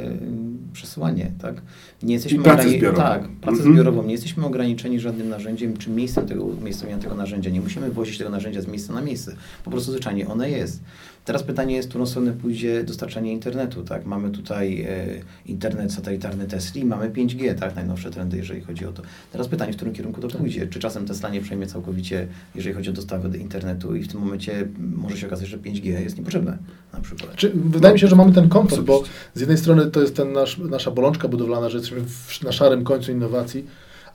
przesyłanie, 0.76 1.32
tak? 1.42 1.62
Nie 2.04 2.14
jesteśmy 2.14 2.40
I 2.40 2.42
pracę 2.42 2.70
zbiorową. 2.70 2.98
Tak, 2.98 3.22
pracę 3.28 3.58
Mhm. 3.58 3.74
zbiorową. 3.74 4.04
Nie 4.04 4.12
jesteśmy 4.12 4.46
ograniczeni 4.46 5.00
żadnym 5.00 5.30
narzędziem 5.30 5.78
czy 5.78 5.90
miejscem 5.90 6.28
tego, 6.28 6.48
miejscem 6.64 7.00
tego 7.00 7.16
narzędzia. 7.16 7.50
Nie 7.50 7.62
musimy 7.62 7.92
wozić 7.92 8.18
tego 8.18 8.30
narzędzia 8.30 8.62
z 8.62 8.68
miejsca 8.68 8.94
na 8.94 9.02
miejsce. 9.02 9.36
Po 9.64 9.72
prostu 9.72 9.92
zwyczajnie 9.92 10.28
one 10.28 10.50
jest. 10.50 10.82
Teraz 11.26 11.44
pytanie 11.44 11.76
jest, 11.76 11.88
w 11.88 11.90
którą 11.90 12.06
stronę 12.06 12.34
pójdzie 12.34 12.84
dostarczanie 12.84 13.34
internetu, 13.34 13.84
tak? 13.84 14.06
Mamy 14.06 14.30
tutaj 14.30 14.82
e, 14.82 15.06
internet 15.46 15.94
satelitarny 15.94 16.48
Tesla, 16.48 16.86
mamy 16.86 17.10
5G, 17.10 17.56
tak? 17.56 17.76
Najnowsze 17.76 18.12
trendy, 18.12 18.38
jeżeli 18.38 18.62
chodzi 18.62 18.86
o 18.86 18.92
to. 18.92 19.04
Teraz 19.32 19.48
pytanie, 19.48 19.74
w 19.74 19.76
którym 19.76 19.94
kierunku 19.94 20.22
to 20.22 20.28
pójdzie. 20.28 20.68
Czy 20.68 20.80
czasem 20.80 21.06
Tesla 21.06 21.30
nie 21.30 21.42
przejmie 21.42 21.68
całkowicie, 21.68 22.28
jeżeli 22.56 22.76
chodzi 22.76 22.90
o 22.90 22.94
dostawę 22.94 23.30
do 23.30 23.38
internetu 23.38 23.96
i 23.96 24.04
w 24.04 24.08
tym 24.08 24.20
momencie 24.20 24.68
może 24.78 25.18
się 25.18 25.28
okazać, 25.28 25.48
że 25.48 25.58
5G 25.58 25.86
jest 25.86 26.18
niepotrzebne 26.18 26.58
na 26.94 27.02
przykład. 27.02 27.36
Czy, 27.36 27.52
wydaje 27.56 27.94
mi 27.94 28.00
się, 28.00 28.08
że 28.08 28.16
mamy 28.16 28.34
ten 28.34 28.50
komfort, 28.50 28.82
bo 28.82 29.04
z 29.34 29.40
jednej 29.40 29.58
strony 29.58 29.86
to 29.86 30.02
jest 30.02 30.16
ten 30.16 30.34
nasz, 30.34 30.58
nasza 30.58 30.92
bolączka 30.92 31.28
budowlana, 31.28 31.70
że 31.70 31.78
jesteśmy 31.78 32.02
w, 32.08 32.44
na 32.44 32.52
szarym 32.52 32.84
końcu 32.84 33.12
innowacji, 33.12 33.66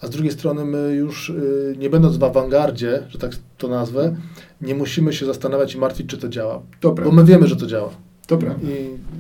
a 0.00 0.06
z 0.06 0.10
drugiej 0.10 0.32
strony 0.32 0.64
my 0.64 0.94
już 0.94 1.28
y, 1.30 1.74
nie 1.78 1.90
będąc 1.90 2.16
w 2.16 2.24
awangardzie, 2.24 3.02
że 3.08 3.18
tak 3.18 3.30
to 3.58 3.68
nazwę, 3.68 4.16
nie 4.60 4.74
musimy 4.74 5.12
się 5.12 5.26
zastanawiać 5.26 5.74
i 5.74 5.78
martwić, 5.78 6.06
czy 6.06 6.18
to 6.18 6.28
działa. 6.28 6.62
To 6.80 6.92
Bo 6.92 7.10
my 7.12 7.24
wiemy, 7.24 7.46
że 7.46 7.56
to 7.56 7.66
działa. 7.66 7.90
To 8.26 8.38
prawda. 8.38 8.66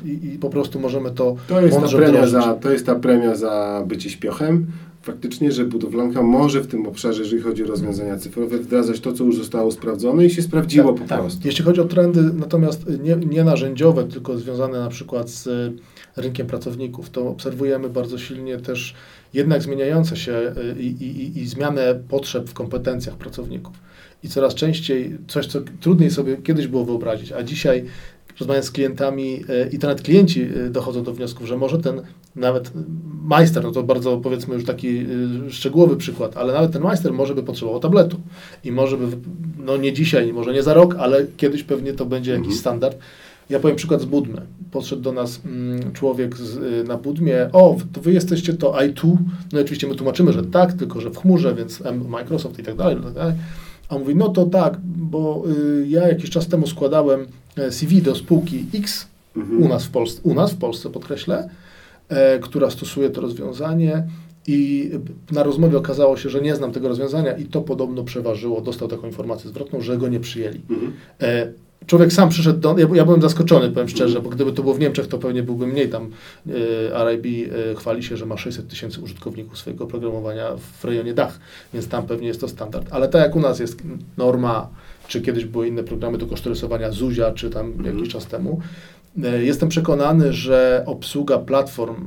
I, 0.04 0.08
i, 0.08 0.34
I 0.34 0.38
po 0.38 0.50
prostu 0.50 0.80
możemy 0.80 1.10
to 1.10 1.36
To 1.48 1.60
jest, 1.60 1.76
ta 1.80 1.88
premia 1.88 2.08
wdrożyć. 2.08 2.30
za, 2.32 2.54
to 2.54 2.70
jest 2.70 2.86
ta 2.86 2.94
premia 2.94 3.34
za 3.34 3.82
bycie 3.86 4.10
śpiochem. 4.10 4.66
Faktycznie, 5.02 5.52
że 5.52 5.64
budowlanka 5.64 6.22
może 6.22 6.60
w 6.60 6.66
tym 6.66 6.86
obszarze, 6.86 7.22
jeżeli 7.22 7.42
chodzi 7.42 7.64
o 7.64 7.66
rozwiązania 7.66 8.16
cyfrowe, 8.18 8.58
wdrażać 8.58 9.00
to, 9.00 9.12
co 9.12 9.24
już 9.24 9.36
zostało 9.36 9.70
sprawdzone 9.72 10.26
i 10.26 10.30
się 10.30 10.42
sprawdziło 10.42 10.92
Tak, 10.92 11.02
po 11.02 11.08
tak. 11.08 11.20
prostu. 11.20 11.40
Jeśli 11.44 11.64
chodzi 11.64 11.80
o 11.80 11.84
trendy, 11.84 12.22
natomiast 12.22 12.86
nie, 13.02 13.16
nie 13.16 13.44
narzędziowe, 13.44 14.04
tylko 14.04 14.38
związane 14.38 14.78
na 14.80 14.88
przykład 14.88 15.30
z 15.30 15.72
rynkiem 16.16 16.46
pracowników, 16.46 17.10
to 17.10 17.28
obserwujemy 17.28 17.90
bardzo 17.90 18.18
silnie 18.18 18.58
też 18.58 18.94
jednak 19.34 19.62
zmieniające 19.62 20.16
się 20.16 20.32
y, 20.32 20.82
i, 20.82 20.86
i, 20.86 21.38
i 21.38 21.46
zmianę 21.46 22.00
potrzeb 22.08 22.48
w 22.48 22.54
kompetencjach 22.54 23.16
pracowników. 23.16 23.76
I 24.22 24.28
coraz 24.28 24.54
częściej 24.54 25.18
coś, 25.28 25.46
co 25.46 25.60
trudniej 25.80 26.10
sobie 26.10 26.36
kiedyś 26.36 26.66
było 26.66 26.84
wyobrazić, 26.84 27.32
a 27.32 27.42
dzisiaj 27.42 27.84
rozmawiając 28.40 28.66
z 28.66 28.70
klientami 28.70 29.34
y, 29.34 29.70
i 29.72 29.78
to 29.78 29.86
nawet 29.86 30.02
klienci 30.02 30.42
y, 30.42 30.70
dochodzą 30.70 31.02
do 31.02 31.12
wniosków, 31.14 31.46
że 31.46 31.56
może 31.56 31.78
ten 31.78 32.02
nawet 32.36 32.70
majster, 33.22 33.62
no 33.64 33.70
to 33.72 33.82
bardzo 33.82 34.16
powiedzmy 34.16 34.54
już 34.54 34.64
taki 34.64 35.06
szczegółowy 35.48 35.96
przykład, 35.96 36.36
ale 36.36 36.52
nawet 36.52 36.72
ten 36.72 36.82
majster 36.82 37.12
może 37.12 37.34
by 37.34 37.42
potrzebował 37.42 37.80
tabletu 37.80 38.20
i 38.64 38.72
może 38.72 38.96
by, 38.96 39.06
no 39.58 39.76
nie 39.76 39.92
dzisiaj, 39.92 40.32
może 40.32 40.52
nie 40.52 40.62
za 40.62 40.74
rok, 40.74 40.96
ale 40.98 41.26
kiedyś 41.36 41.62
pewnie 41.62 41.92
to 41.92 42.06
będzie 42.06 42.30
jakiś 42.30 42.46
Mhm. 42.46 42.60
standard. 42.60 42.98
Ja 43.50 43.60
powiem 43.60 43.76
przykład 43.76 44.00
z 44.00 44.04
Budmy. 44.04 44.42
Podszedł 44.70 45.02
do 45.02 45.12
nas 45.12 45.40
mm, 45.46 45.92
człowiek 45.92 46.36
z, 46.36 46.56
y, 46.56 46.84
na 46.88 46.96
Budmie, 46.96 47.48
o, 47.52 47.76
to 47.92 48.00
wy 48.00 48.12
jesteście 48.12 48.54
to 48.54 48.72
I2, 48.72 49.16
no 49.52 49.58
i 49.58 49.62
oczywiście 49.62 49.86
my 49.86 49.94
tłumaczymy, 49.94 50.32
że 50.32 50.44
tak, 50.44 50.72
tylko 50.72 51.00
że 51.00 51.10
w 51.10 51.16
chmurze, 51.16 51.54
więc 51.54 51.82
Microsoft 52.08 52.58
i 52.58 52.62
tak 52.62 52.76
dalej, 52.76 52.98
i 52.98 53.02
tak 53.02 53.12
dalej. 53.12 53.34
A 53.88 53.94
on 53.94 54.00
mówi, 54.00 54.16
no 54.16 54.28
to 54.28 54.46
tak, 54.46 54.76
bo 54.84 55.44
y, 55.80 55.86
ja 55.88 56.08
jakiś 56.08 56.30
czas 56.30 56.48
temu 56.48 56.66
składałem 56.66 57.26
e, 57.56 57.72
CV 57.72 58.02
do 58.02 58.14
spółki 58.14 58.66
X 58.74 59.10
Mhm. 59.36 59.62
u 59.62 59.68
nas 59.68 59.84
w 59.84 59.90
Polsce, 59.90 60.20
u 60.24 60.34
nas 60.34 60.52
w 60.52 60.58
Polsce 60.58 60.90
podkreślę, 60.90 61.48
e, 62.08 62.38
która 62.38 62.70
stosuje 62.70 63.10
to 63.10 63.20
rozwiązanie 63.20 64.06
i 64.46 64.90
na 65.32 65.42
rozmowie 65.42 65.78
okazało 65.78 66.16
się, 66.16 66.30
że 66.30 66.40
nie 66.40 66.56
znam 66.56 66.72
tego 66.72 66.88
rozwiązania 66.88 67.32
i 67.36 67.44
to 67.44 67.60
podobno 67.60 68.04
przeważyło, 68.04 68.60
dostał 68.60 68.88
taką 68.88 69.06
informację 69.06 69.50
zwrotną, 69.50 69.80
że 69.80 69.98
go 69.98 70.08
nie 70.08 70.20
przyjęli. 70.20 70.60
Mhm. 70.70 70.92
E, 71.20 71.52
człowiek 71.86 72.12
sam 72.12 72.28
przyszedł 72.28 72.60
do... 72.60 72.78
Ja, 72.78 72.86
ja 72.94 73.04
byłem 73.04 73.22
zaskoczony, 73.22 73.70
powiem 73.70 73.88
szczerze, 73.88 74.20
bo 74.20 74.30
gdyby 74.30 74.52
to 74.52 74.62
było 74.62 74.74
w 74.74 74.78
Niemczech, 74.78 75.06
to 75.06 75.18
pewnie 75.18 75.42
byłby 75.42 75.66
mniej. 75.66 75.88
Tam 75.88 76.10
e, 76.92 77.10
RIB 77.10 77.52
e, 77.52 77.74
chwali 77.74 78.02
się, 78.02 78.16
że 78.16 78.26
ma 78.26 78.36
600 78.36 78.68
tysięcy 78.68 79.00
użytkowników 79.00 79.58
swojego 79.58 79.84
oprogramowania 79.84 80.50
w 80.80 80.84
rejonie 80.84 81.14
Dach, 81.14 81.40
więc 81.74 81.88
tam 81.88 82.06
pewnie 82.06 82.28
jest 82.28 82.40
to 82.40 82.48
standard. 82.48 82.88
Ale 82.90 83.08
tak 83.08 83.22
jak 83.22 83.36
u 83.36 83.40
nas 83.40 83.60
jest 83.60 83.82
norma, 84.16 84.68
czy 85.08 85.20
kiedyś 85.20 85.44
były 85.44 85.68
inne 85.68 85.82
programy 85.82 86.18
do 86.18 86.26
kosztorysowania 86.26 86.90
Zuzia, 86.90 87.32
czy 87.32 87.50
tam 87.50 87.84
jakiś 87.84 88.08
czas 88.08 88.26
temu, 88.26 88.60
e, 89.24 89.44
jestem 89.44 89.68
przekonany, 89.68 90.32
że 90.32 90.82
obsługa 90.86 91.38
platform 91.38 92.06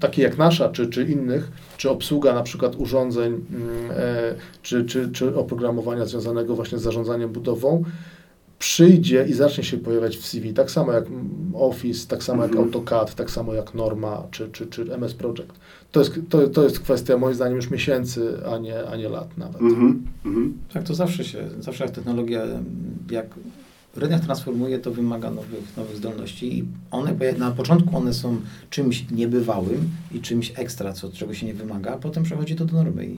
takie 0.00 0.22
jak 0.22 0.38
nasza, 0.38 0.68
czy, 0.68 0.86
czy 0.86 1.04
innych, 1.04 1.50
czy 1.76 1.90
obsługa 1.90 2.34
na 2.34 2.42
przykład 2.42 2.76
urządzeń, 2.76 3.32
mm, 3.32 3.90
e, 3.90 4.34
czy, 4.62 4.84
czy, 4.84 5.08
czy 5.12 5.36
oprogramowania 5.36 6.06
związanego 6.06 6.56
właśnie 6.56 6.78
z 6.78 6.82
zarządzaniem 6.82 7.32
budową, 7.32 7.84
przyjdzie 8.58 9.26
i 9.28 9.32
zacznie 9.32 9.64
się 9.64 9.76
pojawiać 9.76 10.16
w 10.16 10.26
CV, 10.26 10.54
tak 10.54 10.70
samo 10.70 10.92
jak 10.92 11.04
Office, 11.54 12.06
tak 12.08 12.22
samo 12.22 12.42
jak 12.42 12.50
Mhm. 12.52 12.68
AutoCAD, 12.68 13.14
tak 13.14 13.30
samo 13.30 13.54
jak 13.54 13.74
Norma, 13.74 14.22
czy, 14.30 14.48
czy, 14.52 14.66
czy 14.66 14.94
MS 14.94 15.14
Project. 15.14 15.52
To 15.92 16.00
jest, 16.00 16.12
to, 16.28 16.48
to 16.48 16.64
jest 16.64 16.80
kwestia 16.80 17.18
moim 17.18 17.34
zdaniem 17.34 17.56
już 17.56 17.70
miesięcy, 17.70 18.46
a 18.52 18.58
nie, 18.58 18.86
a 18.88 18.96
nie 18.96 19.08
lat 19.08 19.38
nawet. 19.38 19.60
Mhm. 19.60 20.02
Mhm. 20.24 20.58
Tak, 20.72 20.84
to 20.84 20.94
zawsze 20.94 21.24
się, 21.24 21.48
zawsze 21.60 21.84
jak 21.84 21.94
technologia, 21.94 22.42
jak 23.10 23.26
rynek 23.96 24.20
transformuje, 24.20 24.78
to 24.78 24.90
wymaga 24.90 25.30
nowych, 25.30 25.76
nowych 25.76 25.96
zdolności 25.96 26.58
i 26.58 26.64
one 26.90 27.14
na 27.38 27.50
początku 27.50 27.96
one 27.96 28.14
są 28.14 28.36
czymś 28.70 29.10
niebywałym 29.10 29.90
i 30.14 30.20
czymś 30.20 30.52
ekstra, 30.56 30.92
co, 30.92 31.12
czego 31.12 31.34
się 31.34 31.46
nie 31.46 31.54
wymaga, 31.54 31.94
a 31.94 31.96
potem 31.96 32.22
przechodzi 32.22 32.56
to 32.56 32.64
do 32.64 32.72
normy 32.72 33.06
i 33.06 33.16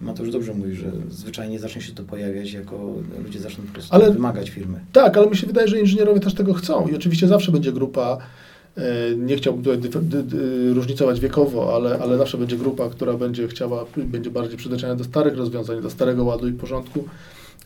Mateusz 0.00 0.30
dobrze 0.30 0.54
mówi, 0.54 0.74
że 0.74 0.92
zwyczajnie 1.10 1.58
zacznie 1.58 1.82
się 1.82 1.92
to 1.92 2.02
pojawiać, 2.02 2.52
jako 2.52 2.92
ludzie 3.24 3.38
zaczną 3.40 3.64
po 3.64 3.72
prostu 3.72 3.94
Ale- 3.94 4.12
wymagać 4.12 4.50
firmy. 4.50 4.80
Tak, 4.92 5.16
ale 5.16 5.26
mi 5.26 5.36
się 5.36 5.46
wydaje, 5.46 5.68
że 5.68 5.80
inżynierowie 5.80 6.20
też 6.20 6.34
tego 6.34 6.54
chcą 6.54 6.88
i 6.88 6.96
oczywiście 6.96 7.28
zawsze 7.28 7.52
będzie 7.52 7.72
grupa, 7.72 8.18
e, 8.76 8.82
nie 9.16 9.36
chciałbym 9.36 9.64
tutaj 9.64 9.90
różnicować 10.72 11.20
wiekowo, 11.20 11.74
ale, 11.76 11.98
ale 11.98 12.18
zawsze 12.18 12.38
będzie 12.38 12.56
grupa, 12.56 12.88
która 12.88 13.14
będzie 13.14 13.48
chciała, 13.48 13.84
będzie 13.96 14.30
bardziej 14.30 14.56
przyzwyczajona 14.58 14.98
do 14.98 15.04
starych 15.04 15.36
rozwiązań, 15.36 15.82
do 15.82 15.90
starego 15.90 16.24
ładu 16.24 16.48
i 16.48 16.52
porządku 16.52 17.04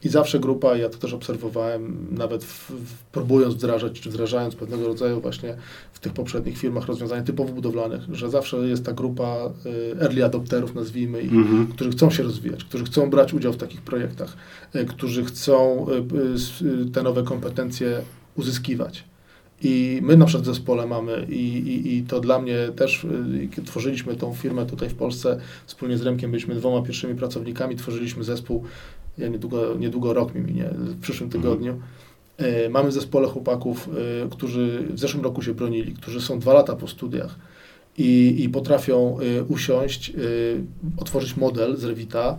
i 0.04 0.08
zawsze 0.08 0.40
grupa, 0.40 0.76
ja 0.76 0.88
to 0.88 0.98
też 0.98 1.12
obserwowałem, 1.12 2.06
nawet 2.10 2.44
w, 2.44 2.70
w, 2.70 3.02
próbując 3.12 3.54
wdrażać, 3.54 4.00
czy 4.00 4.10
wdrażając 4.10 4.54
pewnego 4.54 4.86
rodzaju 4.86 5.20
właśnie 5.20 5.56
w 5.92 5.98
tych 5.98 6.12
poprzednich 6.12 6.58
firmach 6.58 6.86
rozwiązań 6.86 7.24
typowo 7.24 7.52
budowlanych, 7.52 8.00
że 8.12 8.30
zawsze 8.30 8.56
jest 8.56 8.84
ta 8.84 8.92
grupa 8.92 9.52
e, 9.96 10.00
early 10.02 10.24
adopterów, 10.24 10.74
nazwijmy 10.74 11.22
ich, 11.22 11.32
Mhm. 11.32 11.66
którzy 11.66 11.90
chcą 11.90 12.10
się 12.10 12.22
rozwijać, 12.22 12.64
którzy 12.64 12.84
chcą 12.84 13.10
brać 13.10 13.34
udział 13.34 13.52
w 13.52 13.56
takich 13.56 13.80
projektach, 13.80 14.36
e, 14.72 14.84
którzy 14.84 15.24
chcą 15.24 15.86
e, 15.88 16.90
te 16.92 17.02
nowe 17.02 17.22
kompetencje 17.22 18.00
uzyskiwać. 18.36 19.04
I 19.62 20.00
my 20.02 20.16
na 20.16 20.26
przykład 20.26 20.42
w 20.42 20.46
zespole 20.46 20.86
mamy 20.86 21.26
i, 21.28 21.34
i, 21.34 21.96
i 21.96 22.02
to 22.02 22.20
dla 22.20 22.38
mnie 22.38 22.56
też, 22.76 23.06
kiedy 23.54 23.66
tworzyliśmy 23.66 24.16
tą 24.16 24.34
firmę 24.34 24.66
tutaj 24.66 24.88
w 24.88 24.94
Polsce, 24.94 25.40
wspólnie 25.66 25.98
z 25.98 26.02
Remkiem 26.02 26.30
byliśmy 26.30 26.54
dwoma 26.54 26.82
pierwszymi 26.86 27.14
pracownikami, 27.14 27.76
tworzyliśmy 27.76 28.24
zespół, 28.24 28.64
ja 29.18 29.28
niedługo, 29.28 29.74
niedługo 29.78 30.12
rok 30.12 30.34
mi 30.34 30.40
minie, 30.40 30.70
w 30.72 31.00
przyszłym 31.00 31.30
tygodniu. 31.30 31.80
E, 32.36 32.68
Mamy 32.68 32.88
w 32.88 32.92
zespole 32.92 33.28
chłopaków, 33.28 33.88
e, 34.24 34.28
którzy 34.30 34.86
w 34.90 34.98
zeszłym 34.98 35.24
roku 35.24 35.42
się 35.42 35.54
bronili, 35.54 35.92
którzy 35.92 36.20
są 36.20 36.38
dwa 36.38 36.52
lata 36.52 36.76
po 36.76 36.88
studiach 36.88 37.36
i, 37.98 38.34
i 38.44 38.48
potrafią 38.48 39.18
y, 39.20 39.44
usiąść, 39.44 40.12
otworzyć 40.96 41.36
model 41.36 41.76
z 41.76 41.84
Revita 41.84 42.38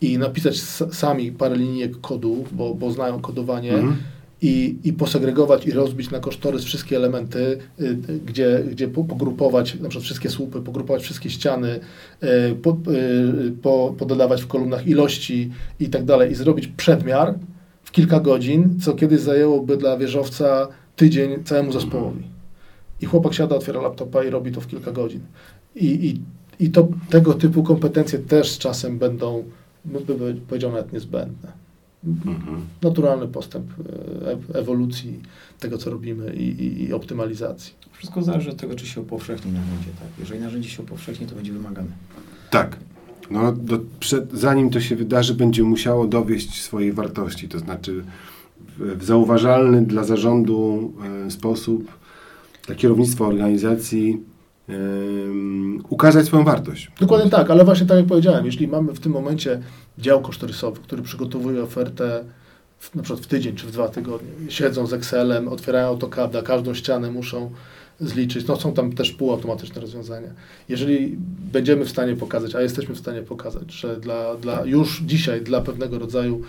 i 0.00 0.18
napisać 0.18 0.60
sami 0.92 1.32
parę 1.32 1.56
linijek 1.56 2.00
kodu, 2.00 2.44
bo, 2.52 2.74
bo 2.74 2.90
znają 2.90 3.20
kodowanie 3.20 3.72
Mhm. 3.74 3.96
I, 4.42 4.78
i 4.84 4.92
posegregować 4.92 5.66
i 5.66 5.70
rozbić 5.70 6.10
na 6.10 6.20
kosztorys 6.20 6.64
wszystkie 6.64 6.96
elementy, 6.96 7.58
y, 7.80 7.96
gdzie, 8.26 8.64
gdzie 8.70 8.88
po- 8.88 9.04
pogrupować 9.04 9.74
na 9.74 9.88
przykład 9.88 10.04
wszystkie 10.04 10.30
słupy, 10.30 10.60
pogrupować 10.60 11.02
wszystkie 11.02 11.30
ściany, 11.30 11.80
y, 12.22 12.54
po, 12.54 12.70
y, 12.70 13.52
po, 13.62 13.94
pododawać 13.98 14.42
w 14.42 14.46
kolumnach 14.46 14.86
ilości 14.86 15.50
i 15.80 15.88
tak 15.88 16.04
dalej 16.04 16.32
i 16.32 16.34
zrobić 16.34 16.66
przedmiar 16.66 17.34
w 17.82 17.92
kilka 17.92 18.20
godzin, 18.20 18.80
co 18.80 18.94
kiedyś 18.94 19.20
zajęłoby 19.20 19.76
dla 19.76 19.96
wieżowca 19.96 20.68
tydzień 20.96 21.44
całemu 21.44 21.72
zespołowi. 21.72 22.22
I 23.00 23.06
chłopak 23.06 23.34
siada, 23.34 23.56
otwiera 23.56 23.80
laptopa 23.80 24.24
i 24.24 24.30
robi 24.30 24.52
to 24.52 24.60
w 24.60 24.66
kilka 24.66 24.92
godzin. 24.92 25.20
I, 25.76 25.86
i, 25.86 26.20
i 26.64 26.70
to, 26.70 26.88
tego 27.10 27.34
typu 27.34 27.62
kompetencje 27.62 28.18
też 28.18 28.50
z 28.50 28.58
czasem 28.58 28.98
będą, 28.98 29.44
no 29.84 30.00
by 30.00 30.34
powiedział, 30.48 30.72
nawet 30.72 30.92
niezbędne. 30.92 31.61
Mhm. 32.04 32.60
naturalny 32.82 33.28
postęp 33.28 33.66
e, 34.54 34.58
ewolucji 34.58 35.20
tego, 35.60 35.78
co 35.78 35.90
robimy 35.90 36.34
i, 36.34 36.42
i, 36.42 36.82
i 36.82 36.92
optymalizacji. 36.92 37.74
Wszystko 37.92 38.22
zależy 38.22 38.50
od 38.50 38.56
tego, 38.56 38.74
czy 38.74 38.86
się 38.86 39.00
upowszechni 39.00 39.52
narzędzie. 39.52 39.90
Tak? 40.00 40.08
Jeżeli 40.18 40.40
narzędzie 40.40 40.68
się 40.68 40.82
upowszechni, 40.82 41.26
to 41.26 41.34
będzie 41.34 41.52
wymagane. 41.52 41.90
Tak. 42.50 42.76
No, 43.30 43.52
do, 43.52 43.80
przed, 44.00 44.32
zanim 44.32 44.70
to 44.70 44.80
się 44.80 44.96
wydarzy, 44.96 45.34
będzie 45.34 45.62
musiało 45.62 46.06
dowieść 46.06 46.62
swojej 46.62 46.92
wartości, 46.92 47.48
to 47.48 47.58
znaczy 47.58 48.04
w, 48.78 48.98
w 48.98 49.04
zauważalny 49.04 49.82
dla 49.82 50.04
zarządu 50.04 50.92
e, 51.26 51.30
sposób, 51.30 51.92
dla 52.66 52.74
kierownictwa 52.74 53.26
organizacji 53.26 54.20
ukazać 55.88 56.26
swoją 56.26 56.44
wartość. 56.44 56.90
Dokładnie 57.00 57.30
tak, 57.30 57.50
ale 57.50 57.64
właśnie 57.64 57.86
tak 57.86 57.96
jak 57.96 58.06
powiedziałem, 58.06 58.46
jeśli 58.46 58.68
mamy 58.68 58.92
w 58.92 59.00
tym 59.00 59.12
momencie 59.12 59.60
dział 59.98 60.20
kosztorysowy, 60.20 60.80
który 60.80 61.02
przygotowuje 61.02 61.62
ofertę 61.62 62.24
w, 62.78 62.94
na 62.94 63.02
przykład 63.02 63.24
w 63.24 63.28
tydzień 63.28 63.56
czy 63.56 63.66
w 63.66 63.70
dwa 63.70 63.88
tygodnie, 63.88 64.28
siedzą 64.48 64.86
z 64.86 64.92
Excelem, 64.92 65.48
otwierają 65.48 65.86
AutoCAD, 65.86 66.42
każdą 66.44 66.74
ścianę 66.74 67.10
muszą 67.10 67.50
zliczyć, 68.00 68.46
no 68.46 68.56
są 68.56 68.72
tam 68.72 68.92
też 68.92 69.10
półautomatyczne 69.12 69.80
rozwiązania. 69.80 70.28
Jeżeli 70.68 71.16
będziemy 71.52 71.84
w 71.84 71.90
stanie 71.90 72.16
pokazać, 72.16 72.54
a 72.54 72.60
jesteśmy 72.62 72.94
w 72.94 72.98
stanie 72.98 73.22
pokazać, 73.22 73.72
że 73.72 73.96
dla, 73.96 74.34
dla 74.36 74.64
już 74.64 75.02
dzisiaj 75.02 75.40
dla 75.40 75.60
pewnego 75.60 75.98
rodzaju 75.98 76.42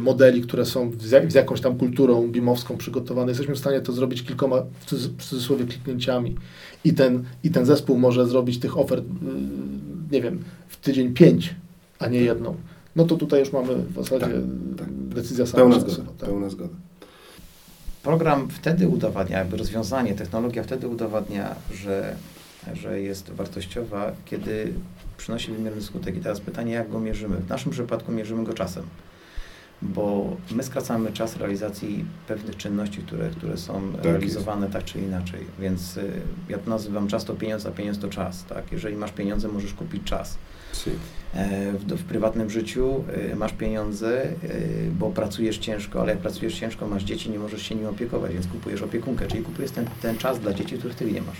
modeli, 0.00 0.40
które 0.42 0.64
są 0.66 0.92
z, 1.00 1.10
jak, 1.10 1.32
z 1.32 1.34
jakąś 1.34 1.60
tam 1.60 1.78
kulturą 1.78 2.28
bimowską 2.28 2.76
przygotowane, 2.76 3.28
jesteśmy 3.30 3.54
w 3.54 3.58
stanie 3.58 3.80
to 3.80 3.92
zrobić 3.92 4.22
kilkoma, 4.22 4.62
w 4.80 4.86
cudz- 4.86 5.08
w 5.18 5.24
cudzysłowie, 5.24 5.64
kliknięciami 5.64 6.36
i 6.84 6.94
ten, 6.94 7.24
i 7.44 7.50
ten 7.50 7.66
zespół 7.66 7.98
może 7.98 8.26
zrobić 8.26 8.58
tych 8.60 8.78
ofert, 8.78 9.04
y, 9.04 9.06
nie 10.12 10.22
wiem, 10.22 10.44
w 10.68 10.76
tydzień 10.76 11.14
pięć, 11.14 11.54
a 11.98 12.06
nie 12.08 12.20
jedną. 12.20 12.54
No 12.96 13.04
to 13.04 13.16
tutaj 13.16 13.40
już 13.40 13.52
mamy 13.52 13.74
w 13.74 13.94
zasadzie 13.94 14.20
Tak, 14.26 14.32
tak. 14.78 14.88
decyzja 14.90 15.46
sama 15.46 15.58
Pełna 15.62 15.80
zgoda. 15.80 16.10
tak. 16.18 16.28
Pełna 16.28 16.48
zgoda. 16.48 16.74
Program 18.02 18.48
wtedy 18.50 18.88
udowadnia, 18.88 19.38
jakby 19.38 19.56
rozwiązanie, 19.56 20.14
technologia 20.14 20.62
wtedy 20.62 20.88
udowadnia, 20.88 21.54
że, 21.74 22.16
że 22.74 23.00
jest 23.00 23.30
wartościowa, 23.30 24.12
kiedy 24.24 24.72
przynosi 25.16 25.52
wymierny 25.52 25.82
skutek. 25.82 26.16
I 26.16 26.20
teraz 26.20 26.40
pytanie, 26.40 26.72
jak 26.72 26.90
go 26.90 27.00
mierzymy? 27.00 27.36
W 27.36 27.48
naszym 27.48 27.72
przypadku 27.72 28.12
mierzymy 28.12 28.44
go 28.44 28.52
czasem, 28.52 28.82
bo 29.82 30.36
my 30.50 30.62
skracamy 30.62 31.12
czas 31.12 31.36
realizacji 31.36 32.04
pewnych 32.28 32.56
czynności, 32.56 32.98
które, 33.02 33.30
które 33.30 33.56
są 33.56 33.92
Tak 33.92 34.04
realizowane 34.04 34.70
tak 34.70 34.84
czy 34.84 34.98
inaczej. 35.00 35.40
Więc 35.58 35.96
y, 35.96 36.12
ja 36.48 36.58
to 36.58 36.70
nazywam 36.70 37.08
czas 37.08 37.24
to 37.24 37.34
pieniądz, 37.34 37.66
a 37.66 37.70
pieniądz 37.70 37.98
to 37.98 38.08
czas. 38.08 38.44
Tak? 38.44 38.72
Jeżeli 38.72 38.96
masz 38.96 39.12
pieniądze, 39.12 39.48
możesz 39.48 39.74
kupić 39.74 40.04
czas. 40.04 40.38
Si. 40.72 40.90
E, 41.34 41.72
W, 41.72 41.84
w 41.96 42.04
prywatnym 42.04 42.50
życiu 42.50 43.04
e, 43.32 43.36
masz 43.36 43.52
pieniądze, 43.52 44.22
e, 44.24 44.32
bo 44.98 45.10
pracujesz 45.10 45.58
ciężko, 45.58 46.00
ale 46.00 46.12
jak 46.12 46.18
pracujesz 46.20 46.58
ciężko, 46.58 46.86
masz 46.88 47.04
dzieci, 47.04 47.30
nie 47.30 47.38
możesz 47.38 47.62
się 47.62 47.74
nim 47.74 47.86
opiekować, 47.86 48.32
więc 48.32 48.46
kupujesz 48.46 48.82
opiekunkę, 48.82 49.26
czyli 49.26 49.44
kupujesz 49.44 49.70
ten, 49.70 49.86
ten 50.02 50.18
czas 50.18 50.40
dla 50.40 50.52
dzieci, 50.52 50.78
których 50.78 50.96
ty 50.96 51.04
nie 51.04 51.22
masz. 51.22 51.36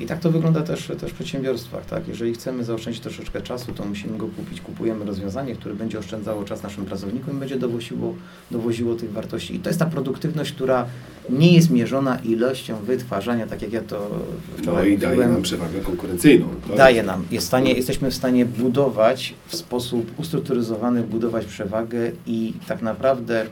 I 0.00 0.06
tak 0.06 0.18
to 0.18 0.30
wygląda 0.30 0.62
też, 0.62 0.92
też 1.00 1.10
w 1.10 1.14
przedsiębiorstwach. 1.14 1.86
Tak? 1.86 2.08
Jeżeli 2.08 2.34
chcemy 2.34 2.64
zaoszczędzić 2.64 3.02
troszeczkę 3.02 3.42
czasu, 3.42 3.72
to 3.72 3.84
musimy 3.84 4.18
go 4.18 4.26
kupić. 4.26 4.60
Kupujemy 4.60 5.04
rozwiązanie, 5.04 5.54
które 5.54 5.74
będzie 5.74 5.98
oszczędzało 5.98 6.44
czas 6.44 6.62
naszym 6.62 6.84
pracownikom 6.84 7.36
i 7.36 7.40
będzie 7.40 7.56
dowoziło, 7.56 8.14
dowoziło 8.50 8.94
tych 8.94 9.12
wartości. 9.12 9.54
I 9.54 9.58
to 9.58 9.70
jest 9.70 9.78
ta 9.78 9.86
produktywność, 9.86 10.52
która 10.52 10.86
nie 11.30 11.52
jest 11.52 11.70
mierzona 11.70 12.18
ilością 12.18 12.76
wytwarzania, 12.76 13.46
tak 13.46 13.62
jak 13.62 13.72
ja 13.72 13.82
to 13.82 14.10
No 14.52 14.62
wczoraj 14.62 14.92
i 14.92 14.98
daje 14.98 15.10
mówiłem 15.16 15.32
nam 15.32 15.42
przewagę 15.42 15.80
konkurencyjną. 15.80 16.46
To 16.68 16.76
daje 16.76 17.02
nam. 17.02 17.24
Jest 17.30 17.46
w 17.46 17.48
stanie, 17.48 17.72
jesteśmy 17.72 18.10
w 18.10 18.14
stanie 18.14 18.46
budować 18.46 19.34
w 19.46 19.56
sposób 19.56 20.18
ustrukturyzowany, 20.18 21.02
budować 21.02 21.46
przewagę 21.46 22.10
i 22.26 22.52
tak 22.68 22.82
naprawdę 22.82 23.46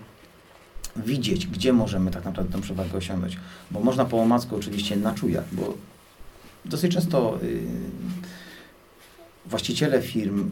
widzieć, 0.97 1.47
gdzie 1.47 1.73
możemy 1.73 2.11
tak 2.11 2.25
naprawdę 2.25 2.53
tę 2.53 2.61
przewagę 2.61 2.99
osiągnąć. 2.99 3.37
Bo 3.71 3.81
można 3.81 4.05
po 4.05 4.21
omacku 4.23 4.57
oczywiście 4.57 4.97
na 4.97 5.15
czujach, 5.15 5.45
bo 5.53 5.75
dosyć 6.69 6.95
często 6.95 7.39
y, 7.43 7.61
właściciele 9.47 10.03
firm 10.03 10.51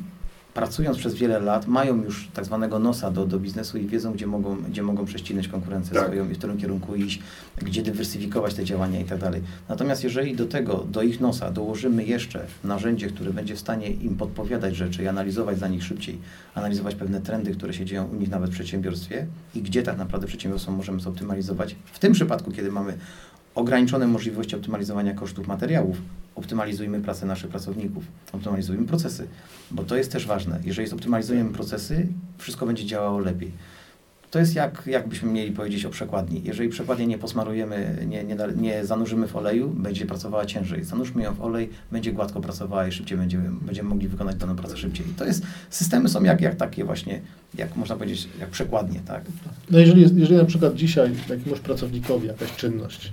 pracując 0.54 0.98
przez 0.98 1.14
wiele 1.14 1.40
lat 1.40 1.66
mają 1.66 2.02
już 2.02 2.28
tak 2.34 2.44
zwanego 2.44 2.78
nosa 2.78 3.10
do, 3.10 3.26
do 3.26 3.38
biznesu 3.38 3.78
i 3.78 3.86
wiedzą, 3.86 4.12
gdzie 4.12 4.26
mogą, 4.26 4.56
gdzie 4.56 4.82
mogą 4.82 5.04
prześcinać 5.04 5.48
konkurencję 5.48 5.94
Tak. 5.94 6.06
swoją 6.06 6.30
i 6.30 6.34
w 6.34 6.38
którym 6.38 6.58
kierunku 6.58 6.94
iść, 6.94 7.22
gdzie 7.62 7.82
dywersyfikować 7.82 8.54
te 8.54 8.64
działania 8.64 9.00
i 9.00 9.04
tak 9.04 9.18
dalej. 9.18 9.42
Natomiast 9.68 10.04
jeżeli 10.04 10.36
do 10.36 10.46
tego, 10.46 10.86
do 10.90 11.02
ich 11.02 11.20
nosa 11.20 11.50
dołożymy 11.50 12.04
jeszcze 12.04 12.46
narzędzie, 12.64 13.08
które 13.08 13.32
będzie 13.32 13.56
w 13.56 13.60
stanie 13.60 13.90
im 13.90 14.16
podpowiadać 14.16 14.76
rzeczy 14.76 15.02
i 15.02 15.08
analizować 15.08 15.58
za 15.58 15.68
nich 15.68 15.84
szybciej, 15.84 16.18
analizować 16.54 16.94
pewne 16.94 17.20
trendy, 17.20 17.54
które 17.54 17.74
się 17.74 17.84
dzieją 17.84 18.04
u 18.04 18.14
nich 18.14 18.30
nawet 18.30 18.50
w 18.50 18.52
przedsiębiorstwie 18.52 19.26
i 19.54 19.62
gdzie 19.62 19.82
tak 19.82 19.98
naprawdę 19.98 20.26
przedsiębiorstwo 20.26 20.72
możemy 20.72 21.00
zoptymalizować, 21.00 21.76
w 21.92 21.98
tym 21.98 22.12
przypadku, 22.12 22.50
kiedy 22.50 22.70
mamy 22.72 22.98
ograniczone 23.54 24.06
możliwości 24.06 24.56
optymalizowania 24.56 25.14
kosztów 25.14 25.46
materiałów, 25.46 25.96
optymalizujmy 26.34 27.00
pracę 27.00 27.26
naszych 27.26 27.50
pracowników, 27.50 28.04
optymalizujmy 28.32 28.86
procesy, 28.86 29.26
bo 29.70 29.84
to 29.84 29.96
jest 29.96 30.12
też 30.12 30.26
ważne. 30.26 30.60
Jeżeli 30.64 30.88
zoptymalizujemy 30.88 31.52
procesy, 31.52 32.06
wszystko 32.38 32.66
będzie 32.66 32.86
działało 32.86 33.18
lepiej. 33.18 33.50
To 34.30 34.38
jest 34.38 34.54
jak, 34.54 34.82
jakbyśmy 34.86 35.32
mieli 35.32 35.52
powiedzieć 35.52 35.84
o 35.84 35.90
przekładni. 35.90 36.42
Jeżeli 36.44 36.68
przekładnię 36.68 37.06
nie 37.06 37.18
posmarujemy, 37.18 37.98
nie, 38.06 38.24
nie, 38.24 38.36
nie 38.56 38.84
zanurzymy 38.84 39.28
w 39.28 39.36
oleju, 39.36 39.68
będzie 39.68 40.06
pracowała 40.06 40.46
ciężej. 40.46 40.84
Zanurzmy 40.84 41.22
ją 41.22 41.34
w 41.34 41.42
olej, 41.42 41.70
będzie 41.92 42.12
gładko 42.12 42.40
pracowała 42.40 42.86
i 42.86 42.92
szybciej 42.92 43.18
będziemy, 43.18 43.50
będziemy 43.62 43.88
mogli 43.88 44.08
wykonać 44.08 44.36
daną 44.36 44.56
pracę 44.56 44.76
szybciej. 44.76 45.06
To 45.16 45.24
jest, 45.24 45.42
systemy 45.70 46.08
są 46.08 46.22
jak, 46.22 46.40
jak 46.40 46.54
takie 46.54 46.84
właśnie, 46.84 47.20
jak 47.54 47.76
można 47.76 47.96
powiedzieć, 47.96 48.28
jak 48.40 48.50
przekładnie, 48.50 49.00
tak? 49.06 49.22
No 49.70 49.78
jeżeli, 49.78 50.02
jeżeli 50.02 50.36
na 50.36 50.44
przykład 50.44 50.74
dzisiaj 50.74 51.10
jakiemuś 51.30 51.60
pracownikowi 51.60 52.26
jakaś 52.26 52.56
czynność, 52.56 53.12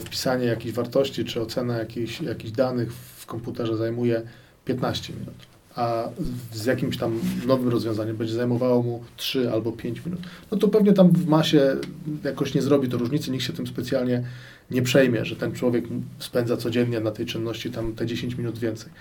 wpisanie 0.00 0.46
jakichś 0.46 0.74
wartości 0.74 1.24
czy 1.24 1.40
ocena 1.40 1.78
jakichś, 1.78 2.20
jakichś 2.20 2.52
danych 2.52 2.92
w 2.92 3.26
komputerze 3.26 3.76
zajmuje 3.76 4.22
15 4.64 5.12
minut, 5.12 5.34
a 5.74 6.08
z 6.52 6.64
jakimś 6.64 6.98
tam 6.98 7.20
nowym 7.46 7.68
rozwiązaniem 7.68 8.16
będzie 8.16 8.34
zajmowało 8.34 8.82
mu 8.82 9.04
3 9.16 9.50
albo 9.50 9.72
5 9.72 10.06
minut, 10.06 10.20
no 10.50 10.58
to 10.58 10.68
pewnie 10.68 10.92
tam 10.92 11.10
w 11.10 11.26
masie 11.26 11.76
jakoś 12.24 12.54
nie 12.54 12.62
zrobi 12.62 12.88
to 12.88 12.98
różnicy, 12.98 13.30
nikt 13.30 13.44
się 13.44 13.52
tym 13.52 13.66
specjalnie 13.66 14.24
nie 14.70 14.82
przejmie, 14.82 15.24
że 15.24 15.36
ten 15.36 15.52
człowiek 15.52 15.84
spędza 16.18 16.56
codziennie 16.56 17.00
na 17.00 17.10
tej 17.10 17.26
czynności 17.26 17.70
tam 17.70 17.92
te 17.92 18.06
10 18.06 18.34
minut 18.34 18.58
więcej. 18.58 18.92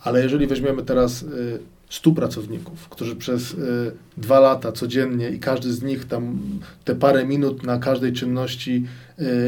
Ale 0.00 0.22
jeżeli 0.22 0.46
weźmiemy 0.46 0.82
teraz 0.82 1.22
y, 1.22 1.58
100 1.94 2.12
pracowników, 2.12 2.88
którzy 2.88 3.16
przez 3.16 3.52
y, 3.52 3.56
dwa 4.16 4.40
lata 4.40 4.72
codziennie 4.72 5.30
i 5.30 5.38
każdy 5.38 5.72
z 5.72 5.82
nich 5.82 6.04
tam 6.04 6.38
te 6.84 6.94
parę 6.94 7.26
minut 7.26 7.62
na 7.62 7.78
każdej 7.78 8.12
czynności 8.12 8.84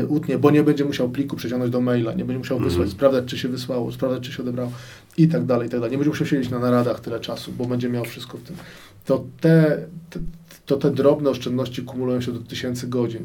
y, 0.03 0.07
utnie, 0.07 0.39
bo 0.39 0.51
nie 0.51 0.63
będzie 0.63 0.85
musiał 0.85 1.09
pliku 1.09 1.37
przeciągnąć 1.37 1.73
do 1.73 1.81
maila, 1.81 2.13
nie 2.13 2.25
będzie 2.25 2.39
musiał 2.39 2.57
Mhm. 2.57 2.71
wysłać, 2.71 2.91
sprawdzać, 2.91 3.25
czy 3.25 3.39
się 3.39 3.49
wysłało, 3.49 3.93
sprawdzać, 3.93 4.23
czy 4.23 4.33
się 4.33 4.43
odebrało 4.43 4.73
i 5.19 5.29
tak 5.29 5.45
dalej, 5.45 5.67
i 5.69 5.71
tak 5.71 5.81
dalej. 5.81 5.91
Nie 5.93 5.99
będzie 5.99 6.11
musiał 6.11 6.27
siedzieć 6.27 6.51
na 6.51 6.59
naradach 6.59 7.01
tyle 7.01 7.21
czasu, 7.21 7.53
bo 7.53 7.65
będzie 7.65 7.89
miał 7.89 8.05
wszystko 8.05 8.39
w 8.39 8.43
tym. 8.43 8.57
To 9.05 9.25
te, 9.41 9.87
te, 10.11 10.21
to 10.67 10.77
te 10.77 10.91
drobne 10.91 11.31
oszczędności 11.31 11.83
kumulują 11.83 12.21
się 12.21 12.33
do 12.33 12.41
tysięcy 12.41 12.87
godzin, 12.89 13.25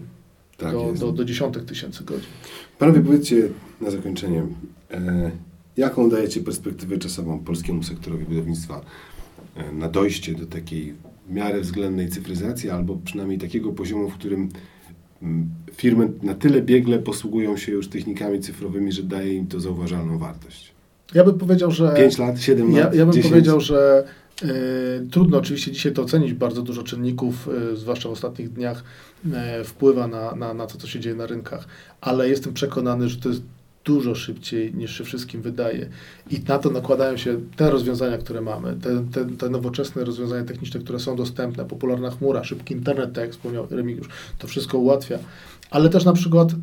tak 0.57 0.71
do, 0.71 0.93
do, 0.99 1.11
do 1.11 1.25
dziesiątek 1.25 1.65
tysięcy 1.65 2.03
godzin. 2.03 2.29
Panowie, 2.79 3.01
powiedzcie 3.01 3.49
na 3.81 3.91
zakończenie, 3.91 4.45
e, 4.91 5.31
jaką 5.77 6.09
dajecie 6.09 6.41
perspektywę 6.41 6.97
czasową 6.97 7.39
polskiemu 7.39 7.83
sektorowi 7.83 8.25
budownictwa 8.25 8.81
na 9.73 9.89
dojście 9.89 10.35
do 10.35 10.45
takiej 10.45 10.93
w 11.27 11.33
miarę 11.33 11.61
względnej 11.61 12.09
cyfryzacji, 12.09 12.69
albo 12.69 12.97
przynajmniej 13.05 13.39
takiego 13.39 13.71
poziomu, 13.71 14.09
w 14.09 14.13
którym 14.13 14.49
mm, 15.21 15.49
firmy 15.73 16.11
na 16.23 16.33
tyle 16.33 16.61
biegle 16.61 16.99
posługują 16.99 17.57
się 17.57 17.71
już 17.71 17.87
technikami 17.87 18.39
cyfrowymi, 18.39 18.91
że 18.91 19.03
daje 19.03 19.33
im 19.33 19.47
to 19.47 19.59
zauważalną 19.59 20.17
wartość. 20.17 20.71
Ja 21.13 21.23
bym 21.23 21.37
powiedział, 21.37 21.71
że... 21.71 21.93
5 21.97 22.17
lat, 22.17 22.41
7 22.41 22.71
Ja, 22.71 22.83
lat, 22.83 22.95
ja 22.95 23.05
bym 23.05 23.13
10? 23.13 23.31
powiedział, 23.31 23.61
że 23.61 24.05
y, 24.43 24.47
trudno 25.11 25.37
oczywiście 25.37 25.71
dzisiaj 25.71 25.93
to 25.93 26.01
ocenić. 26.01 26.33
Bardzo 26.33 26.61
dużo 26.61 26.83
czynników, 26.83 27.49
y, 27.73 27.77
zwłaszcza 27.77 28.09
w 28.09 28.11
ostatnich 28.11 28.53
dniach, 28.53 28.83
y, 29.25 29.63
wpływa 29.63 30.07
na, 30.07 30.35
na, 30.35 30.53
na 30.53 30.67
to, 30.67 30.77
co 30.77 30.87
się 30.87 30.99
dzieje 30.99 31.15
na 31.15 31.25
rynkach, 31.25 31.67
ale 32.01 32.29
jestem 32.29 32.53
przekonany, 32.53 33.09
że 33.09 33.17
to 33.17 33.29
jest 33.29 33.41
dużo 33.85 34.15
szybciej 34.15 34.73
niż 34.73 34.97
się 34.97 35.03
wszystkim 35.03 35.41
wydaje. 35.41 35.89
I 36.31 36.39
na 36.47 36.59
to 36.59 36.69
nakładają 36.69 37.17
się 37.17 37.41
te 37.55 37.71
rozwiązania, 37.71 38.17
które 38.17 38.41
mamy, 38.41 38.77
te, 38.81 39.05
te, 39.11 39.35
te 39.35 39.49
nowoczesne 39.49 40.03
rozwiązania 40.03 40.43
techniczne, 40.43 40.79
które 40.79 40.99
są 40.99 41.15
dostępne, 41.15 41.65
popularna 41.65 42.11
chmura, 42.11 42.43
szybki 42.43 42.73
internet, 42.73 43.13
tak 43.13 43.23
jak 43.23 43.31
wspomniał 43.31 43.67
Remigiusz, 43.69 44.09
to 44.39 44.47
wszystko 44.47 44.77
ułatwia. 44.77 45.19
Ale 45.71 45.89
też 45.89 46.05
na 46.05 46.13
przykład 46.13 46.51
y, 46.51 46.55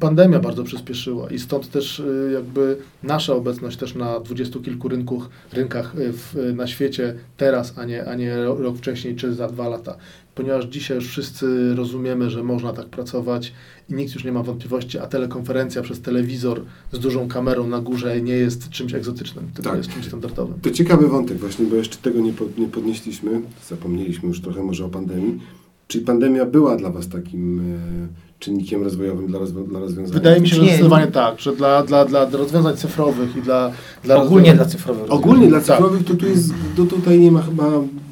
pandemia 0.00 0.38
bardzo 0.40 0.64
przyspieszyła 0.64 1.30
i 1.30 1.38
stąd 1.38 1.70
też 1.70 1.98
y, 2.00 2.30
jakby 2.34 2.76
nasza 3.02 3.34
obecność 3.34 3.76
też 3.76 3.94
na 3.94 4.20
dwudziestu 4.20 4.60
kilku 4.62 4.88
rynków, 4.88 5.28
rynkach 5.52 5.94
y, 5.98 6.12
w, 6.12 6.52
na 6.56 6.66
świecie 6.66 7.14
teraz, 7.36 7.74
a 7.78 7.84
nie, 7.84 8.04
a 8.08 8.14
nie 8.14 8.36
ro- 8.36 8.54
rok 8.56 8.76
wcześniej 8.76 9.16
czy 9.16 9.34
za 9.34 9.48
dwa 9.48 9.68
lata. 9.68 9.96
ponieważ 10.34 10.64
dzisiaj 10.64 10.96
już 10.96 11.08
wszyscy 11.08 11.74
rozumiemy, 11.74 12.30
że 12.30 12.42
można 12.42 12.72
tak 12.72 12.86
pracować 12.86 13.52
i 13.90 13.94
nikt 13.94 14.14
już 14.14 14.24
nie 14.24 14.32
ma 14.32 14.42
wątpliwości, 14.42 14.98
a 14.98 15.06
telekonferencja 15.06 15.82
przez 15.82 16.00
telewizor 16.00 16.62
z 16.92 16.98
dużą 16.98 17.28
kamerą 17.28 17.66
na 17.66 17.80
górze 17.80 18.20
nie 18.20 18.32
jest 18.32 18.68
czymś 18.70 18.94
egzotycznym, 18.94 19.44
tylko 19.54 19.70
Tak. 19.70 19.78
jest 19.78 19.90
czymś 19.90 20.06
standardowym. 20.06 20.60
To 20.62 20.70
ciekawy 20.70 21.08
wątek 21.08 21.38
właśnie, 21.38 21.66
bo 21.66 21.76
jeszcze 21.76 21.96
tego 21.96 22.20
nie, 22.20 22.32
pod, 22.32 22.58
nie 22.58 22.68
podnieśliśmy. 22.68 23.40
Zapomnieliśmy 23.68 24.28
już 24.28 24.40
trochę 24.40 24.62
może 24.62 24.84
o 24.84 24.88
pandemii. 24.88 25.40
Czyli 25.88 26.04
pandemia 26.04 26.44
była 26.46 26.76
dla 26.76 26.90
Was 26.90 27.08
takim 27.08 27.60
e, 27.60 28.27
czynnikiem 28.38 28.82
rozwojowym 28.82 29.26
dla, 29.26 29.38
rozwo- 29.38 29.68
dla 29.68 29.80
rozwiązania? 29.80 30.14
Wydaje 30.18 30.40
mi 30.40 30.48
się, 30.48 30.56
że 30.56 30.62
Nie, 30.62 30.68
zdecydowanie 30.68 31.06
tak, 31.06 31.40
że 31.40 31.56
dla, 31.56 31.82
dla, 31.82 32.04
dla 32.04 32.28
rozwiązań 32.32 32.76
cyfrowych 32.76 33.36
i 33.36 33.42
dla, 33.42 33.72
dla 34.04 34.22
Ogólnie 34.22 34.54
dla 34.54 34.64
rozwiązań- 34.64 34.70
cyfrowych 34.78 35.12
Ogólnie 35.12 35.48
dla 35.48 35.58
Tak. 35.60 35.66
cyfrowych 35.66 36.04
to, 36.04 36.14
tu 36.14 36.26
jest, 36.26 36.50
to 36.76 36.84
tutaj 36.84 37.18
nie 37.18 37.32
ma 37.32 37.42
chyba, 37.42 37.64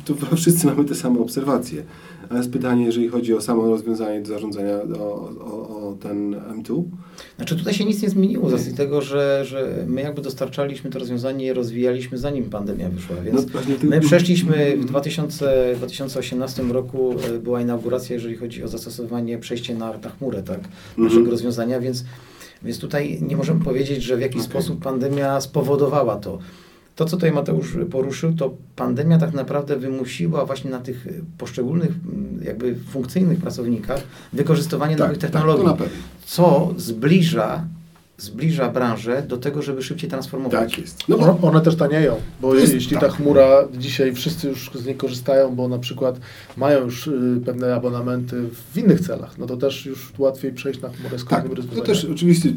to 0.05 0.15
chyba 0.15 0.36
wszyscy 0.36 0.66
mamy 0.66 0.85
te 0.85 0.94
same 0.94 1.20
obserwacje. 1.20 1.82
A 2.31 2.36
jest 2.36 2.51
pytanie, 2.53 2.85
jeżeli 2.85 3.09
chodzi 3.09 3.35
o 3.35 3.40
samo 3.40 3.66
rozwiązanie 3.70 4.20
do 4.20 4.27
zarządzania, 4.28 4.78
o, 4.98 5.31
o, 5.40 5.89
o 5.89 5.97
ten 6.01 6.35
M2? 6.35 6.82
Znaczy 7.36 7.57
tutaj 7.57 7.74
się 7.74 7.85
nic 7.85 8.03
nie 8.03 8.11
zmieniło 8.11 8.51
z 8.51 8.53
racji 8.53 8.74
tego, 8.74 9.03
że, 9.03 9.44
że 9.44 9.85
my 9.86 10.01
jakby 10.01 10.23
dostarczaliśmy 10.23 10.90
to 10.90 10.98
rozwiązanie 10.98 11.47
i 11.47 11.53
rozwijaliśmy 11.53 12.19
zanim 12.19 12.44
pandemia 12.51 12.89
wyszła, 12.89 13.16
więc 13.16 13.47
No, 13.55 13.61
my 13.82 14.01
przeszliśmy 14.01 14.77
w 14.77 14.85
2000, 14.85 15.74
2018 15.77 16.62
roku 16.62 17.15
e, 17.35 17.39
była 17.39 17.61
inauguracja, 17.61 18.15
jeżeli 18.15 18.36
chodzi 18.36 18.62
o 18.65 18.69
zastosowanie, 18.69 19.39
przejście 19.39 19.74
na, 19.74 19.98
na 19.98 20.11
chmurę, 20.11 20.43
tak, 20.43 20.61
naszego 20.97 21.05
Mhm. 21.20 21.31
rozwiązania, 21.31 21.81
więc, 21.81 22.05
więc 22.62 22.78
tutaj 22.78 23.19
nie 23.23 23.36
możemy 23.36 23.65
powiedzieć, 23.65 24.03
że 24.03 24.16
w 24.16 24.20
jakiś 24.20 24.40
Okej. 24.40 24.51
sposób 24.51 24.82
pandemia 24.82 25.40
spowodowała 25.40 26.16
to. 26.16 26.39
To, 26.97 27.05
co 27.05 27.16
tutaj 27.16 27.32
Mateusz 27.32 27.77
poruszył, 27.90 28.32
to 28.35 28.55
pandemia 28.77 29.18
tak 29.18 29.32
naprawdę 29.35 29.77
wymusiła 29.77 30.44
właśnie 30.47 30.70
na 30.70 30.81
tych 30.81 31.06
poszczególnych 31.39 31.90
mm, 31.90 32.40
jakby 32.44 32.74
funkcyjnych 32.74 33.39
pracownikach 33.39 34.02
wykorzystywanie 34.32 34.97
nowych 34.97 35.18
technologii 35.18 35.64
Tak, 35.64 35.73
na 35.73 35.85
pewno. 35.85 36.02
co 36.24 36.74
zbliża, 36.77 37.64
zbliża 38.19 38.69
branżę 38.69 39.23
do 39.29 39.37
tego, 39.37 39.63
żeby 39.63 39.83
szybciej 39.83 40.11
transformować. 40.11 40.71
Tak 40.71 40.79
jest. 40.79 41.09
No 41.09 41.19
bo 41.19 41.49
One, 41.49 41.61
też 41.61 41.77
tanieją, 41.77 42.17
bo 42.41 42.55
jest 42.55 42.75
jeśli 42.75 42.97
tak. 42.97 43.01
ta 43.01 43.17
chmura, 43.17 43.69
dzisiaj 43.79 44.15
wszyscy 44.15 44.49
już 44.49 44.71
z 44.75 44.87
niej 44.87 44.95
korzystają, 44.95 45.55
bo 45.55 45.69
na 45.69 45.79
przykład 45.79 46.21
mają 46.57 46.85
już 46.85 47.07
y, 47.07 47.41
pewne 47.45 47.75
abonamenty 47.75 48.43
w 48.73 48.79
innych 48.79 49.01
celach, 49.01 49.39
no 49.39 49.47
to 49.47 49.57
też 49.57 49.87
już 49.87 50.13
łatwiej 50.19 50.53
przejść 50.53 50.81
na 50.81 50.89
chmurę 50.89 51.19
z 51.19 51.25
Tak, 51.25 51.49
to 51.75 51.83
też 51.83 52.05
oczywiście 52.05 52.53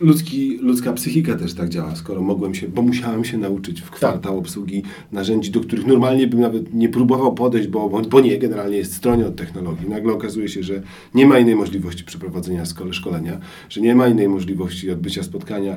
ludzki, 0.00 0.58
ludzka 0.62 0.92
psychika 0.92 1.34
też 1.34 1.54
tak 1.54 1.68
działa, 1.68 1.96
skoro 1.96 2.20
mogłem 2.20 2.54
się, 2.54 2.68
bo 2.68 2.82
musiałem 2.82 3.24
się 3.24 3.38
nauczyć 3.38 3.80
w 3.80 3.90
kwartał 3.90 4.38
obsługi 4.38 4.82
narzędzi, 5.12 5.50
do 5.50 5.60
których 5.60 5.86
normalnie 5.86 6.26
bym 6.26 6.40
nawet 6.40 6.74
nie 6.74 6.88
próbował 6.88 7.34
podejść, 7.34 7.68
bo, 7.68 8.02
bo, 8.10 8.20
nie, 8.20 8.38
generalnie 8.38 8.76
jest 8.76 8.94
stronie 8.94 9.26
od 9.26 9.36
technologii. 9.36 9.88
Nagle 9.88 10.12
okazuje 10.12 10.48
się, 10.48 10.62
że 10.62 10.82
nie 11.14 11.26
ma 11.26 11.38
innej 11.38 11.56
możliwości 11.56 12.04
przeprowadzenia 12.04 12.64
szkole, 12.64 12.92
szkolenia, 12.92 13.40
że 13.68 13.80
nie 13.80 13.94
ma 13.94 14.08
innej 14.08 14.28
możliwości 14.28 14.90
odbycia 14.98 15.22
spotkania. 15.22 15.76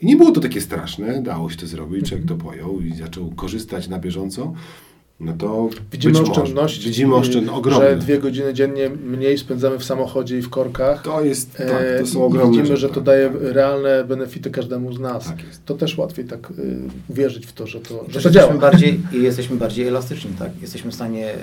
I 0.00 0.06
nie 0.06 0.16
było 0.16 0.30
to 0.30 0.40
takie 0.40 0.60
straszne, 0.60 1.22
dało 1.22 1.50
się 1.50 1.56
to 1.56 1.66
zrobić, 1.66 2.08
człowiek 2.08 2.26
to 2.28 2.34
pojął 2.34 2.80
i 2.80 2.94
zaczął 2.94 3.30
korzystać 3.30 3.88
na 3.88 3.98
bieżąco. 3.98 4.52
No 5.20 5.32
to 5.32 5.68
Widzimy 5.92 6.20
oszczędności, 6.20 6.88
Widzimy 6.88 7.14
oszczędności 7.14 7.58
ogromne. 7.58 7.90
że 7.90 7.96
dwie 7.96 8.18
godziny 8.18 8.54
dziennie 8.54 8.88
mniej 8.90 9.38
spędzamy 9.38 9.78
w 9.78 9.84
samochodzie 9.84 10.38
i 10.38 10.42
w 10.42 10.50
korkach. 10.50 11.02
To 11.02 11.24
jest, 11.24 11.52
tak, 11.56 11.66
E, 11.70 12.00
to 12.00 12.06
są 12.06 12.20
i 12.20 12.22
ogromne 12.22 12.50
Widzimy, 12.50 12.66
rzeczy, 12.66 12.80
że 12.80 12.88
to 12.88 12.94
tak, 12.94 13.04
daje 13.04 13.30
tak. 13.30 13.36
realne 13.42 14.04
benefity 14.04 14.50
każdemu 14.50 14.92
z 14.92 15.00
nas. 15.00 15.24
Tak 15.26 15.44
jest. 15.46 15.64
To 15.64 15.74
też 15.74 15.98
łatwiej 15.98 16.24
tak 16.24 16.50
y, 16.50 16.78
uwierzyć 17.08 17.46
w 17.46 17.52
to, 17.52 17.66
że 17.66 17.80
to, 17.80 17.88
że 17.88 17.98
to 17.98 18.04
jesteśmy 18.06 18.30
działa. 18.32 18.54
bardziej, 18.54 19.00
i 19.12 19.22
jesteśmy 19.22 19.56
bardziej 19.56 19.86
elastyczni, 19.86 20.30
tak? 20.38 20.50
Jesteśmy 20.62 20.90
w 20.90 20.94
stanie 20.94 21.34
y, 21.34 21.36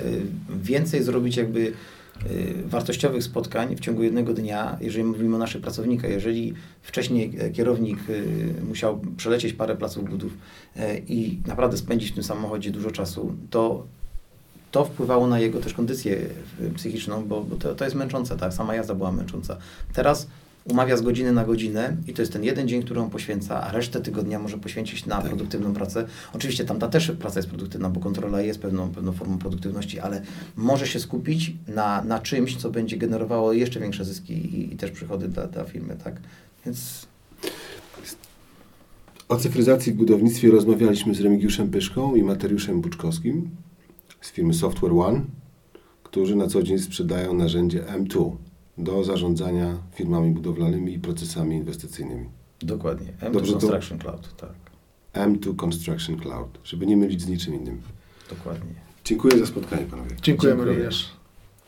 więcej 0.62 1.02
zrobić 1.02 1.36
jakby 1.36 1.72
wartościowych 2.66 3.22
spotkań 3.22 3.76
w 3.76 3.80
ciągu 3.80 4.02
jednego 4.02 4.34
dnia, 4.34 4.76
jeżeli 4.80 5.04
mówimy 5.04 5.36
o 5.36 5.38
naszych 5.38 5.62
pracownikach. 5.62 6.10
Jeżeli 6.10 6.54
wcześniej 6.82 7.36
e, 7.38 7.50
kierownik 7.50 7.98
y, 8.10 8.54
musiał 8.68 9.00
przelecieć 9.16 9.52
parę 9.52 9.76
placów 9.76 10.10
budów 10.10 10.32
e, 10.76 10.98
i 10.98 11.40
naprawdę 11.46 11.76
spędzić 11.76 12.10
w 12.10 12.14
tym 12.14 12.24
samochodzie 12.24 12.70
dużo 12.70 12.90
czasu, 12.90 13.34
to 13.50 13.86
to 14.70 14.84
wpływało 14.84 15.26
na 15.26 15.40
jego 15.40 15.60
też 15.60 15.74
kondycję 15.74 16.16
y, 16.60 16.70
psychiczną, 16.74 17.24
bo, 17.24 17.40
bo 17.40 17.56
to, 17.56 17.74
to 17.74 17.84
jest 17.84 17.96
męczące, 17.96 18.36
tak? 18.36 18.54
Sama 18.54 18.74
jazda 18.74 18.94
była 18.94 19.12
męcząca. 19.12 19.56
Teraz 19.92 20.26
umawia 20.64 20.96
z 20.96 21.02
godziny 21.02 21.32
na 21.32 21.44
godzinę 21.44 21.96
i 22.06 22.14
to 22.14 22.22
jest 22.22 22.32
ten 22.32 22.44
jeden 22.44 22.68
dzień, 22.68 22.82
który 22.82 23.00
on 23.00 23.10
poświęca, 23.10 23.62
a 23.62 23.72
resztę 23.72 24.00
tygodnia 24.00 24.38
może 24.38 24.58
poświęcić 24.58 25.06
na 25.06 25.20
produktywną 25.20 25.74
pracę. 25.74 26.06
Oczywiście 26.32 26.64
tam 26.64 26.78
ta 26.78 26.88
też 26.88 27.10
praca 27.10 27.38
jest 27.38 27.48
produktywna, 27.48 27.90
bo 27.90 28.00
kontrola 28.00 28.40
jest 28.40 28.60
pewną, 28.60 28.90
pewną 28.90 29.12
formą 29.12 29.38
produktywności, 29.38 30.00
ale 30.00 30.22
może 30.56 30.86
się 30.86 31.00
skupić 31.00 31.52
na, 31.68 32.04
na 32.04 32.18
czymś, 32.18 32.56
co 32.56 32.70
będzie 32.70 32.96
generowało 32.96 33.52
jeszcze 33.52 33.80
większe 33.80 34.04
zyski 34.04 34.34
i, 34.34 34.74
i 34.74 34.76
też 34.76 34.90
przychody 34.90 35.28
dla, 35.28 35.46
dla 35.46 35.64
firmy, 35.64 35.96
tak? 36.04 36.20
Więc 36.66 37.06
O 39.28 39.36
cyfryzacji 39.36 39.92
w 39.92 39.96
budownictwie 39.96 40.50
rozmawialiśmy 40.50 41.14
z 41.14 41.20
Remigiuszem 41.20 41.70
Pyszką 41.70 42.14
i 42.14 42.22
Materiuszem 42.22 42.80
Buczkowskim 42.80 43.50
z 44.20 44.32
firmy 44.32 44.54
Software 44.54 44.92
One, 44.92 45.20
którzy 46.02 46.36
na 46.36 46.46
co 46.46 46.62
dzień 46.62 46.78
sprzedają 46.78 47.34
narzędzie 47.34 47.82
M2 47.82 48.36
do 48.78 49.04
zarządzania 49.04 49.76
firmami 49.94 50.30
budowlanymi 50.30 50.94
i 50.94 50.98
procesami 50.98 51.56
inwestycyjnymi. 51.56 52.28
dokładnie. 52.62 53.12
M2 53.20 53.32
Dobrze, 53.32 53.52
to- 53.52 53.58
Construction 53.58 53.98
Cloud, 53.98 54.34
tak. 54.36 54.52
M2 55.12 55.56
Construction 55.60 56.16
Cloud, 56.20 56.58
żeby 56.64 56.86
nie 56.86 56.96
mylić 56.96 57.22
z 57.22 57.28
niczym 57.28 57.54
innym. 57.54 57.82
Dokładnie. 58.30 58.74
Dziękuję 59.04 59.38
za 59.38 59.46
spotkanie, 59.46 59.86
panowie. 59.86 60.10
Dziękujemy 60.22 60.58
Dziękuję. 60.58 60.78
również. 60.78 61.10